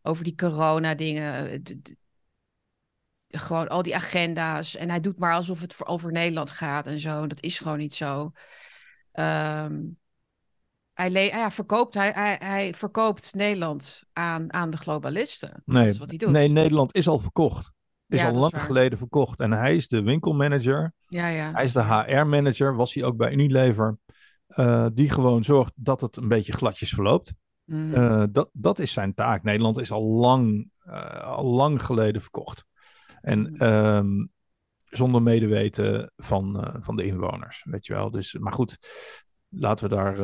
over 0.02 0.24
die 0.24 0.34
corona-dingen. 0.34 1.50
eh, 1.50 1.60
Gewoon 3.28 3.68
al 3.68 3.82
die 3.82 3.94
agenda's. 3.96 4.76
En 4.76 4.88
hij 4.90 5.00
doet 5.00 5.18
maar 5.18 5.34
alsof 5.34 5.60
het 5.60 5.74
voor 5.74 5.86
over 5.86 6.12
Nederland 6.12 6.50
gaat 6.50 6.86
en 6.86 7.00
zo. 7.00 7.26
Dat 7.26 7.42
is 7.42 7.58
gewoon 7.58 7.78
niet 7.78 7.94
zo. 7.94 8.32
Ehm, 9.12 9.82
Hij, 10.92 11.10
le- 11.10 11.20
ja, 11.20 11.50
verkoopt, 11.50 11.94
hij, 11.94 12.10
hij, 12.10 12.36
hij 12.38 12.74
verkoopt 12.74 13.34
Nederland 13.34 14.04
aan, 14.12 14.52
aan 14.52 14.70
de 14.70 14.76
globalisten. 14.76 15.62
Nee, 15.64 15.84
dat 15.84 15.92
is 15.92 15.98
wat 15.98 16.08
hij 16.08 16.18
doet. 16.18 16.30
nee, 16.30 16.48
Nederland 16.48 16.94
is 16.94 17.08
al 17.08 17.18
verkocht. 17.18 17.70
Is 18.08 18.20
Ja, 18.20 18.26
al 18.28 18.34
is 18.34 18.40
lang 18.40 18.64
geleden 18.64 18.98
verkocht. 18.98 19.40
En 19.40 19.52
hij 19.52 19.76
is 19.76 19.88
de 19.88 20.02
winkelmanager. 20.02 20.92
Ja, 21.08 21.28
ja. 21.28 21.52
Hij 21.52 21.64
is 21.64 21.72
de 21.72 21.82
HR-manager, 21.82 22.76
was 22.76 22.94
hij 22.94 23.04
ook 23.04 23.16
bij 23.16 23.32
Unilever. 23.32 23.98
Eh, 24.46 24.86
die 24.92 25.10
gewoon 25.10 25.44
zorgt 25.44 25.72
dat 25.74 26.00
het 26.00 26.16
een 26.16 26.28
beetje 26.28 26.52
gladjes 26.52 26.90
verloopt. 26.90 27.34
Mhm. 27.64 27.94
Eh, 27.94 28.24
dat, 28.30 28.48
dat 28.52 28.78
is 28.78 28.92
zijn 28.92 29.14
taak. 29.14 29.42
Nederland 29.42 29.78
is 29.78 29.90
al 29.90 30.02
lang, 30.02 30.70
eh, 30.78 31.20
al 31.20 31.44
lang 31.44 31.82
geleden 31.82 32.20
verkocht. 32.22 32.64
En 33.20 33.40
Mhm. 33.40 33.62
ehm, 33.62 34.26
zonder 34.84 35.22
medeweten 35.22 36.12
van, 36.16 36.74
van 36.80 36.96
de 36.96 37.04
inwoners, 37.04 37.64
weet 37.68 37.86
je 37.86 37.94
wel. 37.94 38.10
Dus, 38.10 38.34
maar 38.34 38.52
goed, 38.52 38.78
laten 39.48 39.88
we 39.88 39.94
daar, 39.94 40.16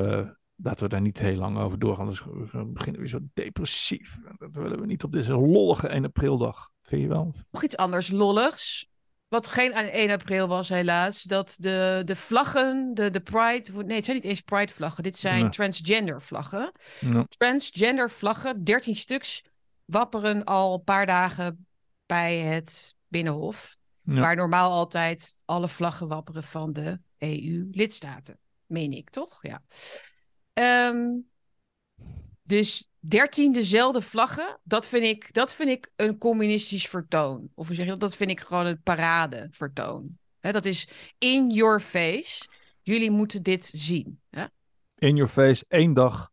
laten 0.54 0.82
we 0.84 0.88
daar 0.88 1.00
niet 1.00 1.18
heel 1.18 1.36
lang 1.36 1.58
over 1.58 1.78
doorgaan. 1.78 2.06
Dus 2.06 2.24
we 2.24 2.66
beginnen 2.66 3.00
weer 3.00 3.10
zo 3.10 3.18
depressief. 3.34 4.18
Dat 4.38 4.50
willen 4.52 4.80
we 4.80 4.86
niet 4.86 5.04
op 5.04 5.12
deze 5.12 5.32
lollige 5.32 5.88
1 5.88 6.04
aprildag. 6.04 6.70
Vind 6.80 7.02
je 7.02 7.08
wel? 7.08 7.34
Nog 7.50 7.62
iets 7.62 7.76
anders 7.76 8.10
lolligs. 8.10 8.90
Wat 9.32 9.46
geen 9.46 9.74
aan 9.74 9.84
1 9.84 10.10
april 10.10 10.48
was, 10.48 10.68
helaas. 10.68 11.22
Dat 11.22 11.56
de, 11.58 12.02
de 12.04 12.16
vlaggen, 12.16 12.94
de, 12.94 13.10
de 13.10 13.20
Pride. 13.20 13.72
Nee, 13.84 13.96
het 13.96 14.04
zijn 14.04 14.16
niet 14.16 14.26
eens 14.26 14.40
Pride-vlaggen. 14.40 15.02
Dit 15.02 15.16
zijn 15.16 15.40
Nee. 15.40 15.50
transgender-vlaggen. 15.50 16.72
Ja. 17.00 17.24
Transgender-vlaggen, 17.28 18.64
13 18.64 18.96
stuks, 18.96 19.42
wapperen 19.84 20.44
al 20.44 20.74
een 20.74 20.84
paar 20.84 21.06
dagen 21.06 21.66
bij 22.06 22.36
het 22.38 22.94
Binnenhof. 23.08 23.76
Ja. 24.02 24.20
Waar 24.20 24.36
normaal 24.36 24.70
altijd 24.70 25.34
alle 25.44 25.68
vlaggen 25.68 26.08
wapperen 26.08 26.44
van 26.44 26.72
de 26.72 27.00
EU-lidstaten. 27.18 28.38
Meen 28.66 28.92
ik, 28.92 29.10
toch? 29.10 29.38
Ja. 29.42 29.62
Ehm, 30.52 31.06
dus 32.42 32.86
13 32.98 33.52
dezelfde 33.52 34.00
vlaggen, 34.00 34.58
dat 34.62 34.88
vind, 34.88 35.04
ik, 35.04 35.32
dat 35.32 35.54
vind 35.54 35.68
ik 35.70 35.90
een 35.96 36.18
communistisch 36.18 36.86
vertoon. 36.88 37.48
Of 37.54 37.66
hoe 37.66 37.76
zeg 37.76 37.84
je 37.84 37.90
dat? 37.90 38.00
Dat 38.00 38.16
vind 38.16 38.30
ik 38.30 38.40
gewoon 38.40 38.66
een 38.66 38.82
paradevertoon. 38.82 40.18
Hè, 40.40 40.52
dat 40.52 40.64
is 40.64 40.88
in 41.18 41.50
your 41.50 41.80
face. 41.80 42.48
Jullie 42.82 43.10
moeten 43.10 43.42
dit 43.42 43.70
zien. 43.74 44.20
In 44.98 45.16
your 45.16 45.30
face, 45.32 45.64
één 45.68 45.92
dag 45.94 46.30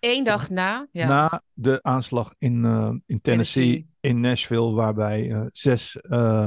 Eén 0.00 0.24
dag 0.24 0.50
na. 0.50 0.86
Ja. 0.92 1.06
na 1.08 1.42
de 1.52 1.78
aanslag 1.82 2.34
in, 2.38 2.64
eh, 2.64 2.92
in 3.06 3.20
Tennessee, 3.20 3.64
Tennessee. 3.64 3.88
in 4.00 4.20
Nashville, 4.20 4.72
waarbij 4.72 5.30
eh, 5.32 5.46
zes 5.52 6.00
eh, 6.00 6.46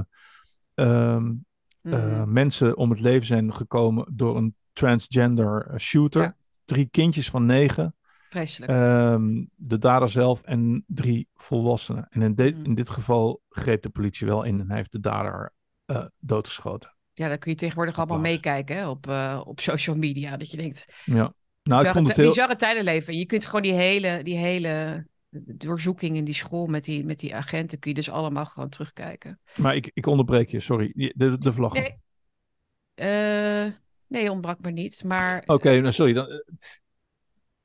ehm, 0.74 1.34
eh, 1.82 1.94
Mhm. 2.22 2.32
mensen 2.34 2.78
om 2.78 2.90
het 2.90 3.00
leven 3.00 3.28
zijn 3.28 3.54
gekomen 3.54 4.08
door 4.16 4.38
een 4.38 4.56
transgender 4.74 5.74
shooter. 5.80 6.22
Ja. 6.22 6.36
Drie 6.66 6.88
kindjes 6.92 7.30
van 7.30 7.46
negen, 7.46 7.96
Vreselijk. 8.30 8.72
ehm, 8.72 9.46
de 9.56 9.78
dader 9.78 10.10
zelf 10.10 10.42
en 10.42 10.84
drie 10.88 11.28
volwassenen. 11.36 12.08
En 12.10 12.22
in, 12.22 12.36
de- 12.36 12.52
Mhm. 12.56 12.64
in 12.66 12.76
dit 12.76 12.90
geval 12.90 13.42
greep 13.50 13.82
de 13.82 13.90
politie 13.90 14.28
wel 14.28 14.44
in 14.44 14.60
en 14.60 14.68
hij 14.68 14.78
heeft 14.78 14.92
de 14.92 15.00
dader 15.00 15.54
eh, 15.86 16.06
doodgeschoten. 16.20 16.96
ja, 17.14 17.28
dan 17.28 17.38
kun 17.38 17.52
je 17.52 17.58
tegenwoordig 17.58 17.98
allemaal 17.98 18.20
meekijken 18.20 18.76
hè, 18.76 18.88
op, 18.90 19.08
eh, 19.08 19.42
op 19.46 19.60
social 19.60 19.96
media. 19.96 20.38
Dat 20.38 20.52
je 20.52 20.58
denkt, 20.58 21.02
Ja. 21.06 21.34
Nou, 21.64 21.86
ik 21.86 21.92
vond 21.92 22.08
het 22.08 22.18
heel... 22.18 22.28
bizarre 22.28 22.56
tijden 22.56 22.84
leven. 22.84 23.14
En 23.14 23.20
je 23.20 23.26
kunt 23.26 23.46
gewoon 23.46 23.62
die 23.62 23.74
hele, 23.74 24.24
die 24.24 24.36
hele 24.38 25.06
doorzoeking 25.46 26.16
in 26.16 26.24
die 26.24 26.34
school 26.34 26.66
met 26.66 26.84
die, 26.84 27.06
met 27.06 27.20
die 27.20 27.36
agenten... 27.36 27.80
kun 27.80 27.90
je 27.90 27.96
dus 27.96 28.10
allemaal 28.10 28.46
gewoon 28.46 28.70
terugkijken. 28.70 29.40
Maar 29.56 29.76
ik, 29.76 29.90
ik 29.94 30.06
onderbreek 30.06 30.50
je, 30.50 30.60
sorry. 30.60 30.92
De, 31.16 31.38
de 31.38 31.54
vlag. 31.54 31.74
Nee. 31.74 31.98
Eh, 32.94 33.72
nee, 34.08 34.32
ontbrak 34.32 34.60
me 34.60 34.72
niet. 34.72 35.04
Maar 35.06 35.44
Oké, 35.46 35.80
nou 35.80 35.94
sorry. 35.94 36.14
Dan, 36.14 36.28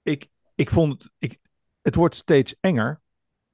ik, 0.02 0.28
ik 0.54 0.70
vond 0.70 0.92
het, 0.92 1.12
ik, 1.18 1.38
het 1.82 1.94
wordt 1.94 2.14
steeds 2.14 2.54
enger. 2.60 3.00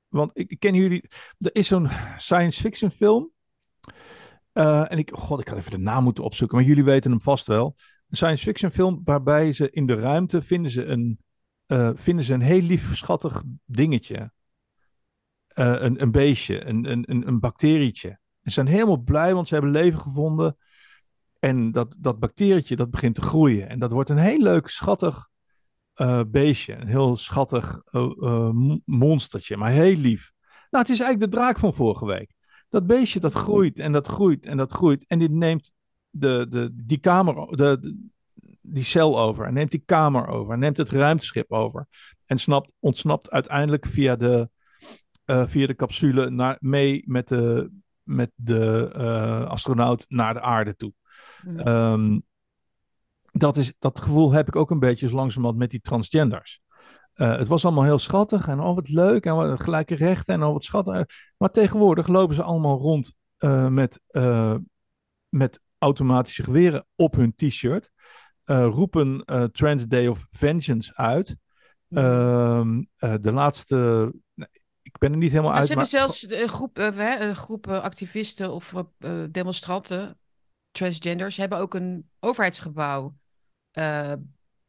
Want 0.08 0.30
ik, 0.34 0.58
ken 0.58 0.74
jullie, 0.74 1.08
er 1.38 1.54
is 1.54 1.66
zo'n 1.66 1.88
science 2.16 2.60
fiction 2.60 2.90
film. 2.90 3.32
Eh, 4.52 4.92
en 4.92 4.98
ik, 4.98 5.10
god, 5.14 5.40
ik 5.40 5.48
had 5.48 5.58
even 5.58 5.70
de 5.70 5.78
naam 5.78 6.04
moeten 6.04 6.24
opzoeken, 6.24 6.56
maar 6.56 6.66
jullie 6.66 6.84
weten 6.84 7.10
hem 7.10 7.20
vast 7.20 7.46
wel. 7.46 7.76
Een 8.08 8.16
science 8.16 8.44
fiction 8.44 8.70
film 8.70 9.04
waarbij 9.04 9.52
ze 9.52 9.70
in 9.70 9.86
de 9.86 9.94
ruimte 9.94 10.42
vinden 10.42 10.70
ze 10.70 10.84
een, 10.84 11.18
eh, 11.66 11.90
vinden 11.94 12.24
ze 12.24 12.34
een 12.34 12.40
heel 12.40 12.62
lief, 12.62 12.96
schattig 12.96 13.42
dingetje. 13.64 14.32
Eh, 15.46 15.74
een, 15.78 16.02
een 16.02 16.10
beestje, 16.10 16.64
een, 16.64 16.90
een, 16.90 17.04
een, 17.10 17.28
een 17.28 17.40
bacterietje. 17.40 18.08
En 18.08 18.18
ze 18.42 18.50
zijn 18.50 18.66
helemaal 18.66 19.02
blij, 19.02 19.34
want 19.34 19.48
ze 19.48 19.54
hebben 19.54 19.72
leven 19.72 20.00
gevonden. 20.00 20.56
En 21.38 21.72
dat, 21.72 21.94
dat 21.98 22.18
bacterietje, 22.18 22.76
dat 22.76 22.90
begint 22.90 23.14
te 23.14 23.22
groeien. 23.22 23.68
En 23.68 23.78
dat 23.78 23.92
wordt 23.92 24.10
een 24.10 24.18
heel 24.18 24.42
leuk, 24.42 24.68
schattig 24.68 25.28
eh, 25.98 26.20
beestje. 26.26 26.74
Een 26.76 26.86
heel 26.86 27.16
schattig 27.16 27.80
mo- 27.92 28.80
monstertje, 28.84 29.56
maar 29.56 29.70
heel 29.70 29.96
lief. 29.96 30.32
Nou, 30.70 30.84
het 30.84 30.92
is 30.92 31.00
eigenlijk 31.00 31.30
de 31.32 31.38
draak 31.38 31.58
van 31.58 31.74
vorige 31.74 32.06
week. 32.06 32.32
Dat 32.68 32.86
beestje 32.86 33.20
dat 33.20 33.32
groeit 33.32 33.78
en 33.78 33.92
dat 33.92 34.06
groeit 34.06 34.46
en 34.46 34.56
dat 34.56 34.72
groeit. 34.72 35.04
En 35.06 35.18
dit 35.18 35.30
neemt 35.30 35.72
de, 36.10 36.46
de, 36.50 36.70
die 36.74 36.98
kamer, 36.98 37.56
de, 37.56 37.78
de- 37.80 38.06
die 38.60 38.84
cel 38.84 39.20
over. 39.20 39.46
En 39.46 39.54
neemt 39.54 39.70
die 39.70 39.82
kamer 39.86 40.26
over. 40.26 40.52
En 40.52 40.58
neemt 40.58 40.76
het 40.76 40.90
ruimteschip 40.90 41.52
over. 41.52 41.86
En 42.26 42.38
snapt, 42.38 42.70
ontsnapt 42.78 43.30
uiteindelijk 43.30 43.86
via 43.86 44.16
de, 44.16 44.48
via 45.24 45.66
de 45.66 45.74
capsule 45.76 46.30
naar, 46.30 46.56
mee 46.60 47.02
met 47.06 47.28
de, 47.28 47.70
met 48.02 48.30
de 48.34 48.90
astronaut 49.48 50.04
naar 50.08 50.34
de 50.34 50.40
aarde 50.40 50.76
toe. 50.76 50.92
Mhm. 51.42 51.58
Ehm, 51.58 52.18
dat, 53.38 53.56
is, 53.56 53.74
dat 53.78 54.00
gevoel 54.00 54.32
heb 54.32 54.48
ik 54.48 54.56
ook 54.56 54.70
een 54.70 54.78
beetje 54.78 55.08
zo 55.08 55.14
langzamerhand 55.14 55.58
met 55.58 55.70
die 55.70 55.80
transgenders. 55.80 56.60
Eh, 57.12 57.36
het 57.36 57.48
was 57.48 57.64
allemaal 57.64 57.84
heel 57.84 57.98
schattig 57.98 58.48
en 58.48 58.60
oh 58.60 58.74
wat 58.74 58.88
leuk 58.88 59.26
en 59.26 59.34
wat 59.34 59.62
gelijke 59.62 59.94
rechten 59.94 60.34
en 60.34 60.42
oh 60.42 60.52
wat 60.52 60.64
schattig. 60.64 61.06
Maar 61.36 61.50
tegenwoordig 61.50 62.06
lopen 62.06 62.34
ze 62.34 62.42
allemaal 62.42 62.78
rond 62.78 63.12
eh, 63.36 63.68
met, 63.68 64.00
eh, 64.06 64.54
met 65.28 65.60
automatische 65.78 66.42
geweren 66.42 66.86
op 66.96 67.14
hun 67.14 67.34
t-shirt. 67.34 67.90
roepen 68.44 69.24
Trans 69.52 69.86
Day 69.86 70.06
of 70.06 70.26
Vengeance 70.30 70.96
uit. 70.96 71.36
Ehm, 71.90 72.82
eh, 72.96 73.14
de 73.20 73.32
laatste, 73.32 74.12
ik 74.82 74.98
ben 74.98 75.12
er 75.12 75.16
niet 75.18 75.30
helemaal 75.30 75.52
uit. 75.52 75.66
ze 75.66 75.72
hebben 75.72 75.90
maar- 75.90 76.00
zelfs 76.00 76.30
een 76.30 76.48
groep, 76.48 76.76
hè, 76.76 77.18
een 77.18 77.36
groep 77.36 77.66
eh, 77.66 77.82
activisten 77.82 78.52
of 78.52 78.74
demonstranten, 79.30 80.18
transgenders, 80.70 81.36
hebben 81.36 81.58
ook 81.58 81.74
een 81.74 82.10
overheidsgebouw. 82.20 83.17
Eh, 83.78 84.12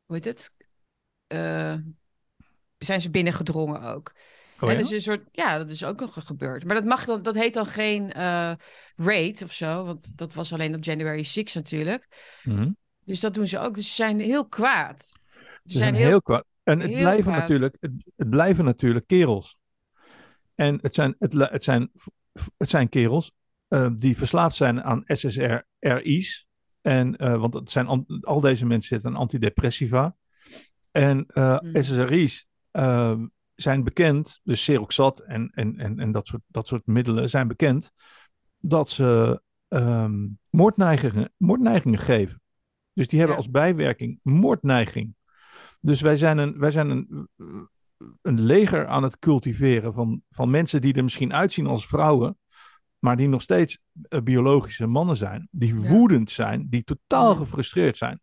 hoe 0.05 0.15
heet 0.15 0.23
het? 0.23 0.53
Eh, 1.27 1.75
zijn 2.77 3.01
ze 3.01 3.09
binnengedrongen 3.09 3.81
ook. 3.81 4.11
Oh 4.59 4.71
ja? 4.71 4.77
dus 4.77 4.91
een 4.91 5.01
soort, 5.01 5.23
ja, 5.31 5.57
dat 5.57 5.69
is 5.69 5.83
ook 5.83 5.99
nog 5.99 6.25
gebeurd. 6.25 6.65
Maar 6.65 6.75
dat, 6.75 6.85
mag 6.85 7.05
dan, 7.05 7.21
dat 7.21 7.35
heet 7.35 7.53
dan 7.53 7.65
geen 7.65 8.11
eh 8.11 8.53
raid 8.95 9.43
of 9.43 9.53
zo, 9.53 9.85
want 9.85 10.17
dat 10.17 10.33
was 10.33 10.53
alleen 10.53 10.75
op 10.75 10.83
January 10.83 11.23
6 11.23 11.53
natuurlijk. 11.53 12.07
Mhm. 12.43 12.71
Dus 13.05 13.19
dat 13.19 13.33
doen 13.33 13.47
ze 13.47 13.59
ook. 13.59 13.75
Dus 13.75 13.87
ze 13.87 13.95
zijn 13.95 14.19
heel 14.19 14.47
kwaad. 14.47 15.03
Ze 15.03 15.17
Ze 15.63 15.77
zijn 15.77 15.95
heel, 15.95 16.21
kwaad. 16.21 16.45
En 16.63 16.79
het 16.79 16.91
blijven, 16.91 17.23
kwaad. 17.23 17.39
natuurlijk, 17.39 17.75
het, 17.79 17.91
het 18.15 18.29
blijven 18.29 18.65
natuurlijk 18.65 19.07
kerels. 19.07 19.57
En 20.55 20.79
het 20.81 20.93
zijn, 20.93 21.15
het, 21.19 21.33
het 21.33 21.63
zijn, 21.63 21.91
het 22.57 22.69
zijn 22.69 22.89
kerels 22.89 23.31
eh, 23.67 23.89
die 23.95 24.17
verslaafd 24.17 24.55
zijn 24.55 24.83
aan 24.83 25.03
SSRI's. 25.05 26.47
En, 26.81 27.17
eh, 27.17 27.39
want 27.39 27.53
het 27.53 27.71
zijn, 27.71 28.05
al 28.21 28.39
deze 28.41 28.65
mensen 28.65 28.89
zitten 28.89 29.09
aan 29.11 29.21
antidepressiva. 29.21 30.15
En 30.91 31.25
eh, 31.27 31.57
Hmm. 31.57 31.81
SSRI's 31.81 32.47
eh, 32.71 33.19
zijn 33.55 33.83
bekend, 33.83 34.39
dus 34.43 34.63
Seroxat 34.63 35.19
en, 35.19 35.51
en, 35.53 35.77
en, 35.77 35.99
en 35.99 36.11
dat, 36.11 36.27
soort, 36.27 36.41
dat 36.47 36.67
soort 36.67 36.85
middelen 36.85 37.29
zijn 37.29 37.47
bekend, 37.47 37.91
dat 38.57 38.89
ze 38.89 39.41
ehm, 39.67 40.27
moordneigingen, 40.49 41.33
moordneigingen 41.37 41.99
geven. 41.99 42.41
Dus 42.93 43.07
die 43.07 43.19
hebben 43.19 43.37
Ja. 43.37 43.43
als 43.43 43.51
bijwerking 43.51 44.19
moordneiging. 44.23 45.15
Dus 45.81 46.01
wij 46.01 46.15
zijn 46.15 46.37
een, 46.37 46.59
wij 46.59 46.71
zijn 46.71 46.89
een, 46.89 47.29
een 48.21 48.41
leger 48.41 48.87
aan 48.87 49.03
het 49.03 49.19
cultiveren 49.19 49.93
van, 49.93 50.21
van 50.29 50.49
mensen 50.49 50.81
die 50.81 50.93
er 50.93 51.03
misschien 51.03 51.33
uitzien 51.33 51.67
als 51.67 51.87
vrouwen, 51.87 52.37
maar 52.99 53.17
die 53.17 53.27
nog 53.27 53.41
steeds 53.41 53.79
eh, 54.09 54.21
biologische 54.21 54.87
mannen 54.87 55.15
zijn. 55.15 55.47
Die 55.51 55.73
Ja. 55.81 55.89
woedend 55.89 56.31
zijn, 56.31 56.67
die 56.69 56.83
totaal 56.83 57.35
gefrustreerd 57.35 57.97
zijn. 57.97 58.21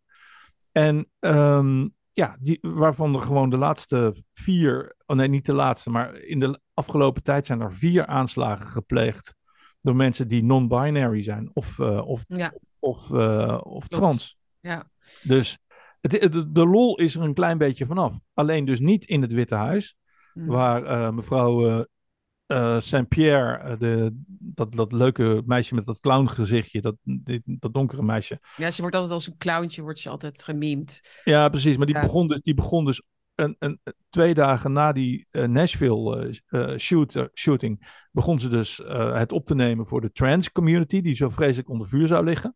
En 0.71 1.09
ehm, 1.19 1.87
ja, 2.11 2.37
die, 2.39 2.57
waarvan 2.61 3.15
er 3.15 3.21
gewoon 3.21 3.49
de 3.49 3.57
laatste 3.57 4.23
vier, 4.33 4.95
oh 5.05 5.17
nee, 5.17 5.27
niet 5.27 5.45
de 5.45 5.53
laatste, 5.53 5.89
maar 5.89 6.15
in 6.15 6.39
de 6.39 6.59
afgelopen 6.73 7.23
tijd 7.23 7.45
zijn 7.45 7.61
er 7.61 7.73
vier 7.73 8.05
aanslagen 8.05 8.65
gepleegd 8.67 9.35
door 9.81 9.95
mensen 9.95 10.27
die 10.27 10.43
non-binary 10.43 11.21
zijn 11.23 11.49
of, 11.53 11.79
eh, 11.79 12.07
of, 12.07 12.23
Ja. 12.27 12.53
of, 12.79 13.11
eh, 13.11 13.59
of 13.63 13.87
trans. 13.87 14.37
Ja. 14.59 14.89
Dus 15.23 15.57
het, 16.01 16.31
de, 16.31 16.51
de 16.51 16.65
lol 16.67 16.97
is 16.99 17.15
er 17.15 17.21
een 17.21 17.33
klein 17.33 17.57
beetje 17.57 17.85
vanaf. 17.85 18.19
Alleen 18.33 18.65
dus 18.65 18.79
niet 18.79 19.05
in 19.05 19.21
het 19.21 19.33
Witte 19.33 19.55
Huis, 19.55 19.95
Mhm. 20.33 20.47
waar 20.49 21.13
mevrouw 21.13 21.85
eh, 22.47 22.79
Saint-Pierre, 22.79 23.57
eh, 23.57 23.79
de, 23.79 24.11
dat, 24.39 24.73
dat 24.73 24.91
leuke 24.91 25.41
meisje 25.45 25.75
met 25.75 25.85
dat 25.85 25.99
clowngezichtje, 25.99 26.81
dat, 26.81 26.95
die- 27.03 27.41
dat 27.45 27.73
donkere 27.73 28.03
meisje. 28.03 28.39
Ja, 28.55 28.71
ze 28.71 28.81
wordt 28.81 28.95
altijd 28.95 29.13
als 29.13 29.27
een 29.27 29.37
clowntje, 29.37 29.81
wordt 29.81 29.99
ze 29.99 30.09
altijd 30.09 30.43
gememd. 30.43 31.01
Ja, 31.23 31.49
precies. 31.49 31.77
Maar 31.77 31.85
die, 31.85 31.95
Ja. 31.95 32.01
begon, 32.01 32.27
dus, 32.27 32.41
die 32.41 32.53
begon 32.53 32.85
dus 32.85 33.01
een, 33.35 33.55
een, 33.59 33.79
twee 34.09 34.33
dagen 34.33 34.71
na 34.71 34.91
die 34.91 35.27
eh, 35.31 35.43
Nashville 35.47 36.31
eh, 36.49 36.71
eh, 36.71 36.77
shoot, 36.77 37.15
eh, 37.15 37.23
shooting, 37.33 38.01
begon 38.11 38.39
ze 38.39 38.47
dus 38.47 38.81
het 39.13 39.31
op 39.31 39.45
te 39.45 39.55
nemen 39.55 39.85
voor 39.85 40.01
de 40.01 40.11
trans 40.11 40.51
community, 40.51 41.01
die 41.01 41.13
zo 41.15 41.29
vreselijk 41.29 41.69
onder 41.69 41.87
vuur 41.87 42.07
zou 42.07 42.23
liggen. 42.25 42.55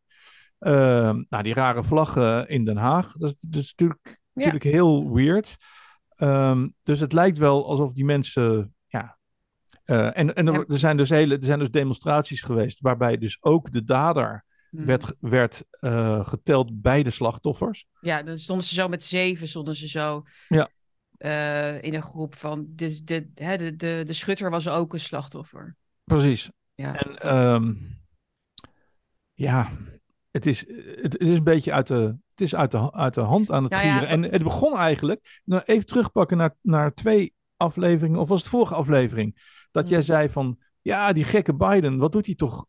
Ehm, 0.60 1.24
nou, 1.30 1.44
die 1.44 1.54
rare 1.54 1.84
vlaggen 1.84 2.48
in 2.48 2.66
Den 2.66 2.78
Haag, 2.78 3.12
dat 3.18 3.30
is, 3.30 3.36
dat 3.40 3.62
is 3.62 3.70
natuurlijk, 3.76 4.20
natuurlijk 4.34 4.64
heel 4.64 5.14
weird. 5.14 5.58
Ehm, 6.16 6.68
dus 6.82 7.00
het 7.00 7.14
lijkt 7.14 7.38
wel 7.38 7.68
alsof 7.68 7.94
die 7.94 8.06
mensen, 8.06 8.76
ja... 9.96 10.12
eh, 10.14 10.20
en 10.22 10.34
en 10.36 10.48
er, 10.48 10.54
Ja. 10.54 10.64
er, 10.68 10.78
zijn 10.80 10.98
dus 10.98 11.10
hele, 11.10 11.36
er 11.36 11.44
zijn 11.44 11.60
dus 11.60 11.72
demonstraties 11.72 12.42
geweest 12.42 12.82
waarbij 12.82 13.18
dus 13.18 13.38
ook 13.44 13.72
de 13.72 13.84
dader 13.84 14.50
Hmm. 14.72 14.86
werd, 14.86 15.14
werd 15.20 15.64
eh, 15.80 16.28
geteld 16.28 16.82
bij 16.82 17.04
de 17.04 17.10
slachtoffers. 17.10 17.86
Ja, 18.00 18.24
dan 18.24 18.38
stonden 18.38 18.66
ze 18.66 18.74
zo 18.74 18.88
met 18.88 19.04
zeven, 19.04 19.48
stonden 19.48 19.76
ze 19.76 19.88
zo 19.88 20.24
Ja. 20.48 20.70
eh, 21.18 21.82
in 21.82 21.94
een 21.94 22.04
groep 22.04 22.36
van... 22.36 22.66
De, 22.70 23.04
de, 23.04 23.32
hè, 23.36 23.58
de, 23.58 23.76
de, 23.76 24.04
de 24.06 24.14
schutter 24.14 24.50
was 24.50 24.68
ook 24.68 24.94
een 24.94 25.00
slachtoffer. 25.00 25.76
Precies. 26.04 26.52
Ja. 26.76 26.96
En 26.96 27.18
ehm, 27.18 27.74
ja, 29.34 29.70
het 30.32 30.46
is, 30.46 30.60
het, 31.02 31.14
het 31.14 31.18
is 31.18 31.36
een 31.36 31.44
beetje 31.44 31.72
uit 31.74 31.88
de, 31.88 32.16
het 32.30 32.42
is 32.42 32.56
uit 32.56 32.72
de, 32.72 32.92
uit 32.94 33.14
de 33.14 33.22
hand 33.22 33.52
aan 33.52 33.64
het 33.64 33.72
Nou 33.72 33.86
ja, 33.86 33.92
gieren. 33.92 34.10
En 34.10 34.32
het 34.32 34.44
begon 34.44 34.78
eigenlijk, 34.78 35.42
nou 35.44 35.62
even 35.66 35.86
terugpakken 35.86 36.38
naar, 36.38 36.56
naar 36.62 36.94
twee 36.94 37.34
afleveringen, 37.58 38.20
of 38.20 38.28
was 38.30 38.40
het 38.40 38.50
vorige 38.50 38.76
aflevering, 38.76 39.60
dat 39.72 39.90
jij 39.90 39.98
Mm. 39.98 40.04
zei 40.04 40.30
van, 40.30 40.60
ja, 40.82 41.14
die 41.14 41.24
gekke 41.24 41.54
Biden, 41.56 41.98
wat 41.98 42.12
doet 42.12 42.26
hij 42.26 42.36
toch, 42.36 42.66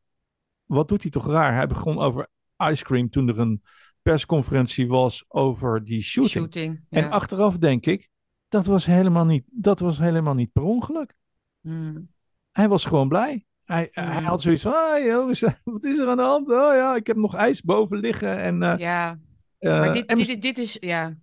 wat 0.64 0.88
doet 0.88 1.02
hij 1.02 1.10
toch 1.10 1.26
raar? 1.26 1.54
Hij 1.54 1.66
begon 1.66 1.98
over 1.98 2.28
ice 2.70 2.84
cream 2.84 3.10
toen 3.10 3.28
er 3.28 3.38
een 3.38 3.62
persconferentie 4.02 4.88
was 4.88 5.24
over 5.28 5.84
die 5.84 6.02
shooting. 6.02 6.32
Shooting. 6.32 6.84
En 6.88 7.10
achteraf 7.10 7.58
denk 7.58 7.86
ik, 7.86 8.08
dat 8.48 8.66
was 8.66 8.86
helemaal 8.86 9.24
niet, 9.24 9.44
dat 9.50 9.78
was 9.78 9.98
helemaal 9.98 10.34
niet 10.34 10.52
per 10.52 10.62
ongeluk. 10.62 11.14
Hmm. 11.60 12.10
Hij 12.50 12.68
was 12.68 12.84
gewoon 12.84 13.08
blij. 13.08 13.44
Hij, 13.64 13.88
hij 13.90 14.20
Mm. 14.20 14.24
had 14.26 14.42
zoiets 14.42 14.62
van, 14.62 14.72
ah, 14.72 15.04
jongens, 15.04 15.40
wat 15.64 15.84
is 15.84 15.98
er 15.98 16.08
aan 16.08 16.16
de 16.16 16.22
hand? 16.22 16.48
Oh 16.48 16.74
ja, 16.74 16.94
ik 16.96 17.06
heb 17.06 17.16
nog 17.16 17.34
ijs 17.34 17.62
boven 17.62 17.98
liggen. 17.98 18.38
En, 18.38 18.62
eh, 18.62 18.78
Ja, 18.78 19.18
eh, 19.58 19.78
maar 19.78 19.92
dit, 19.92 20.08
dit, 20.08 20.42
dit 20.42 20.58
is, 20.58 20.76
ja, 20.80 21.16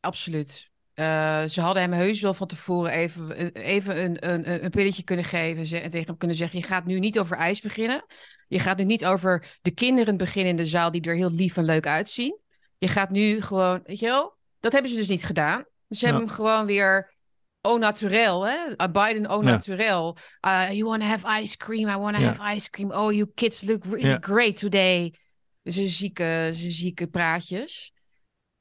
absoluut. 0.00 0.70
Eh, 0.96 1.44
ze 1.44 1.60
hadden 1.60 1.82
hem 1.82 1.92
heus 1.92 2.20
wel 2.20 2.34
van 2.34 2.46
tevoren 2.46 2.90
even, 2.92 3.52
even 3.54 4.02
een, 4.04 4.28
een, 4.30 4.64
een 4.64 4.70
pilletje 4.70 5.02
kunnen 5.04 5.24
geven 5.24 5.66
ze- 5.66 5.78
en 5.78 5.90
tegen 5.90 6.06
hem 6.06 6.16
kunnen 6.16 6.36
zeggen: 6.36 6.58
Je 6.58 6.64
gaat 6.66 6.84
nu 6.86 6.98
niet 6.98 7.18
over 7.18 7.36
ijs 7.36 7.60
beginnen. 7.60 8.04
Je 8.48 8.58
gaat 8.58 8.78
nu 8.78 8.84
niet 8.84 9.04
over 9.06 9.58
de 9.62 9.70
kinderen 9.70 10.16
beginnen 10.16 10.50
in 10.50 10.56
de 10.56 10.66
zaal 10.66 10.90
die 10.90 11.00
er 11.02 11.14
heel 11.14 11.30
lief 11.30 11.56
en 11.56 11.64
leuk 11.64 11.86
uitzien. 11.86 12.40
Je 12.78 12.88
gaat 12.88 13.10
nu 13.10 13.40
gewoon, 13.42 13.80
weet 13.84 13.98
je 13.98 14.06
wel, 14.06 14.36
dat 14.60 14.72
hebben 14.72 14.90
ze 14.90 14.96
dus 14.96 15.08
niet 15.08 15.24
gedaan. 15.24 15.64
Dus 15.88 15.98
ze 15.98 16.06
Ja. 16.06 16.10
hebben 16.12 16.28
hem 16.28 16.36
gewoon 16.38 16.66
weer 16.66 17.14
au 17.60 17.78
naturel, 17.78 18.46
hè? 18.46 18.56
Uh, 18.68 18.86
Biden 18.92 19.26
au 19.26 19.44
Ja. 19.44 19.50
naturel. 19.50 20.16
Uh, 20.46 20.66
you 20.70 20.84
want 20.84 21.00
to 21.02 21.06
have 21.08 21.42
ice 21.42 21.56
cream? 21.56 21.88
I 21.88 21.96
want 21.96 22.16
to 22.16 22.22
Ja. 22.22 22.26
have 22.32 22.54
ice 22.56 22.70
cream. 22.70 22.92
Oh, 22.92 23.12
you 23.12 23.30
kids 23.34 23.62
look 23.62 23.84
really 23.84 24.16
great 24.20 24.56
today. 24.56 25.14
Zijn 25.62 25.86
zieke, 25.88 26.50
zieke 26.52 27.06
praatjes. 27.06 27.92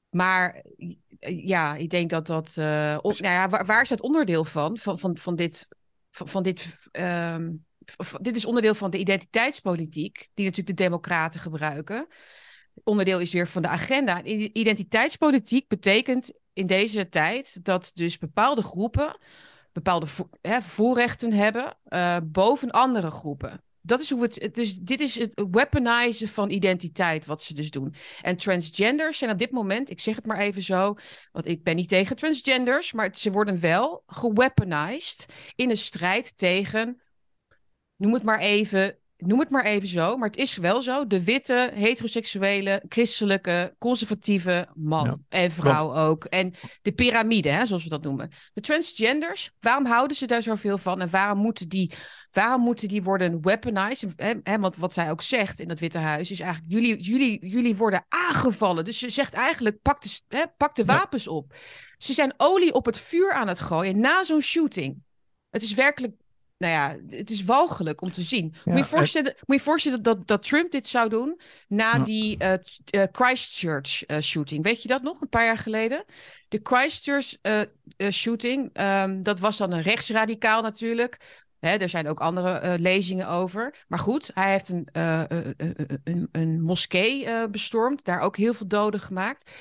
Maar 0.10 0.54
eh, 0.54 0.96
ja, 1.20 1.76
ik 1.76 1.90
denk 1.90 2.10
dat 2.10 2.28
dat. 2.28 2.54
eh, 2.58 2.66
nou 3.02 3.16
ja, 3.20 3.50
waar, 3.50 3.66
waar 3.66 3.82
is 3.82 3.90
dat 3.90 4.02
onderdeel 4.02 4.44
van? 4.44 4.78
Van, 4.78 5.00
van, 5.00 5.18
van 5.18 5.36
dit. 5.36 5.68
Van, 6.10 6.28
van 6.28 6.44
dit 6.44 6.78
ehm, 6.92 7.52
dit 8.22 8.36
is 8.36 8.46
onderdeel 8.46 8.76
van 8.76 8.90
de 8.90 8.98
identiteitspolitiek, 8.98 10.30
die 10.34 10.46
natuurlijk 10.46 10.78
de 10.78 10.84
Democraten 10.84 11.40
gebruiken. 11.40 12.08
Onderdeel 12.84 13.20
is 13.20 13.32
weer 13.32 13.48
van 13.48 13.62
de 13.62 13.68
agenda. 13.68 14.24
Identiteitspolitiek 14.24 15.68
betekent 15.68 16.32
in 16.54 16.66
deze 16.66 17.10
tijd 17.10 17.64
dat 17.64 17.92
dus 17.94 18.18
bepaalde 18.18 18.62
groepen 18.62 19.18
bepaalde 19.72 20.06
vo- 20.06 20.30
hè, 20.42 20.62
voorrechten 20.62 21.34
hebben 21.34 21.78
eh, 21.84 22.18
boven 22.24 22.72
andere 22.72 23.12
groepen. 23.12 23.64
Dat 23.86 24.02
is 24.02 24.10
hoe 24.10 24.22
het. 24.22 24.50
Dus 24.56 24.76
dit 24.76 25.00
is 25.00 25.20
het 25.20 25.46
weaponizen 25.52 26.28
van 26.28 26.50
identiteit, 26.50 27.26
wat 27.26 27.42
ze 27.42 27.54
dus 27.54 27.72
doen. 27.72 27.96
En 28.22 28.38
transgenders 28.38 29.18
zijn 29.18 29.32
op 29.32 29.40
dit 29.40 29.52
moment, 29.52 29.90
ik 29.90 30.00
zeg 30.00 30.16
het 30.16 30.26
maar 30.26 30.40
even 30.40 30.62
zo, 30.62 30.96
want 31.32 31.46
ik 31.46 31.64
ben 31.64 31.76
niet 31.76 31.90
tegen 31.90 32.16
transgenders, 32.16 32.94
maar 32.94 33.16
ze 33.16 33.32
worden 33.32 33.60
wel 33.60 34.04
geweaponized 34.06 35.26
in 35.56 35.70
een 35.70 35.78
strijd 35.78 36.38
tegen, 36.38 37.02
noem 37.96 38.14
het 38.14 38.24
maar 38.24 38.40
even, 38.40 38.98
noem 39.26 39.40
het 39.40 39.50
maar 39.50 39.66
even 39.66 39.88
zo, 39.88 40.18
maar 40.18 40.28
het 40.28 40.38
is 40.38 40.58
wel 40.58 40.82
zo, 40.82 41.08
de 41.08 41.24
witte, 41.24 41.72
heteroseksuele, 41.74 42.84
christelijke, 42.90 43.76
conservatieve 43.80 44.68
man 44.74 45.06
Ja, 45.06 45.18
en 45.30 45.52
vrouw 45.52 45.96
ook. 45.96 46.26
En 46.26 46.54
de 46.82 46.92
piramide, 46.92 47.50
hè, 47.50 47.66
zoals 47.66 47.84
we 47.84 47.90
dat 47.90 48.04
noemen. 48.04 48.30
De 48.54 48.62
transgenders, 48.62 49.52
waarom 49.60 49.86
houden 49.86 50.18
ze 50.18 50.28
daar 50.28 50.42
zoveel 50.42 50.78
van 50.78 51.02
en 51.02 51.10
waarom 51.10 51.38
moeten 51.38 51.70
die, 51.70 51.92
waarom 52.32 52.62
moeten 52.62 52.88
die 52.88 53.04
worden 53.04 53.42
weaponized? 53.42 54.14
Hè, 54.44 54.60
want 54.60 54.76
wat 54.76 54.94
zij 54.94 55.12
ook 55.12 55.22
zegt 55.22 55.60
in 55.60 55.68
dat 55.68 55.80
Witte 55.80 55.98
Huis 55.98 56.32
is 56.32 56.40
eigenlijk, 56.40 56.74
jullie, 56.74 57.02
jullie, 57.02 57.48
jullie 57.48 57.76
worden 57.76 58.06
aangevallen. 58.10 58.86
Dus 58.86 59.00
ze 59.00 59.10
zegt 59.10 59.34
eigenlijk, 59.34 59.82
pak 59.82 60.02
de, 60.02 60.20
hè, 60.28 60.44
pak 60.58 60.76
de 60.76 60.84
Ja. 60.86 60.94
wapens 60.96 61.28
op. 61.28 61.56
Ze 61.98 62.14
zijn 62.14 62.34
olie 62.38 62.74
op 62.74 62.86
het 62.86 63.00
vuur 63.00 63.34
aan 63.34 63.48
het 63.48 63.60
gooien 63.60 64.00
na 64.00 64.24
zo'n 64.24 64.42
shooting. 64.42 65.04
Het 65.50 65.62
is 65.64 65.74
werkelijk, 65.74 66.14
nou 66.58 66.74
ja, 66.74 67.16
het 67.18 67.30
is 67.30 67.44
walgelijk 67.44 68.02
om 68.02 68.12
te 68.12 68.22
zien. 68.22 68.44
moet, 68.64 68.78
je 68.78 68.84
en- 68.84 68.86
voorstellen, 68.86 69.36
moet 69.46 69.58
je 69.58 69.64
voorstellen 69.64 70.04
dat, 70.04 70.28
dat 70.28 70.44
Trump 70.44 70.72
dit 70.72 70.88
zou 70.88 71.10
doen 71.10 71.40
na 71.68 72.00
die 72.00 72.38
eh, 72.38 72.54
eh, 72.86 73.08
Christchurch 73.12 74.06
eh, 74.06 74.20
shooting. 74.20 74.64
Weet 74.64 74.82
je 74.82 74.88
dat 74.88 75.02
nog, 75.02 75.22
een 75.22 75.30
paar 75.30 75.46
jaar 75.46 75.58
geleden? 75.58 76.06
De 76.48 76.60
Christchurch 76.64 77.36
shooting, 78.12 78.70
ehm, 78.74 79.24
dat 79.24 79.40
was 79.40 79.58
dan 79.58 79.72
een 79.72 79.82
rechtsradicaal 79.82 80.62
natuurlijk. 80.62 81.44
Hè, 81.60 81.76
er 81.76 81.90
zijn 81.90 82.08
ook 82.08 82.20
andere 82.20 82.80
lezingen 82.80 83.28
over. 83.28 83.86
Maar 83.88 84.00
goed, 84.00 84.32
hij 84.34 84.52
heeft 84.52 84.70
een, 84.70 84.88
een, 86.04 86.30
een 86.32 86.62
moskee 86.62 87.48
bestormd. 87.50 88.04
Daar 88.04 88.20
ook 88.20 88.38
heel 88.38 88.54
veel 88.54 88.68
doden 88.68 89.00
gemaakt. 89.00 89.52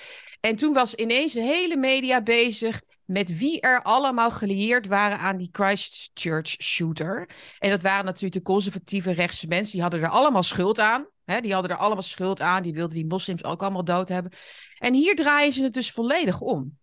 En 0.41 0.57
toen 0.57 0.73
was 0.73 0.95
ineens 0.95 1.33
de 1.33 1.43
hele 1.43 1.77
media 1.77 2.23
bezig 2.23 2.83
met 3.05 3.39
wie 3.39 3.61
er 3.61 3.83
allemaal 3.83 4.31
gelieerd 4.31 4.87
waren 4.87 5.19
aan 5.19 5.37
die 5.37 5.49
Christchurch 5.53 6.49
shooter. 6.63 7.29
En 7.59 7.71
dat 7.71 7.83
waren 7.83 8.05
natuurlijk 8.05 8.35
de 8.35 8.43
conservatieve 8.53 9.11
rechtse 9.11 9.47
mensen. 9.47 9.73
Die 9.73 9.83
hadden 9.83 10.03
er 10.03 10.09
allemaal 10.09 10.43
schuld 10.43 10.79
aan. 10.79 11.07
Hè? 11.25 11.41
Die 11.41 11.53
hadden 11.53 11.71
er 11.71 11.77
allemaal 11.77 12.03
schuld 12.03 12.41
aan. 12.41 12.63
Die 12.63 12.73
wilden 12.73 12.97
die 12.97 13.07
moslims 13.07 13.45
ook 13.45 13.63
allemaal 13.63 13.85
dood 13.85 14.09
hebben. 14.09 14.33
En 14.79 14.95
hier 14.95 15.15
draaien 15.15 15.53
ze 15.53 15.63
het 15.63 15.73
dus 15.73 15.91
volledig 15.91 16.41
om. 16.41 16.79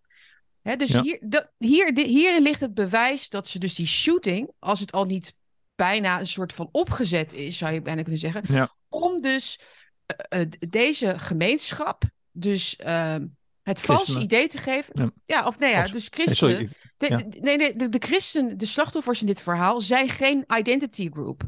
Hè? 0.62 0.76
Dus 0.76 0.90
Ja. 0.90 1.02
hier, 1.02 1.50
hier, 1.58 1.90
hierin 1.94 2.42
ligt 2.42 2.60
het 2.60 2.74
bewijs 2.74 3.28
dat 3.28 3.48
ze 3.48 3.58
dus 3.58 3.74
die 3.74 3.86
shooting, 3.86 4.50
als 4.58 4.80
het 4.80 4.92
al 4.92 5.04
niet 5.04 5.34
bijna 5.74 6.18
een 6.20 6.26
soort 6.26 6.52
van 6.52 6.68
opgezet 6.72 7.32
is, 7.32 7.58
zou 7.58 7.72
je 7.72 7.82
bijna 7.82 8.02
kunnen 8.02 8.20
zeggen, 8.20 8.42
Ja. 8.48 8.74
om 8.88 9.20
dus 9.20 9.60
eh, 10.06 10.40
eh, 10.40 10.48
deze 10.68 11.18
gemeenschap, 11.18 12.04
dus 12.30 12.76
ehm, 12.76 13.26
het 13.62 13.80
valse 13.80 14.02
Christenen. 14.02 14.22
idee 14.24 14.46
te 14.46 14.58
geven. 14.58 14.92
Ja. 15.02 15.10
Ja, 15.26 15.46
of 15.46 15.58
nee, 15.58 15.70
ja, 15.70 15.82
dus 15.86 15.92
Nee, 16.10 16.26
christenen. 16.26 16.60
ik- 16.60 16.90
De, 16.96 17.06
Ja. 17.08 17.16
de- 17.16 17.38
nee, 17.40 17.56
nee, 17.56 17.76
de, 17.76 17.88
de 17.88 17.98
christen, 17.98 18.58
de 18.58 18.66
slachtoffers 18.66 19.20
in 19.20 19.26
dit 19.26 19.40
verhaal 19.40 19.80
zijn 19.80 20.08
geen 20.08 20.44
identity 20.56 21.08
group. 21.10 21.42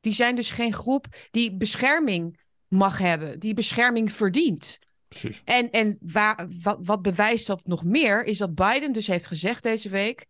Die 0.00 0.12
zijn 0.12 0.34
dus 0.36 0.50
geen 0.50 0.72
groep 0.74 1.06
die 1.30 1.56
bescherming 1.56 2.40
mag 2.68 2.98
hebben, 2.98 3.38
die 3.38 3.54
bescherming 3.54 4.12
verdient. 4.12 4.78
precies. 5.08 5.40
En, 5.44 5.70
en 5.70 5.96
waar, 6.00 6.48
wat, 6.62 6.78
wat 6.82 7.02
bewijst 7.02 7.46
dat 7.46 7.66
nog 7.66 7.84
meer, 7.84 8.24
is 8.24 8.38
dat 8.38 8.54
Biden 8.54 8.92
dus 8.92 9.06
heeft 9.06 9.26
gezegd 9.26 9.62
deze 9.62 9.88
week 9.88 10.26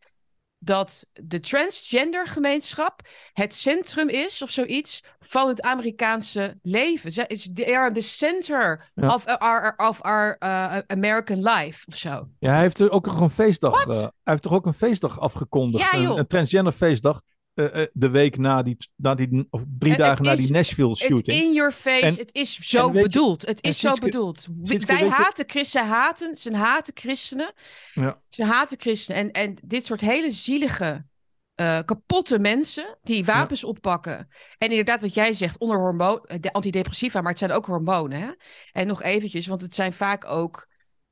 dat 0.59 1.07
de 1.13 1.41
transgender 1.41 2.27
gemeenschap 2.27 3.01
het 3.33 3.55
centrum 3.55 4.09
is 4.09 4.43
of 4.43 4.51
zoiets 4.51 5.03
van 5.19 5.49
het 5.49 5.63
Amerikaanse 5.63 6.59
leven. 6.63 7.13
Zij 7.13 7.25
is 7.27 7.49
they 7.55 7.77
are 7.77 7.93
the 7.93 8.01
center 8.01 8.91
Ja. 8.95 9.15
of 9.15 9.25
our, 9.27 9.75
of 9.77 10.03
our 10.03 10.37
uh, 10.39 10.79
American 10.87 11.43
life 11.43 11.85
of 11.87 11.95
zo. 11.97 12.29
Ja, 12.39 12.53
hij 12.53 12.61
heeft 12.61 12.81
er 12.81 12.91
ook 12.91 13.07
nog 13.07 13.21
een 13.21 13.31
feestdag. 13.31 13.87
Eh, 13.87 13.99
hij 13.99 14.11
heeft 14.25 14.43
toch 14.43 14.53
ook 14.53 14.67
een 14.67 14.75
feestdag 14.75 15.21
afgekondigd. 15.21 15.91
Ja, 15.93 15.99
joh. 15.99 16.11
een, 16.11 16.19
een 16.19 16.27
transgender 16.27 16.73
feestdag. 16.73 17.21
Eh, 17.59 17.83
eh, 17.83 17.89
de 17.93 18.09
week 18.11 18.37
na 18.37 18.63
die, 18.63 18.77
na 18.97 19.15
die, 19.15 19.47
of 19.51 19.65
drie 19.79 19.93
Het- 19.93 20.01
het 20.01 20.09
dagen 20.09 20.25
na 20.25 20.33
is- 20.33 20.39
die 20.41 20.53
Nashville 20.53 20.89
Het 20.89 20.99
shooting. 20.99 21.43
in 21.43 21.53
your 21.53 21.73
face. 21.73 22.07
En- 22.07 22.15
het 22.15 22.35
is 22.35 22.59
zo 22.59 22.87
je- 22.93 23.03
bedoeld. 23.03 23.47
Het 23.47 23.65
is 23.67 23.79
zo 23.81 23.95
bedoeld. 23.95 24.47
Wij 24.87 25.09
haten 25.09 25.45
christenen. 25.49 25.87
Haten, 25.89 26.37
ze 26.37 26.57
haten 26.57 26.93
christenen. 26.97 27.53
Ja. 27.95 28.21
Ze 28.29 28.45
haten 28.45 28.81
christenen. 28.81 29.23
En, 29.23 29.31
en 29.33 29.57
dit 29.65 29.85
soort 29.87 30.01
hele 30.01 30.31
zielige, 30.31 31.07
eh, 31.55 31.79
kapotte 31.85 32.39
mensen 32.39 32.99
die 33.03 33.25
wapens 33.25 33.65
oppakken. 33.65 34.29
En 34.59 34.69
inderdaad, 34.71 35.01
wat 35.01 35.15
jij 35.15 35.33
zegt, 35.33 35.59
onder 35.59 35.79
hormoon, 35.79 36.29
de 36.41 36.53
antidepressiva, 36.53 37.21
maar 37.21 37.31
het 37.31 37.39
zijn 37.39 37.53
ook 37.53 37.67
hormonen. 37.67 38.21
Hè? 38.21 38.31
En 38.73 38.87
nog 38.87 39.03
eventjes, 39.03 39.47
want 39.47 39.61
het 39.61 39.75
zijn 39.75 39.93
vaak 39.93 40.25
ook, 40.25 40.69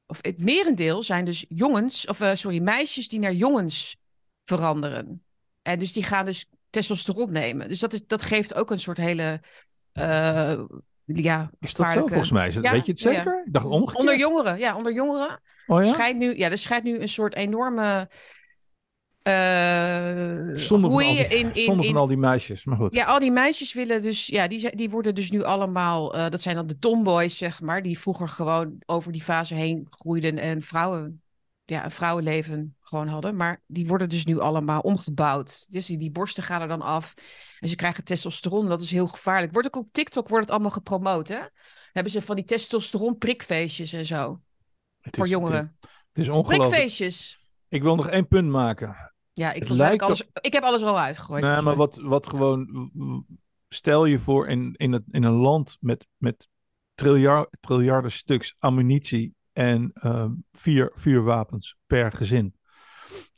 of 0.06 0.18
het 0.20 0.38
merendeel 0.42 1.02
zijn 1.02 1.24
dus 1.24 1.44
jongens, 1.48 2.06
of 2.06 2.20
sorry, 2.34 2.62
meisjes 2.62 3.08
die 3.08 3.18
naar 3.20 3.32
jongens 3.34 3.96
veranderen. 4.44 5.20
En 5.66 5.78
dus 5.78 5.92
die 5.92 6.02
gaan 6.02 6.24
dus 6.24 6.46
testosteron 6.70 7.32
nemen. 7.32 7.68
Dus 7.68 7.80
dat, 7.80 7.92
is, 7.92 8.06
dat 8.06 8.22
geeft 8.22 8.54
ook 8.54 8.70
een 8.70 8.80
soort 8.80 8.96
hele. 8.96 9.40
eh, 9.92 10.60
ja, 11.04 11.50
Is 11.60 11.74
dat 11.74 11.90
zo 11.90 12.06
volgens 12.06 12.30
mij? 12.30 12.52
Ja, 12.60 12.72
weet 12.72 12.86
je 12.86 12.92
het 12.92 13.00
ja. 13.00 13.12
zeker? 13.14 13.42
Ik 13.46 13.52
dacht 13.52 13.66
omgekeerd. 13.66 13.98
Onder 13.98 14.18
jongeren, 14.18 14.58
ja, 14.58 14.76
onder 14.76 14.92
jongeren. 14.92 15.42
oh, 15.66 15.78
ja? 15.78 15.84
Schijnt 15.84 16.18
nu, 16.18 16.36
ja, 16.36 16.50
er 16.50 16.58
schijnt 16.58 16.84
nu 16.84 17.00
een 17.00 17.08
soort 17.08 17.34
enorme. 17.34 18.08
eh 19.22 20.34
Zonder 20.54 20.90
van, 20.90 21.00
groei 21.00 21.06
al 21.06 21.14
die, 21.14 21.26
in, 21.26 21.54
in, 21.54 21.62
zonder 21.64 21.84
in, 21.86 21.92
van 21.92 22.00
al 22.00 22.06
die 22.06 22.16
meisjes. 22.16 22.64
Maar 22.64 22.76
goed. 22.76 22.94
Ja, 22.94 23.04
al 23.04 23.18
die 23.18 23.30
meisjes 23.30 23.72
willen 23.72 24.02
dus, 24.02 24.26
ja, 24.26 24.48
die, 24.48 24.76
die 24.76 24.90
worden 24.90 25.14
dus 25.14 25.30
nu 25.30 25.42
allemaal, 25.42 26.14
eh, 26.14 26.30
dat 26.30 26.42
zijn 26.42 26.54
dan 26.56 26.66
de 26.66 26.78
tomboys, 26.78 27.36
zeg 27.36 27.60
maar, 27.60 27.82
die 27.82 27.98
vroeger 27.98 28.28
gewoon 28.28 28.78
over 28.86 29.12
die 29.12 29.22
fase 29.22 29.54
heen 29.54 29.86
groeiden 29.90 30.38
en 30.38 30.62
vrouwen, 30.62 31.22
ja, 31.66 31.84
een 31.84 31.90
vrouwenleven 31.90 32.76
gewoon 32.80 33.08
hadden. 33.08 33.36
Maar 33.36 33.62
die 33.66 33.86
worden 33.86 34.08
dus 34.08 34.24
nu 34.24 34.38
allemaal 34.38 34.80
omgebouwd. 34.80 35.66
Dus 35.72 35.86
die, 35.86 35.98
die 35.98 36.10
borsten 36.10 36.42
gaan 36.42 36.60
er 36.60 36.68
dan 36.68 36.82
af 36.82 37.14
en 37.58 37.68
ze 37.68 37.76
krijgen 37.76 38.04
testosteron. 38.04 38.68
Dat 38.68 38.80
is 38.80 38.90
heel 38.90 39.06
gevaarlijk. 39.06 39.52
Wordt 39.52 39.66
ook 39.66 39.84
op 39.84 39.92
TikTok 39.92 40.28
wordt 40.28 40.44
het 40.44 40.52
allemaal 40.52 40.70
gepromoot, 40.70 41.28
hè? 41.28 41.40
Hebben 41.92 42.12
ze 42.12 42.22
van 42.22 42.36
die 42.36 42.44
testosteron 42.44 43.18
prikfeestjes 43.18 43.92
en 43.92 44.06
zo 44.06 44.40
Het 45.00 45.16
voor 45.16 45.24
is- 45.24 45.30
jongeren. 45.30 45.76
Het 45.80 46.24
is 46.24 46.28
ongelooflijk. 46.28 46.68
Prikfeestjes. 46.68 47.40
Ik 47.68 47.82
wil 47.82 47.96
nog 47.96 48.08
één 48.08 48.28
punt 48.28 48.48
maken. 48.48 49.12
Ja, 49.32 49.52
ik, 49.52 49.68
lijkt 49.68 50.02
alles, 50.02 50.22
ik 50.40 50.52
heb 50.52 50.62
alles 50.62 50.82
al 50.82 50.98
uitgegooid. 50.98 51.42
Nee, 51.42 51.60
maar 51.60 51.76
wat, 51.76 51.96
wat 51.96 52.26
gewoon. 52.26 52.90
Stel 53.68 54.04
je 54.04 54.18
voor 54.18 54.48
in, 54.48 54.74
in, 54.76 54.92
het, 54.92 55.02
in 55.10 55.22
een 55.22 55.32
land 55.36 55.76
met, 55.80 56.06
met 56.16 56.48
triljard, 56.94 57.48
triljarden 57.60 58.12
stuks 58.12 58.54
ammunitie 58.58 59.35
en 59.56 59.90
ehm, 59.94 60.32
vier 60.52 60.90
vuurwapens 60.94 61.76
per 61.86 62.12
gezin. 62.12 62.54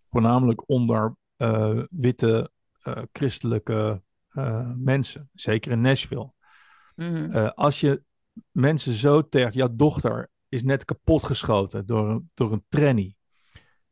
Voornamelijk 0.05 0.69
onder 0.69 1.17
eh, 1.37 1.83
witte 1.91 2.51
eh, 2.83 3.03
christelijke 3.13 4.03
eh, 4.29 4.73
mensen. 4.77 5.31
Zeker 5.35 5.73
in 5.73 5.81
Nashville. 5.81 6.33
Mhm. 6.97 7.31
Eh, 7.33 7.51
als 7.51 7.81
je 7.81 8.03
mensen 8.51 8.93
zo 8.93 9.29
tergt, 9.29 9.55
jouw 9.55 9.75
dochter 9.77 10.31
is 10.49 10.63
net 10.63 10.85
kapotgeschoten 10.85 11.87
door 11.87 12.23
door 12.35 12.53
een 12.53 12.65
tranny. 12.69 13.17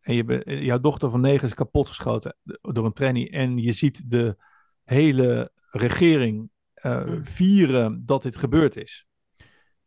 En 0.00 0.14
je, 0.14 0.44
eh, 0.44 0.62
jouw 0.64 0.80
dochter 0.80 1.10
van 1.10 1.20
negen 1.20 1.48
is 1.48 1.54
kapotgeschoten 1.54 2.36
door 2.60 2.84
een 2.84 2.92
tranny. 2.92 3.28
En 3.30 3.58
je 3.58 3.72
ziet 3.72 4.10
de 4.10 4.36
hele 4.84 5.50
regering 5.70 6.50
eh, 6.74 7.04
Mm. 7.06 7.24
vieren 7.24 8.04
dat 8.04 8.22
dit 8.22 8.36
gebeurd 8.36 8.76
is. 8.76 9.06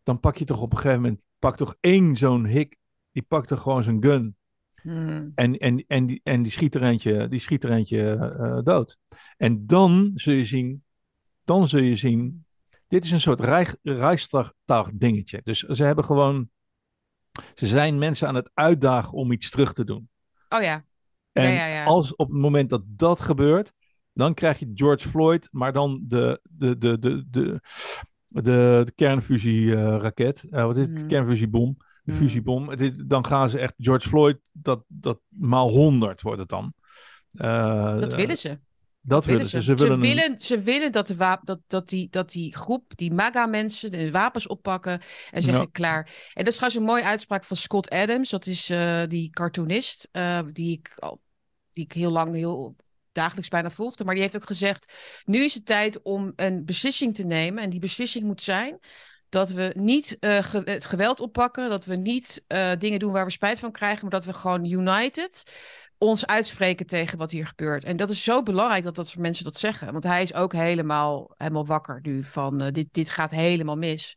Dan 0.03 0.19
pak 0.19 0.37
je 0.37 0.45
toch 0.45 0.61
op 0.61 0.71
een 0.71 0.77
gegeven 0.77 1.01
moment, 1.01 1.21
pak 1.39 1.57
toch 1.57 1.75
één 1.79 2.15
zo'n 2.15 2.45
hik. 2.45 2.77
Die 3.11 3.23
pakt 3.23 3.47
toch 3.47 3.61
gewoon 3.61 3.83
zijn 3.83 4.03
gun. 4.03 4.37
Mhm. 4.83 5.29
En, 5.35 5.57
en, 5.57 5.85
en, 5.87 6.05
die, 6.05 6.21
en 6.23 6.41
die 6.41 6.51
schiet 6.51 6.75
er 6.75 6.83
eentje, 6.83 7.27
die 7.27 7.39
schiet 7.39 7.63
er 7.63 7.71
eentje 7.71 8.11
eh, 8.13 8.59
dood. 8.63 8.97
En 9.37 9.67
dan 9.67 10.11
zul 10.15 10.33
je 10.33 10.45
zien, 10.45 10.83
dan 11.43 11.67
zul 11.67 11.81
je 11.81 11.95
zien, 11.95 12.45
dit 12.87 13.03
is 13.03 13.11
een 13.11 13.21
soort 13.21 13.39
Rijksdag 13.83 14.53
dingetje. 14.93 15.41
Dus 15.43 15.59
ze 15.59 15.83
hebben 15.83 16.05
gewoon, 16.05 16.49
ze 17.55 17.67
zijn 17.67 17.97
mensen 17.97 18.27
aan 18.27 18.35
het 18.35 18.49
uitdagen 18.53 19.13
om 19.13 19.31
iets 19.31 19.49
terug 19.49 19.73
te 19.73 19.83
doen. 19.83 20.09
Oh 20.49 20.61
ja. 20.61 20.85
En 21.31 21.43
Ja, 21.43 21.49
ja, 21.49 21.65
ja. 21.65 21.85
als 21.85 22.15
op 22.15 22.27
het 22.27 22.37
moment 22.37 22.69
dat 22.69 22.81
dat 22.85 23.19
gebeurt, 23.19 23.73
dan 24.13 24.33
krijg 24.33 24.59
je 24.59 24.71
George 24.73 25.09
Floyd, 25.09 25.47
maar 25.51 25.73
dan 25.73 26.03
de, 26.07 26.39
de, 26.43 26.77
de, 26.77 26.99
de, 26.99 27.25
de, 27.29 27.61
de, 28.29 28.81
de 28.85 28.91
kernfusieraket, 28.95 30.43
eh 30.51 30.63
wat 30.65 30.77
is 30.77 30.85
het? 30.85 30.95
Mhm. 30.97 31.07
Kernfusiebom. 31.07 31.77
De 32.03 32.11
Mhm. 32.11 32.21
fusiebom. 32.23 32.69
Het 32.69 32.81
is- 32.81 32.91
dan 32.95 33.25
gaan 33.25 33.49
ze 33.49 33.59
echt 33.59 33.73
George 33.77 34.07
Floyd, 34.07 34.37
dat, 34.51 34.83
dat 34.87 35.19
maal 35.27 35.69
100 35.69 36.21
wordt 36.21 36.39
het 36.39 36.49
dan. 36.49 36.73
Eh, 37.31 37.99
Dat 37.99 38.15
willen 38.15 38.37
ze. 38.37 38.59
Dat 39.01 39.25
willen 39.25 39.45
ze. 39.45 39.61
Ze 39.61 39.73
willen, 39.75 39.93
een- 39.93 39.99
willen, 39.99 40.39
ze 40.39 40.59
willen 40.61 40.91
dat, 40.91 41.07
de 41.07 41.15
wap 41.15 41.45
dat, 41.45 41.59
dat, 41.67 41.89
die, 41.89 42.07
dat 42.09 42.31
die 42.31 42.55
groep, 42.55 42.83
die 42.95 43.11
MAGA-mensen, 43.13 43.91
de 43.91 44.11
wapens 44.11 44.47
oppakken 44.47 45.01
en 45.31 45.41
zeggen 45.41 45.61
Ja. 45.63 45.69
klaar. 45.71 46.31
En 46.33 46.43
dat 46.43 46.47
is 46.53 46.55
trouwens 46.55 46.81
een 46.81 46.87
mooie 46.87 47.03
uitspraak 47.03 47.43
van 47.43 47.57
Scott 47.57 47.89
Adams. 47.89 48.29
Dat 48.29 48.45
is 48.45 48.69
eh, 48.69 49.01
die 49.07 49.29
cartoonist 49.29 50.07
eh, 50.11 50.39
die, 50.53 50.71
ik 50.77 50.93
al, 50.95 51.21
die 51.71 51.83
ik 51.83 51.91
heel 51.91 52.11
lang, 52.11 52.33
heel 52.35 52.75
dagelijks 53.11 53.49
bijna 53.49 53.71
volgde. 53.71 54.03
Maar 54.03 54.13
die 54.13 54.23
heeft 54.23 54.35
ook 54.35 54.45
gezegd, 54.45 54.93
nu 55.25 55.43
is 55.43 55.53
het 55.53 55.65
tijd 55.65 56.01
om 56.01 56.33
een 56.35 56.65
beslissing 56.65 57.15
te 57.15 57.25
nemen. 57.25 57.63
En 57.63 57.69
die 57.69 57.79
beslissing 57.79 58.25
moet 58.25 58.41
zijn 58.41 58.79
dat 59.29 59.49
we 59.49 59.71
niet 59.75 60.17
eh, 60.19 60.53
het 60.63 60.85
geweld 60.85 61.19
oppakken. 61.19 61.69
Dat 61.69 61.85
we 61.85 61.95
niet 61.95 62.43
eh, 62.47 62.71
dingen 62.77 62.99
doen 62.99 63.11
waar 63.11 63.25
we 63.25 63.31
spijt 63.31 63.59
van 63.59 63.71
krijgen. 63.71 64.01
Maar 64.01 64.19
dat 64.19 64.25
we 64.25 64.33
gewoon 64.33 64.65
united 64.65 65.43
ons 65.99 66.25
uitspreken 66.25 66.85
tegen 66.85 67.17
wat 67.17 67.31
hier 67.31 67.47
gebeurt. 67.47 67.83
En 67.83 67.97
dat 67.97 68.09
is 68.09 68.23
zo 68.23 68.43
belangrijk 68.43 68.83
dat 68.83 68.95
dat 68.95 69.07
soort 69.07 69.19
mensen 69.19 69.43
dat 69.43 69.55
zeggen. 69.55 69.91
Want 69.91 70.03
hij 70.03 70.21
is 70.21 70.33
ook 70.33 70.53
helemaal, 70.53 71.33
helemaal 71.37 71.65
wakker 71.65 71.99
nu 72.01 72.23
van 72.23 72.61
eh, 72.61 72.71
dit, 72.71 72.87
dit 72.91 73.09
gaat 73.09 73.31
helemaal 73.31 73.77
mis. 73.77 74.15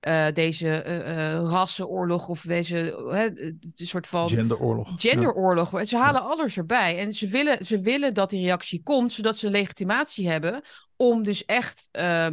Eh, 0.00 0.26
deze 0.32 0.68
eh, 0.68 1.32
eh, 1.32 1.42
rassenoorlog 1.44 2.28
of 2.28 2.40
deze 2.40 3.56
soort 3.74 4.06
van 4.06 4.28
genderoorlog. 4.28 4.88
Ja. 4.88 5.10
genderoorlog. 5.10 5.86
Ze 5.86 5.96
halen 5.96 6.22
alles 6.22 6.56
erbij. 6.56 6.98
En 6.98 7.12
ze 7.12 7.26
willen, 7.26 7.64
ze 7.64 7.80
willen 7.80 8.14
dat 8.14 8.30
die 8.30 8.44
reactie 8.44 8.82
komt, 8.82 9.12
zodat 9.12 9.36
ze 9.36 9.50
legitimatie 9.50 10.28
hebben 10.28 10.62
om 10.96 11.22
dus 11.22 11.44
echt 11.44 11.88
ehm, 11.90 12.32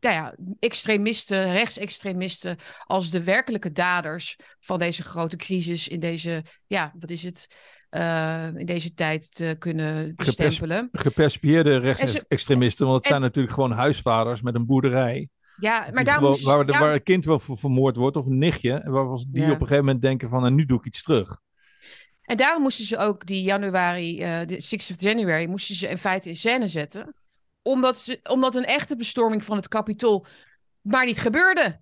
nou 0.00 0.14
ja, 0.14 0.34
extremisten, 0.58 1.52
rechtsextremisten, 1.52 2.56
als 2.86 3.10
de 3.10 3.24
werkelijke 3.24 3.72
daders 3.72 4.36
van 4.60 4.78
deze 4.78 5.02
grote 5.02 5.36
crisis 5.36 5.88
in 5.88 6.00
deze, 6.00 6.42
ja, 6.66 6.92
wat 6.98 7.10
is 7.10 7.22
het, 7.22 7.46
in 8.56 8.66
deze 8.66 8.94
tijd 8.94 9.34
te 9.34 9.56
kunnen 9.58 10.14
bestempelen. 10.14 10.88
Geperspieerde 10.92 11.72
En 11.72 11.80
rechtsextremisten, 11.80 12.86
want 12.86 12.96
het 12.96 13.04
en- 13.04 13.10
zijn 13.10 13.22
natuurlijk 13.22 13.54
gewoon 13.54 13.72
huisvaders 13.72 14.42
met 14.42 14.54
een 14.54 14.66
boerderij. 14.66 15.28
Ja, 15.60 15.78
maar 15.80 15.92
Die 15.92 16.04
daar 16.04 16.14
gewoon- 16.14 16.30
moest, 16.30 16.44
waar, 16.44 16.66
daar- 16.66 16.80
waar 16.80 16.94
een 16.94 17.02
kind 17.02 17.24
wel 17.24 17.38
voor 17.38 17.58
vermoord 17.58 17.96
wordt 17.96 18.16
of 18.16 18.26
een 18.26 18.38
nichtje. 18.38 18.72
En 18.72 18.90
waarvan 18.90 19.24
die 19.28 19.42
Ja. 19.42 19.46
op 19.46 19.52
een 19.52 19.60
gegeven 19.66 19.84
moment 19.84 20.02
denken 20.02 20.28
van, 20.28 20.44
en 20.46 20.54
nu 20.54 20.64
doe 20.66 20.78
ik 20.78 20.86
iets 20.86 21.02
terug. 21.02 21.40
En 22.22 22.36
daarom 22.36 22.62
moesten 22.62 22.84
ze 22.84 22.96
ook 22.96 23.26
die 23.26 23.42
januari, 23.42 24.20
eh, 24.22 24.46
de 24.46 24.60
6th 24.60 24.90
of 24.90 25.00
January, 25.00 25.46
moesten 25.48 25.74
ze 25.74 25.88
in 25.88 25.98
feite 25.98 26.28
in 26.28 26.36
scène 26.36 26.66
zetten. 26.66 27.14
Omdat, 27.62 27.98
ze, 27.98 28.20
omdat 28.22 28.54
een 28.54 28.64
echte 28.64 28.96
bestorming 28.96 29.44
van 29.44 29.56
het 29.56 29.68
kapitool 29.68 30.26
maar 30.80 31.04
niet 31.04 31.20
gebeurde. 31.20 31.80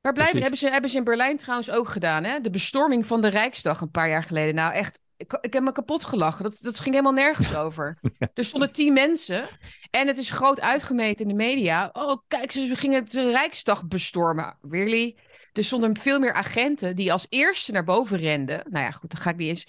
Waar 0.00 0.12
blijven, 0.12 0.40
hebben 0.40 0.58
ze, 0.58 0.68
hebben 0.70 0.90
ze 0.90 0.96
in 0.96 1.04
Berlijn 1.04 1.36
trouwens 1.36 1.70
ook 1.70 1.88
gedaan, 1.88 2.24
hè? 2.24 2.40
De 2.40 2.50
bestorming 2.50 3.06
van 3.06 3.20
de 3.20 3.28
Rijksdag 3.28 3.80
een 3.80 3.90
paar 3.90 4.08
jaar 4.08 4.24
geleden. 4.24 4.54
Nou, 4.54 4.72
echt, 4.72 5.00
ik, 5.16 5.38
ik 5.40 5.52
heb 5.52 5.62
me 5.62 5.72
kapot 5.72 6.04
gelachen. 6.04 6.42
Dat, 6.44 6.58
dat 6.62 6.80
ging 6.80 6.94
helemaal 6.94 7.24
nergens 7.24 7.54
over. 7.54 7.98
Er 8.34 8.44
stonden 8.44 8.72
tien 8.72 8.92
mensen 8.92 9.48
en 9.90 10.06
het 10.06 10.18
is 10.18 10.30
groot 10.30 10.60
uitgemeten 10.60 11.22
in 11.22 11.28
de 11.28 11.42
media. 11.42 11.90
Oh, 11.92 12.16
kijk, 12.28 12.52
ze 12.52 12.76
gingen 12.76 13.04
de 13.04 13.30
Rijksdag 13.30 13.86
bestormen. 13.86 14.58
Really? 14.60 15.16
Er 15.52 15.64
stonden 15.64 15.96
veel 15.96 16.18
meer 16.18 16.32
agenten 16.32 16.96
die 16.96 17.12
als 17.12 17.26
eerste 17.28 17.72
naar 17.72 17.84
boven 17.84 18.18
renden. 18.18 18.62
Nou 18.70 18.84
ja, 18.84 18.90
goed, 18.90 19.10
dan 19.10 19.20
ga 19.20 19.30
ik 19.30 19.36
niet 19.36 19.48
eens. 19.48 19.66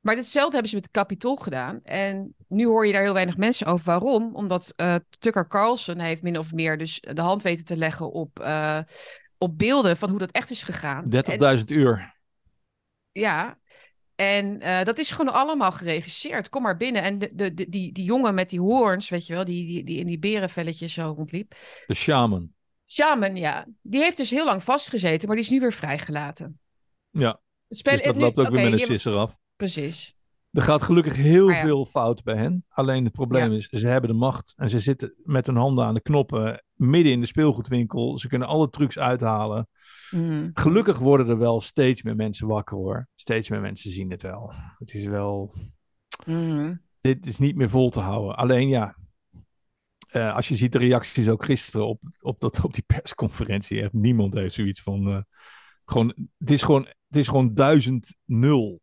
Maar 0.00 0.16
hetzelfde 0.16 0.52
hebben 0.52 0.68
ze 0.70 0.74
met 0.76 0.84
het 0.84 0.94
Capitool 0.94 1.36
gedaan. 1.36 1.80
En 1.82 2.34
nu 2.48 2.66
hoor 2.66 2.86
je 2.86 2.92
daar 2.92 3.02
heel 3.02 3.12
weinig 3.12 3.36
mensen 3.36 3.66
over. 3.66 3.84
Waarom? 3.86 4.34
Omdat 4.34 4.72
eh, 4.76 4.94
Tucker 5.18 5.46
Carlson 5.48 5.98
heeft 5.98 6.22
min 6.22 6.38
of 6.38 6.52
meer 6.52 6.78
dus 6.78 7.00
de 7.00 7.20
hand 7.20 7.42
weten 7.42 7.64
te 7.64 7.76
leggen 7.76 8.12
op, 8.12 8.38
eh, 8.38 8.78
op 9.38 9.58
beelden 9.58 9.96
van 9.96 10.10
hoe 10.10 10.18
dat 10.18 10.30
echt 10.30 10.50
is 10.50 10.62
gegaan. 10.62 11.04
En- 11.04 11.58
30.000 11.58 11.64
uur. 11.70 12.18
ja, 13.12 13.58
en 14.20 14.60
eh, 14.60 14.84
dat 14.84 14.98
is 14.98 15.10
gewoon 15.10 15.32
allemaal 15.32 15.72
geregisseerd. 15.72 16.48
Kom 16.48 16.62
maar 16.62 16.76
binnen. 16.76 17.02
En 17.02 17.18
de, 17.18 17.30
de, 17.34 17.54
de- 17.54 17.68
die, 17.68 17.92
die 17.92 18.04
jongen 18.04 18.34
met 18.34 18.50
die 18.50 18.60
hoorns, 18.60 19.08
weet 19.08 19.26
je 19.26 19.32
wel, 19.32 19.44
die, 19.44 19.66
die, 19.66 19.84
die 19.84 19.98
in 19.98 20.06
die 20.06 20.18
berenvelletjes 20.18 20.92
zo 20.92 21.12
rondliep. 21.16 21.54
De 21.86 21.94
shaman. 21.94 22.52
Shaman, 22.86 23.36
ja. 23.36 23.66
Die 23.82 24.00
heeft 24.00 24.16
dus 24.16 24.30
heel 24.30 24.44
lang 24.44 24.62
vastgezeten, 24.62 25.26
maar 25.28 25.36
die 25.36 25.44
is 25.44 25.50
nu 25.50 25.60
weer 25.60 25.72
vrijgelaten. 25.72 26.60
Ja, 27.10 27.40
Het 27.68 27.78
spel, 27.78 27.96
dus 27.96 28.02
dat 28.06 28.16
loopt 28.16 28.38
ook 28.38 28.50
weer 28.50 28.70
met 28.70 28.72
een 28.80 28.86
sisser 28.86 29.14
af. 29.16 29.36
Precies. 29.56 30.14
Er 30.50 30.62
gaat 30.62 30.82
gelukkig 30.82 31.16
heel 31.16 31.50
ja. 31.50 31.62
veel 31.62 31.86
fout 31.86 32.22
bij 32.22 32.36
hen. 32.36 32.64
Alleen 32.68 33.04
het 33.04 33.12
probleem 33.12 33.50
Ja. 33.50 33.56
is, 33.56 33.68
ze 33.68 33.86
hebben 33.86 34.10
de 34.10 34.16
macht. 34.16 34.52
En 34.56 34.70
ze 34.70 34.78
zitten 34.78 35.14
met 35.24 35.46
hun 35.46 35.56
handen 35.56 35.84
aan 35.84 35.94
de 35.94 36.00
knoppen 36.00 36.64
midden 36.74 37.12
in 37.12 37.20
de 37.20 37.26
speelgoedwinkel. 37.26 38.18
Ze 38.18 38.28
kunnen 38.28 38.48
alle 38.48 38.68
trucs 38.68 38.98
uithalen. 38.98 39.68
Mhm. 40.10 40.50
Gelukkig 40.52 40.98
worden 40.98 41.28
er 41.28 41.38
wel 41.38 41.60
steeds 41.60 42.02
meer 42.02 42.16
mensen 42.16 42.46
wakker 42.46 42.76
hoor. 42.76 43.08
Steeds 43.14 43.48
meer 43.48 43.60
mensen 43.60 43.90
zien 43.90 44.10
het 44.10 44.22
wel. 44.22 44.52
Het 44.78 44.94
is 44.94 45.04
wel... 45.04 45.54
Mhm. 46.26 46.76
Dit 47.00 47.26
is 47.26 47.38
niet 47.38 47.56
meer 47.56 47.70
vol 47.70 47.90
te 47.90 48.00
houden. 48.00 48.36
Alleen 48.36 48.68
ja, 48.68 48.96
eh, 50.08 50.34
als 50.34 50.48
je 50.48 50.56
ziet 50.56 50.72
de 50.72 50.78
reacties 50.78 51.28
ook 51.28 51.44
gisteren 51.44 51.86
op, 51.86 52.02
op, 52.20 52.40
dat, 52.40 52.64
op 52.64 52.74
die 52.74 52.84
persconferentie. 52.86 53.82
Echt 53.82 53.92
niemand 53.92 54.34
heeft 54.34 54.54
zoiets 54.54 54.82
van... 54.82 55.06
eh, 55.08 55.20
gewoon, 55.84 56.14
het, 56.38 56.50
is 56.50 56.62
gewoon, 56.62 56.82
het 56.82 57.16
is 57.16 57.28
gewoon 57.28 57.54
duizend 57.54 58.14
nul. 58.24 58.80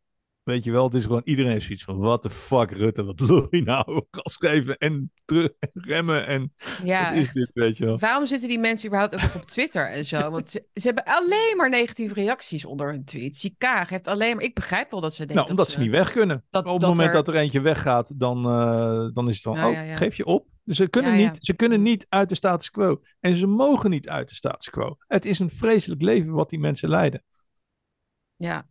Weet 0.47 0.63
je 0.63 0.71
wel, 0.71 0.83
het 0.83 0.93
is 0.93 1.03
gewoon 1.03 1.21
iedereen 1.23 1.51
heeft 1.51 1.65
zoiets 1.65 1.83
van, 1.83 1.97
what 1.97 2.21
the 2.21 2.29
fuck 2.29 2.71
Rutte, 2.71 3.03
wat 3.03 3.19
lul 3.19 3.47
je 3.49 3.61
nou? 3.61 4.03
Gas 4.11 4.35
geven 4.35 4.77
en 4.77 5.11
terug 5.25 5.49
en 5.59 5.69
remmen 5.73 6.25
en 6.27 6.53
Ja, 6.83 7.09
wat 7.09 7.19
is 7.19 7.31
dit, 7.31 7.51
weet 7.53 7.77
je 7.77 7.85
wel. 7.85 7.97
Waarom 7.97 8.25
zitten 8.25 8.47
die 8.47 8.59
mensen 8.59 8.87
überhaupt 8.87 9.15
ook 9.15 9.35
op 9.35 9.45
Twitter 9.45 9.89
en 9.91 10.05
zo? 10.05 10.29
Want 10.29 10.49
ze, 10.49 10.65
ze 10.73 10.85
hebben 10.85 11.03
alleen 11.03 11.53
maar 11.57 11.69
negatieve 11.69 12.13
reacties 12.13 12.65
onder 12.65 12.89
hun 12.91 13.03
tweets. 13.05 13.49
Kaag 13.57 13.89
heeft 13.89 14.07
alleen 14.07 14.35
maar... 14.35 14.43
Ik 14.45 14.53
begrijp 14.55 14.91
wel 14.91 15.01
dat 15.01 15.11
ze 15.11 15.17
denken 15.17 15.35
Nou, 15.35 15.49
omdat 15.49 15.65
dat 15.65 15.75
ze 15.75 15.81
niet 15.81 15.91
weg 15.91 16.11
kunnen. 16.11 16.43
dat- 16.49 16.65
Op 16.65 16.71
het 16.71 16.81
dat 16.81 16.89
moment 16.89 17.09
er- 17.09 17.15
dat 17.15 17.27
er 17.27 17.35
eentje 17.35 17.61
weggaat, 17.61 18.11
dan, 18.19 18.45
eh, 18.45 19.07
dan 19.13 19.27
is 19.27 19.33
het 19.33 19.43
van, 19.43 19.63
oh, 19.65 19.71
ja, 19.71 19.81
ja. 19.81 19.95
geef 19.95 20.15
je 20.15 20.25
op. 20.25 20.47
Dus 20.63 20.77
ze 20.77 20.87
kunnen, 20.87 21.17
ja. 21.17 21.29
Niet, 21.31 21.37
ze 21.41 21.53
kunnen 21.53 21.81
niet 21.81 22.05
uit 22.09 22.29
de 22.29 22.35
status 22.35 22.69
quo. 22.69 23.01
En 23.19 23.35
ze 23.35 23.47
mogen 23.47 23.89
niet 23.89 24.07
uit 24.09 24.29
de 24.29 24.35
status 24.35 24.69
quo. 24.69 24.97
Het 25.07 25.25
is 25.25 25.39
een 25.39 25.49
vreselijk 25.49 26.01
leven 26.01 26.31
wat 26.33 26.49
die 26.49 26.59
mensen 26.59 26.89
leiden. 26.89 27.23
Ja, 28.35 28.67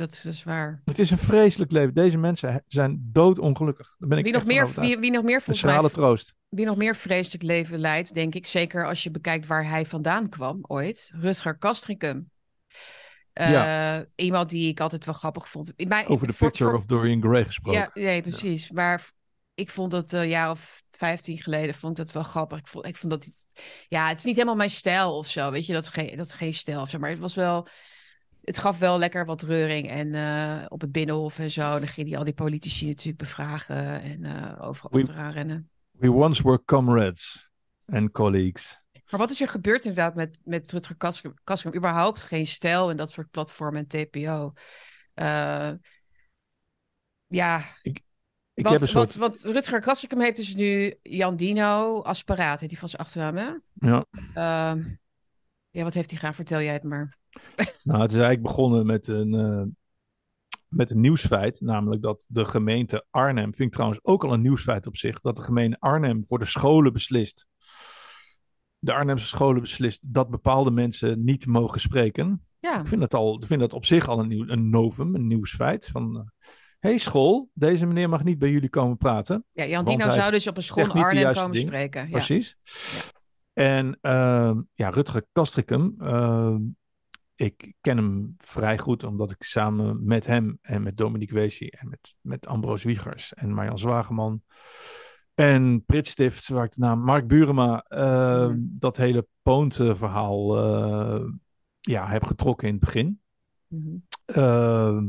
dat 0.00 0.12
is 0.12 0.20
dus 0.20 0.44
waar. 0.44 0.82
Het 0.84 0.98
is 0.98 1.10
een 1.10 1.18
vreselijk 1.18 1.72
leven. 1.72 1.94
Deze 1.94 2.18
mensen 2.18 2.64
zijn 2.66 3.08
doodongelukkig. 3.12 3.94
Daar 3.98 4.08
ben 4.08 4.18
ik 4.18 4.24
Wie 4.24 4.32
nog, 4.32 4.44
meer, 4.46 4.68
wie, 4.74 4.98
wie 4.98 5.10
nog 5.10 5.22
meer 5.22 5.42
volgens 5.42 5.80
mij 5.80 5.88
troost. 5.90 6.34
wie 6.48 6.64
nog 6.66 6.76
meer 6.76 6.96
vreselijk 6.96 7.42
leven 7.42 7.78
leidt, 7.78 8.14
denk 8.14 8.34
ik, 8.34 8.46
zeker 8.46 8.86
als 8.86 9.02
je 9.02 9.10
bekijkt 9.10 9.46
waar 9.46 9.68
hij 9.68 9.86
vandaan 9.86 10.28
kwam 10.28 10.58
ooit, 10.62 11.10
Rutger 11.14 11.58
Kastricum. 11.58 12.30
Eh, 13.32 13.98
Iemand 14.14 14.50
die 14.50 14.68
ik 14.68 14.80
altijd 14.80 15.04
wel 15.04 15.14
grappig 15.14 15.48
vond. 15.48 15.72
Over 16.06 16.26
de 16.26 16.32
picture 16.32 16.70
voor- 16.70 16.78
of 16.78 16.84
Dorian 16.84 17.22
Gray 17.22 17.44
gesproken. 17.44 17.80
Ja, 17.80 17.90
nee, 18.02 18.22
precies. 18.22 18.70
Maar 18.70 19.10
ik 19.54 19.70
vond 19.70 19.90
dat 19.90 20.12
een 20.12 20.28
jaar 20.28 20.50
of 20.50 20.82
15 20.90 21.38
geleden 21.38 21.74
vond 21.74 21.98
ik 21.98 22.04
dat 22.04 22.14
wel 22.14 22.22
grappig. 22.22 22.58
Ik 22.58 22.66
vond, 22.66 22.86
ik 22.86 22.96
vond 22.96 23.12
dat 23.12 23.26
ja, 23.88 24.08
het 24.08 24.18
is 24.18 24.24
niet 24.24 24.34
helemaal 24.34 24.56
mijn 24.56 24.70
stijl 24.70 25.16
of 25.16 25.26
zo, 25.28 25.50
weet 25.50 25.66
je, 25.66 25.72
dat 25.72 25.82
is 25.82 25.88
geen, 25.88 26.16
dat 26.16 26.26
is 26.26 26.34
geen 26.34 26.54
stijl 26.54 26.80
of 26.80 26.88
zo, 26.88 26.98
maar 26.98 27.10
het 27.10 27.18
was 27.18 27.34
wel, 27.34 27.66
het 28.42 28.58
gaf 28.58 28.78
wel 28.78 28.98
lekker 28.98 29.26
wat 29.26 29.42
reuring 29.42 29.88
en 29.88 30.14
eh, 30.14 30.64
op 30.68 30.80
het 30.80 30.92
binnenhof 30.92 31.38
en 31.38 31.50
zo, 31.50 31.78
dan 31.78 31.88
ging 31.88 32.08
hij 32.08 32.18
al 32.18 32.24
die 32.24 32.34
politici 32.34 32.86
natuurlijk 32.86 33.18
bevragen 33.18 34.02
en 34.02 34.24
eh, 34.24 34.66
overal 34.68 34.90
We- 34.90 35.00
achteraan 35.00 35.32
rennen. 35.32 35.70
We 35.90 36.12
once 36.12 36.42
were 36.42 36.64
comrades 36.64 37.50
and 37.86 38.10
colleagues. 38.10 38.78
Maar 39.10 39.20
wat 39.20 39.30
is 39.30 39.40
er 39.40 39.48
gebeurd 39.48 39.84
inderdaad 39.84 40.14
met, 40.14 40.38
met 40.44 40.72
Rutger? 40.72 40.96
Kastricum? 41.44 41.76
Überhaupt 41.76 42.22
geen 42.22 42.46
stijl 42.46 42.90
en 42.90 42.96
dat 42.96 43.10
soort 43.10 43.30
platformen 43.30 43.86
en 43.88 44.06
TPO. 44.06 44.52
Eh, 45.14 45.70
ja, 47.26 47.62
Ik 47.82 48.02
wat, 48.54 48.72
heb 48.72 48.80
een 48.80 48.88
soort... 48.88 49.16
wat, 49.16 49.40
wat 49.42 49.54
Rutger 49.54 49.80
Kastricum 49.80 50.20
heeft 50.20 50.36
dus 50.36 50.54
nu 50.54 50.94
Jan 51.02 51.36
Dino 51.36 52.02
Asparaat, 52.02 52.60
heet 52.60 52.68
die 52.68 52.78
van 52.78 52.88
zijn 52.88 53.02
achternaam, 53.02 53.36
hè? 53.36 53.50
Ja. 53.88 54.04
Ehm, 54.34 54.84
ja, 55.70 55.82
wat 55.82 55.94
heeft 55.94 56.10
hij 56.10 56.18
gedaan? 56.18 56.34
Vertel 56.34 56.60
jij 56.60 56.72
het 56.72 56.82
maar. 56.82 57.18
Nou, 57.82 58.02
het 58.02 58.10
is 58.10 58.18
eigenlijk 58.18 58.42
begonnen 58.42 58.86
met 58.86 59.08
een, 59.08 59.34
eh, 59.34 59.64
met 60.68 60.90
een 60.90 61.00
nieuwsfeit. 61.00 61.60
Namelijk 61.60 62.02
dat 62.02 62.24
de 62.28 62.44
gemeente 62.44 63.06
Arnhem, 63.10 63.54
vind 63.54 63.68
ik 63.68 63.72
trouwens 63.72 64.00
ook 64.02 64.24
al 64.24 64.32
een 64.32 64.42
nieuwsfeit 64.42 64.86
op 64.86 64.96
zich, 64.96 65.20
dat 65.20 65.36
de 65.36 65.42
gemeente 65.42 65.76
Arnhem 65.80 66.24
voor 66.24 66.38
de 66.38 66.44
scholen 66.44 66.92
beslist. 66.92 67.46
De 68.78 68.92
Arnhemse 68.92 69.26
scholen 69.26 69.60
beslist 69.60 70.00
dat 70.02 70.30
bepaalde 70.30 70.70
mensen 70.70 71.24
niet 71.24 71.46
mogen 71.46 71.80
spreken. 71.80 72.44
Ja, 72.58 72.80
Ik 72.80 72.86
vind 72.86 73.00
dat, 73.00 73.14
al, 73.14 73.36
ik 73.40 73.46
vind 73.46 73.60
dat 73.60 73.72
op 73.72 73.84
zich 73.84 74.08
al 74.08 74.18
een, 74.18 74.28
nieuw, 74.28 74.48
een 74.48 74.70
novum, 74.70 75.14
een 75.14 75.26
nieuwsfeit. 75.26 75.86
Van, 75.86 76.16
eh, 76.16 76.22
hey 76.78 76.98
school, 76.98 77.50
deze 77.54 77.86
meneer 77.86 78.08
mag 78.08 78.24
niet 78.24 78.38
bij 78.38 78.50
jullie 78.50 78.68
komen 78.68 78.96
praten. 78.96 79.44
ja 79.52 79.66
Jan 79.66 79.84
Dino 79.84 80.10
zou 80.10 80.30
dus 80.30 80.46
op 80.46 80.56
een 80.56 80.62
school 80.62 80.84
in 80.84 80.90
Arnhem 80.90 81.32
komen 81.32 81.56
spreken. 81.56 82.02
Ja. 82.02 82.10
Precies. 82.10 82.56
En 83.52 83.98
ehm, 84.00 84.60
ja, 84.74 84.88
Rutger 84.88 85.24
Kastricum, 85.32 85.94
ehm, 85.98 86.58
ik 87.40 87.72
ken 87.80 87.96
hem 87.96 88.34
vrij 88.38 88.78
goed 88.78 89.04
omdat 89.04 89.30
ik 89.30 89.42
samen 89.42 90.04
met 90.04 90.26
hem 90.26 90.58
en 90.62 90.82
met 90.82 90.96
Dominique 90.96 91.34
Weesie 91.34 91.70
en 91.70 91.88
met, 91.88 92.14
met 92.20 92.46
Ambroos 92.46 92.82
Wiegers 92.82 93.34
en 93.34 93.54
Marjan 93.54 93.78
Zwageman 93.78 94.42
en 95.34 95.84
Pritstift, 95.84 96.48
waar 96.48 96.64
ik 96.64 96.70
de 96.70 96.80
naam 96.80 97.00
Mark 97.00 97.26
Burema, 97.26 97.84
ehm, 97.88 98.48
Mhm. 98.50 98.58
dat 98.60 98.96
hele 98.96 99.26
Poont-verhaal 99.42 100.56
eh, 100.58 101.24
ja, 101.80 102.08
heb 102.08 102.24
getrokken 102.24 102.68
in 102.68 102.74
het 102.74 102.84
begin. 102.84 103.20
Ehm, 104.24 105.08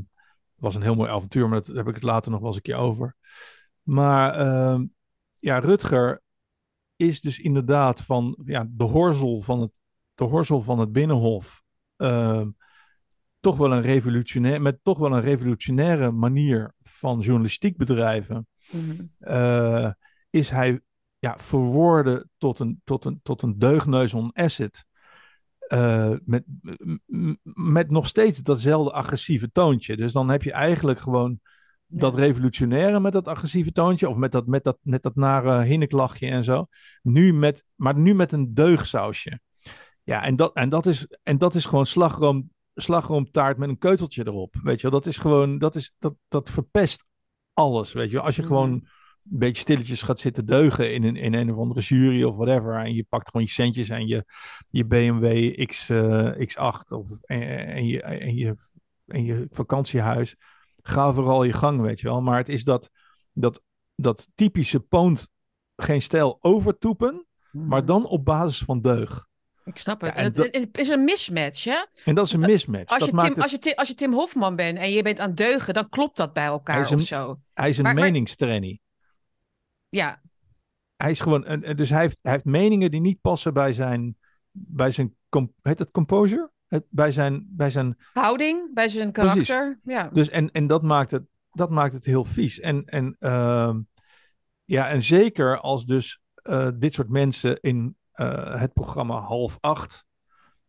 was 0.55 0.75
een 0.75 0.82
heel 0.82 0.95
mooi 0.95 1.09
avontuur, 1.09 1.49
maar 1.49 1.63
daar 1.63 1.75
heb 1.75 1.88
ik 1.88 1.93
het 1.95 2.03
later 2.03 2.32
nog 2.32 2.39
wel 2.39 2.47
eens 2.47 2.57
een 2.57 2.61
keer 2.63 2.75
over. 2.75 3.15
Maar 3.82 4.34
ehm, 4.34 4.86
ja, 5.39 5.59
Rutger 5.59 6.21
is 6.95 7.21
dus 7.21 7.39
inderdaad 7.39 8.01
van 8.01 8.38
ja, 8.45 8.67
de 8.69 8.84
horzel 8.84 9.41
van 9.41 9.61
het, 9.61 9.71
de 10.15 10.23
horzel 10.23 10.61
van 10.61 10.79
het 10.79 10.91
Binnenhof. 10.91 11.63
Ehm, 12.01 12.49
toch 13.39 13.57
wel 13.57 13.71
een 13.71 13.81
revolutionair, 13.81 14.61
met 14.61 14.79
toch 14.83 14.97
wel 14.97 15.11
een 15.11 15.21
revolutionaire 15.21 16.11
manier 16.11 16.73
van 16.81 17.19
journalistiek 17.19 17.77
bedrijven. 17.77 18.47
Mhm. 18.71 19.05
eh, 19.19 19.91
is 20.29 20.49
hij 20.49 20.81
ja, 21.19 21.37
verwoorden 21.37 22.29
tot 22.37 22.59
een, 22.59 22.81
tot 22.83 23.05
een, 23.05 23.19
tot 23.23 23.41
een 23.41 23.59
deugneus 23.59 24.13
on 24.13 24.31
acid. 24.33 24.85
Eh, 25.67 26.13
met, 26.25 26.43
met 27.53 27.89
nog 27.89 28.07
steeds 28.07 28.39
datzelfde 28.39 28.91
agressieve 28.91 29.51
toontje. 29.51 29.97
Dus 29.97 30.11
dan 30.11 30.29
heb 30.29 30.43
je 30.43 30.51
eigenlijk 30.51 30.99
gewoon 30.99 31.39
dat 31.87 32.15
revolutionaire 32.15 32.99
met 32.99 33.13
dat 33.13 33.27
agressieve 33.27 33.71
toontje. 33.71 34.09
Of 34.09 34.17
met 34.17 34.31
dat, 34.31 34.47
met 34.47 34.63
dat, 34.63 34.77
met 34.81 35.03
dat 35.03 35.15
nare 35.15 35.63
hinniklachje 35.63 36.27
en 36.27 36.43
zo. 36.43 36.67
Nu 37.01 37.33
met, 37.33 37.65
maar 37.75 37.97
nu 37.97 38.13
met 38.13 38.31
een 38.31 38.53
deugsausje. 38.53 39.39
Ja, 40.03 40.23
en 40.23 40.35
dat, 40.35 40.53
en 40.53 40.69
dat, 40.69 40.85
is, 40.85 41.07
en 41.23 41.37
dat 41.37 41.55
is 41.55 41.65
gewoon 41.65 41.85
slagroom, 41.85 42.51
slagroomtaart 42.75 43.57
met 43.57 43.69
een 43.69 43.77
keuteltje 43.77 44.27
erop. 44.27 44.55
Weet 44.63 44.81
je 44.81 44.89
wel, 44.89 44.99
dat 44.99 45.09
is 45.09 45.17
gewoon, 45.17 45.57
dat, 45.57 45.75
is, 45.75 45.95
dat, 45.99 46.13
dat 46.27 46.49
verpest 46.49 47.05
alles. 47.53 47.93
Weet 47.93 48.09
je 48.09 48.15
wel, 48.15 48.25
als 48.25 48.35
je 48.35 48.41
Mhm. 48.41 48.51
gewoon 48.51 48.71
een 48.71 48.87
beetje 49.23 49.61
stilletjes 49.61 50.01
gaat 50.01 50.19
zitten 50.19 50.45
deugen 50.45 50.93
in 50.93 51.03
een, 51.03 51.15
in 51.15 51.33
een 51.33 51.51
of 51.51 51.57
andere 51.57 51.79
jury 51.81 52.23
of 52.23 52.35
whatever. 52.35 52.75
En 52.75 52.93
je 52.93 53.05
pakt 53.09 53.29
gewoon 53.29 53.45
je 53.45 53.51
centjes 53.53 53.89
en 53.89 54.07
je, 54.07 54.25
je 54.69 54.85
BMW 54.85 55.53
X, 55.65 55.89
eh, 55.89 56.31
X8 56.47 56.87
of, 56.91 57.19
en, 57.21 57.67
en, 57.67 57.85
je, 57.85 58.01
en, 58.01 58.35
je, 58.35 58.55
en 59.05 59.23
je 59.23 59.47
vakantiehuis. 59.49 60.35
Ga 60.83 61.13
vooral 61.13 61.43
je 61.43 61.53
gang, 61.53 61.81
weet 61.81 61.99
je 61.99 62.07
wel. 62.07 62.21
Maar 62.21 62.37
het 62.37 62.49
is 62.49 62.63
dat, 62.63 62.89
dat, 63.33 63.61
dat 63.95 64.27
typische 64.35 64.79
poont 64.79 65.29
geen 65.75 66.01
stijl 66.01 66.37
overtoepen, 66.41 67.25
maar 67.51 67.77
Mhm. 67.79 67.85
dan 67.87 68.05
op 68.05 68.25
basis 68.25 68.59
van 68.63 68.81
deug. 68.81 69.29
Ik 69.64 69.78
snap 69.78 70.01
het. 70.01 70.09
Ja, 70.09 70.16
en 70.16 70.20
en 70.20 70.26
het, 70.26 70.36
dat- 70.36 70.62
het 70.62 70.78
is 70.78 70.89
een 70.89 71.03
mismatch, 71.03 71.64
hè? 71.64 71.86
En 72.05 72.16
dat 72.16 72.26
is 72.26 72.34
een 72.34 72.39
mismatch. 72.39 72.89
Als 72.91 72.99
dat 72.99 73.09
je, 73.09 73.14
maakt 73.16 73.28
Tim, 73.28 73.34
het- 73.41 73.51
als, 73.51 73.64
je, 73.64 73.76
als 73.76 73.88
je 73.88 73.95
Tim 73.95 74.14
Hofman 74.14 74.55
bent 74.55 74.78
en 74.78 74.91
je 74.91 75.01
bent 75.03 75.20
aan 75.20 75.28
het 75.28 75.38
deugen, 75.38 75.74
dan 75.74 75.89
klopt 75.89 76.18
dat 76.18 76.34
bij 76.34 76.45
elkaar 76.45 76.80
of 76.82 76.91
een- 76.91 76.99
zo. 76.99 77.39
Hij 77.53 77.70
is 77.70 77.78
een 77.78 77.84
maar- 77.84 77.93
maar- 77.93 78.03
meningstrainee. 78.03 78.82
Ja, 79.89 80.22
Hij 80.95 81.09
is 81.12 81.20
gewoon, 81.20 81.45
en- 81.45 81.64
en 81.64 81.76
dus 81.78 81.89
hij 81.89 82.01
heeft, 82.01 82.20
hij 82.22 82.32
heeft 82.32 82.45
meningen 82.45 82.91
die 82.91 83.01
niet 83.01 83.22
passen 83.22 83.53
bij 83.53 83.74
zijn, 83.74 84.18
bij 84.51 84.91
zijn, 84.91 85.16
heet 85.62 85.80
het 85.80 85.91
composure? 85.91 86.51
Bij 86.89 87.12
zijn, 87.12 87.45
bij 87.49 87.70
zijn, 87.70 87.97
houding 88.14 88.74
bij 88.74 88.88
zijn 88.89 89.12
Precies. 89.12 89.47
karakter. 89.47 89.80
Ja. 89.84 90.09
dus 90.14 90.30
en, 90.30 90.51
en 90.51 90.68
dat 90.68 90.82
maakt 90.82 91.12
het, 91.12 91.24
dat 91.51 91.70
maakt 91.70 91.93
het 91.93 92.05
heel 92.05 92.26
vies. 92.26 92.59
En, 92.59 92.86
en, 92.86 93.16
ehm, 93.20 93.80
ja, 94.66 94.89
en 94.89 95.01
zeker 95.01 95.59
als 95.59 95.86
dus 95.86 96.20
eh, 96.36 96.68
dit 96.76 96.93
soort 96.93 97.09
mensen 97.09 97.59
in 97.62 97.95
eh, 98.22 98.59
het 98.59 98.74
programma 98.74 99.19
half 99.19 99.57
acht, 99.59 100.05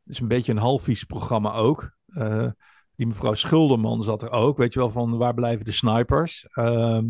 het 0.04 0.12
is 0.14 0.20
een 0.20 0.28
beetje 0.28 0.52
een 0.52 0.58
half 0.58 0.82
vies 0.82 1.04
programma 1.04 1.52
ook. 1.52 1.90
eh, 2.06 2.48
die 2.96 3.06
mevrouw 3.06 3.34
Schulderman 3.34 4.02
zat 4.02 4.22
er 4.22 4.30
ook, 4.30 4.56
weet 4.56 4.72
je 4.72 4.78
wel, 4.78 4.90
van 4.90 5.16
waar 5.16 5.34
blijven 5.34 5.64
de 5.64 5.72
snipers? 5.72 6.46
Ehm, 6.50 7.06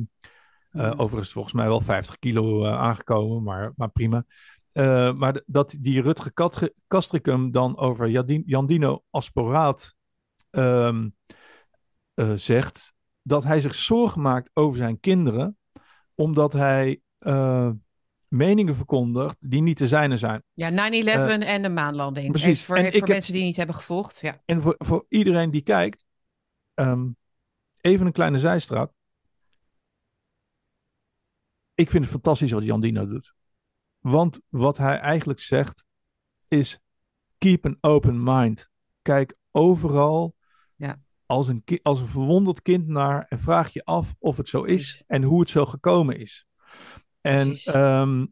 eh, 0.71 0.91
Mhm. 0.91 1.01
overigens 1.01 1.33
volgens 1.33 1.55
mij 1.55 1.67
wel 1.67 1.81
50 1.81 2.19
kilo 2.19 2.67
aangekomen, 2.67 3.43
maar, 3.43 3.73
maar 3.77 3.91
prima. 3.91 4.25
Maar 5.13 5.43
dat 5.47 5.75
die 5.79 6.15
Katge- 6.33 6.75
Kastricum 6.87 7.51
dan 7.51 7.77
over 7.79 8.09
Jadin- 8.09 8.43
Jandino 8.47 9.03
Asporaat 9.11 9.95
ehm, 10.51 11.09
eh, 12.15 12.33
zegt 12.35 12.95
dat 13.23 13.45
hij 13.45 13.61
zich 13.61 13.75
zorgen 13.75 14.21
maakt 14.21 14.51
over 14.53 14.77
zijn 14.77 15.01
kinderen, 15.01 15.59
omdat 16.15 16.53
hij 16.53 17.01
meningen 18.33 18.77
verkondigt 18.77 19.37
die 19.41 19.63
niet 19.63 19.77
te 19.77 19.89
zijne 19.89 20.17
zijn. 20.17 20.43
Ja, 20.53 20.71
9-11 20.71 21.43
en 21.43 21.63
de 21.63 21.69
maanlanding. 21.69 22.25
Eh, 22.27 22.31
precies. 22.33 22.65
Voor, 22.65 22.77
En 22.77 22.85
voor 22.85 22.93
heb- 23.01 23.09
mensen 23.09 23.33
die 23.33 23.43
niet 23.45 23.57
hebben 23.57 23.75
gevolgd. 23.75 24.21
Ja. 24.21 24.43
En 24.45 24.61
voor, 24.61 24.75
voor 24.79 25.05
iedereen 25.09 25.51
die 25.51 25.63
kijkt, 25.63 26.05
ehm, 26.75 27.09
even 27.81 28.07
een 28.07 28.13
kleine 28.13 28.39
zijstraat. 28.39 28.93
Ik 31.75 31.91
vind 31.91 32.03
het 32.05 32.13
fantastisch 32.13 32.51
wat 32.53 32.65
Jan 32.65 32.81
Dino 32.81 33.07
doet. 33.07 33.35
Want 33.99 34.41
wat 34.49 34.79
hij 34.79 34.99
eigenlijk 34.99 35.41
zegt 35.41 35.85
is: 36.49 36.79
keep 37.39 37.65
an 37.67 37.77
open 37.81 38.23
mind. 38.23 38.71
Kijk 39.03 39.35
overal 39.51 40.37
Ja. 40.77 41.01
als, 41.27 41.49
een 41.49 41.65
als 41.83 42.01
een 42.01 42.07
verwonderd 42.07 42.63
kind 42.63 42.87
naar 42.87 43.27
en 43.29 43.39
vraag 43.39 43.73
je 43.73 43.85
af 43.85 44.15
of 44.19 44.37
het 44.37 44.49
zo 44.49 44.63
is 44.63 45.05
en 45.07 45.23
hoe 45.23 45.41
het 45.41 45.51
zo 45.51 45.67
gekomen 45.67 46.19
is. 46.19 46.47
En 47.23 47.55
ehm, 47.57 48.27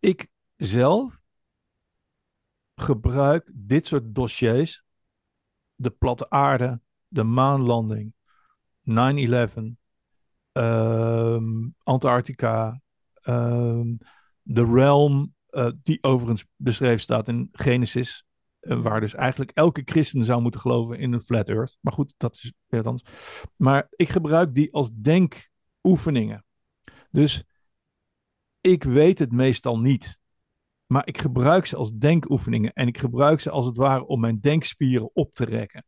ik 0.00 0.28
zelf 0.56 1.20
gebruik 2.74 3.50
dit 3.54 3.86
soort 3.86 4.14
dossiers, 4.14 4.84
de 5.74 5.90
platte 5.90 6.30
aarde, 6.30 6.80
de 7.08 7.22
maanlanding, 7.22 8.14
9-11, 8.80 9.76
ehm, 10.52 11.68
Antarctica, 11.82 12.80
ehm, 13.14 13.96
The 14.42 14.64
Realm, 14.64 15.34
eh, 15.46 15.70
die 15.82 16.02
overigens 16.02 16.44
beschreven 16.56 17.00
staat 17.00 17.28
in 17.28 17.48
Genesis. 17.52 18.24
eh, 18.60 18.82
waar 18.82 19.00
dus 19.00 19.14
eigenlijk 19.14 19.50
elke 19.54 19.82
christen 19.84 20.24
zou 20.24 20.42
moeten 20.42 20.60
geloven 20.60 20.98
in 20.98 21.12
een 21.12 21.20
flat 21.20 21.48
earth. 21.48 21.78
Maar 21.80 21.92
goed, 21.92 22.14
dat 22.16 22.34
is 22.34 22.52
weer 22.66 22.86
anders. 22.86 23.10
Maar 23.56 23.86
ik 23.90 24.08
gebruik 24.08 24.54
die 24.54 24.72
als 24.72 24.90
denkoefeningen. 24.92 26.44
Dus 27.10 27.44
ik 28.60 28.84
weet 28.84 29.18
het 29.18 29.32
meestal 29.32 29.80
niet. 29.80 30.18
Maar 30.86 31.06
ik 31.06 31.18
gebruik 31.18 31.66
ze 31.66 31.76
als 31.76 31.92
denkoefeningen. 31.92 32.72
En 32.72 32.86
ik 32.86 32.98
gebruik 32.98 33.40
ze 33.40 33.50
als 33.50 33.66
het 33.66 33.76
ware 33.76 34.06
om 34.06 34.20
mijn 34.20 34.40
denkspieren 34.40 35.10
op 35.14 35.34
te 35.34 35.44
rekken. 35.44 35.84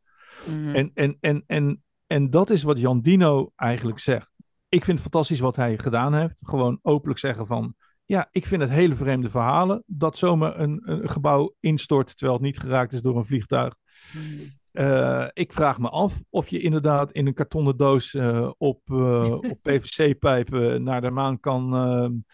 Mhm. 0.47 0.75
En, 0.75 0.91
en, 0.95 1.17
en, 1.21 1.45
en, 1.47 1.83
en 2.07 2.31
dat 2.31 2.51
is 2.51 2.63
wat 2.63 2.81
Jan 2.81 3.01
Dino 3.01 3.53
eigenlijk 3.57 3.99
zegt. 3.99 4.31
Ik 4.69 4.85
vind 4.85 4.99
het 4.99 5.11
fantastisch 5.11 5.41
wat 5.41 5.57
hij 5.57 5.79
gedaan 5.79 6.15
heeft. 6.15 6.41
Gewoon 6.45 6.79
openlijk 6.83 7.19
zeggen 7.21 7.47
van... 7.47 7.75
Ja, 8.05 8.29
ik 8.31 8.47
vind 8.47 8.63
het 8.63 8.71
hele 8.71 8.95
vreemde 8.95 9.31
verhalen. 9.31 9.83
Dat 9.87 10.17
zomaar 10.17 10.59
een, 10.61 10.83
een 10.85 11.11
gebouw 11.11 11.55
instort 11.59 12.17
terwijl 12.17 12.33
het 12.39 12.47
niet 12.47 12.59
geraakt 12.59 12.93
is 12.93 13.01
door 13.01 13.17
een 13.17 13.25
vliegtuig. 13.25 13.75
Mhm. 14.13 14.43
Eh, 14.73 15.27
ik 15.33 15.53
vraag 15.53 15.79
me 15.79 15.89
af 15.89 16.21
of 16.31 16.49
je 16.49 16.61
inderdaad 16.61 17.13
in 17.13 17.27
een 17.27 17.35
kartonnen 17.35 17.77
doos 17.77 18.15
eh, 18.15 18.51
op, 18.59 18.81
eh, 18.91 19.31
op 19.31 19.59
PVC-pijpen 19.63 20.83
naar 20.83 21.01
de 21.01 21.11
maan 21.11 21.41
kan, 21.41 22.25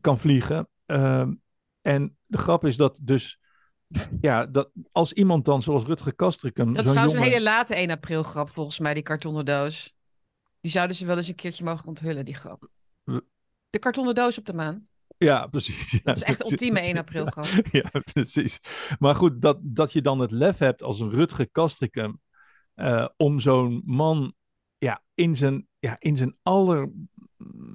kan 0.00 0.18
vliegen. 0.18 0.68
Ehm, 0.86 1.34
en 1.80 2.16
de 2.26 2.38
grap 2.38 2.64
is 2.64 2.76
dat 2.76 2.98
dus, 3.02 3.40
ja, 4.20 4.46
dat 4.46 4.70
als 4.92 5.12
iemand 5.12 5.44
dan 5.44 5.62
zoals 5.62 5.84
Rutger 5.84 6.14
Kastrikum... 6.14 6.74
Dat 6.74 6.84
is 6.84 6.90
trouwens 6.90 7.16
een 7.16 7.22
hele 7.22 7.42
late 7.42 7.74
1 7.74 7.90
april 7.90 8.22
grap 8.22 8.50
volgens 8.50 8.78
mij, 8.78 8.94
die 8.94 9.02
kartonnen 9.02 9.44
doos. 9.44 9.96
Die 10.60 10.70
zouden 10.70 10.96
ze 10.96 11.06
wel 11.06 11.16
eens 11.16 11.28
een 11.28 11.34
keertje 11.34 11.64
mogen 11.64 11.88
onthullen, 11.88 12.24
die 12.24 12.34
grap. 12.34 12.68
De 13.70 13.78
kartonnen 13.78 14.14
doos 14.14 14.38
op 14.38 14.44
de 14.44 14.52
maan. 14.54 14.87
Ja, 15.18 15.46
precies. 15.46 15.90
Ja, 15.90 15.98
Dat 16.02 16.16
is 16.16 16.22
echt 16.22 16.36
precies. 16.38 16.52
ultieme 16.52 16.80
1 16.80 16.96
april 16.96 17.26
grap. 17.36 17.46
Ja, 17.72 17.90
precies. 18.12 18.60
Maar 18.98 19.14
goed, 19.14 19.42
dat, 19.42 19.58
dat 19.62 19.92
je 19.92 20.02
dan 20.02 20.18
het 20.18 20.30
lef 20.30 20.58
hebt 20.58 20.82
als 20.82 21.00
een 21.00 21.10
Rutger 21.10 21.50
Kastrikum 21.50 22.20
eh, 22.74 23.06
om 23.16 23.40
zo'n 23.40 23.82
man 23.84 24.32
ja, 24.76 25.02
in 25.14 25.36
zijn, 25.36 25.66
ja, 25.78 25.96
in 25.98 26.16
zijn 26.16 26.36
aller... 26.42 26.90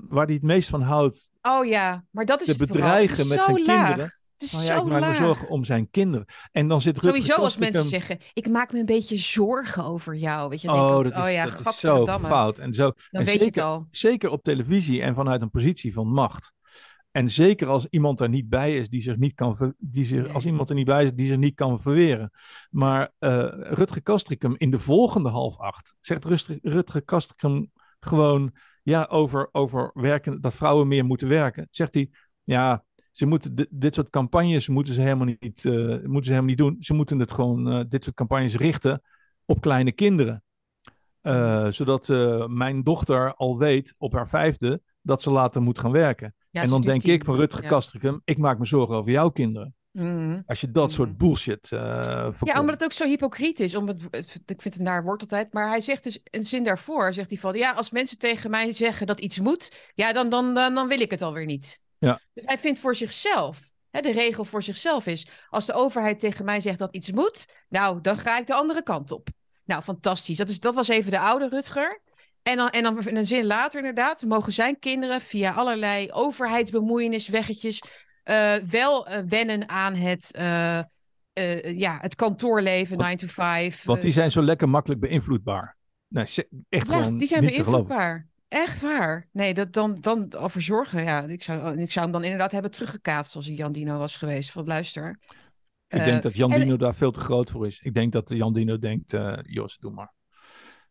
waar 0.10 0.26
hij 0.26 0.34
het 0.36 0.44
meest 0.44 0.70
van 0.70 0.82
houdt, 0.82 1.28
Oh 1.42 1.66
ja, 1.66 2.06
maar 2.12 2.26
dat 2.26 2.40
is 2.40 2.46
te 2.46 2.52
het. 2.52 2.60
Het 2.62 2.72
bedreigen 2.72 3.18
is 3.18 3.28
met 3.28 3.40
zo 3.40 3.44
zijn 3.46 3.66
laag. 3.66 3.86
kinderen. 3.88 4.12
Het 4.34 4.42
is 4.42 4.52
Nou 4.52 4.64
ja, 4.66 4.76
zo 4.78 4.86
ik 4.86 4.92
maak 4.92 5.02
laag. 5.02 5.10
me 5.20 5.26
zorgen 5.26 5.50
om 5.50 5.64
zijn 5.64 5.90
kinderen. 5.90 6.26
En 6.52 6.68
dan 6.68 6.82
zit 6.82 6.94
Rutger 7.00 7.22
Sowieso 7.22 7.44
als 7.44 7.58
mensen 7.58 7.84
zeggen, 7.84 8.18
ik 8.34 8.50
maak 8.50 8.72
me 8.74 8.80
een 8.80 8.86
beetje 8.86 9.18
zorgen 9.18 9.84
over 9.86 10.16
jou. 10.16 10.50
Weet 10.50 10.62
je, 10.62 10.70
Oh, 10.72 11.04
dat 11.04 11.06
is, 11.12 11.18
oh 11.18 11.32
ja, 11.32 11.46
dat 11.46 11.68
is 11.74 11.80
zo 11.80 12.06
fout. 12.20 12.60
En 12.60 12.74
zo, 12.74 12.84
Dan 12.84 13.22
en 13.22 13.26
weet 13.26 13.40
je 13.40 13.46
het 13.46 13.58
al. 13.58 13.88
zeker 13.92 14.30
op 14.30 14.44
televisie 14.44 15.02
en 15.02 15.16
vanuit 15.16 15.42
een 15.42 15.50
positie 15.50 15.94
van 15.94 16.08
macht. 16.08 16.53
En 17.14 17.30
zeker 17.30 17.68
als 17.68 17.88
iemand 17.90 18.20
er 18.20 18.30
niet 18.30 18.50
bij 18.50 18.78
is, 18.78 18.90
die 18.90 19.02
zich 19.02 19.18
niet 19.18 19.34
kan 19.34 19.76
die 19.78 20.06
zich, 20.06 20.34
als 20.34 20.46
iemand 20.46 20.70
er 20.70 20.76
niet 20.76 20.86
bij 20.86 21.04
is, 21.04 21.14
die 21.14 21.28
zich 21.28 21.38
niet 21.38 21.56
kan 21.56 21.82
verweren. 21.82 22.32
Maar 22.70 23.12
eh 23.20 23.48
Rutger 23.60 24.02
Kastrikum 24.02 24.56
in 24.58 24.72
de 24.72 24.80
volgende 24.80 25.30
half 25.30 25.58
acht 25.58 25.96
zegt 26.00 26.26
Rutger, 26.26 26.60
Rutger 26.62 27.02
Kastrikum 27.02 27.72
gewoon 28.00 28.52
ja, 28.84 29.06
over, 29.10 29.50
over 29.52 29.92
werken, 29.94 30.42
dat 30.42 30.54
vrouwen 30.54 30.88
meer 30.88 31.06
moeten 31.06 31.28
werken. 31.28 31.68
Zegt 31.72 31.94
hij, 31.94 32.10
ja, 32.44 32.86
ze 33.12 33.26
moeten 33.26 33.56
di- 33.56 33.68
dit 33.70 33.94
soort 33.94 34.10
campagnes 34.10 34.68
moeten 34.68 34.94
ze 34.94 35.02
helemaal 35.02 35.36
niet, 35.40 35.66
eh, 35.66 35.74
moeten 35.74 36.24
ze 36.24 36.30
helemaal 36.30 36.44
niet 36.44 36.58
doen. 36.58 36.76
Ze 36.80 36.94
moeten 36.94 37.20
het 37.20 37.32
gewoon, 37.32 37.72
eh, 37.72 37.84
dit 37.90 38.04
soort 38.04 38.16
campagnes 38.16 38.56
richten 38.56 39.02
op 39.46 39.62
kleine 39.62 39.92
kinderen. 39.92 40.44
Eh, 41.22 41.68
zodat 41.68 42.08
mijn 42.48 42.84
dochter 42.84 43.34
al 43.36 43.58
weet 43.58 43.96
op 43.98 44.14
haar 44.14 44.30
vijfde 44.30 44.82
dat 45.02 45.22
ze 45.22 45.32
later 45.32 45.62
moet 45.62 45.80
gaan 45.80 45.92
werken. 45.92 46.36
Ja, 46.54 46.62
en 46.62 46.70
dan 46.70 46.82
denk 46.82 47.04
ik 47.04 47.24
van 47.24 47.36
Rutger 47.36 47.64
Ja. 47.64 47.70
Kastrikum, 47.70 48.22
ik 48.26 48.38
maak 48.38 48.60
me 48.60 48.66
zorgen 48.66 48.96
over 48.96 49.12
jouw 49.12 49.30
kinderen. 49.30 49.76
Mhm. 49.92 50.42
Als 50.46 50.62
je 50.62 50.72
dat 50.72 50.86
Mhm. 50.86 50.94
soort 50.94 51.18
bullshit 51.18 51.72
eh 51.72 51.80
Ja, 52.40 52.60
omdat 52.60 52.74
het 52.76 52.84
ook 52.84 52.94
zo 52.94 53.06
hypocriet 53.06 53.60
is. 53.60 53.76
Om 53.76 53.88
het, 53.88 54.02
het- 54.10 54.42
ik 54.46 54.62
vind 54.62 54.74
het 54.74 54.84
naar 54.84 55.04
woord 55.04 55.22
altijd. 55.22 55.54
Maar 55.54 55.68
hij 55.68 55.82
zegt 55.82 56.04
dus 56.04 56.20
een 56.24 56.44
zin 56.44 56.64
daarvoor. 56.64 57.14
Zegt 57.14 57.30
hij 57.30 57.40
van, 57.40 57.56
ja, 57.56 57.72
als 57.72 57.92
mensen 57.92 58.18
tegen 58.18 58.50
mij 58.50 58.72
zeggen 58.72 59.08
dat 59.08 59.20
iets 59.20 59.40
moet. 59.40 59.92
Ja, 59.96 60.14
dan, 60.14 60.30
dan, 60.30 60.54
dan, 60.54 60.74
dan 60.74 60.88
wil 60.88 61.00
ik 61.02 61.12
het 61.12 61.22
alweer 61.22 61.46
niet. 61.46 61.80
Ja. 61.98 62.22
Dus 62.34 62.44
hij 62.46 62.58
vindt 62.58 62.80
voor 62.80 62.96
zichzelf. 62.96 63.72
Hè, 63.92 64.02
de 64.02 64.12
regel 64.12 64.46
voor 64.46 64.64
zichzelf 64.64 65.06
is. 65.08 65.28
Als 65.50 65.66
de 65.66 65.74
overheid 65.74 66.20
tegen 66.20 66.46
mij 66.46 66.60
zegt 66.60 66.80
dat 66.80 66.96
iets 66.96 67.12
moet. 67.12 67.46
Nou, 67.70 68.02
dan 68.02 68.18
ga 68.18 68.38
ik 68.38 68.48
de 68.48 68.54
andere 68.54 68.84
kant 68.84 69.12
op. 69.12 69.28
Nou, 69.66 69.82
fantastisch. 69.82 70.38
Dat, 70.38 70.50
is, 70.50 70.60
dat 70.60 70.76
was 70.76 70.88
even 70.88 71.12
de 71.12 71.20
oude 71.20 71.50
Rutger. 71.50 72.02
En 72.44 72.58
dan, 72.58 72.70
en 72.70 72.84
dan 72.84 73.08
in 73.08 73.16
een 73.16 73.26
zin 73.26 73.46
later 73.46 73.80
inderdaad. 73.80 74.24
Mogen 74.26 74.54
zijn 74.54 74.80
kinderen 74.80 75.22
via 75.22 75.52
allerlei 75.52 76.12
overheidsbemoeienisweggetjes. 76.12 77.82
eh 78.24 78.56
wel 78.56 79.08
eh, 79.08 79.20
wennen 79.28 79.70
aan 79.70 79.96
het, 79.96 80.34
eh, 80.36 80.80
ja, 81.78 81.98
het 82.02 82.16
kantoorleven, 82.16 82.98
9 82.98 83.18
to 83.18 83.28
5. 83.28 83.84
Want 83.84 84.02
die 84.02 84.12
zijn 84.12 84.32
zo 84.32 84.42
lekker 84.42 84.70
makkelijk 84.70 85.02
beïnvloedbaar. 85.02 85.78
Nee, 86.08 86.24
echt 86.70 86.88
ja, 86.88 87.10
die 87.10 87.28
zijn 87.28 87.46
beïnvloedbaar. 87.46 88.28
Echt 88.48 88.82
waar. 88.82 89.28
Nee, 89.32 89.54
dat 89.54 89.74
dan, 89.74 89.98
dan 90.02 90.34
over 90.36 90.62
zorgen. 90.62 91.04
Ja, 91.04 91.24
ik 91.24 91.44
zou, 91.44 91.78
ik 91.82 91.92
zou 91.92 92.06
hem 92.06 92.14
dan 92.14 92.24
inderdaad 92.24 92.52
hebben 92.52 92.72
teruggekaatst 92.72 93.36
als 93.36 93.46
hij 93.46 93.56
Jan 93.56 93.72
Dino 93.72 93.98
was 93.98 94.18
geweest. 94.18 94.52
Van 94.52 94.66
luister. 94.66 95.20
Ik 95.88 96.04
denk 96.04 96.24
dat 96.24 96.36
Jan 96.36 96.52
en- 96.52 96.60
Dino 96.60 96.78
daar 96.78 96.96
veel 96.96 97.12
te 97.12 97.20
groot 97.20 97.52
voor 97.52 97.68
is. 97.68 97.80
Ik 97.80 97.94
denk 97.94 98.12
dat 98.12 98.30
Jan 98.30 98.54
Dino 98.54 98.78
denkt, 98.78 99.18
Jos, 99.42 99.78
doe 99.78 99.92
maar. 99.92 100.14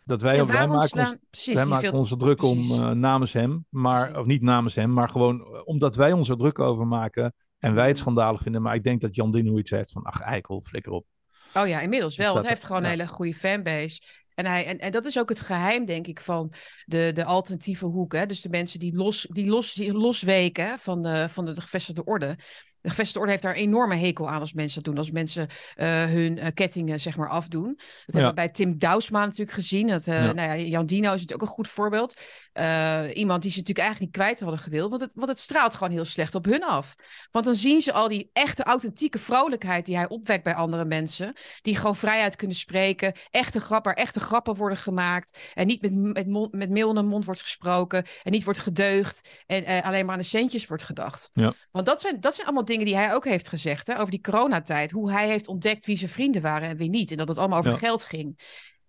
Dat 0.04 0.22
wij, 0.22 0.36
Ja, 0.36 0.46
wij 0.46 0.66
maken, 0.66 0.88
slaan- 0.88 1.06
ons, 1.06 1.16
precies, 1.30 1.54
wij 1.54 1.64
maken 1.66 1.90
veel- 1.90 2.06
er 2.10 2.18
druk 2.18 2.42
om 2.42 2.58
eh, 2.58 2.90
namens 2.90 3.32
hem. 3.32 3.66
Maar, 3.68 4.00
Precies. 4.00 4.20
of 4.20 4.26
niet 4.26 4.42
namens 4.42 4.74
hem, 4.74 4.92
maar 4.92 5.08
gewoon 5.08 5.40
eh, 5.40 5.60
omdat 5.64 5.94
wij 5.94 6.12
ons 6.12 6.28
er 6.28 6.36
druk 6.36 6.58
over 6.58 6.86
maken. 6.86 7.34
En 7.58 7.74
wij 7.74 7.82
het 7.86 7.92
Mhm. 7.92 8.00
schandalig 8.02 8.42
vinden. 8.42 8.62
Maar 8.62 8.74
ik 8.74 8.82
denk 8.84 9.00
dat 9.00 9.14
Jan 9.14 9.30
Dino 9.32 9.58
iets 9.58 9.70
heeft 9.70 9.92
van, 9.92 10.02
ach 10.02 10.20
eikel, 10.20 10.60
flikker 10.60 10.92
op. 10.92 11.06
Oh 11.54 11.66
ja, 11.68 11.80
inmiddels 11.80 12.16
wel. 12.16 12.24
dat- 12.26 12.34
Want 12.34 12.46
hij 12.46 12.54
heeft 12.54 12.66
gewoon 12.66 12.82
ja. 12.82 12.88
een 12.92 12.98
hele 12.98 13.08
goede 13.08 13.34
fanbase. 13.34 14.00
En, 14.34 14.46
hij, 14.46 14.66
en, 14.66 14.78
en 14.78 14.90
dat 14.92 15.04
is 15.04 15.18
ook 15.18 15.28
het 15.28 15.40
geheim, 15.40 15.84
denk 15.84 16.06
ik, 16.06 16.20
van 16.20 16.52
de, 16.84 17.10
de 17.14 17.24
alternatieve 17.24 17.86
hoek. 17.86 18.12
Hè? 18.12 18.26
Dus 18.26 18.40
de 18.40 18.48
mensen 18.48 18.78
die, 18.78 18.94
los, 18.96 19.26
die, 19.30 19.46
los, 19.46 19.72
die 19.74 19.92
losweken 19.92 20.78
van, 20.78 21.02
de, 21.02 21.28
van 21.28 21.44
de, 21.44 21.60
gevestigde 21.60 22.04
orde. 22.04 22.36
De 22.82 22.88
gevestigde 22.88 23.18
orde 23.18 23.30
heeft 23.30 23.42
daar 23.42 23.56
een 23.56 23.62
enorme 23.62 23.94
hekel 23.94 24.30
aan 24.30 24.40
als 24.40 24.52
mensen 24.52 24.74
dat 24.74 24.84
doen. 24.84 24.98
Als 24.98 25.10
mensen 25.10 25.48
eh, 25.74 26.04
hun 26.04 26.38
eh, 26.38 26.50
kettingen 26.54 27.00
zeg 27.00 27.16
maar 27.16 27.28
afdoen. 27.28 27.74
Dat 27.76 28.14
hebben 28.14 28.28
we 28.28 28.34
bij 28.34 28.48
Tim 28.48 28.78
Douwsma 28.78 29.24
natuurlijk 29.24 29.50
gezien. 29.52 29.86
Dat, 29.86 30.04
Ja. 30.04 30.32
nou 30.32 30.48
ja, 30.48 30.56
Jan 30.56 30.86
Dino 30.86 31.04
is 31.06 31.20
natuurlijk 31.20 31.42
ook 31.42 31.48
een 31.48 31.54
goed 31.54 31.68
voorbeeld. 31.68 32.20
Eh, 32.52 33.02
iemand 33.14 33.42
die 33.42 33.50
ze 33.50 33.58
natuurlijk 33.58 33.86
eigenlijk 33.86 34.00
niet 34.00 34.22
kwijt 34.24 34.40
hadden 34.40 34.58
gewild. 34.58 34.90
Want 34.90 35.02
het, 35.02 35.14
want 35.14 35.28
het 35.28 35.40
straalt 35.40 35.74
gewoon 35.74 35.92
heel 35.92 36.04
slecht 36.04 36.34
op 36.34 36.44
hun 36.44 36.64
af. 36.64 36.94
Want 37.30 37.44
dan 37.44 37.54
zien 37.54 37.80
ze 37.80 37.92
al 37.92 38.08
die 38.08 38.30
echte 38.32 38.62
authentieke 38.62 39.18
vrolijkheid 39.18 39.86
die 39.86 39.96
hij 39.96 40.08
opwekt 40.08 40.44
bij 40.44 40.54
andere 40.54 40.84
mensen. 40.84 41.32
Die 41.62 41.76
gewoon 41.76 41.96
vrijheid 41.96 42.36
kunnen 42.36 42.56
spreken. 42.56 43.12
Echte 43.30 43.60
grappen, 43.60 43.94
echte 43.94 44.20
grappen 44.20 44.54
worden 44.54 44.78
gemaakt. 44.78 45.38
En 45.54 45.66
niet 45.66 45.82
met, 45.82 45.92
met, 45.94 46.26
mond, 46.26 46.52
met 46.52 46.70
mail 46.70 46.88
in 46.88 46.94
de 46.94 47.02
mond 47.02 47.24
wordt 47.24 47.42
gesproken. 47.42 48.04
En 48.22 48.32
niet 48.32 48.44
wordt 48.44 48.60
gedeugd. 48.60 49.28
En 49.46 49.64
eh, 49.64 49.82
alleen 49.82 50.04
maar 50.04 50.14
aan 50.14 50.20
de 50.20 50.26
centjes 50.26 50.66
wordt 50.66 50.82
gedacht. 50.82 51.30
Ja. 51.32 51.54
Want 51.70 51.86
dat 51.86 52.00
zijn, 52.00 52.20
dat 52.20 52.34
zijn 52.34 52.46
allemaal 52.46 52.64
dingen 52.64 52.84
die 52.86 52.96
hij 52.96 53.14
ook 53.14 53.24
heeft 53.24 53.48
gezegd. 53.48 53.86
Hè, 53.86 53.98
over 53.98 54.10
die 54.10 54.20
coronatijd. 54.20 54.90
Hoe 54.90 55.12
hij 55.12 55.28
heeft 55.28 55.48
ontdekt 55.48 55.86
wie 55.86 55.96
zijn 55.96 56.10
vrienden 56.10 56.42
waren 56.42 56.68
en 56.68 56.76
wie 56.76 56.90
niet. 56.90 57.10
En 57.10 57.16
dat 57.16 57.28
het 57.28 57.38
allemaal 57.38 57.58
over 57.58 57.70
Ja. 57.70 57.78
geld 57.78 58.04
ging. 58.04 58.40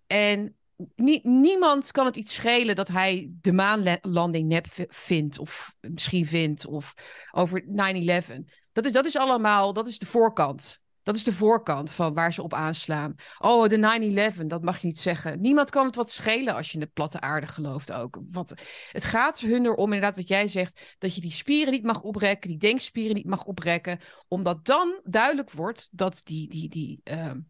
En 0.06 0.56
nie- 0.96 1.20
niemand 1.22 1.90
kan 1.90 2.06
het 2.06 2.16
iets 2.16 2.34
schelen 2.34 2.74
dat 2.74 2.88
hij 2.88 3.30
de 3.40 3.52
maanlanding 3.52 4.48
nep 4.48 4.66
vindt. 4.88 5.38
Of 5.38 5.74
misschien 5.80 6.26
vindt. 6.26 6.66
Of 6.66 6.94
over 7.32 7.64
9-11. 7.66 8.44
Dat 8.72 8.84
is, 8.84 8.92
dat 8.92 9.04
is 9.04 9.16
allemaal, 9.16 9.72
dat 9.72 9.86
is 9.86 9.98
de 9.98 10.06
voorkant. 10.06 10.82
Dat 11.02 11.16
is 11.16 11.24
de 11.24 11.32
voorkant 11.32 11.92
van 11.92 12.14
waar 12.14 12.32
ze 12.32 12.42
op 12.42 12.54
aanslaan. 12.54 13.14
Oh, 13.38 13.68
de 13.68 13.76
9-11, 14.36 14.46
dat 14.46 14.62
mag 14.62 14.80
je 14.80 14.86
niet 14.86 14.98
zeggen. 14.98 15.40
Niemand 15.40 15.70
kan 15.70 15.86
het 15.86 15.94
wat 15.94 16.10
schelen 16.10 16.54
als 16.54 16.68
je 16.68 16.74
in 16.74 16.80
de 16.80 16.90
platte 16.94 17.20
aarde 17.20 17.46
gelooft 17.46 17.92
ook. 17.92 18.20
Want 18.28 18.52
het 18.92 19.04
gaat 19.04 19.40
hun 19.40 19.64
erom, 19.64 19.84
inderdaad 19.84 20.16
wat 20.16 20.28
jij 20.28 20.48
zegt, 20.48 20.94
dat 20.98 21.14
je 21.14 21.20
die 21.20 21.32
spieren 21.32 21.72
niet 21.72 21.84
mag 21.84 22.02
oprekken, 22.02 22.50
die 22.50 22.58
denkspieren 22.58 23.14
niet 23.14 23.26
mag 23.26 23.44
oprekken. 23.44 23.98
Omdat 24.28 24.64
dan 24.64 25.00
duidelijk 25.04 25.50
wordt 25.50 25.88
dat 25.92 26.20
die, 26.24 26.48
die, 26.48 26.68
die, 26.68 27.00
ehm, 27.04 27.40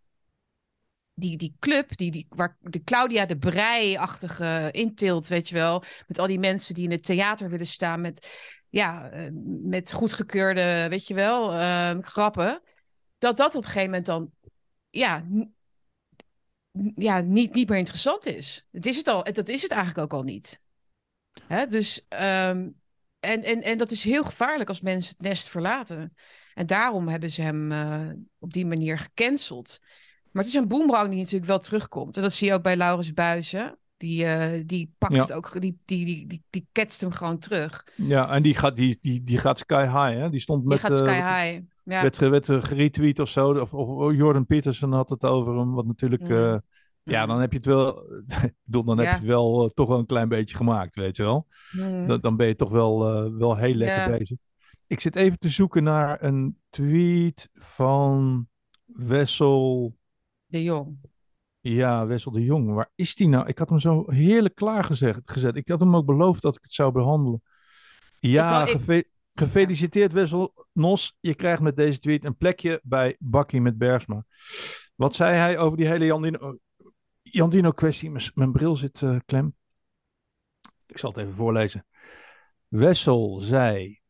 die, 1.15 1.37
die 1.37 1.57
club, 1.59 1.97
die, 1.97 2.11
die, 2.11 2.27
waar 2.29 2.57
de 2.61 2.83
Claudia 2.83 3.27
de 3.27 3.39
Brei-achtige 3.39 4.69
intilt, 4.73 5.29
weet 5.29 5.49
je 5.49 5.55
wel. 5.55 5.83
Met 6.07 6.19
al 6.19 6.27
die 6.27 6.39
mensen 6.39 6.75
die 6.75 6.85
in 6.85 6.91
het 6.91 7.05
theater 7.05 7.49
willen 7.49 7.67
staan 7.67 8.01
met, 8.01 8.29
ja, 8.69 9.11
eh, 9.11 9.29
met 9.63 9.93
goedgekeurde, 9.93 10.87
weet 10.89 11.07
je 11.07 11.15
wel, 11.15 11.53
ehm, 11.53 12.03
grappen. 12.03 12.63
Dat 13.19 13.37
dat 13.37 13.55
op 13.55 13.63
een 13.63 13.69
gegeven 13.69 13.89
moment 13.89 14.07
dan, 14.07 14.31
ja, 14.91 15.25
ja 16.95 17.21
niet, 17.21 17.55
niet 17.55 17.69
meer 17.69 17.79
interessant 17.79 18.27
is. 18.27 18.67
Het 18.71 18.87
is 18.87 18.97
het 18.97 19.09
al, 19.09 19.23
dat 19.33 19.49
is 19.49 19.63
het 19.63 19.71
eigenlijk 19.71 20.05
ook 20.05 20.19
al 20.19 20.25
niet. 20.25 20.61
Hè? 21.47 21.67
Dus, 21.67 22.07
ehm, 22.09 22.71
en, 23.21 23.43
en, 23.43 23.63
en 23.63 23.79
dat 23.79 23.91
is 23.91 24.05
heel 24.05 24.25
gevaarlijk 24.25 24.69
als 24.69 24.81
mensen 24.81 25.15
het 25.17 25.27
nest 25.27 25.49
verlaten. 25.49 26.15
En 26.55 26.67
daarom 26.67 27.09
hebben 27.09 27.31
ze 27.31 27.43
hem 27.43 27.73
eh, 27.73 28.11
op 28.39 28.53
die 28.53 28.67
manier 28.67 28.99
gecanceld. 28.99 29.81
Maar 30.35 30.43
het 30.43 30.53
is 30.53 30.61
een 30.61 30.69
boemerang 30.69 31.09
die 31.11 31.19
natuurlijk 31.19 31.47
wel 31.47 31.59
terugkomt. 31.59 32.17
En 32.17 32.23
dat 32.23 32.33
zie 32.33 32.49
je 32.49 32.55
ook 32.55 32.63
bij 32.63 32.77
Laurens 32.77 33.13
Buizen. 33.13 33.79
Die 33.97 34.17
Die, 34.17 34.25
eh, 34.25 34.63
die 34.67 34.95
pakt 34.99 35.15
Ja. 35.15 35.21
het 35.21 35.33
ook, 35.33 35.61
die, 35.61 35.79
die, 35.85 36.05
die, 36.05 36.27
die, 36.27 36.43
die 36.51 36.67
ketst 36.73 37.01
hem 37.01 37.11
gewoon 37.11 37.39
terug. 37.39 37.87
Ja, 37.97 38.31
en 38.31 38.43
die 38.43 38.55
gaat, 38.55 38.77
die, 38.77 38.99
die, 39.01 39.25
die 39.25 39.39
gaat 39.39 39.59
sky 39.59 39.83
high, 39.83 40.21
hè? 40.21 40.31
Die 40.31 40.41
stond 40.41 40.61
Die 40.61 40.69
met... 40.71 40.81
gaat 40.81 40.91
eh, 40.91 40.97
sky 40.97 41.07
wat- 41.21 41.29
high. 41.39 41.61
Ja. 41.85 42.03
werd, 42.03 42.19
werd 42.19 42.49
eh, 42.49 42.63
geretweet 42.63 43.19
of 43.21 43.29
zo. 43.29 43.53
Of, 43.61 43.75
of 43.75 44.15
Jordan 44.15 44.47
Peterson 44.47 44.93
had 44.93 45.09
het 45.11 45.25
over 45.25 45.59
hem. 45.59 45.73
Wat 45.73 45.87
natuurlijk... 45.87 46.23
Mhm. 46.23 46.33
eh, 46.33 46.57
ja, 47.03 47.19
Mhm. 47.21 47.29
dan 47.29 47.41
heb 47.41 47.51
je 47.51 47.57
het 47.57 47.67
wel... 47.67 48.03
bedoel, 48.65 48.85
dan 48.85 48.97
heb 48.99 49.07
Ja. 49.07 49.13
je 49.13 49.19
het 49.19 49.27
wel 49.27 49.65
eh, 49.65 49.71
toch 49.71 49.89
wel 49.89 49.99
een 49.99 50.07
klein 50.07 50.29
beetje 50.29 50.57
gemaakt, 50.57 50.95
weet 50.95 51.17
je 51.17 51.23
wel. 51.23 51.47
Mhm. 51.71 52.07
Dan, 52.07 52.21
dan 52.21 52.37
ben 52.37 52.47
je 52.47 52.57
toch 52.57 52.71
wel, 52.71 53.09
eh, 53.25 53.31
wel 53.39 53.57
heel 53.57 53.75
lekker 53.75 54.11
Ja. 54.13 54.19
bezig. 54.19 54.39
Ik 54.87 55.01
zit 55.01 55.17
even 55.17 55.39
te 55.39 55.49
zoeken 55.49 55.83
naar 55.83 56.23
een 56.23 56.59
tweet 56.71 57.49
van 57.55 58.47
Wessel... 58.85 59.97
De 60.55 60.63
Jong. 60.63 60.99
Ja, 61.61 62.07
Wessel 62.07 62.31
de 62.31 62.45
Jong. 62.45 62.75
Waar 62.75 62.91
is 62.95 63.15
die 63.15 63.29
nou? 63.29 63.47
Ik 63.47 63.59
had 63.59 63.69
hem 63.69 63.79
zo 63.79 64.11
heerlijk 64.11 64.55
klaargezet. 64.55 65.21
Gezet. 65.25 65.57
Ik 65.57 65.69
had 65.69 65.81
hem 65.81 65.97
ook 65.97 66.07
beloofd 66.07 66.43
dat 66.43 66.57
ik 66.57 66.63
het 66.63 66.73
zou 66.73 66.93
behandelen. 66.93 67.43
Ja, 68.21 68.67
Ik 68.67 68.87
ik- 68.87 69.11
gefeliciteerd 69.35 70.13
Wessel 70.13 70.67
Nos. 70.73 71.17
Je 71.21 71.35
krijgt 71.35 71.63
met 71.63 71.77
deze 71.77 71.99
tweet 71.99 72.25
een 72.25 72.37
plekje 72.37 72.81
bij 72.83 73.17
Bakkie 73.19 73.61
met 73.61 73.79
Bergsma. 73.79 74.25
Wat 74.95 75.15
zei 75.15 75.35
hij 75.37 75.59
over 75.59 75.77
die 75.77 75.87
hele 75.87 76.05
Jandino, 76.05 76.59
Jandino 77.23 77.71
kwestie? 77.71 78.11
Mijn, 78.11 78.31
mijn 78.35 78.53
bril 78.53 78.77
zit 78.77 79.03
eh, 79.03 79.17
klem. 79.27 79.55
Ik 80.87 80.99
zal 80.99 81.11
het 81.11 81.19
even 81.19 81.35
voorlezen. 81.35 81.87
Wessel 82.69 83.39
zei... 83.41 84.03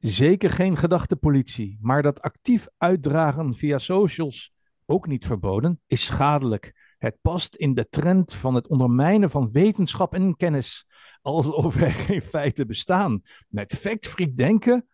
Zeker 0.00 0.50
geen 0.50 0.76
gedachtepolitie, 0.76 1.78
maar 1.80 2.02
dat 2.02 2.20
actief 2.20 2.66
uitdragen 2.76 3.54
via 3.54 3.78
socials 3.78 4.52
ook 4.86 5.06
niet 5.06 5.26
verboden, 5.26 5.80
is 5.86 6.04
schadelijk. 6.04 6.94
Het 6.98 7.16
past 7.20 7.54
in 7.54 7.74
de 7.74 7.88
trend 7.88 8.34
van 8.34 8.54
het 8.54 8.68
ondermijnen 8.68 9.30
van 9.30 9.50
wetenschap 9.52 10.14
en 10.14 10.36
kennis, 10.36 10.86
alsof 11.22 11.76
er 11.76 11.92
geen 12.06 12.22
feiten 12.22 12.66
bestaan. 12.66 13.22
Met 13.48 13.76
factfreak 13.76 14.36
denken 14.36 14.88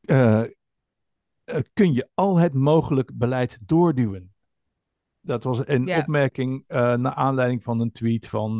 eh, 0.00 0.40
eh, 0.40 0.46
kun 1.72 1.94
je 1.94 2.08
al 2.14 2.36
het 2.36 2.54
mogelijk 2.54 3.10
beleid 3.14 3.58
doorduwen. 3.60 4.34
Dat 5.20 5.44
was 5.44 5.60
een 5.64 5.96
opmerking 5.96 6.64
eh 6.66 6.94
naar 6.94 7.14
aanleiding 7.14 7.62
van 7.62 7.80
een 7.80 7.92
tweet 7.92 8.28
van, 8.28 8.58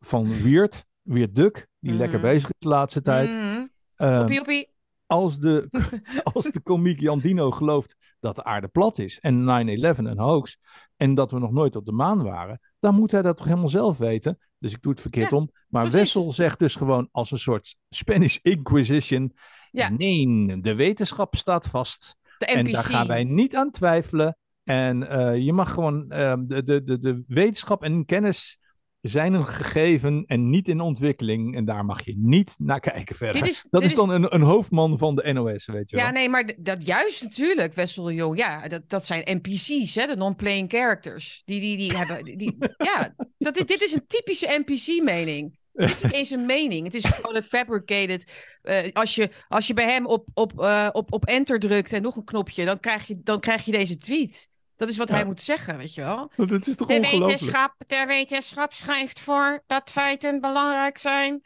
van 0.00 0.42
Weird, 0.42 0.86
Weird 1.02 1.34
Duck, 1.34 1.68
die 1.78 1.92
lekker 1.92 2.20
bezig 2.20 2.48
is 2.48 2.58
de 2.58 2.68
laatste 2.68 3.02
tijd. 3.02 3.30
Mhm. 3.30 3.66
Eh, 3.96 4.12
Toppie, 4.12 4.34
joppie. 4.34 4.74
Als 5.06 5.38
de, 5.38 5.68
als 6.34 6.44
de 6.44 6.60
komiek 6.60 7.00
Jan 7.00 7.18
Dino 7.18 7.50
gelooft 7.50 7.96
dat 8.20 8.36
de 8.36 8.44
aarde 8.44 8.68
plat 8.68 8.98
is 8.98 9.18
en 9.20 9.40
9-11 9.40 9.98
een 9.98 10.18
hoax 10.18 10.58
en 10.96 11.14
dat 11.14 11.30
we 11.30 11.38
nog 11.38 11.52
nooit 11.52 11.76
op 11.76 11.84
de 11.84 11.92
maan 11.92 12.22
waren, 12.22 12.60
dan 12.78 12.94
moet 12.94 13.10
hij 13.10 13.22
dat 13.22 13.36
toch 13.36 13.46
helemaal 13.46 13.68
zelf 13.68 13.98
weten. 13.98 14.38
Dus 14.58 14.72
ik 14.72 14.82
doe 14.82 14.92
het 14.92 15.00
verkeerd 15.00 15.30
Ja, 15.30 15.36
om. 15.36 15.50
Maar 15.68 15.82
precies. 15.82 16.14
Wessel 16.14 16.32
zegt 16.32 16.58
dus 16.58 16.74
gewoon 16.74 17.08
als 17.12 17.30
een 17.30 17.38
soort 17.38 17.76
Spanish 17.88 18.36
Inquisition: 18.42 19.32
Ja. 19.70 19.90
nee, 19.90 20.60
de 20.60 20.74
wetenschap 20.74 21.36
staat 21.36 21.66
vast. 21.66 22.16
En 22.38 22.64
daar 22.64 22.84
gaan 22.84 23.06
wij 23.06 23.24
niet 23.24 23.56
aan 23.56 23.70
twijfelen. 23.70 24.36
En 24.62 25.08
eh, 25.08 25.36
je 25.36 25.52
mag 25.52 25.72
gewoon, 25.72 26.10
ehm, 26.10 26.46
de, 26.46 26.62
de, 26.62 26.82
de, 26.84 26.98
de 26.98 27.24
wetenschap 27.26 27.82
en 27.82 28.04
kennis 28.04 28.58
zijn 29.06 29.32
een 29.32 29.46
gegeven 29.46 30.24
en 30.26 30.50
niet 30.50 30.68
in 30.68 30.80
ontwikkeling. 30.80 31.56
En 31.56 31.64
daar 31.64 31.84
mag 31.84 32.04
je 32.04 32.14
niet 32.18 32.54
naar 32.58 32.80
kijken 32.80 33.16
verder. 33.16 33.42
Dit 33.42 33.50
is- 33.50 33.66
dat 33.70 33.80
dit 33.82 33.90
is 33.90 33.96
dan 33.96 34.10
een, 34.10 34.34
een 34.34 34.42
hoofdman 34.42 34.98
van 34.98 35.14
de 35.14 35.32
NOS, 35.32 35.66
weet 35.66 35.90
je 35.90 35.96
wel. 35.96 36.04
Ja, 36.04 36.10
nee, 36.10 36.28
maar 36.28 36.52
dat 36.58 36.86
juist 36.86 37.22
natuurlijk, 37.22 37.74
Wessel 37.74 38.10
Jong. 38.12 38.38
Ja, 38.38 38.68
dat, 38.68 38.82
dat 38.88 39.06
zijn 39.06 39.22
NPC's, 39.42 39.94
hè, 39.94 40.06
de 40.06 40.16
non-playing 40.16 40.70
characters. 40.70 41.42
Die, 41.44 41.60
die, 41.60 41.76
die 41.76 41.96
hebben, 41.96 42.24
die, 42.38 42.56
ja, 42.92 43.14
dat 43.38 43.56
is, 43.56 43.64
dit 43.64 43.82
is 43.82 43.92
een 43.94 44.06
typische 44.06 44.62
NPC-mening. 44.64 45.58
Het 45.72 45.90
is 45.90 46.02
niet 46.02 46.12
eens 46.12 46.30
een 46.30 46.46
mening. 46.46 46.84
Het 46.84 46.94
is 46.94 47.04
gewoon 47.04 47.36
een 47.36 47.42
fabricated. 47.42 48.32
eh, 48.62 48.92
als, 48.92 49.14
je, 49.14 49.30
als 49.48 49.66
je 49.66 49.74
bij 49.74 49.92
hem 49.92 50.06
op, 50.06 50.26
op, 50.34 50.60
eh, 50.60 50.88
op, 50.92 51.12
op 51.12 51.24
enter 51.24 51.58
drukt 51.58 51.92
en 51.92 52.02
nog 52.02 52.16
een 52.16 52.24
knopje, 52.24 52.64
dan 52.64 52.80
krijg 52.80 53.06
je, 53.06 53.20
dan 53.22 53.40
krijg 53.40 53.64
je 53.64 53.72
deze 53.72 53.96
tweet. 53.96 54.48
Dat 54.76 54.88
is 54.88 54.96
wat 54.96 55.08
Ja. 55.08 55.14
hij 55.14 55.24
moet 55.24 55.40
zeggen, 55.40 55.76
weet 55.76 55.94
je 55.94 56.00
wel. 56.00 56.32
Want 56.36 56.50
het 56.50 56.66
is 56.66 56.76
toch 56.76 56.88
De 56.88 56.94
ongelooflijk? 56.94 57.26
wetenschap, 57.40 57.74
de 57.78 58.04
wetenschap 58.06 58.72
schrijft 58.72 59.20
voor 59.20 59.62
dat 59.66 59.90
feiten 59.90 60.40
belangrijk 60.40 60.98
zijn. 60.98 61.42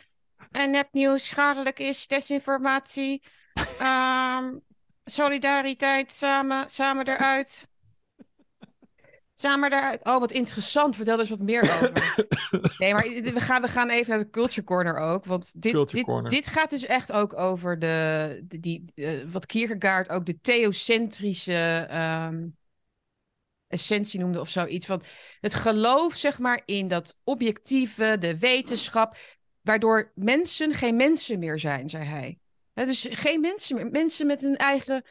En 0.51 0.70
nepnieuws 0.70 1.28
schadelijk 1.28 1.78
is, 1.78 2.07
desinformatie. 2.07 3.22
Ehm, 3.78 4.55
solidariteit, 5.05 6.12
samen, 6.12 6.68
samen 6.70 7.07
eruit. 7.09 7.68
Samen 9.35 9.72
eruit. 9.72 10.05
Oh, 10.05 10.18
wat 10.18 10.33
interessant. 10.33 10.97
Vertel 10.97 11.14
er 11.14 11.20
eens 11.20 11.28
wat 11.31 11.41
meer 11.41 11.62
over. 11.62 11.93
Nee, 12.78 12.93
maar 12.95 13.03
we 13.03 13.41
gaan, 13.41 13.62
we 13.62 13.68
gaan 13.68 13.89
even 13.89 14.11
naar 14.11 14.18
de 14.18 14.31
Culture 14.31 14.64
Corner 14.64 14.97
ook. 14.99 15.24
Want 15.24 15.62
dit, 15.62 15.91
dit, 15.93 16.05
Corner. 16.05 16.31
dit 16.31 16.47
gaat 16.47 16.70
dus 16.70 16.87
echt 16.87 17.12
ook 17.12 17.39
over 17.39 17.78
de, 17.78 18.41
de 18.45 18.61
die, 18.61 18.85
eh, 18.95 19.11
wat 19.31 19.47
Kierkegaard 19.47 20.09
ook 20.11 20.26
de 20.26 20.41
theocentrische 20.41 21.87
ehm, 21.89 22.47
essentie 23.71 24.21
noemde 24.21 24.41
of 24.41 24.49
zoiets. 24.49 24.87
Van 24.87 25.03
het 25.41 25.55
geloof, 25.55 26.14
zeg 26.14 26.39
maar, 26.39 26.62
in 26.64 26.89
dat 26.89 27.16
objectieve, 27.25 28.16
de 28.18 28.39
wetenschap, 28.39 29.16
waardoor 29.61 30.12
mensen 30.14 30.75
geen 30.75 30.97
mensen 30.97 31.39
meer 31.39 31.59
zijn, 31.59 31.89
zei 31.89 32.05
hij. 32.05 32.39
Hè, 32.73 32.85
dus 32.85 33.07
geen 33.11 33.41
mensen 33.41 33.77
meer. 33.77 33.91
Mensen 33.91 34.27
met 34.27 34.43
een 34.43 34.57
eigen, 34.57 35.05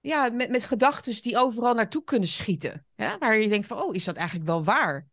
ja, 0.00 0.28
met, 0.28 0.50
met 0.50 0.64
gedachten 0.64 1.22
die 1.22 1.38
overal 1.38 1.74
naartoe 1.74 2.04
kunnen 2.04 2.28
schieten. 2.28 2.86
Hè, 2.94 3.18
waar 3.18 3.38
je 3.38 3.48
denkt 3.48 3.66
van, 3.66 3.82
oh, 3.82 3.94
is 3.94 4.04
dat 4.04 4.16
eigenlijk 4.16 4.48
wel 4.48 4.64
waar? 4.64 5.08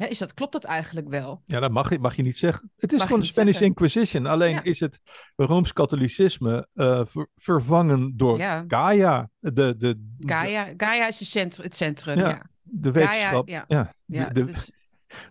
Hè, 0.00 0.06
is 0.06 0.18
dat, 0.18 0.34
klopt 0.34 0.52
dat 0.52 0.64
eigenlijk 0.64 1.08
wel? 1.08 1.42
Ja, 1.46 1.60
dat 1.60 1.70
mag 1.70 1.90
je, 1.90 1.98
mag 1.98 2.16
je 2.16 2.22
niet 2.22 2.38
zeggen. 2.38 2.70
Het 2.76 2.92
is 2.92 2.98
Mag 2.98 3.06
gewoon 3.06 3.22
de 3.22 3.28
Spanish 3.28 3.50
zeggen. 3.50 3.66
Inquisition. 3.68 4.26
Alleen 4.26 4.54
Ja. 4.54 4.62
is 4.62 4.80
het 4.80 5.00
Rooms-Katholicisme 5.36 6.68
eh, 6.74 7.00
ver- 7.06 7.28
vervangen 7.34 8.12
door 8.16 8.38
Ja. 8.38 8.64
Gaia. 8.68 9.30
De, 9.38 9.52
de, 9.52 9.76
de, 9.76 9.96
Gaia, 10.18 10.72
Gaia 10.76 11.06
is 11.06 11.18
de 11.18 11.24
centrum, 11.24 11.64
het 11.64 11.74
centrum, 11.74 12.18
Ja. 12.18 12.28
ja. 12.28 12.46
de 12.62 12.90
wetenschap. 12.90 13.48
ja. 13.48 13.64
de, 14.06 14.32
de, 14.32 14.44
dus, 14.44 14.70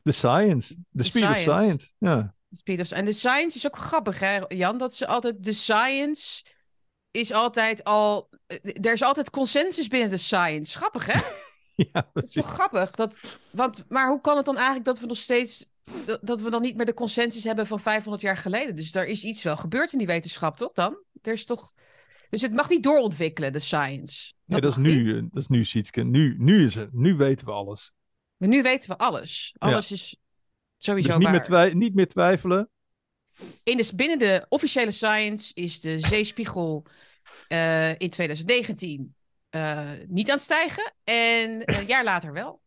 de 0.03 0.11
science. 0.11 0.75
De 0.89 1.03
speed 1.03 1.23
of 1.29 1.37
science. 1.37 1.91
Ja. 1.97 2.33
Speed 2.51 2.79
of- 2.79 2.91
En 2.91 3.05
de 3.05 3.11
science 3.13 3.57
is 3.57 3.65
ook 3.67 3.77
grappig, 3.77 4.19
hè, 4.19 4.39
Jan? 4.47 4.77
Dat 4.77 4.93
ze 4.93 5.07
altijd. 5.07 5.43
De 5.43 5.53
science 5.53 6.43
is 7.11 7.31
altijd 7.33 7.83
al. 7.83 8.29
eh, 8.47 8.57
Er 8.85 8.91
is 8.93 9.01
altijd 9.01 9.29
consensus 9.29 9.87
binnen 9.87 10.09
de 10.09 10.17
science. 10.17 10.77
Grappig, 10.77 11.05
hè? 11.05 11.19
ja, 11.93 12.09
Dat 12.13 12.23
is 12.23 12.33
wel 12.33 12.43
precies. 12.43 12.45
grappig. 12.45 12.91
Dat, 12.91 13.19
want, 13.51 13.85
maar 13.89 14.09
hoe 14.09 14.21
kan 14.21 14.35
het 14.37 14.45
dan 14.45 14.55
eigenlijk 14.55 14.85
dat 14.85 14.99
we 14.99 15.05
nog 15.05 15.17
steeds. 15.17 15.67
Dat, 16.05 16.19
dat 16.21 16.41
we 16.41 16.49
dan 16.49 16.61
niet 16.61 16.75
meer 16.75 16.85
de 16.85 16.93
consensus 16.93 17.43
hebben 17.43 17.67
van 17.67 17.79
500 17.79 18.23
jaar 18.23 18.37
geleden? 18.37 18.75
Dus 18.75 18.95
er 18.95 19.07
is 19.07 19.23
iets 19.23 19.43
wel 19.43 19.57
gebeurd 19.57 19.91
in 19.91 19.97
die 19.97 20.07
wetenschap, 20.07 20.57
toch 20.57 20.73
dan? 20.73 21.03
Er 21.21 21.33
is 21.33 21.45
toch. 21.45 21.73
Dus 22.29 22.41
het 22.41 22.53
mag 22.53 22.69
niet 22.69 22.83
doorontwikkelen, 22.83 23.53
de 23.53 23.59
science. 23.59 24.33
Nee, 24.45 24.61
dat 24.61 24.71
is 24.71 24.77
niet. 24.83 25.03
nu, 25.03 25.15
eh, 25.17 25.23
dat 25.31 25.41
is 25.41 25.47
nu 25.47 25.65
Sietske. 25.65 26.03
Nu, 26.03 26.35
nu 26.37 26.65
is 26.65 26.75
het. 26.75 26.93
Nu 26.93 27.15
weten 27.15 27.45
we 27.45 27.51
alles. 27.51 27.91
Maar 28.37 28.49
nu 28.49 28.61
weten 28.61 28.89
we 28.89 28.97
alles. 28.97 29.55
Alles 29.57 29.91
is 29.91 30.15
sowieso 30.77 31.07
Dus 31.07 31.17
niet 31.17 31.23
waar. 31.27 31.33
meer, 31.35 31.43
twij- 31.43 31.73
niet 31.73 31.93
meer 31.95 32.07
twijfelen. 32.07 32.69
In 33.63 33.77
de, 33.77 33.91
binnen 33.95 34.19
de 34.19 34.45
officiële 34.49 34.91
science 34.91 35.53
is 35.53 35.79
de 35.79 35.99
zeespiegel 35.99 36.85
eh, 37.47 37.89
in 37.99 38.09
2019 38.09 39.15
eh, 39.49 39.79
niet 40.07 40.29
aan 40.29 40.35
het 40.35 40.43
stijgen. 40.43 40.91
En 41.03 41.61
een 41.65 41.85
jaar 41.93 42.03
later 42.03 42.33
wel. 42.33 42.61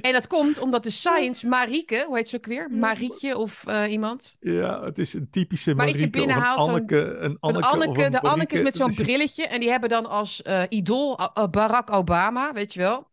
En 0.00 0.12
dat 0.12 0.26
komt 0.26 0.58
omdat 0.58 0.82
de 0.82 0.90
science, 0.90 1.48
Marieke, 1.48 2.04
hoe 2.06 2.16
heet 2.16 2.28
ze 2.28 2.36
ook 2.36 2.46
weer? 2.46 2.70
Marietje 2.70 3.36
of 3.36 3.66
eh, 3.66 3.90
iemand? 3.92 4.36
Ja, 4.40 4.82
het 4.84 4.98
is 4.98 5.12
een 5.14 5.30
typische 5.30 5.74
Marieke 5.74 6.02
een 6.02 6.10
binnenhaalt 6.10 6.60
zo'n- 6.62 6.68
Anneke. 6.74 6.96
Een 6.96 7.30
Een 7.30 7.36
Anneke, 7.40 7.66
Anneke, 7.66 8.04
een 8.04 8.10
de 8.10 8.20
Annekes 8.20 8.58
Marieke. 8.60 8.62
met 8.62 8.76
zo'n 8.76 8.94
brilletje. 9.04 9.46
En 9.46 9.60
die 9.60 9.70
hebben 9.70 9.88
dan 9.88 10.06
als 10.06 10.42
eh, 10.42 10.62
idool 10.68 11.18
Barack 11.50 11.92
Obama, 11.92 12.52
weet 12.52 12.72
je 12.74 12.80
wel. 12.80 13.08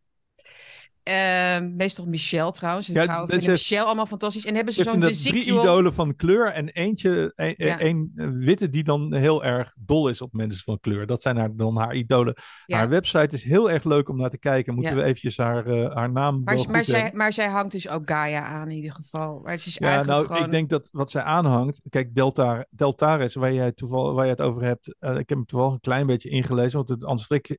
Ehm, 1.02 1.76
meestal 1.76 2.06
Michelle 2.06 2.50
trouwens. 2.50 2.86
Ja, 2.86 3.24
is- 3.26 3.46
Michelle 3.46 3.84
allemaal 3.84 4.06
fantastisch. 4.06 4.44
En 4.46 4.54
hebben 4.54 4.74
ze 4.74 4.82
zo'n 4.82 5.00
drie 5.00 5.44
idolen 5.44 5.94
van 5.94 6.16
kleur 6.16 6.52
en 6.52 6.68
eentje, 6.68 7.32
een, 7.36 7.54
Ja. 7.56 7.80
een 7.80 8.12
witte 8.38 8.68
die 8.68 8.84
dan 8.84 9.14
heel 9.14 9.44
erg 9.44 9.72
dol 9.78 10.08
is 10.08 10.20
op 10.20 10.32
mensen 10.32 10.62
van 10.62 10.80
kleur. 10.80 11.06
Dat 11.06 11.22
zijn 11.22 11.36
haar, 11.36 11.56
dan 11.56 11.76
haar 11.76 11.94
idolen. 11.94 12.34
Ja. 12.66 12.76
Haar 12.76 12.88
website 12.88 13.34
is 13.36 13.44
heel 13.44 13.70
erg 13.70 13.84
leuk 13.84 14.08
om 14.08 14.16
naar 14.16 14.30
te 14.30 14.38
kijken. 14.38 14.74
Moeten 14.74 14.96
we 14.96 15.02
eventjes 15.02 15.36
haar, 15.36 15.66
eh, 15.66 15.94
haar 15.94 16.12
naam 16.12 16.42
Maar, 16.44 16.54
maar, 16.54 16.76
goed 16.76 16.86
zij, 16.86 17.10
maar 17.14 17.32
zij 17.32 17.48
hangt 17.48 17.72
dus 17.72 17.88
ook 17.88 18.02
Gaia 18.10 18.42
aan 18.44 18.70
in 18.70 18.76
ieder 18.76 18.92
geval. 18.92 19.40
Maar 19.42 19.52
het 19.52 19.66
is 19.66 19.76
Ja, 19.78 20.04
nou, 20.04 20.24
gewoon... 20.26 20.44
ik 20.44 20.50
denk 20.50 20.70
dat 20.70 20.88
wat 20.92 21.10
zij 21.10 21.22
aanhangt... 21.22 21.80
Kijk, 21.88 22.14
Delta, 22.14 22.66
Deltares, 22.70 23.34
waar 23.34 23.52
jij, 23.52 23.72
toeval, 23.72 24.12
waar 24.14 24.24
jij 24.24 24.34
het 24.38 24.40
over 24.42 24.62
hebt... 24.62 24.96
eh, 24.98 25.10
ik 25.10 25.28
heb 25.28 25.38
hem 25.38 25.44
toevallig 25.44 25.74
een 25.74 25.80
klein 25.80 26.06
beetje 26.06 26.28
ingelezen. 26.28 26.76
Want 26.76 26.88
het 26.88 27.04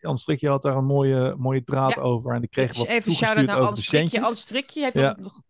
Anstrikje, 0.01 0.49
had 0.49 0.61
daar 0.61 0.77
een 0.77 0.85
mooie, 0.85 1.35
mooie 1.37 1.63
draad 1.63 1.99
over. 1.99 2.33
En 2.35 2.41
ik 2.41 2.51
kreeg 2.51 2.77
wat 2.77 2.87
Even 2.87 3.11
over 3.41 3.61
Anne 3.61 3.75
de 3.75 3.81
Strikje. 3.81 4.35
Strikje 4.35 4.89
Ja. 4.93 5.17
nog... 5.21 5.33
de- 5.33 5.41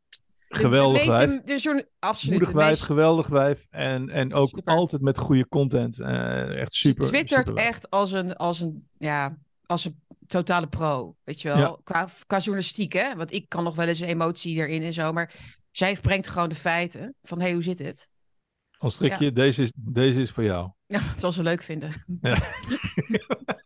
Geweldig 0.60 1.04
de 1.04 1.12
wijf. 1.12 1.42
de 1.42 1.88
absoluut. 2.00 2.38
Moedig 2.38 2.56
wijf, 2.56 2.70
meest- 2.70 2.82
geweldig 2.82 3.28
wijf. 3.28 3.66
En, 3.70 4.10
en 4.10 4.34
ook 4.34 4.48
Super. 4.48 4.74
altijd 4.74 5.02
met 5.02 5.18
goede 5.18 5.48
content. 5.48 6.00
Eh, 6.00 6.60
echt 6.62 6.74
Ze 6.74 6.88
super. 6.88 7.08
twittert 7.08 7.40
super 7.48 7.54
wijf. 7.54 7.68
echt 7.68 7.90
als 7.90 8.12
een, 8.12 8.36
als 8.36 8.60
een, 8.60 8.88
ja, 8.98 9.38
als 9.66 9.86
een 9.86 10.02
totale 10.28 10.68
pro, 10.68 11.16
weet 11.24 11.42
je 11.42 11.48
wel. 11.48 11.58
Ja. 11.58 11.78
Qua, 11.84 12.08
qua 12.28 12.38
journalistiek, 12.38 12.94
hè. 12.94 13.16
Want 13.16 13.32
ik 13.32 13.50
kan 13.50 13.64
nog 13.64 13.76
wel 13.76 13.88
eens 13.88 14.00
emotie 14.00 14.56
erin 14.56 14.84
en 14.84 14.94
zo. 14.94 15.12
Maar 15.14 15.34
zij 15.72 15.98
brengt 16.02 16.28
gewoon 16.28 16.50
de 16.50 16.56
feiten 16.56 17.16
van, 17.22 17.38
hé, 17.38 17.44
hey, 17.44 17.54
hoe 17.54 17.64
zit 17.64 17.80
het? 17.80 18.10
Als 18.78 18.94
strikje, 18.94 19.32
deze, 19.32 19.62
is, 19.62 19.72
deze 19.76 20.22
is 20.22 20.32
voor 20.32 20.44
jou. 20.44 20.72
Ja, 20.88 21.00
het 21.02 21.20
zal 21.20 21.32
ze 21.32 21.44
leuk 21.44 21.62
vinden. 21.62 21.94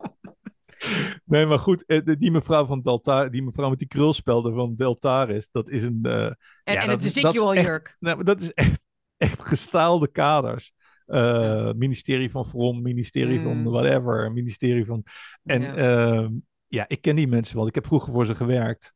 Nee, 1.25 1.45
maar 1.45 1.59
goed, 1.59 1.85
eh, 1.85 2.01
die 2.17 2.31
mevrouw 2.31 2.65
van 2.65 2.81
Delta, 2.81 3.27
die 3.29 3.43
mevrouw 3.43 3.69
met 3.69 3.79
die 3.79 3.88
krulspelden 3.88 4.53
van 4.53 4.75
Deltaris, 4.75 5.49
dat 5.51 5.69
is 5.69 5.83
een... 5.83 5.99
eh, 6.03 6.13
En, 6.23 6.38
Ja, 6.63 6.81
en 6.81 6.88
dat 6.88 6.89
het 6.95 7.05
is- 7.05 7.13
dat 7.13 7.23
Ezekiel 7.23 7.53
echt- 7.53 7.67
jurk. 7.67 7.95
nou, 7.99 8.23
dat 8.23 8.41
is 8.41 8.53
echt, 8.53 8.81
echt 9.17 9.41
gestaalde 9.41 10.11
kaders. 10.11 10.71
Eh, 11.05 11.71
Ministerie 11.73 12.31
van 12.31 12.45
Vrom, 12.45 12.81
ministerie 12.81 13.39
van 13.41 13.57
Mm. 13.57 13.63
whatever, 13.71 14.31
ministerie 14.31 14.85
van... 14.85 15.03
En 15.43 15.61
Ja. 15.61 15.75
ja. 16.13 16.29
ja, 16.67 16.85
ik 16.88 17.01
ken 17.01 17.15
die 17.15 17.27
mensen 17.27 17.55
wel. 17.57 17.67
Ik 17.67 17.75
heb 17.75 17.85
vroeger 17.85 18.11
voor 18.13 18.25
ze 18.25 18.35
gewerkt. 18.35 18.93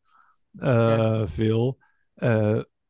Veel. 1.25 1.77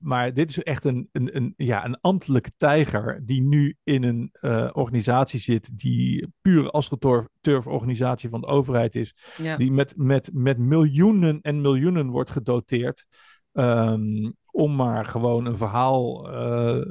Maar 0.01 0.33
dit 0.33 0.49
is 0.49 0.63
echt 0.63 0.83
een, 0.83 1.09
een, 1.11 1.35
een, 1.35 1.53
ja, 1.57 1.85
een 1.85 1.99
ambtelijke 1.99 2.51
tijger 2.57 3.21
die 3.25 3.41
nu 3.41 3.77
in 3.83 4.03
een 4.03 4.29
eh, 4.31 4.69
organisatie 4.73 5.39
zit 5.39 5.77
die 5.77 6.27
pure 6.41 6.69
astroturf-organisatie 6.71 8.29
van 8.29 8.41
de 8.41 8.47
overheid 8.47 8.95
is 8.95 9.15
Ja. 9.37 9.57
die 9.57 9.71
met, 9.71 9.93
met, 9.97 10.29
met 10.33 10.57
miljoenen 10.57 11.41
en 11.41 11.61
miljoenen 11.61 12.07
wordt 12.09 12.29
gedoteerd. 12.31 13.05
ehm, 13.51 14.31
om 14.51 14.75
maar 14.75 15.05
gewoon 15.05 15.45
een 15.45 15.57
verhaal. 15.57 16.29
eh, 16.31 16.81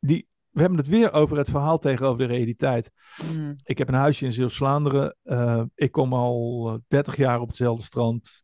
die, 0.00 0.28
we 0.50 0.60
hebben 0.60 0.78
het 0.78 0.88
weer 0.88 1.12
over 1.12 1.36
het 1.36 1.50
verhaal 1.50 1.78
tegenover 1.78 2.18
de 2.18 2.24
realiteit. 2.34 2.90
Mm. 3.36 3.56
Ik 3.62 3.78
heb 3.78 3.88
een 3.88 3.94
huisje 3.94 4.24
in 4.24 4.32
Zeeuws-Vlaanderen. 4.32 5.16
eh, 5.22 5.62
ik 5.74 5.92
kom 5.92 6.12
al 6.12 6.68
eh, 6.68 6.74
30 6.88 7.16
jaar 7.16 7.40
op 7.40 7.46
hetzelfde 7.48 7.84
strand. 7.84 8.42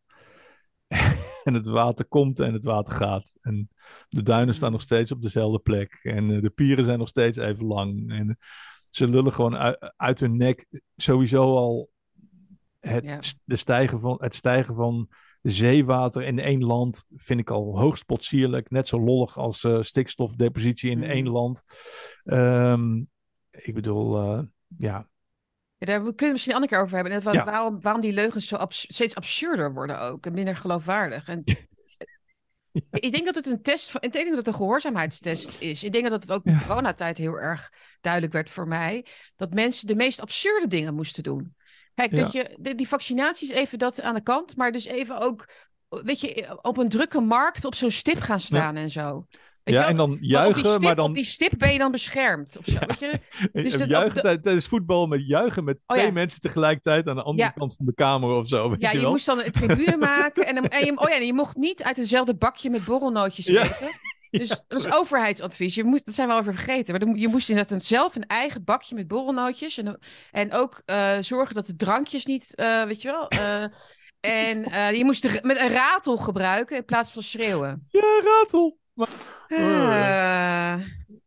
en 1.44 1.54
het 1.54 1.66
water 1.66 2.04
komt 2.04 2.40
en 2.40 2.52
het 2.52 2.64
water 2.64 2.94
gaat. 2.94 3.32
En 3.40 3.68
de 4.08 4.22
duinen 4.22 4.54
staan 4.54 4.72
nog 4.72 4.82
steeds 4.82 5.12
op 5.12 5.22
dezelfde 5.22 5.58
plek. 5.58 5.98
En 6.02 6.30
eh, 6.34 6.42
de 6.42 6.50
pieren 6.50 6.84
zijn 6.84 6.98
nog 6.98 7.08
steeds 7.08 7.38
even 7.38 7.64
lang. 7.66 8.12
En 8.12 8.38
ze 8.90 9.08
lullen 9.08 9.32
gewoon 9.32 9.56
uit, 9.56 9.92
uit 9.96 10.20
hun 10.20 10.36
nek 10.36 10.66
sowieso 10.96 11.56
al 11.56 11.90
het, 12.80 13.04
Ja. 13.04 13.18
de 13.44 13.56
stijgen 13.56 14.00
van, 14.00 14.16
het 14.20 14.34
stijgen 14.34 14.74
van 14.74 15.08
zeewater 15.42 16.22
in 16.22 16.38
één 16.38 16.64
land 16.64 17.04
vind 17.16 17.40
ik 17.40 17.50
al 17.50 17.78
hoogst 17.78 18.06
potsierlijk. 18.06 18.70
Net 18.70 18.86
zo 18.86 19.00
lollig 19.00 19.38
als 19.38 19.64
eh, 19.64 19.80
stikstofdepositie 19.82 20.90
in 20.90 20.98
Mm. 20.98 21.04
één 21.04 21.28
land. 21.28 21.62
Ehm, 22.24 22.98
ik 23.50 23.74
bedoel, 23.74 24.18
eh, 24.22 24.42
ja, 24.78 25.08
Ja, 25.78 25.86
daar 25.86 25.96
kunnen 26.00 26.16
we 26.16 26.24
het 26.24 26.32
misschien 26.32 26.52
een 26.54 26.60
andere 26.60 26.74
keer 26.74 26.84
over 26.84 26.96
hebben. 26.96 27.32
Ja. 27.32 27.44
waarom, 27.44 27.80
waarom 27.80 28.00
die 28.00 28.12
leugens 28.12 28.46
zo 28.46 28.56
abs- 28.56 28.86
steeds 28.88 29.14
absurder 29.14 29.72
worden 29.72 30.00
ook. 30.00 30.26
En 30.26 30.32
minder 30.32 30.56
geloofwaardig. 30.56 31.28
En 31.28 31.42
Ik 32.90 33.12
denk 33.12 33.24
dat 33.24 33.34
het 33.34 33.46
een 33.46 33.62
test 33.62 33.90
van. 33.90 34.00
Ik 34.00 34.12
denk 34.12 34.28
dat 34.28 34.36
het 34.36 34.46
een 34.46 34.54
gehoorzaamheidstest 34.54 35.56
is. 35.58 35.84
Ik 35.84 35.92
denk 35.92 36.08
dat 36.10 36.22
het 36.22 36.32
ook 36.32 36.44
in 36.44 36.58
de 36.58 36.64
coronatijd 36.64 37.18
heel 37.18 37.38
erg 37.38 37.72
duidelijk 38.00 38.32
werd 38.32 38.50
voor 38.50 38.68
mij. 38.68 39.06
Dat 39.36 39.54
mensen 39.54 39.86
de 39.86 39.94
meest 39.94 40.20
absurde 40.20 40.66
dingen 40.66 40.94
moesten 40.94 41.22
doen. 41.22 41.54
Kijk, 41.94 42.16
dat 42.16 42.32
je. 42.32 42.74
die 42.76 42.88
vaccinaties 42.88 43.50
even 43.50 43.78
dat 43.78 44.00
aan 44.00 44.14
de 44.14 44.22
kant. 44.22 44.56
Maar 44.56 44.72
dus 44.72 44.84
even 44.84 45.18
ook. 45.18 45.48
Weet 45.88 46.20
je, 46.20 46.58
op 46.62 46.76
een 46.76 46.88
drukke 46.88 47.20
markt 47.20 47.64
op 47.64 47.74
zo'n 47.74 47.90
stip 47.90 48.20
gaan 48.20 48.40
staan 48.40 48.76
en 48.76 48.90
zo. 48.90 49.26
Ja 49.74 49.80
wel? 49.80 49.88
en 49.88 49.96
dan 49.96 50.08
Maar 50.08 50.16
op 50.16 50.22
die 50.22 50.30
juichen, 50.30 50.64
stip, 50.64 50.80
maar 50.80 50.94
dan 50.96 51.08
Op 51.08 51.14
die 51.14 51.24
stip 51.24 51.52
ben 51.58 51.72
je 51.72 51.78
dan 51.78 51.90
beschermd. 51.90 52.56
Of 52.58 52.64
zo, 52.64 52.72
Ja. 52.80 52.86
weet 52.86 52.98
je? 53.00 53.20
dus 53.62 53.76
dat- 53.78 53.88
juichen 53.88 54.22
de- 54.22 54.40
tijdens 54.40 54.66
voetbal 54.66 55.06
met 55.06 55.26
juichen 55.26 55.64
met 55.64 55.76
Oh, 55.86 55.96
twee 55.96 56.06
ja. 56.06 56.12
mensen 56.12 56.40
tegelijkertijd 56.40 57.08
aan 57.08 57.14
de 57.16 57.22
andere 57.22 57.48
Ja. 57.48 57.54
kant 57.58 57.74
van 57.76 57.86
de 57.86 57.94
kamer 57.94 58.30
of 58.30 58.48
zo. 58.48 58.70
Weet 58.70 58.80
Ja, 58.80 58.90
je 58.90 59.06
moest 59.06 59.26
dan 59.26 59.42
een 59.42 59.52
tribune 59.52 59.96
maken. 60.12 60.46
En, 60.46 60.54
dan- 60.54 60.64
en 60.68 60.84
je, 60.84 60.92
oh 61.00 61.08
ja, 61.08 61.16
je 61.16 61.32
mocht 61.34 61.56
niet 61.56 61.82
uit 61.82 61.96
hetzelfde 61.96 62.34
bakje 62.36 62.70
met 62.70 62.84
borrelnootjes 62.84 63.46
eten. 63.46 63.88
Dus 64.30 64.48
dat 64.68 64.84
is 64.84 64.92
overheidsadvies. 64.92 65.74
Je 65.74 65.84
moet, 65.84 66.04
dat 66.04 66.14
zijn 66.14 66.28
we 66.28 66.34
al 66.34 66.40
even 66.40 66.54
vergeten. 66.54 66.98
Maar 67.06 67.16
je 67.16 67.28
moest 67.28 67.48
inderdaad 67.48 67.72
een- 67.72 67.80
zelf 67.86 68.16
een 68.16 68.26
eigen 68.26 68.64
bakje 68.64 68.94
met 68.94 69.08
borrelnootjes. 69.08 69.78
En, 69.78 69.98
en 70.30 70.52
ook 70.52 70.82
eh, 70.84 71.16
zorgen 71.20 71.54
dat 71.54 71.66
de 71.66 71.76
drankjes 71.76 72.26
niet, 72.26 72.54
eh, 72.54 72.84
weet 72.84 73.02
je 73.02 73.08
wel. 73.08 73.28
eh, 73.28 73.62
en 74.20 74.96
je 74.96 75.04
moest 75.04 75.22
de- 75.22 75.38
met 75.42 75.60
een 75.60 75.68
ratel 75.68 76.16
gebruiken 76.16 76.76
in 76.76 76.84
plaats 76.84 77.12
van 77.12 77.22
schreeuwen. 77.22 77.86
Ja, 77.90 78.20
ratel. 78.24 78.78
Maar, 78.96 79.08
Eh, 79.48 79.58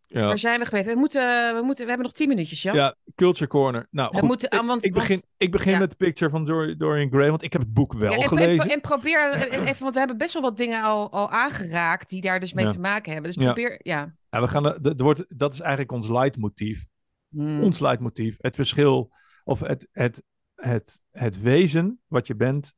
ja. 0.06 0.26
Waar 0.26 0.38
zijn 0.38 0.60
we 0.60 0.66
gebleven? 0.66 0.94
We, 0.94 1.00
moeten, 1.00 1.54
we, 1.56 1.62
moeten, 1.64 1.84
we 1.84 1.90
hebben 1.90 2.08
nog 2.08 2.16
tien 2.16 2.28
minuutjes, 2.28 2.62
ja? 2.62 2.74
ja, 2.74 2.96
Culture 3.16 3.48
Corner. 3.50 3.88
Nou, 3.92 4.10
We 4.12 4.18
goed, 4.18 4.28
moeten- 4.28 4.50
ik, 4.60 4.66
want- 4.66 4.86
ik 4.86 4.94
begin, 4.94 5.10
want- 5.16 5.28
ik 5.38 5.52
begin 5.52 5.72
ja. 5.72 5.80
met 5.80 5.90
de 5.90 5.96
picture 5.96 6.30
van 6.32 6.46
Dor- 6.46 6.78
Dorian 6.78 7.10
Gray, 7.10 7.30
want 7.30 7.44
ik 7.44 7.52
heb 7.54 7.62
het 7.62 7.74
boek 7.74 7.94
wel 7.94 8.10
Ja, 8.12 8.16
en, 8.16 8.22
en, 8.22 8.28
gelezen. 8.28 8.70
en 8.70 8.82
probeer 8.82 9.32
eh, 9.32 9.68
even, 9.68 9.82
want 9.82 9.94
we 9.94 10.00
hebben 10.00 10.18
best 10.18 10.34
wel 10.34 10.42
wat 10.42 10.58
dingen 10.58 10.84
al, 10.84 11.12
al 11.12 11.30
aangeraakt 11.30 12.10
die 12.10 12.22
daar 12.22 12.40
dus 12.40 12.54
mee 12.54 12.66
Ja. 12.66 12.72
te 12.72 12.80
maken 12.80 13.12
hebben. 13.14 13.32
Dus 13.36 13.44
probeer, 13.46 13.80
ja. 13.84 14.16
Ja, 14.30 14.42
we 14.42 14.48
gaan, 14.48 14.66
er, 14.66 14.96
er 14.98 15.04
wordt, 15.04 15.24
dat 15.40 15.54
is 15.54 15.60
eigenlijk 15.60 15.92
ons 15.92 16.10
leidmotief. 16.10 16.86
Hmm. 17.30 17.62
Ons 17.64 17.80
leidmotief. 17.80 18.36
Het 18.40 18.56
verschil, 18.56 19.12
of 19.44 19.60
het, 19.60 19.88
het, 19.92 20.24
het, 20.56 21.02
het 21.12 21.42
wezen 21.42 22.00
wat 22.08 22.28
je 22.28 22.36
bent, 22.36 22.74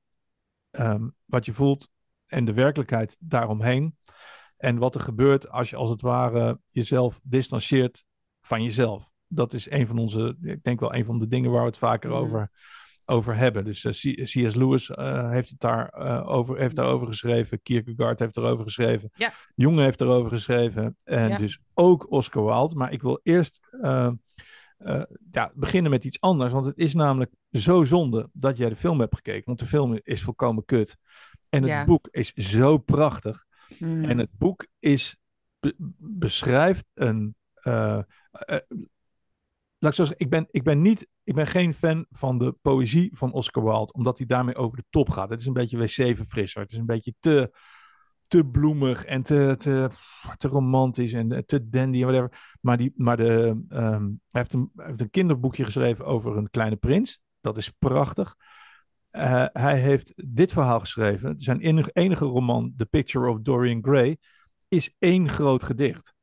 ehm, 0.71 1.07
wat 1.25 1.45
je 1.45 1.53
voelt 1.53 1.89
en 2.27 2.45
de 2.45 2.53
werkelijkheid 2.53 3.15
daaromheen. 3.19 3.95
En 4.61 4.77
wat 4.77 4.95
er 4.95 5.01
gebeurt 5.01 5.49
als 5.49 5.69
je 5.69 5.75
als 5.75 5.89
het 5.89 6.01
ware 6.01 6.59
jezelf 6.69 7.19
distancieert 7.23 8.03
van 8.41 8.63
jezelf. 8.63 9.11
Dat 9.27 9.53
is 9.53 9.71
een 9.71 9.87
van 9.87 9.97
onze, 9.97 10.37
ik 10.41 10.63
denk 10.63 10.79
wel 10.79 10.95
een 10.95 11.05
van 11.05 11.19
de 11.19 11.27
dingen 11.27 11.51
waar 11.51 11.61
we 11.61 11.67
het 11.67 11.77
vaker 11.77 12.11
over, 12.11 12.51
over 13.05 13.35
hebben. 13.35 13.65
Dus 13.65 13.85
eh, 13.85 14.23
C.S. 14.23 14.55
Lewis 14.55 14.89
eh, 14.89 15.29
heeft, 15.29 15.49
het 15.49 15.59
daar, 15.59 15.89
eh, 15.89 16.29
over, 16.29 16.57
heeft 16.57 16.75
daarover 16.75 17.07
geschreven. 17.07 17.61
Kierkegaard 17.61 18.19
heeft 18.19 18.37
erover 18.37 18.65
geschreven. 18.65 19.09
Ja. 19.13 19.33
Jung 19.55 19.77
heeft 19.77 20.01
erover 20.01 20.31
geschreven. 20.31 20.97
En 21.03 21.29
Ja. 21.29 21.37
dus 21.37 21.59
ook 21.73 22.11
Oscar 22.11 22.45
Wilde. 22.45 22.75
Maar 22.75 22.91
ik 22.91 23.01
wil 23.01 23.19
eerst 23.23 23.59
ja, 25.31 25.51
beginnen 25.53 25.91
met 25.91 26.05
iets 26.05 26.19
anders. 26.19 26.51
Want 26.51 26.65
het 26.65 26.77
is 26.77 26.93
namelijk 26.93 27.31
zo 27.51 27.83
zonde 27.83 28.29
dat 28.33 28.57
jij 28.57 28.69
de 28.69 28.75
film 28.75 28.99
hebt 28.99 29.15
gekeken. 29.15 29.45
Want 29.45 29.59
de 29.59 29.65
film 29.65 29.99
is 30.03 30.21
volkomen 30.21 30.65
kut. 30.65 30.97
En 31.49 31.69
het 31.69 31.85
boek 31.85 32.07
is 32.11 32.33
zo 32.33 32.77
prachtig. 32.77 33.49
Hmm. 33.77 34.03
En 34.03 34.17
het 34.17 34.29
boek 34.37 34.67
is, 34.79 35.17
be- 35.59 35.75
beschrijft 35.97 36.85
een. 36.93 37.35
eh, 37.53 37.99
laat 39.77 39.91
ik 39.91 39.93
zo 39.97 40.03
zeggen, 40.05 40.25
ik 40.25 40.29
ben, 40.29 40.47
ik, 40.51 40.63
ben 40.63 40.81
niet, 40.81 41.07
ik 41.23 41.35
ben 41.35 41.47
geen 41.47 41.73
fan 41.73 42.05
van 42.09 42.37
de 42.37 42.55
poëzie 42.61 43.09
van 43.13 43.31
Oscar 43.31 43.63
Wilde, 43.63 43.93
omdat 43.93 44.17
hij 44.17 44.27
daarmee 44.27 44.55
over 44.55 44.77
de 44.77 44.85
top 44.89 45.09
gaat. 45.09 45.29
Het 45.29 45.39
is 45.39 45.45
een 45.45 45.53
beetje 45.53 45.77
wc-verfrisser. 45.77 46.61
Het 46.61 46.71
is 46.71 46.77
een 46.77 46.85
beetje 46.85 47.13
te, 47.19 47.51
te 48.21 48.43
bloemig 48.43 49.05
en 49.05 49.23
te, 49.23 49.55
te, 49.57 49.89
te 50.37 50.47
romantisch 50.47 51.13
en 51.13 51.45
te 51.45 51.69
dandy 51.69 51.97
en 52.01 52.07
whatever. 52.07 52.57
Maar, 52.61 52.77
die, 52.77 52.93
maar 52.95 53.17
de, 53.17 53.63
ehm, 53.69 54.03
hij, 54.03 54.41
heeft 54.41 54.53
een, 54.53 54.71
hij 54.75 54.85
heeft 54.85 55.01
een 55.01 55.09
kinderboekje 55.09 55.63
geschreven 55.63 56.05
over 56.05 56.37
een 56.37 56.49
kleine 56.49 56.75
prins. 56.75 57.21
Dat 57.41 57.57
is 57.57 57.69
prachtig. 57.69 58.35
Eh, 59.11 59.45
hij 59.53 59.79
heeft 59.79 60.13
dit 60.15 60.51
verhaal 60.51 60.79
geschreven. 60.79 61.39
Zijn 61.39 61.59
enige, 61.59 61.89
enige 61.93 62.25
roman, 62.25 62.73
The 62.77 62.85
Picture 62.85 63.29
of 63.29 63.39
Dorian 63.41 63.83
Gray, 63.83 64.17
is 64.67 64.95
één 64.99 65.29
groot 65.29 65.63
gedicht. 65.63 66.13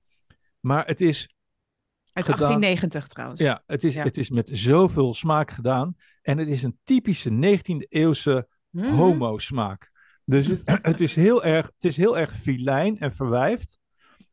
Maar 0.61 0.87
het 0.87 1.01
is, 1.01 1.29
Uit 2.13 2.25
gedaan. 2.25 2.39
1890 2.61 3.09
trouwens. 3.09 3.41
ja, 3.41 3.63
het 3.67 3.85
is, 3.85 3.95
Ja. 3.95 4.03
het 4.03 4.17
is 4.19 4.31
met 4.31 4.51
zoveel 4.53 5.15
smaak 5.15 5.51
gedaan. 5.51 5.97
En 6.23 6.39
het 6.39 6.49
is 6.49 6.63
een 6.63 6.79
typische 6.85 7.31
19e 7.31 7.87
eeuwse 7.89 8.49
Mhm. 8.71 8.93
homo-smaak. 8.95 9.91
Dus 10.25 10.47
het, 10.47 10.63
het, 10.83 11.01
is 11.01 11.15
heel 11.15 11.45
erg, 11.45 11.67
het 11.67 11.85
is 11.85 11.97
heel 11.97 12.19
erg 12.19 12.37
filijn 12.39 12.99
en 12.99 13.15
verwijfd, 13.15 13.79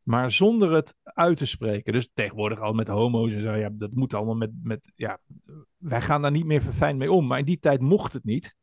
maar 0.04 0.32
zonder 0.32 0.72
het 0.72 0.96
uit 1.04 1.38
te 1.38 1.46
spreken. 1.46 1.94
Dus 1.94 2.10
tegenwoordig 2.14 2.60
al 2.60 2.74
met 2.74 2.88
homo's 2.88 3.34
en 3.34 3.42
zo, 3.42 3.54
ja, 3.54 3.70
dat 3.74 3.92
moet 3.94 4.14
allemaal 4.14 4.36
met, 4.36 4.52
met, 4.64 4.92
ja, 4.96 5.20
wij 5.88 6.02
gaan 6.02 6.22
daar 6.22 6.32
niet 6.32 6.46
meer 6.46 6.62
verfijnd 6.62 6.98
mee 6.98 7.12
om. 7.12 7.28
Maar 7.28 7.40
in 7.40 7.46
die 7.46 7.60
tijd 7.60 7.82
mocht 7.82 8.14
het 8.14 8.24
niet. 8.24 8.56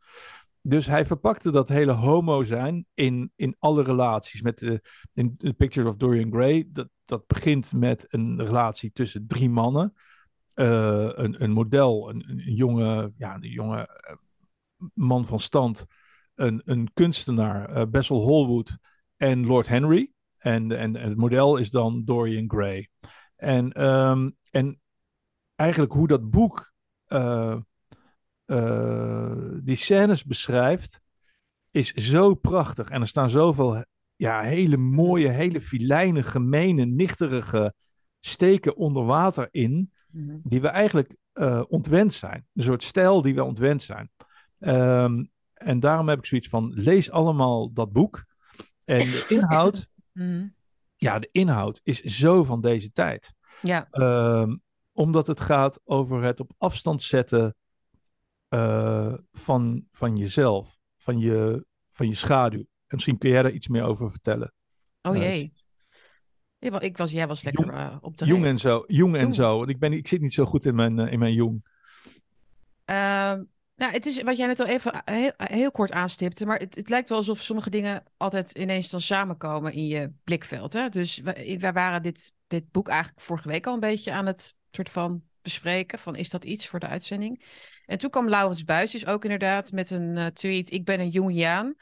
Dus 0.60 0.86
hij 0.86 1.04
verpakte 1.04 1.50
dat 1.50 1.68
hele 1.68 1.92
homo 1.92 2.42
zijn 2.42 2.86
in, 2.94 3.32
in 3.36 3.56
alle 3.58 3.82
relaties. 3.82 4.42
Met 4.42 4.58
de, 4.58 4.82
in 5.12 5.36
The 5.36 5.52
Picture 5.52 5.88
of 5.88 5.96
Dorian 5.96 6.32
Gray, 6.32 6.68
dat, 6.72 6.88
dat 7.04 7.26
begint 7.26 7.72
met 7.72 8.04
een 8.08 8.44
relatie 8.44 8.92
tussen 8.92 9.26
drie 9.26 9.50
mannen. 9.50 9.94
Eh, 10.54 11.10
een, 11.12 11.42
een 11.42 11.50
model, 11.50 12.10
een, 12.10 12.30
een 12.30 12.54
jonge, 12.54 13.12
ja, 13.16 13.34
een 13.34 13.50
jonge 13.50 13.86
eh, 13.86 14.16
man 14.94 15.26
van 15.26 15.40
stand, 15.40 15.86
een, 16.34 16.62
een 16.64 16.90
kunstenaar, 16.92 17.70
eh, 17.70 17.86
Bessel 17.86 18.26
Hallwood 18.26 18.76
en 19.16 19.46
Lord 19.46 19.68
Henry. 19.68 20.12
En, 20.38 20.72
en, 20.72 20.96
en 20.96 21.08
het 21.08 21.18
model 21.18 21.56
is 21.56 21.70
dan 21.70 22.04
Dorian 22.04 22.50
Gray. 22.50 22.88
En, 23.36 23.72
ehm, 23.72 24.30
en 24.50 24.80
eigenlijk 25.54 25.92
hoe 25.92 26.08
dat 26.08 26.30
boek 26.30 26.71
eh, 27.12 27.56
eh, 28.44 29.58
die 29.62 29.76
scènes 29.76 30.24
beschrijft, 30.24 31.00
is 31.70 31.92
zo 31.92 32.34
prachtig. 32.34 32.88
En 32.90 33.00
er 33.00 33.06
staan 33.08 33.30
zoveel 33.30 33.84
ja, 34.16 34.40
hele 34.40 34.76
mooie, 34.76 35.28
hele 35.28 35.60
filijne, 35.60 36.22
gemene, 36.22 36.84
nichterige 36.84 37.74
steken 38.20 38.76
onder 38.76 39.04
water 39.04 39.48
in 39.50 39.92
Mhm. 40.12 40.38
die 40.42 40.60
we 40.60 40.68
eigenlijk 40.68 41.16
eh, 41.32 41.62
ontwend 41.68 42.14
zijn. 42.14 42.46
Een 42.54 42.62
soort 42.62 42.82
stijl 42.82 43.22
die 43.22 43.34
we 43.34 43.44
ontwend 43.44 43.82
zijn. 43.82 44.10
Ehm, 44.58 45.24
en 45.54 45.80
daarom 45.80 46.08
heb 46.08 46.18
ik 46.18 46.26
zoiets 46.26 46.48
van, 46.48 46.72
lees 46.74 47.10
allemaal 47.10 47.72
dat 47.72 47.92
boek. 47.92 48.24
En 48.84 48.98
de 48.98 49.24
inhoud, 49.38 49.88
Mhm. 50.12 50.48
ja, 50.96 51.18
de 51.18 51.28
inhoud 51.32 51.80
is 51.82 52.00
zo 52.00 52.44
van 52.44 52.60
deze 52.60 52.92
tijd. 52.92 53.32
Ja, 53.62 53.88
Ehm, 53.90 54.56
omdat 54.92 55.26
het 55.26 55.40
gaat 55.40 55.80
over 55.84 56.22
het 56.22 56.40
op 56.40 56.52
afstand 56.58 57.02
zetten 57.02 57.56
eh, 58.48 59.14
van, 59.32 59.84
van 59.92 60.16
jezelf, 60.16 60.78
van 60.98 61.18
je, 61.18 61.66
van 61.90 62.08
je 62.08 62.14
schaduw. 62.14 62.58
En 62.60 62.66
misschien 62.98 63.18
kun 63.18 63.30
jij 63.30 63.42
daar 63.42 63.52
iets 63.52 63.68
meer 63.68 63.82
over 63.82 64.10
vertellen. 64.10 64.52
oh 65.02 65.16
Eh, 65.16 65.22
jee. 65.22 65.52
Ja, 66.58 66.80
ik 66.80 66.96
was, 66.96 67.10
jij 67.10 67.26
was 67.26 67.42
lekker 67.42 67.64
Jong- 67.64 67.76
eh, 67.76 67.96
op 68.00 68.16
de 68.16 68.24
Jong 68.26 68.44
en 68.44 68.58
zo. 68.58 68.84
Jong 68.86 69.16
en 69.16 69.32
zo. 69.32 69.56
Want 69.58 69.68
ik, 69.70 69.78
ben, 69.78 69.92
ik 69.92 70.08
zit 70.08 70.20
niet 70.20 70.34
zo 70.34 70.44
goed 70.44 70.64
in 70.64 70.74
mijn, 70.74 70.98
in 70.98 71.18
mijn 71.18 71.32
jong. 71.32 71.64
Ehm, 72.84 73.42
nou, 73.76 73.92
het 73.92 74.06
is 74.06 74.22
wat 74.22 74.36
jij 74.36 74.46
net 74.46 74.60
al 74.60 74.66
even 74.66 75.02
heel, 75.04 75.32
heel 75.36 75.70
kort 75.70 75.92
aanstipte, 75.92 76.46
maar 76.46 76.58
het, 76.58 76.74
het 76.74 76.88
lijkt 76.88 77.08
wel 77.08 77.18
alsof 77.18 77.40
sommige 77.40 77.70
dingen 77.70 78.04
altijd 78.16 78.52
ineens 78.52 78.90
dan 78.90 79.00
samenkomen 79.00 79.72
in 79.72 79.86
je 79.86 80.12
blikveld. 80.24 80.72
Hè? 80.72 80.88
Dus 80.88 81.18
wij, 81.18 81.56
wij 81.60 81.72
waren 81.72 82.02
dit, 82.02 82.32
dit 82.46 82.70
boek 82.70 82.88
eigenlijk 82.88 83.20
vorige 83.20 83.48
week 83.48 83.66
al 83.66 83.74
een 83.74 83.80
beetje 83.80 84.12
aan 84.12 84.26
het 84.26 84.54
soort 84.74 84.90
van 84.90 85.22
bespreken, 85.42 85.98
van 85.98 86.16
is 86.16 86.30
dat 86.30 86.44
iets 86.44 86.66
voor 86.66 86.80
de 86.80 86.86
uitzending? 86.86 87.44
En 87.86 87.98
toen 87.98 88.10
kwam 88.10 88.28
Laurens 88.28 88.64
Buijs 88.64 89.06
ook 89.06 89.22
inderdaad 89.22 89.72
met 89.72 89.90
een 89.90 90.16
eh, 90.16 90.26
tweet, 90.26 90.72
ik 90.72 90.84
ben 90.84 91.00
een 91.00 91.08
Jungiaan. 91.08 91.74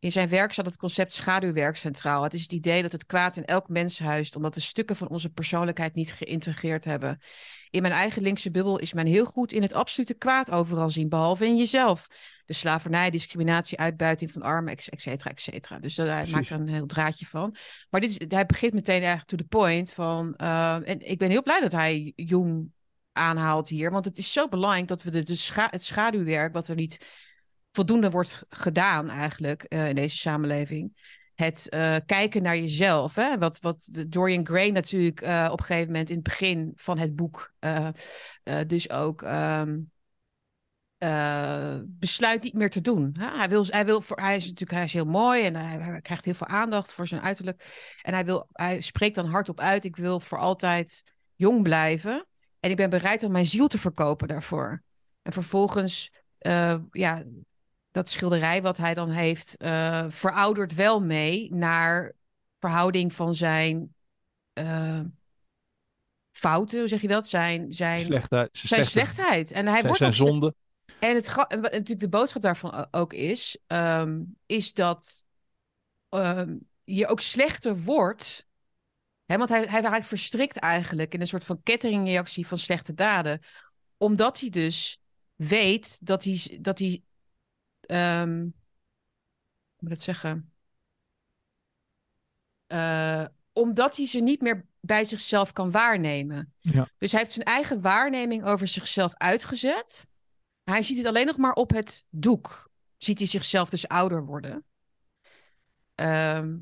In 0.00 0.12
zijn 0.12 0.28
werk 0.28 0.52
staat 0.52 0.66
het 0.66 0.76
concept 0.76 1.12
schaduwwerk 1.12 1.76
centraal. 1.76 2.22
Het 2.22 2.34
is 2.34 2.42
het 2.42 2.52
idee 2.52 2.82
dat 2.82 2.92
het 2.92 3.06
kwaad 3.06 3.36
in 3.36 3.44
elk 3.44 3.68
mens 3.68 3.98
huist, 3.98 4.36
omdat 4.36 4.54
we 4.54 4.60
stukken 4.60 4.96
van 4.96 5.08
onze 5.08 5.30
persoonlijkheid 5.30 5.94
niet 5.94 6.12
geïntegreerd 6.12 6.84
hebben. 6.84 7.20
In 7.70 7.82
mijn 7.82 7.94
eigen 7.94 8.22
linkse 8.22 8.50
bubbel 8.50 8.78
is 8.78 8.92
men 8.92 9.06
heel 9.06 9.24
goed 9.24 9.52
in 9.52 9.62
het 9.62 9.72
absolute 9.72 10.14
kwaad 10.14 10.50
overal 10.50 10.90
zien, 10.90 11.08
behalve 11.08 11.46
in 11.46 11.56
jezelf. 11.56 12.06
De 12.48 12.54
slavernij, 12.54 13.10
discriminatie, 13.10 13.78
uitbuiting 13.78 14.32
van 14.32 14.42
armen, 14.42 14.72
et 14.72 14.88
et 14.88 15.00
cetera, 15.00 15.30
et 15.30 15.40
cetera. 15.40 15.78
Dus 15.78 15.94
dat, 15.94 16.06
hij 16.06 16.16
Precies. 16.16 16.34
maakt 16.34 16.50
er 16.50 16.60
een 16.60 16.68
heel 16.68 16.86
draadje 16.86 17.26
van. 17.26 17.56
Maar 17.90 18.00
dit 18.00 18.10
is, 18.10 18.20
hij 18.28 18.46
begint 18.46 18.72
meteen 18.72 19.02
eigenlijk 19.02 19.28
to 19.28 19.36
the 19.36 19.44
point 19.44 19.92
van... 19.92 20.34
eh, 20.36 20.88
en 20.88 21.10
ik 21.10 21.18
ben 21.18 21.30
heel 21.30 21.42
blij 21.42 21.60
dat 21.60 21.72
hij 21.72 22.12
Jong 22.16 22.70
aanhaalt 23.12 23.68
hier. 23.68 23.90
Want 23.90 24.04
het 24.04 24.18
is 24.18 24.32
zo 24.32 24.48
belangrijk 24.48 24.88
dat 24.88 25.02
we 25.02 25.10
de, 25.10 25.22
de 25.22 25.34
scha- 25.34 25.68
het 25.70 25.84
schaduwwerk... 25.84 26.52
wat 26.52 26.68
er 26.68 26.74
niet 26.74 27.06
voldoende 27.70 28.10
wordt 28.10 28.44
gedaan 28.48 29.10
eigenlijk 29.10 29.62
eh, 29.62 29.88
in 29.88 29.94
deze 29.94 30.16
samenleving... 30.16 31.16
Het 31.34 31.68
eh, 31.68 31.96
kijken 32.06 32.42
naar 32.42 32.56
jezelf. 32.56 33.14
Hè? 33.14 33.38
Wat, 33.38 33.60
wat 33.60 34.04
Dorian 34.08 34.46
Gray 34.46 34.70
natuurlijk 34.70 35.20
op 35.50 35.58
een 35.58 35.64
gegeven 35.64 35.92
moment 35.92 36.10
in 36.10 36.14
het 36.14 36.24
begin 36.24 36.72
van 36.76 36.98
het 36.98 37.16
boek... 37.16 37.52
dus 38.66 38.90
ook... 38.90 39.22
ehm, 39.22 39.78
eh, 40.98 41.76
besluit 41.84 42.42
niet 42.42 42.54
meer 42.54 42.70
te 42.70 42.80
doen. 42.80 43.14
Hè? 43.18 43.36
Hij, 43.36 43.48
wil, 43.48 43.66
hij, 43.66 43.84
wil 43.84 44.00
voor, 44.00 44.20
hij 44.20 44.36
is 44.36 44.44
natuurlijk 44.44 44.72
hij 44.72 44.84
is 44.84 44.92
heel 44.92 45.04
mooi 45.04 45.44
en 45.44 45.56
hij, 45.56 45.78
hij 45.78 46.00
krijgt 46.00 46.24
heel 46.24 46.34
veel 46.34 46.46
aandacht 46.46 46.92
voor 46.92 47.06
zijn 47.06 47.20
uiterlijk. 47.20 47.92
En 48.02 48.12
hij, 48.12 48.24
wil, 48.24 48.46
hij 48.52 48.80
spreekt 48.80 49.14
dan 49.14 49.26
hardop 49.26 49.60
uit: 49.60 49.84
ik 49.84 49.96
wil 49.96 50.20
voor 50.20 50.38
altijd 50.38 51.14
jong 51.34 51.62
blijven. 51.62 52.26
En 52.60 52.70
ik 52.70 52.76
ben 52.76 52.90
bereid 52.90 53.22
om 53.22 53.32
mijn 53.32 53.46
ziel 53.46 53.68
te 53.68 53.78
verkopen 53.78 54.28
daarvoor. 54.28 54.82
En 55.22 55.32
vervolgens, 55.32 56.10
eh, 56.38 56.76
ja, 56.90 57.22
dat 57.90 58.08
schilderij 58.08 58.62
wat 58.62 58.76
hij 58.76 58.94
dan 58.94 59.10
heeft, 59.10 59.56
eh, 59.56 60.06
veroudert 60.08 60.74
wel 60.74 61.00
mee 61.00 61.54
naar 61.54 62.12
verhouding 62.58 63.12
van 63.12 63.34
zijn 63.34 63.94
fouten, 66.30 66.78
hoe 66.78 66.88
zeg 66.88 67.00
je 67.00 67.08
dat? 67.08 67.28
Zijn, 67.28 67.72
zijn, 67.72 68.04
Slechtheid. 68.04 68.48
zijn 68.52 68.84
slechtheid. 68.84 69.52
En 69.52 69.64
hij 69.64 69.72
zijn, 69.72 69.86
wordt 69.86 69.98
zijn 69.98 70.12
zonde. 70.12 70.54
En, 71.00 71.14
het, 71.14 71.26
gra- 71.26 71.46
en 71.46 71.60
wat 71.60 71.72
natuurlijk 71.72 72.00
de 72.00 72.08
boodschap 72.08 72.42
daarvan 72.42 72.86
ook 72.90 73.12
is, 73.12 73.58
ehm, 73.66 74.22
is 74.46 74.72
dat 74.72 75.24
ehm, 76.08 76.56
je 76.84 77.06
ook 77.06 77.20
slechter 77.20 77.76
wordt. 77.76 78.46
Hè, 79.24 79.36
want 79.36 79.48
hij, 79.48 79.66
hij 79.66 79.80
raakt 79.80 80.06
verstrikt 80.06 80.56
eigenlijk 80.56 81.14
in 81.14 81.20
een 81.20 81.26
soort 81.26 81.44
van 81.44 81.62
kettingreactie 81.62 82.46
van 82.46 82.58
slechte 82.58 82.94
daden. 82.94 83.40
Omdat 83.96 84.40
hij 84.40 84.50
dus 84.50 85.00
weet 85.34 86.06
dat 86.06 86.24
hij, 86.24 86.58
dat 86.60 86.78
hij 86.78 87.02
ehm, 87.80 88.40
hoe 89.78 89.88
moet 89.88 89.90
ik 89.90 89.96
dat 89.96 90.00
zeggen? 90.00 90.52
Eh, 92.66 93.24
omdat 93.52 93.96
hij 93.96 94.06
ze 94.06 94.20
niet 94.20 94.40
meer 94.40 94.66
bij 94.80 95.04
zichzelf 95.04 95.52
kan 95.52 95.70
waarnemen. 95.70 96.54
Ja. 96.58 96.88
Dus 96.98 97.10
hij 97.10 97.20
heeft 97.20 97.32
zijn 97.32 97.46
eigen 97.46 97.80
waarneming 97.80 98.44
over 98.44 98.68
zichzelf 98.68 99.14
uitgezet. 99.14 100.06
Hij 100.70 100.82
ziet 100.82 100.96
het 100.96 101.06
alleen 101.06 101.26
nog 101.26 101.36
maar 101.36 101.52
op 101.52 101.70
het 101.70 102.04
doek. 102.10 102.70
Ziet 102.96 103.18
hij 103.18 103.26
zichzelf 103.28 103.68
dus 103.68 103.88
ouder 103.88 104.24
worden. 104.24 104.64
Ehm, 105.94 106.56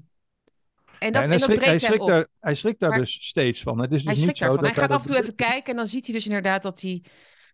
en 0.98 1.12
dat, 1.12 1.12
Ja, 1.12 1.22
en 1.22 1.30
en 1.30 1.58
hij, 1.58 1.68
hij, 1.68 1.78
schrikt 1.78 2.06
daar, 2.06 2.26
hij 2.40 2.54
schrikt 2.54 2.80
daar 2.80 2.88
Maar- 2.90 2.98
dus 2.98 3.26
steeds 3.26 3.62
van. 3.62 3.78
Het 3.80 3.92
is 3.92 4.04
dus 4.04 4.16
Hij 4.18 4.26
niet 4.26 4.36
zo 4.36 4.46
dat 4.56 4.60
Hij 4.60 4.74
gaat 4.74 4.88
dat- 4.88 4.98
af 4.98 5.06
en 5.06 5.10
toe 5.12 5.20
even 5.22 5.34
kijken 5.34 5.70
en 5.70 5.76
dan 5.76 5.86
ziet 5.86 6.04
hij 6.06 6.14
dus 6.14 6.26
inderdaad 6.26 6.62
dat 6.62 6.80
hij... 6.80 7.04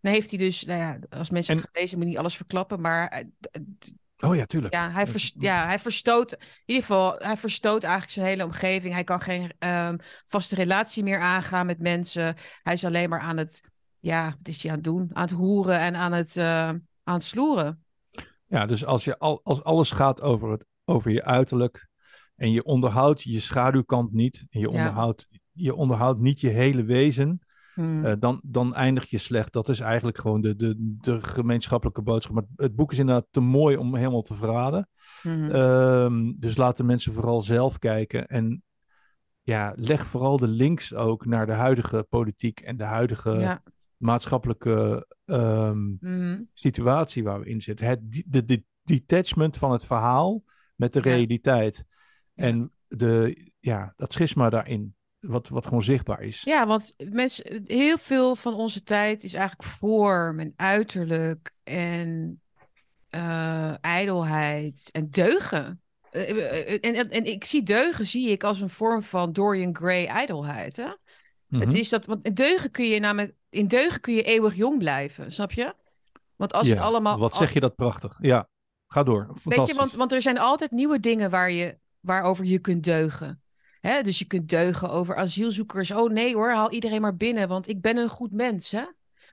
Dan 0.01 0.11
heeft 0.13 0.29
hij 0.29 0.39
dus, 0.39 0.63
nou 0.63 0.79
ja, 0.79 0.99
als 1.09 1.29
mensen 1.29 1.55
het 1.55 1.63
En- 1.65 1.69
gaan 1.73 1.81
lezen, 1.81 1.97
moet 1.97 2.07
niet 2.07 2.17
alles 2.17 2.35
verklappen. 2.35 2.81
Maar 2.81 3.07
eh, 3.07 3.21
Oh 4.29 4.35
ja, 4.35 4.45
tuurlijk. 4.45 4.73
ja, 4.73 4.91
hij, 4.91 5.07
vers- 5.07 5.33
ja, 5.39 5.65
hij 5.65 5.79
verstoot, 5.79 6.31
in 6.31 6.39
ieder 6.65 6.81
geval, 6.83 7.15
hij 7.17 7.37
verstoot 7.37 7.83
eigenlijk 7.83 8.13
zijn 8.13 8.25
hele 8.25 8.43
omgeving. 8.45 8.93
Hij 8.93 9.03
kan 9.03 9.21
geen 9.21 9.53
ehm, 9.59 9.97
vaste 10.25 10.55
relatie 10.55 11.03
meer 11.03 11.19
aangaan 11.19 11.65
met 11.65 11.79
mensen. 11.79 12.35
Hij 12.63 12.73
is 12.73 12.85
alleen 12.85 13.09
maar 13.09 13.19
aan 13.19 13.37
het, 13.37 13.61
ja, 14.03 14.25
wat 14.37 14.47
is 14.47 14.61
hij 14.61 14.71
aan 14.71 14.77
het 14.77 14.85
doen? 14.85 15.09
Aan 15.13 15.21
het 15.21 15.31
hoeren 15.31 15.79
en 15.79 15.95
aan 15.95 16.11
het, 16.11 16.37
eh, 16.37 16.67
aan 17.03 17.13
het 17.13 17.23
sloeren. 17.23 17.83
Ja, 18.45 18.65
dus 18.65 18.85
als, 18.85 19.03
je 19.03 19.17
al, 19.17 19.39
als 19.43 19.63
alles 19.63 19.91
gaat 19.91 20.21
over, 20.21 20.51
het, 20.51 20.65
over 20.85 21.11
je 21.11 21.23
uiterlijk 21.23 21.87
en 22.35 22.51
je 22.51 22.63
onderhoudt 22.63 23.21
je 23.21 23.39
schaduwkant 23.39 24.11
niet, 24.13 24.45
en 24.49 24.59
je, 24.59 24.69
Ja. 24.69 24.77
onderhoudt, 24.77 25.27
je 25.51 25.75
onderhoudt 25.75 26.19
niet 26.19 26.39
je 26.39 26.49
hele 26.49 26.83
wezen, 26.83 27.39
Hmm. 27.73 28.05
eh, 28.05 28.13
dan, 28.19 28.41
dan 28.43 28.75
eindig 28.75 29.09
je 29.09 29.17
slecht. 29.17 29.53
Dat 29.53 29.69
is 29.69 29.79
eigenlijk 29.79 30.17
gewoon 30.17 30.41
de, 30.41 30.55
de, 30.55 30.75
de 30.99 31.21
gemeenschappelijke 31.21 32.01
boodschap. 32.01 32.33
Maar 32.35 32.43
het 32.55 32.75
boek 32.75 32.91
is 32.91 32.97
inderdaad 32.99 33.27
te 33.31 33.39
mooi 33.39 33.77
om 33.77 33.95
helemaal 33.95 34.21
te 34.21 34.33
verraden. 34.33 34.89
Mhm. 35.23 35.51
Ehm, 35.51 36.33
dus 36.37 36.57
laten 36.57 36.85
mensen 36.85 37.13
vooral 37.13 37.41
zelf 37.41 37.79
kijken. 37.79 38.27
En 38.27 38.63
ja, 39.41 39.73
leg 39.75 40.05
vooral 40.05 40.37
de 40.37 40.47
links 40.47 40.93
ook 40.93 41.25
naar 41.25 41.45
de 41.45 41.51
huidige 41.51 42.05
politiek 42.09 42.59
en 42.59 42.77
de 42.77 42.83
huidige 42.83 43.31
ja. 43.31 43.61
Maatschappelijke 44.03 45.07
ehm, 45.25 45.89
Mhm. 45.99 46.41
situatie 46.53 47.23
waar 47.23 47.39
we 47.39 47.45
in 47.45 47.61
zitten. 47.61 47.87
Het 47.87 47.99
de, 48.11 48.23
de, 48.27 48.43
de 48.45 48.63
detachment 48.83 49.57
van 49.57 49.71
het 49.71 49.85
verhaal 49.85 50.43
met 50.75 50.93
de 50.93 50.99
realiteit. 50.99 51.83
Ja. 52.33 52.43
En 52.43 52.71
de, 52.87 53.37
ja, 53.59 53.93
dat 53.97 54.11
schisma 54.11 54.49
daarin, 54.49 54.95
wat, 55.19 55.47
wat 55.49 55.65
gewoon 55.65 55.83
zichtbaar 55.83 56.21
is. 56.21 56.41
Ja, 56.41 56.67
want 56.67 56.95
mensen, 57.09 57.61
heel 57.63 57.97
veel 57.97 58.35
van 58.35 58.53
onze 58.53 58.83
tijd 58.83 59.23
is 59.23 59.33
eigenlijk 59.33 59.69
vorm 59.69 60.39
en 60.39 60.53
uiterlijk 60.55 61.51
en 61.63 62.41
eh, 63.09 63.83
ijdelheid 63.83 64.89
en 64.91 65.09
deugen. 65.09 65.81
Eh, 66.09 66.29
eh, 66.29 66.79
En, 66.81 66.95
en, 66.95 67.09
en 67.09 67.25
ik 67.25 67.45
zie 67.45 67.63
deugen 67.63 68.05
zie 68.05 68.29
ik 68.29 68.43
als 68.43 68.61
een 68.61 68.69
vorm 68.69 69.03
van 69.03 69.31
Dorian 69.31 69.75
Gray 69.75 70.05
ijdelheid. 70.05 70.75
Hè? 70.75 70.89
Mhm. 71.47 71.61
Het 71.61 71.73
is 71.73 71.89
dat, 71.89 72.05
want 72.05 72.35
deugen 72.35 72.71
kun 72.71 72.85
je 72.85 72.99
namelijk, 72.99 73.33
in 73.53 73.67
deugen 73.67 74.01
kun 74.01 74.13
je 74.13 74.23
eeuwig 74.23 74.55
jong 74.55 74.77
blijven, 74.77 75.31
snap 75.31 75.51
je? 75.51 75.73
Want 76.35 76.53
als 76.53 76.67
het 76.67 76.79
allemaal. 76.79 77.19
Wat 77.19 77.35
zeg 77.35 77.53
je 77.53 77.59
dat 77.59 77.75
prachtig. 77.75 78.17
Ja, 78.21 78.49
ga 78.87 79.03
door. 79.03 79.37
Weet 79.43 79.67
je, 79.67 79.73
want, 79.73 79.93
want 79.93 80.11
er 80.11 80.21
zijn 80.21 80.37
altijd 80.37 80.71
nieuwe 80.71 80.99
dingen 80.99 81.29
waar 81.29 81.51
je, 81.51 81.77
waarover 81.99 82.45
je 82.45 82.59
kunt 82.59 82.83
deugen. 82.83 83.41
Hè? 83.79 84.01
Dus 84.01 84.19
je 84.19 84.25
kunt 84.25 84.49
deugen 84.49 84.89
over 84.89 85.15
asielzoekers. 85.15 85.91
Oh 85.91 86.11
nee 86.11 86.35
hoor, 86.35 86.51
haal 86.51 86.71
iedereen 86.71 87.01
maar 87.01 87.15
binnen, 87.15 87.47
want 87.47 87.67
ik 87.67 87.81
ben 87.81 87.97
een 87.97 88.09
goed 88.09 88.33
mens. 88.33 88.71
Hè? 88.71 88.83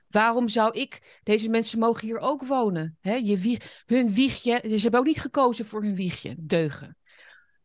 Waarom 0.07 0.47
zou 0.47 0.79
ik... 0.79 1.19
Deze 1.23 1.49
mensen 1.49 1.79
mogen 1.79 2.07
hier 2.07 2.19
ook 2.19 2.45
wonen. 2.45 2.97
Hè? 3.01 3.13
Je 3.13 3.37
wieg, 3.37 3.83
hun 3.85 4.13
wiegje... 4.13 4.61
Ze 4.63 4.81
hebben 4.81 4.99
ook 4.99 5.05
niet 5.05 5.21
gekozen 5.21 5.65
voor 5.65 5.83
hun 5.83 5.95
wiegje. 5.95 6.35
Deugen. 6.37 6.97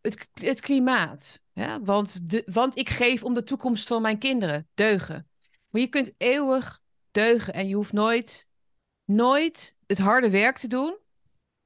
Het, 0.01 0.29
het 0.33 0.61
klimaat. 0.61 1.41
Hè? 1.53 1.81
Want, 1.81 2.31
de, 2.31 2.43
want 2.47 2.79
ik 2.79 2.89
geef 2.89 3.25
om 3.25 3.35
de 3.35 3.43
toekomst 3.43 3.87
van 3.87 4.03
mijn 4.03 4.19
kinderen. 4.19 4.69
Deugen. 4.75 5.29
Maar 5.77 5.85
je 5.85 5.91
kunt 5.91 6.13
eeuwig 6.19 6.81
deugen. 7.11 7.55
En 7.55 7.69
je 7.69 7.75
hoeft 7.75 7.93
nooit, 7.93 8.49
nooit 9.05 9.77
het 9.87 9.99
harde 9.99 10.31
werk 10.31 10.59
te 10.59 10.69
doen 10.69 10.99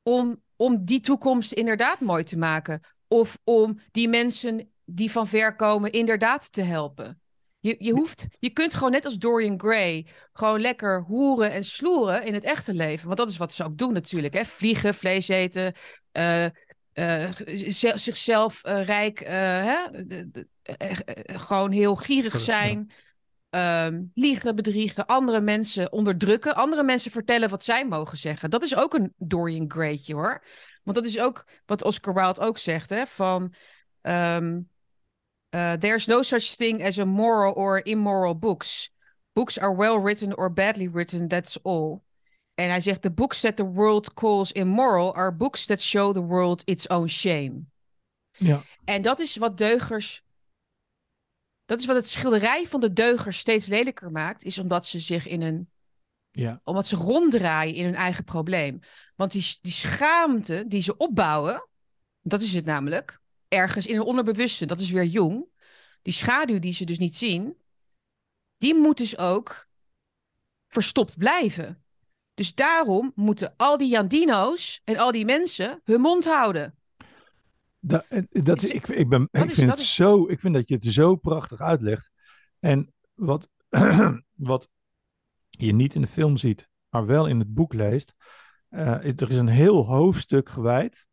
om, 0.03 0.43
om 0.57 0.85
die 0.85 1.01
toekomst 1.01 1.53
inderdaad 1.53 2.01
mooi 2.01 2.25
te 2.25 2.39
maken. 2.39 2.81
Of 3.09 3.39
om 3.45 3.79
die 3.91 4.09
mensen 4.09 4.73
die 4.85 5.11
van 5.11 5.27
ver 5.27 5.57
komen 5.57 5.93
inderdaad 5.93 6.53
te 6.53 6.63
helpen. 6.63 7.21
Je, 7.61 7.77
je, 7.79 7.93
hoeft, 7.93 8.27
je 8.39 8.51
kunt 8.51 8.75
gewoon 8.75 8.91
net 8.91 9.05
als 9.05 9.19
Dorian 9.19 9.61
Gray 9.61 10.07
gewoon 10.33 10.61
lekker 10.61 11.03
hoeren 11.03 11.51
en 11.51 11.65
sloeren 11.65 12.25
in 12.25 12.35
het 12.35 12.45
echte 12.45 12.75
leven. 12.75 13.07
Want 13.07 13.19
dat 13.19 13.29
is 13.29 13.37
wat 13.37 13.53
ze 13.53 13.65
ook 13.65 13.79
doen 13.79 13.93
natuurlijk. 13.93 14.35
Hè? 14.35 14.45
Vliegen, 14.45 14.95
vlees 14.95 15.29
eten, 15.29 15.75
zichzelf 17.95 18.61
rijk, 18.63 19.19
hè? 19.25 19.77
Gewoon 21.39 21.71
heel 21.71 21.97
gierig 21.97 22.41
zijn. 22.41 22.91
Ehm, 23.51 24.03
liegen, 24.15 24.57
bedriegen, 24.57 25.07
andere 25.07 25.41
mensen 25.41 25.93
onderdrukken, 25.93 26.55
andere 26.55 26.83
mensen 26.83 27.11
vertellen 27.11 27.49
wat 27.49 27.65
zij 27.65 27.87
mogen 27.87 28.19
zeggen. 28.19 28.51
Dat 28.51 28.63
is 28.63 28.77
ook 28.77 28.95
een 28.95 29.15
Dorian 29.17 29.71
Graytje 29.71 30.15
hoor. 30.15 30.45
Want 30.83 30.97
dat 30.97 31.07
is 31.07 31.19
ook 31.19 31.47
wat 31.67 31.85
Oscar 31.85 32.15
Wilde 32.15 32.41
ook 32.41 32.59
zegt, 32.59 32.91
hè, 32.91 33.07
van 33.07 33.55
ehm 34.01 34.61
uh, 35.55 35.73
there's 35.73 36.07
no 36.07 36.23
such 36.23 36.57
thing 36.57 36.83
as 36.83 36.99
a 36.99 37.05
moral 37.05 37.53
or 37.55 37.81
immoral 37.87 38.39
books. 38.39 38.91
Books 39.33 39.59
are 39.59 39.77
well 39.77 39.99
written 39.99 40.37
or 40.37 40.53
badly 40.53 40.89
written, 40.89 41.29
that's 41.29 41.59
all. 41.63 42.03
En 42.55 42.69
hij 42.69 42.81
zegt, 42.81 43.03
the 43.03 43.11
books 43.11 43.41
that 43.41 43.57
the 43.57 43.65
world 43.65 44.15
calls 44.15 44.53
immoral 44.53 45.15
are 45.15 45.33
books 45.33 45.67
that 45.67 45.81
show 45.81 46.13
the 46.13 46.23
world 46.23 46.63
its 46.65 46.89
own 46.89 47.07
shame. 47.07 47.65
Ja. 48.37 48.63
En 48.85 49.03
dat 49.03 49.19
is 49.19 49.37
wat 49.37 49.57
deugers. 49.57 50.23
Dat 51.71 51.79
is 51.79 51.87
wat 51.87 51.97
het 51.97 52.09
schilderij 52.09 52.67
van 52.67 52.81
de 52.81 52.93
deugers 52.93 53.39
steeds 53.39 53.67
lelijker 53.67 54.11
maakt, 54.11 54.45
is 54.45 54.59
omdat 54.59 54.87
ze 54.87 54.99
zich 54.99 55.27
in 55.27 55.43
een. 55.43 55.71
Ja. 56.31 56.61
Omdat 56.65 56.87
ze 56.87 56.97
ronddraaien 56.97 57.75
in 57.75 57.85
hun 57.85 57.95
eigen 57.95 58.25
probleem. 58.25 58.81
Want 59.17 59.33
die, 59.33 59.59
die 59.61 59.73
schaamte 59.73 60.65
die 60.67 60.83
ze 60.83 60.97
opbouwen, 60.97 61.69
dat 62.23 62.43
is 62.43 62.53
het 62.53 62.65
namelijk, 62.65 63.21
ergens 63.49 63.87
in 63.87 63.95
hun 63.95 64.05
onderbewuste, 64.05 64.67
dat 64.67 64.81
is 64.81 64.91
weer 64.91 65.05
jong. 65.05 65.45
Die 66.03 66.13
schaduw 66.13 66.59
die 66.59 66.73
ze 66.73 66.85
dus 66.85 66.99
niet 66.99 67.17
zien, 67.17 67.57
die 68.57 68.75
moet 68.75 68.97
dus 68.97 69.19
ook 69.19 69.69
verstopt 70.67 71.19
blijven. 71.19 71.85
Dus 72.35 72.55
daarom 72.55 73.13
moeten 73.15 73.55
al 73.57 73.77
die 73.77 73.89
Jandino's 73.89 74.81
en 74.85 74.97
al 74.97 75.13
die 75.13 75.25
mensen 75.25 75.81
hun 75.85 76.01
mond 76.01 76.25
houden. 76.25 76.80
Da- 77.81 78.05
dat, 78.31 78.63
Is- 78.63 78.71
ik, 78.71 78.89
ik, 78.89 79.09
ben, 79.09 79.29
ik, 79.31 79.51
vind 79.51 79.69
dat 79.69 79.79
het 79.79 79.87
zo, 79.87 80.29
ik 80.29 80.41
vind 80.41 80.55
dat 80.55 80.69
je 80.69 80.75
het 80.75 80.85
zo 80.85 81.17
prachtig 81.17 81.61
uitlegt. 81.61 82.11
En 82.59 82.95
wat, 83.15 83.49
wat 84.35 84.69
je 85.51 85.73
niet 85.73 85.95
in 85.95 86.01
de 86.01 86.07
film 86.07 86.37
ziet, 86.37 86.69
maar 86.89 87.07
wel 87.07 87.27
in 87.27 87.39
het 87.39 87.55
boek 87.55 87.73
leest. 87.73 88.15
eh, 88.69 88.89
er 89.21 89.31
is 89.31 89.37
een 89.37 89.47
heel 89.49 89.87
hoofdstuk 89.87 90.49
gewijd. 90.49 91.07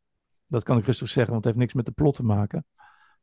Dat 0.45 0.63
kan 0.63 0.77
ik 0.77 0.85
rustig 0.85 1.07
zeggen, 1.07 1.33
want 1.33 1.43
het 1.45 1.53
heeft 1.53 1.65
niks 1.65 1.73
met 1.73 1.85
de 1.85 2.01
plot 2.01 2.15
te 2.15 2.23
maken. 2.23 2.65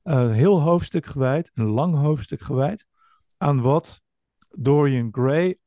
Eh, 0.03 0.15
Een 0.17 0.33
heel 0.33 0.61
hoofdstuk 0.63 1.07
gewijd, 1.07 1.51
een 1.55 1.67
lang 1.69 1.95
hoofdstuk 1.95 2.41
gewijd. 2.41 2.87
aan 3.37 3.61
wat 3.61 4.01
Dorian 4.49 5.09
Gray 5.13 5.59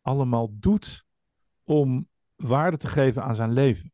allemaal 0.00 0.48
doet 0.52 1.04
om 1.64 2.08
waarde 2.36 2.76
te 2.76 2.88
geven 2.88 3.22
aan 3.22 3.34
zijn 3.34 3.52
leven. 3.52 3.92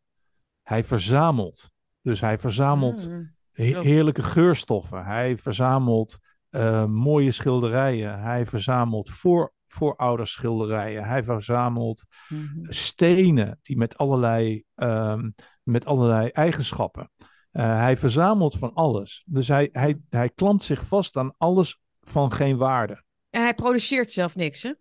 Hij 0.63 0.85
verzamelt. 0.85 1.71
Dus 2.05 2.21
hij 2.21 2.39
verzamelt 2.39 3.09
Mm. 3.09 3.35
klopt. 3.53 3.83
heerlijke 3.83 4.23
geurstoffen. 4.23 5.05
Hij 5.05 5.37
verzamelt 5.37 6.19
eh, 6.51 6.85
mooie 6.87 7.31
schilderijen. 7.33 8.21
Hij 8.21 8.47
verzamelt 8.47 9.11
voor, 9.11 9.53
voorouderschilderijen. 9.67 11.05
Hij 11.05 11.25
verzamelt 11.25 12.05
Mhm. 12.29 12.73
stenen 12.73 13.59
die 13.63 13.77
met 13.77 13.97
allerlei, 13.97 14.65
ehm, 14.75 15.31
met 15.63 15.87
allerlei 15.87 16.29
eigenschappen. 16.29 17.11
Eh, 17.51 17.79
hij 17.79 17.97
verzamelt 17.97 18.59
van 18.59 18.73
alles. 18.75 19.23
Dus 19.27 19.49
hij, 19.49 19.69
hij, 19.73 20.01
hij 20.11 20.31
klampt 20.31 20.63
zich 20.65 20.85
vast 20.85 21.17
aan 21.17 21.35
alles 21.39 21.79
van 22.01 22.33
geen 22.33 22.57
waarde. 22.57 23.03
En 23.31 23.43
hij 23.43 23.55
produceert 23.55 24.11
zelf 24.11 24.35
niks, 24.37 24.63
hè? 24.63 24.73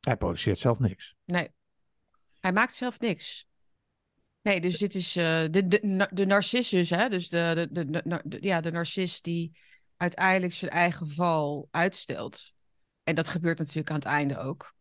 Hij 0.00 0.16
produceert 0.16 0.58
zelf 0.58 0.78
niks. 0.78 1.14
Nee. 1.24 1.48
Hij 2.40 2.52
maakt 2.52 2.72
zelf 2.72 3.00
niks. 3.00 3.48
Nee, 4.42 4.60
dus 4.60 4.78
dit 4.78 4.94
is 4.94 5.16
eh, 5.16 5.44
de, 5.50 5.68
de, 5.68 6.08
de 6.10 6.26
narcissus, 6.26 6.90
hè? 6.90 7.08
Dus 7.08 7.28
de, 7.28 7.68
de, 7.70 7.84
de, 8.24 8.38
ja, 8.40 8.60
de 8.60 8.70
narcist 8.70 9.24
die 9.24 9.58
uiteindelijk 9.96 10.52
zijn 10.52 10.70
eigen 10.70 11.08
val 11.08 11.68
uitstelt. 11.70 12.52
En 13.02 13.14
dat 13.14 13.28
gebeurt 13.28 13.58
natuurlijk 13.58 13.90
aan 13.90 13.96
het 13.96 14.04
einde 14.04 14.38
ook. 14.38 14.74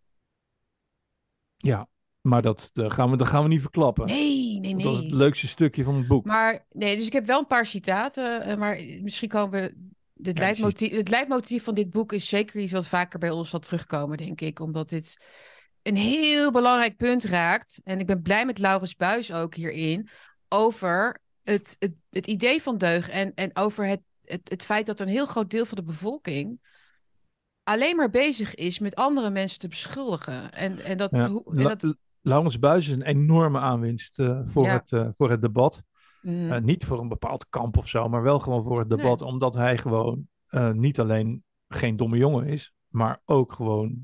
Ja, 1.57 1.88
maar 2.22 2.41
dat, 2.41 2.72
gaan, 2.73 3.11
we, 3.11 3.18
dat 3.18 3.27
gaan 3.27 3.44
we 3.44 3.49
niet 3.49 3.61
verklappen. 3.61 4.06
Nee, 4.06 4.60
nee, 4.60 4.72
Want 4.72 4.84
Dat 4.84 4.94
is 4.94 4.99
het 4.99 5.07
nee. 5.07 5.18
leukste 5.18 5.48
stukje 5.48 5.84
van 5.84 5.95
het 5.95 6.07
boek. 6.07 6.26
Maar 6.26 6.65
nee, 6.72 6.95
dus 6.95 7.06
ik 7.06 7.14
heb 7.14 7.26
wel 7.26 7.40
een 7.40 7.48
paar 7.48 7.65
citaten, 7.65 8.41
eh, 8.41 8.57
maar 8.57 8.76
misschien 9.02 9.30
komen 9.30 9.61
we. 9.61 9.88
Dit 10.14 10.38
Ja, 10.38 10.44
leidmotief, 10.44 10.91
het 10.91 11.10
leidmotief 11.10 11.64
van 11.64 11.73
dit 11.73 11.90
boek 11.90 12.14
is 12.14 12.27
zeker 12.27 12.61
iets 12.61 12.72
wat 12.72 12.88
vaker 12.88 13.19
bij 13.19 13.30
ons 13.30 13.49
zal 13.49 13.60
terugkomen, 13.60 14.18
denk 14.18 14.41
ik. 14.41 14.60
Omdat 14.60 14.90
dit 14.90 15.26
een 15.84 15.96
heel 15.96 16.52
belangrijk 16.52 16.98
punt 16.98 17.24
raakt. 17.24 17.82
En 17.84 18.00
ik 18.00 18.06
ben 18.06 18.22
blij 18.22 18.46
met 18.46 18.58
Laurens 18.58 18.96
Buis 18.96 19.34
ook 19.34 19.56
hierin. 19.56 20.10
Over 20.50 21.22
het, 21.44 21.76
het, 21.80 21.94
het 22.10 22.28
idee 22.28 22.62
van 22.62 22.78
deug. 22.78 23.10
En, 23.10 23.34
en 23.34 23.50
over 23.54 23.86
het, 23.86 24.02
het, 24.24 24.50
het 24.50 24.64
feit 24.64 24.86
dat 24.86 25.00
een 25.00 25.08
heel 25.08 25.26
groot 25.26 25.50
deel 25.50 25.66
van 25.66 25.78
de 25.78 25.84
bevolking. 25.84 26.60
alleen 27.64 27.96
maar 27.96 28.10
bezig 28.10 28.56
is 28.56 28.80
met 28.80 28.96
andere 28.96 29.30
mensen 29.30 29.60
te 29.60 29.68
beschuldigen. 29.68 30.52
En, 30.52 30.80
en 30.80 30.98
dat. 30.98 31.12
Ja, 31.16 31.30
hoe- 31.30 31.56
en 31.58 31.64
dat 31.64 31.96
Laurens 32.22 32.60
Buis 32.60 32.88
is 32.88 32.94
een 32.94 33.02
enorme 33.06 33.60
aanwinst 33.60 34.20
eh, 34.20 34.40
voor, 34.44 34.64
Ja. 34.64 34.74
het, 34.74 34.92
eh, 34.92 35.08
voor 35.12 35.30
het 35.30 35.42
debat. 35.42 35.82
mm, 36.22 36.52
Eh, 36.52 36.62
niet 36.62 36.86
voor 36.86 37.00
een 37.00 37.08
bepaald 37.08 37.50
kamp 37.50 37.78
of 37.78 37.88
zo, 37.88 38.10
maar 38.10 38.22
wel 38.24 38.40
gewoon 38.40 38.64
voor 38.64 38.80
het 38.80 38.90
debat. 38.90 39.22
Omdat 39.22 39.54
hij 39.54 39.78
gewoon 39.78 40.28
niet 40.74 41.00
alleen 41.00 41.44
geen 41.68 41.96
domme 41.98 42.18
jongen 42.18 42.46
is, 42.46 42.74
maar 42.88 43.22
ook 43.26 43.52
gewoon 43.54 43.98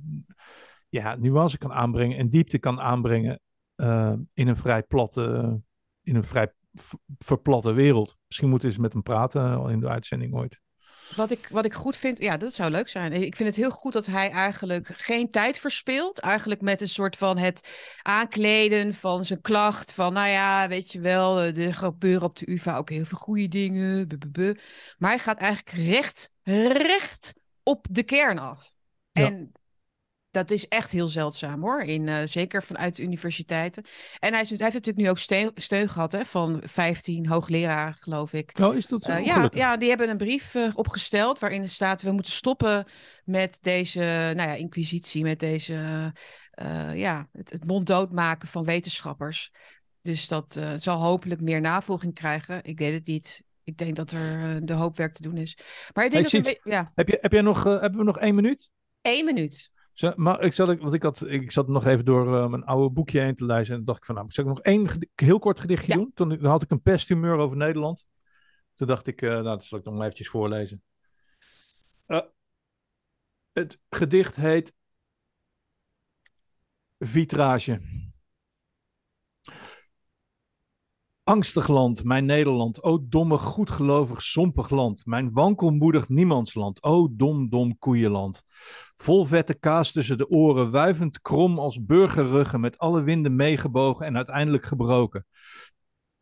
ja, 1.02 1.16
nuance 1.16 1.58
kan 1.58 1.74
aanbrengen 1.74 2.18
en 2.18 2.30
diepte 2.30 2.58
kan 2.58 2.82
aanbrengen 2.82 3.40
eh, 3.76 4.14
in 4.34 4.48
een 4.48 4.56
vrij 4.56 4.84
platte, 4.84 5.60
in 6.02 6.16
een 6.16 6.24
vrij 6.24 6.54
verplatte 7.18 7.72
wereld. 7.72 8.18
Misschien 8.28 8.50
moeten 8.50 8.68
we 8.68 8.74
eens 8.74 8.84
met 8.84 8.94
hem 8.94 9.04
praten 9.04 9.42
eh, 9.42 9.72
in 9.72 9.80
de 9.80 9.88
uitzending 9.88 10.34
ooit. 10.34 10.64
Wat 11.16 11.32
ik, 11.32 11.48
wat 11.48 11.66
ik 11.66 11.74
goed 11.74 11.98
vind, 11.98 12.18
ja, 12.18 12.38
dat 12.38 12.54
zou 12.54 12.72
leuk 12.72 12.88
zijn. 12.88 13.14
Ik 13.14 13.36
vind 13.36 13.50
het 13.50 13.58
heel 13.58 13.72
goed 13.72 13.94
dat 13.94 14.06
hij 14.06 14.30
eigenlijk 14.30 14.88
geen 14.94 15.30
tijd 15.30 15.60
verspilt. 15.60 16.20
Eigenlijk 16.20 16.62
met 16.62 16.82
een 16.82 16.88
soort 16.88 17.18
van 17.18 17.38
het 17.38 17.70
aankleden 18.02 18.94
van 18.94 19.24
zijn 19.24 19.42
klacht. 19.42 19.92
Van, 19.92 20.14
nou 20.14 20.28
ja, 20.28 20.68
weet 20.68 20.92
je 20.92 21.00
wel, 21.00 21.40
eh, 21.40 21.66
er 21.66 21.74
gebeuren 21.74 22.28
op 22.28 22.36
de 22.36 22.52
UvA 22.52 22.78
ook 22.78 22.90
heel 22.90 23.06
veel 23.06 23.18
goede 23.18 23.48
dingen. 23.48 24.08
Maar 24.98 25.10
hij 25.10 25.20
gaat 25.20 25.38
eigenlijk 25.38 25.78
recht, 25.78 26.32
recht 26.88 27.40
op 27.64 27.88
de 27.90 28.04
kern 28.04 28.40
af. 28.40 28.74
Ja. 29.12 29.48
Dat 30.36 30.52
is 30.52 30.68
echt 30.68 30.92
heel 30.92 31.08
zeldzaam 31.08 31.62
hoor. 31.62 31.82
In, 31.82 32.08
eh, 32.08 32.26
zeker 32.26 32.64
vanuit 32.64 32.96
de 32.96 33.04
universiteiten. 33.04 33.84
En 34.20 34.32
hij, 34.32 34.42
is, 34.42 34.50
hij 34.50 34.58
heeft 34.60 34.74
natuurlijk 34.74 35.06
nu 35.06 35.10
ook 35.10 35.18
steun, 35.18 35.52
steun 35.56 35.90
gehad 35.90 36.12
hè, 36.12 36.26
van 36.26 36.62
15 36.64 37.28
hoogleraren, 37.28 37.94
geloof 37.96 38.34
ik. 38.34 38.60
Oh, 38.62 38.76
is 38.76 38.88
dat 38.88 39.04
zo? 39.04 39.12
Eh, 39.12 39.26
ja, 39.26 39.50
ja, 39.54 39.78
die 39.78 39.90
hebben 39.90 40.10
een 40.10 40.18
brief 40.18 40.56
eh, 40.56 40.68
opgesteld 40.74 41.40
waarin 41.40 41.70
staat: 41.70 42.02
we 42.02 42.12
moeten 42.12 42.32
stoppen 42.32 42.86
met 43.24 43.60
deze, 43.62 44.00
nou 44.36 44.50
ja, 44.50 44.54
inquisitie, 44.54 45.24
met 45.24 45.40
deze, 45.40 46.12
ja, 46.94 47.30
het, 47.32 47.52
het 47.52 47.66
monddood 47.66 48.12
maken 48.12 48.48
van 48.48 48.66
wetenschappers. 48.66 49.52
Dus 50.02 50.28
dat 50.28 50.60
zal 50.76 51.02
hopelijk 51.02 51.42
meer 51.42 51.62
navolging 51.62 52.14
krijgen. 52.14 52.64
Ik 52.64 52.80
weet 52.80 52.94
het 52.94 53.08
niet. 53.08 53.44
Ik 53.64 53.78
denk 53.78 53.96
dat 53.96 54.12
er 54.12 54.66
de 54.66 54.74
hoop 54.74 54.98
werk 54.98 55.14
te 55.14 55.22
doen 55.22 55.38
is. 55.38 55.58
Maar 55.94 56.06
ik 56.06 56.12
denk 56.12 56.30
Hey, 56.32 56.42
dat 56.42 56.46
Siet. 56.52 56.60
we- 56.64 56.70
ja, 56.70 56.92
Heb, 56.96 57.08
je, 57.08 57.18
heb 57.22 57.32
jij 57.32 57.42
nog, 57.42 57.64
hebben 57.64 57.96
we 57.96 58.04
nog 58.04 58.20
één 58.20 58.36
minuut? 58.36 58.70
één 59.02 59.26
minuut. 59.26 59.74
Zo, 59.96 60.14
maar 60.16 60.42
ik 60.42 60.54
zat, 60.54 60.80
want 60.80 60.94
ik, 60.94 61.04
had, 61.04 61.28
ik 61.28 61.52
zat 61.52 61.68
nog 61.68 61.86
even 61.86 62.06
door 62.06 62.38
eh, 62.38 62.48
mijn 62.50 62.66
oude 62.66 62.94
boekje 62.94 63.22
heen 63.22 63.36
te 63.36 63.46
lezen. 63.46 63.76
En 63.76 63.84
dacht 63.84 63.98
ik 63.98 64.06
van, 64.06 64.16
nou, 64.16 64.32
zal 64.32 64.44
ik 64.44 64.50
nog 64.50 64.62
één 64.62 64.90
heel 65.16 65.40
kort 65.40 65.60
gedichtje 65.60 65.92
Ja. 65.92 65.98
doen? 65.98 66.12
Toen, 66.14 66.30
dan 66.30 66.46
had 66.46 66.62
ik 66.62 66.72
een 66.72 66.82
pesthumeur 66.82 67.38
over 67.38 67.58
Nederland. 67.58 68.06
Toen 68.76 68.88
dacht 68.88 69.08
ik, 69.08 69.22
eh, 69.22 69.30
nou, 69.30 69.44
dat 69.44 69.64
zal 69.64 69.78
ik 69.78 69.84
nog 69.86 69.94
maar 69.94 70.04
eventjes 70.04 70.30
voorlezen. 70.30 70.84
Eh, 72.06 72.22
het 73.52 73.80
gedicht 73.90 74.36
heet 74.36 74.74
Vitrage. 77.00 77.82
Angstig 81.24 81.68
land, 81.68 82.04
mijn 82.04 82.26
Nederland, 82.26 82.84
o 82.84 83.08
domme, 83.08 83.38
goedgelovig, 83.38 84.22
sompig 84.22 84.70
land, 84.70 85.06
mijn 85.06 85.32
wankelmoedig 85.32 86.10
niemandsland, 86.10 86.84
o 86.84 87.08
dom, 87.12 87.50
dom 87.50 87.78
koeienland. 87.78 88.44
Vol 88.98 89.26
vette 89.26 89.54
kaas 89.54 89.92
tussen 89.92 90.18
de 90.18 90.30
oren, 90.30 90.72
wuivend 90.72 91.22
krom 91.22 91.60
als 91.60 91.86
burgerruggen, 91.86 92.60
met 92.60 92.78
alle 92.78 93.02
winden 93.02 93.36
meegebogen 93.36 94.06
en 94.06 94.16
uiteindelijk 94.16 94.66
gebroken. 94.66 95.26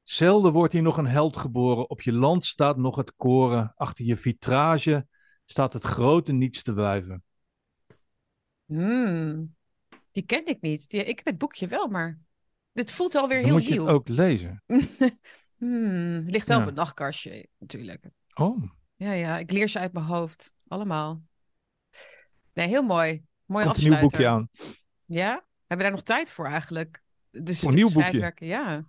Zelden 0.03 0.53
wordt 0.53 0.73
hier 0.73 0.81
nog 0.81 0.97
een 0.97 1.05
held 1.07 1.37
geboren, 1.37 1.89
op 1.89 2.01
je 2.01 2.13
land 2.13 2.45
staat 2.45 2.77
nog 2.77 2.95
het 2.95 3.13
koren, 3.15 3.73
achter 3.75 4.05
je 4.05 4.17
vitrage 4.17 5.07
staat 5.45 5.73
het 5.73 5.83
grote 5.83 6.31
niets 6.31 6.63
te 6.63 6.73
wuiven. 6.73 7.23
Hmm, 8.65 9.55
die 10.11 10.23
ken 10.25 10.45
ik 10.45 10.61
niet. 10.61 10.89
Die, 10.89 11.03
ik 11.03 11.17
heb 11.17 11.25
het 11.25 11.37
boekje 11.37 11.67
wel, 11.67 11.87
maar 11.87 12.19
dit 12.71 12.91
voelt 12.91 13.15
alweer 13.15 13.37
Dan 13.37 13.45
heel 13.45 13.53
moet 13.53 13.65
je 13.67 13.73
nieuw. 13.73 13.85
het 13.85 13.93
ook 13.93 14.07
lezen. 14.07 14.63
Hmm, 15.57 16.15
het 16.23 16.29
ligt 16.31 16.47
wel 16.47 16.57
Ja. 16.57 16.63
op 16.63 16.69
een 16.69 16.75
nachtkastje, 16.75 17.47
natuurlijk. 17.57 18.05
Oh, 18.33 18.63
Ja, 18.95 19.11
ja, 19.11 19.37
ik 19.37 19.51
leer 19.51 19.67
ze 19.67 19.79
uit 19.79 19.93
mijn 19.93 20.05
hoofd. 20.05 20.53
Allemaal. 20.67 21.21
Nee, 22.53 22.67
heel 22.67 22.83
mooi. 22.83 23.23
Mooi 23.45 23.65
komt 23.65 23.77
een 23.77 23.89
nieuw 23.89 23.99
boekje 23.99 24.27
aan. 24.27 24.49
Ja? 25.05 25.29
Hebben 25.31 25.77
we 25.77 25.83
daar 25.83 25.91
nog 25.91 26.01
tijd 26.03 26.31
voor 26.31 26.45
eigenlijk? 26.45 27.01
Dus 27.31 27.59
Voor 27.59 27.71
een 27.71 27.77
het 27.77 27.93
nieuw 27.93 28.01
boekje? 28.03 28.45
ja. 28.47 28.85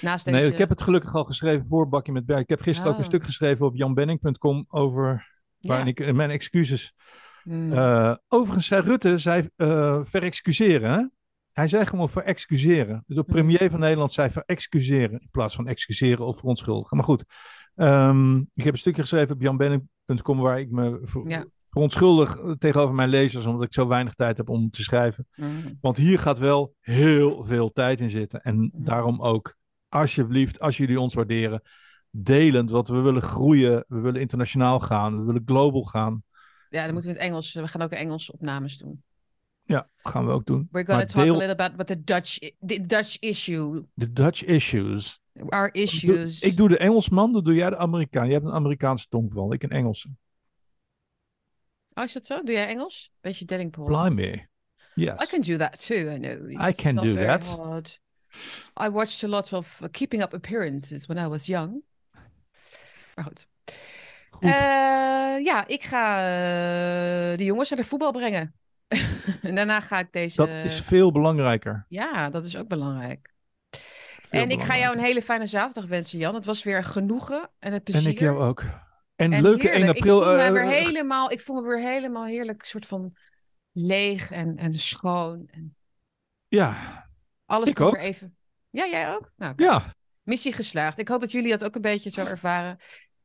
Naast 0.00 0.24
deze... 0.24 0.36
Nee, 0.36 0.52
ik 0.52 0.58
heb 0.58 0.68
het 0.68 0.82
gelukkig 0.82 1.14
al 1.14 1.24
geschreven 1.24 1.66
voor 1.66 1.88
Bakje 1.88 2.12
met 2.12 2.26
Berg. 2.26 2.40
Ik 2.40 2.48
heb 2.48 2.60
gisteren 2.60 2.90
ook 2.90 2.96
een 2.96 3.02
Oh. 3.02 3.08
stuk 3.08 3.24
geschreven 3.24 3.66
op 3.66 3.76
janbenning.com 3.76 4.64
over 4.68 5.30
Ja. 5.58 5.84
ik 5.84 6.00
eh, 6.00 6.12
mijn 6.12 6.30
excuses 6.30 6.94
Hmm. 7.42 7.72
Eh, 7.72 8.14
overigens 8.28 8.66
zei 8.66 8.82
Rutte, 8.82 9.18
zei 9.18 9.48
uh, 9.56 10.00
verexcuseren. 10.02 10.90
Hè? 10.90 11.06
Hij 11.52 11.68
zei 11.68 11.86
gewoon 11.86 12.08
verexcuseren. 12.10 13.04
De 13.06 13.24
premier 13.24 13.70
van 13.70 13.80
Nederland 13.80 14.12
zei 14.12 14.30
verexcuseren 14.30 15.20
in 15.20 15.28
plaats 15.30 15.54
van 15.54 15.66
excuseren 15.68 16.26
of 16.26 16.36
verontschuldigen. 16.38 16.96
Maar 16.96 17.06
goed, 17.06 17.24
um, 17.74 18.38
ik 18.54 18.64
heb 18.64 18.72
een 18.72 18.78
stukje 18.78 19.02
geschreven 19.02 19.34
op 19.34 19.40
janbenning.com 19.42 20.38
waar 20.40 20.60
ik 20.60 20.70
me 20.70 20.98
ver 21.02 21.28
Ja. 21.28 21.44
Verontschuldig 21.74 22.38
tegenover 22.58 22.94
mijn 22.94 23.08
lezers 23.08 23.46
omdat 23.46 23.62
ik 23.62 23.72
zo 23.72 23.86
weinig 23.86 24.14
tijd 24.14 24.36
heb 24.36 24.48
om 24.48 24.70
te 24.70 24.82
schrijven. 24.82 25.26
Hmm. 25.34 25.78
Want 25.80 25.96
hier 25.96 26.18
gaat 26.18 26.38
wel 26.38 26.74
heel 26.80 27.44
veel 27.44 27.72
tijd 27.72 28.00
in 28.00 28.10
zitten. 28.10 28.40
En 28.42 28.62
Ja. 28.62 28.68
daarom 28.84 29.22
ook, 29.22 29.54
alsjeblieft, 29.88 30.60
als 30.60 30.76
jullie 30.76 31.00
ons 31.00 31.14
waarderen, 31.14 31.62
delend. 32.10 32.70
Want 32.70 32.88
we 32.88 33.00
willen 33.00 33.22
groeien, 33.22 33.84
we 33.88 34.00
willen 34.00 34.20
internationaal 34.20 34.80
gaan, 34.80 35.18
we 35.18 35.24
willen 35.24 35.42
global 35.46 35.82
gaan. 35.82 36.22
Ja, 36.70 36.84
dan 36.84 36.92
moeten 36.92 37.10
we 37.10 37.16
het 37.16 37.26
Engels. 37.26 37.52
We 37.54 37.68
gaan 37.68 37.82
ook 37.82 37.90
Engelse 37.90 38.32
opnames 38.32 38.78
doen. 38.78 39.02
Ja, 39.66 39.88
gaan 40.02 40.26
we 40.26 40.32
ook 40.32 40.46
doen. 40.46 40.68
We're 40.70 40.86
going 40.86 41.00
to 41.06 41.12
talk 41.14 41.24
deel- 41.24 41.34
a 41.34 41.38
little 41.38 41.52
about 41.64 41.72
what 41.74 41.86
the 41.86 42.04
Dutch, 42.04 42.38
the 42.66 42.86
Dutch 42.86 43.18
issue, 43.18 43.82
De 43.94 44.12
Dutch 44.12 44.44
issues. 44.44 45.20
our 45.48 45.68
issues. 45.74 46.40
Ik 46.42 46.56
doe 46.56 46.68
de 46.68 46.78
Engelsman, 46.78 47.32
dan 47.32 47.44
doe 47.44 47.54
jij 47.54 47.70
de 47.70 47.76
Amerikaan. 47.76 48.24
Jij 48.24 48.34
hebt 48.34 48.46
een 48.46 48.52
Amerikaanse 48.52 49.06
tongval, 49.08 49.52
ik 49.52 49.62
een 49.62 49.70
Engelse. 49.70 50.08
Oh, 51.94 52.04
is 52.04 52.12
dat 52.12 52.26
zo? 52.26 52.42
Doe 52.42 52.54
jij 52.54 52.66
Engels? 52.66 53.10
Beetje 53.20 53.44
Deddingpole. 53.44 53.86
Blimey. 53.86 54.48
Yes. 54.94 55.22
I 55.22 55.26
can 55.26 55.40
do 55.40 55.56
that 55.56 55.86
too. 55.86 56.10
I 56.10 56.18
know. 56.18 56.68
I 56.68 56.72
can 56.72 56.94
do 56.94 57.14
that. 57.14 57.46
hard. 57.46 57.98
I 58.80 58.88
watched 58.88 59.24
a 59.24 59.28
lot 59.28 59.52
of 59.52 59.80
uh, 59.82 59.88
Keeping 59.90 60.22
Up 60.22 60.34
Appearances 60.34 61.06
when 61.06 61.24
I 61.24 61.28
was 61.28 61.46
young. 61.46 61.82
Maar 63.14 63.24
goed. 63.24 63.46
Goed. 64.30 64.42
Eh, 64.42 65.44
ja, 65.44 65.66
ik 65.66 65.82
ga 65.82 66.16
eh, 66.16 67.36
de 67.36 67.44
jongens 67.44 67.70
naar 67.70 67.78
de 67.78 67.86
voetbal 67.86 68.12
brengen. 68.12 68.54
en 69.42 69.54
daarna 69.54 69.80
ga 69.80 69.98
ik 69.98 70.12
deze. 70.12 70.36
dat 70.36 70.48
is 70.48 70.80
veel 70.80 71.12
belangrijker. 71.12 71.86
Ja, 71.88 72.30
dat 72.30 72.44
is 72.44 72.56
ook 72.56 72.68
belangrijk. 72.68 73.32
Veel 74.20 74.40
en 74.40 74.50
ik 74.50 74.60
ga 74.60 74.78
jou 74.78 74.96
een 74.96 75.04
hele 75.04 75.22
fijne 75.22 75.46
zaterdag 75.46 75.86
wensen, 75.86 76.18
Jan. 76.18 76.34
Het 76.34 76.44
was 76.44 76.62
weer 76.62 76.84
genoegen 76.84 77.50
en 77.58 77.72
het 77.72 77.84
plezier. 77.84 78.06
En 78.06 78.12
ik 78.12 78.18
jou 78.18 78.42
ook. 78.42 78.64
En, 79.16 79.32
En 79.32 79.42
leuke 79.42 79.68
1 79.68 79.76
heerlijk. 79.76 79.98
april. 79.98 80.18
Ik 80.18 80.24
voel, 80.24 80.36
me 80.36 80.42
eh, 80.42 80.52
weer 80.52 80.66
helemaal, 80.66 81.30
ik 81.30 81.40
voel 81.40 81.60
me 81.60 81.68
weer 81.68 81.80
helemaal 81.80 82.24
heerlijk, 82.24 82.64
soort 82.64 82.86
van 82.86 83.16
leeg 83.72 84.30
en, 84.30 84.56
en 84.56 84.72
schoon. 84.74 85.48
En 85.50 85.76
Ja, 86.48 87.06
alles 87.46 87.68
Ik 87.68 87.74
komt 87.74 87.88
ook. 87.88 87.94
weer 87.94 88.04
even. 88.04 88.36
Ja, 88.70 88.86
jij 88.86 89.14
ook? 89.14 89.32
Nou, 89.36 89.52
ja. 89.56 89.94
missie 90.22 90.52
geslaagd. 90.52 90.98
Ik 90.98 91.08
hoop 91.08 91.20
dat 91.20 91.32
jullie 91.32 91.50
dat 91.50 91.64
ook 91.64 91.74
een 91.74 91.82
beetje 91.82 92.10
zo 92.10 92.20
ervaren. 92.24 92.76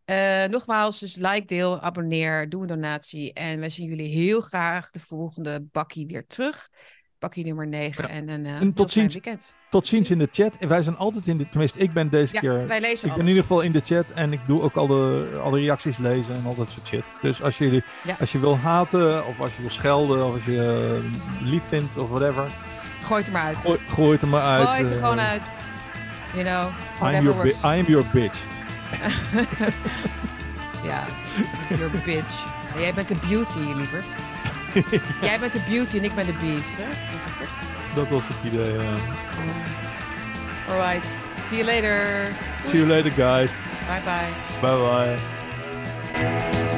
Eh, 0.06 0.46
nogmaals, 0.46 1.00
dus 1.00 1.16
like, 1.16 1.46
deel, 1.46 1.80
abonneer, 1.80 2.50
doe 2.50 2.62
een 2.62 2.68
donatie. 2.68 3.34
En 3.34 3.60
we 3.60 3.70
zien 3.70 3.88
jullie 3.88 4.08
heel 4.08 4.42
graag 4.42 4.92
de 4.92 5.00
volgende 5.00 5.62
bakkie 5.72 6.08
weer 6.08 6.26
terug. 6.28 6.70
Bakkie 7.20 7.46
nummer 7.46 7.68
9 7.68 8.04
Ja. 8.08 8.10
en 8.14 8.30
een 8.30 8.46
eh, 8.46 8.62
En 8.62 8.74
tot 8.74 8.92
ziens. 8.92 9.14
weekend. 9.14 9.56
Tot 9.70 9.88
ziens 9.88 10.10
in 10.10 10.18
de 10.18 10.30
chat. 10.32 10.56
En 10.60 10.68
wij 10.68 10.82
zijn 10.82 10.98
altijd 10.98 11.28
in 11.28 11.38
de. 11.38 11.50
Tenminste, 11.50 11.80
ik 11.80 11.92
ben 11.94 12.10
deze 12.10 12.34
Ja, 12.34 12.40
keer. 12.40 12.68
wij 12.68 12.82
lezen 12.82 13.08
Ik 13.08 13.14
ben 13.14 13.22
in 13.22 13.28
ieder 13.28 13.42
geval 13.42 13.62
in 13.62 13.72
de 13.72 13.82
chat 13.86 14.06
en 14.16 14.34
ik 14.34 14.40
doe 14.48 14.62
ook 14.62 14.76
al 14.76 14.88
de, 14.88 15.30
alle 15.44 15.60
reacties 15.60 15.98
lezen 15.98 16.36
en 16.36 16.46
al 16.46 16.56
dat 16.56 16.70
soort 16.70 16.88
shit. 16.88 17.04
Dus 17.22 17.42
als, 17.42 17.58
jullie, 17.58 17.84
Ja. 18.04 18.16
als 18.20 18.32
je 18.32 18.40
wil 18.40 18.58
haten, 18.58 19.26
of 19.28 19.40
als 19.40 19.56
je 19.56 19.62
wil 19.62 19.70
schelden, 19.72 20.26
of 20.26 20.34
als 20.34 20.46
je 20.46 20.64
eh, 21.42 21.48
lief 21.50 21.64
vindt, 21.68 21.98
of 21.98 22.10
whatever, 22.10 22.46
Gooi 23.04 23.20
het 23.20 23.28
er 23.28 23.34
maar 23.34 23.44
uit. 23.44 23.58
gooi, 23.58 23.80
gooi 23.88 24.12
het 24.12 24.22
er 24.22 24.28
maar 24.28 24.42
uit. 24.42 24.68
Gooi 24.68 24.78
het 24.82 24.92
er 24.92 24.98
eh, 24.98 25.04
gewoon 25.04 25.20
uit. 25.20 25.60
You 26.34 26.44
know, 26.46 27.14
I'm 27.16 27.24
your, 27.24 27.48
I 27.48 27.54
am 27.64 27.86
your 27.86 28.06
bitch. 28.14 28.40
Ja, 30.84 31.06
you're 31.70 31.86
a 31.98 32.04
bitch. 32.06 32.46
Jij 32.78 32.94
bent 32.94 33.08
de 33.08 33.16
beauty, 33.28 33.58
lieverd. 33.76 34.06
Jij 35.22 35.40
bent 35.40 35.54
de 35.54 35.62
beauty 35.70 35.98
en 35.98 36.04
ik 36.04 36.16
ben 36.16 36.26
de 36.26 36.34
beast, 36.34 36.78
hè? 36.78 36.90
Dat 37.96 38.08
was 38.10 38.22
het 38.28 38.54
idee. 38.54 38.74
ja. 38.74 38.80
Oh. 38.80 40.74
Alright. 40.74 41.06
See 41.48 41.58
you 41.58 41.64
later. 41.72 42.28
See 42.68 42.80
you 42.80 42.88
later, 42.88 43.12
guys. 43.12 43.52
Bye 43.88 44.02
bye. 44.04 44.30
Bye 44.62 44.78
bye. 46.14 46.69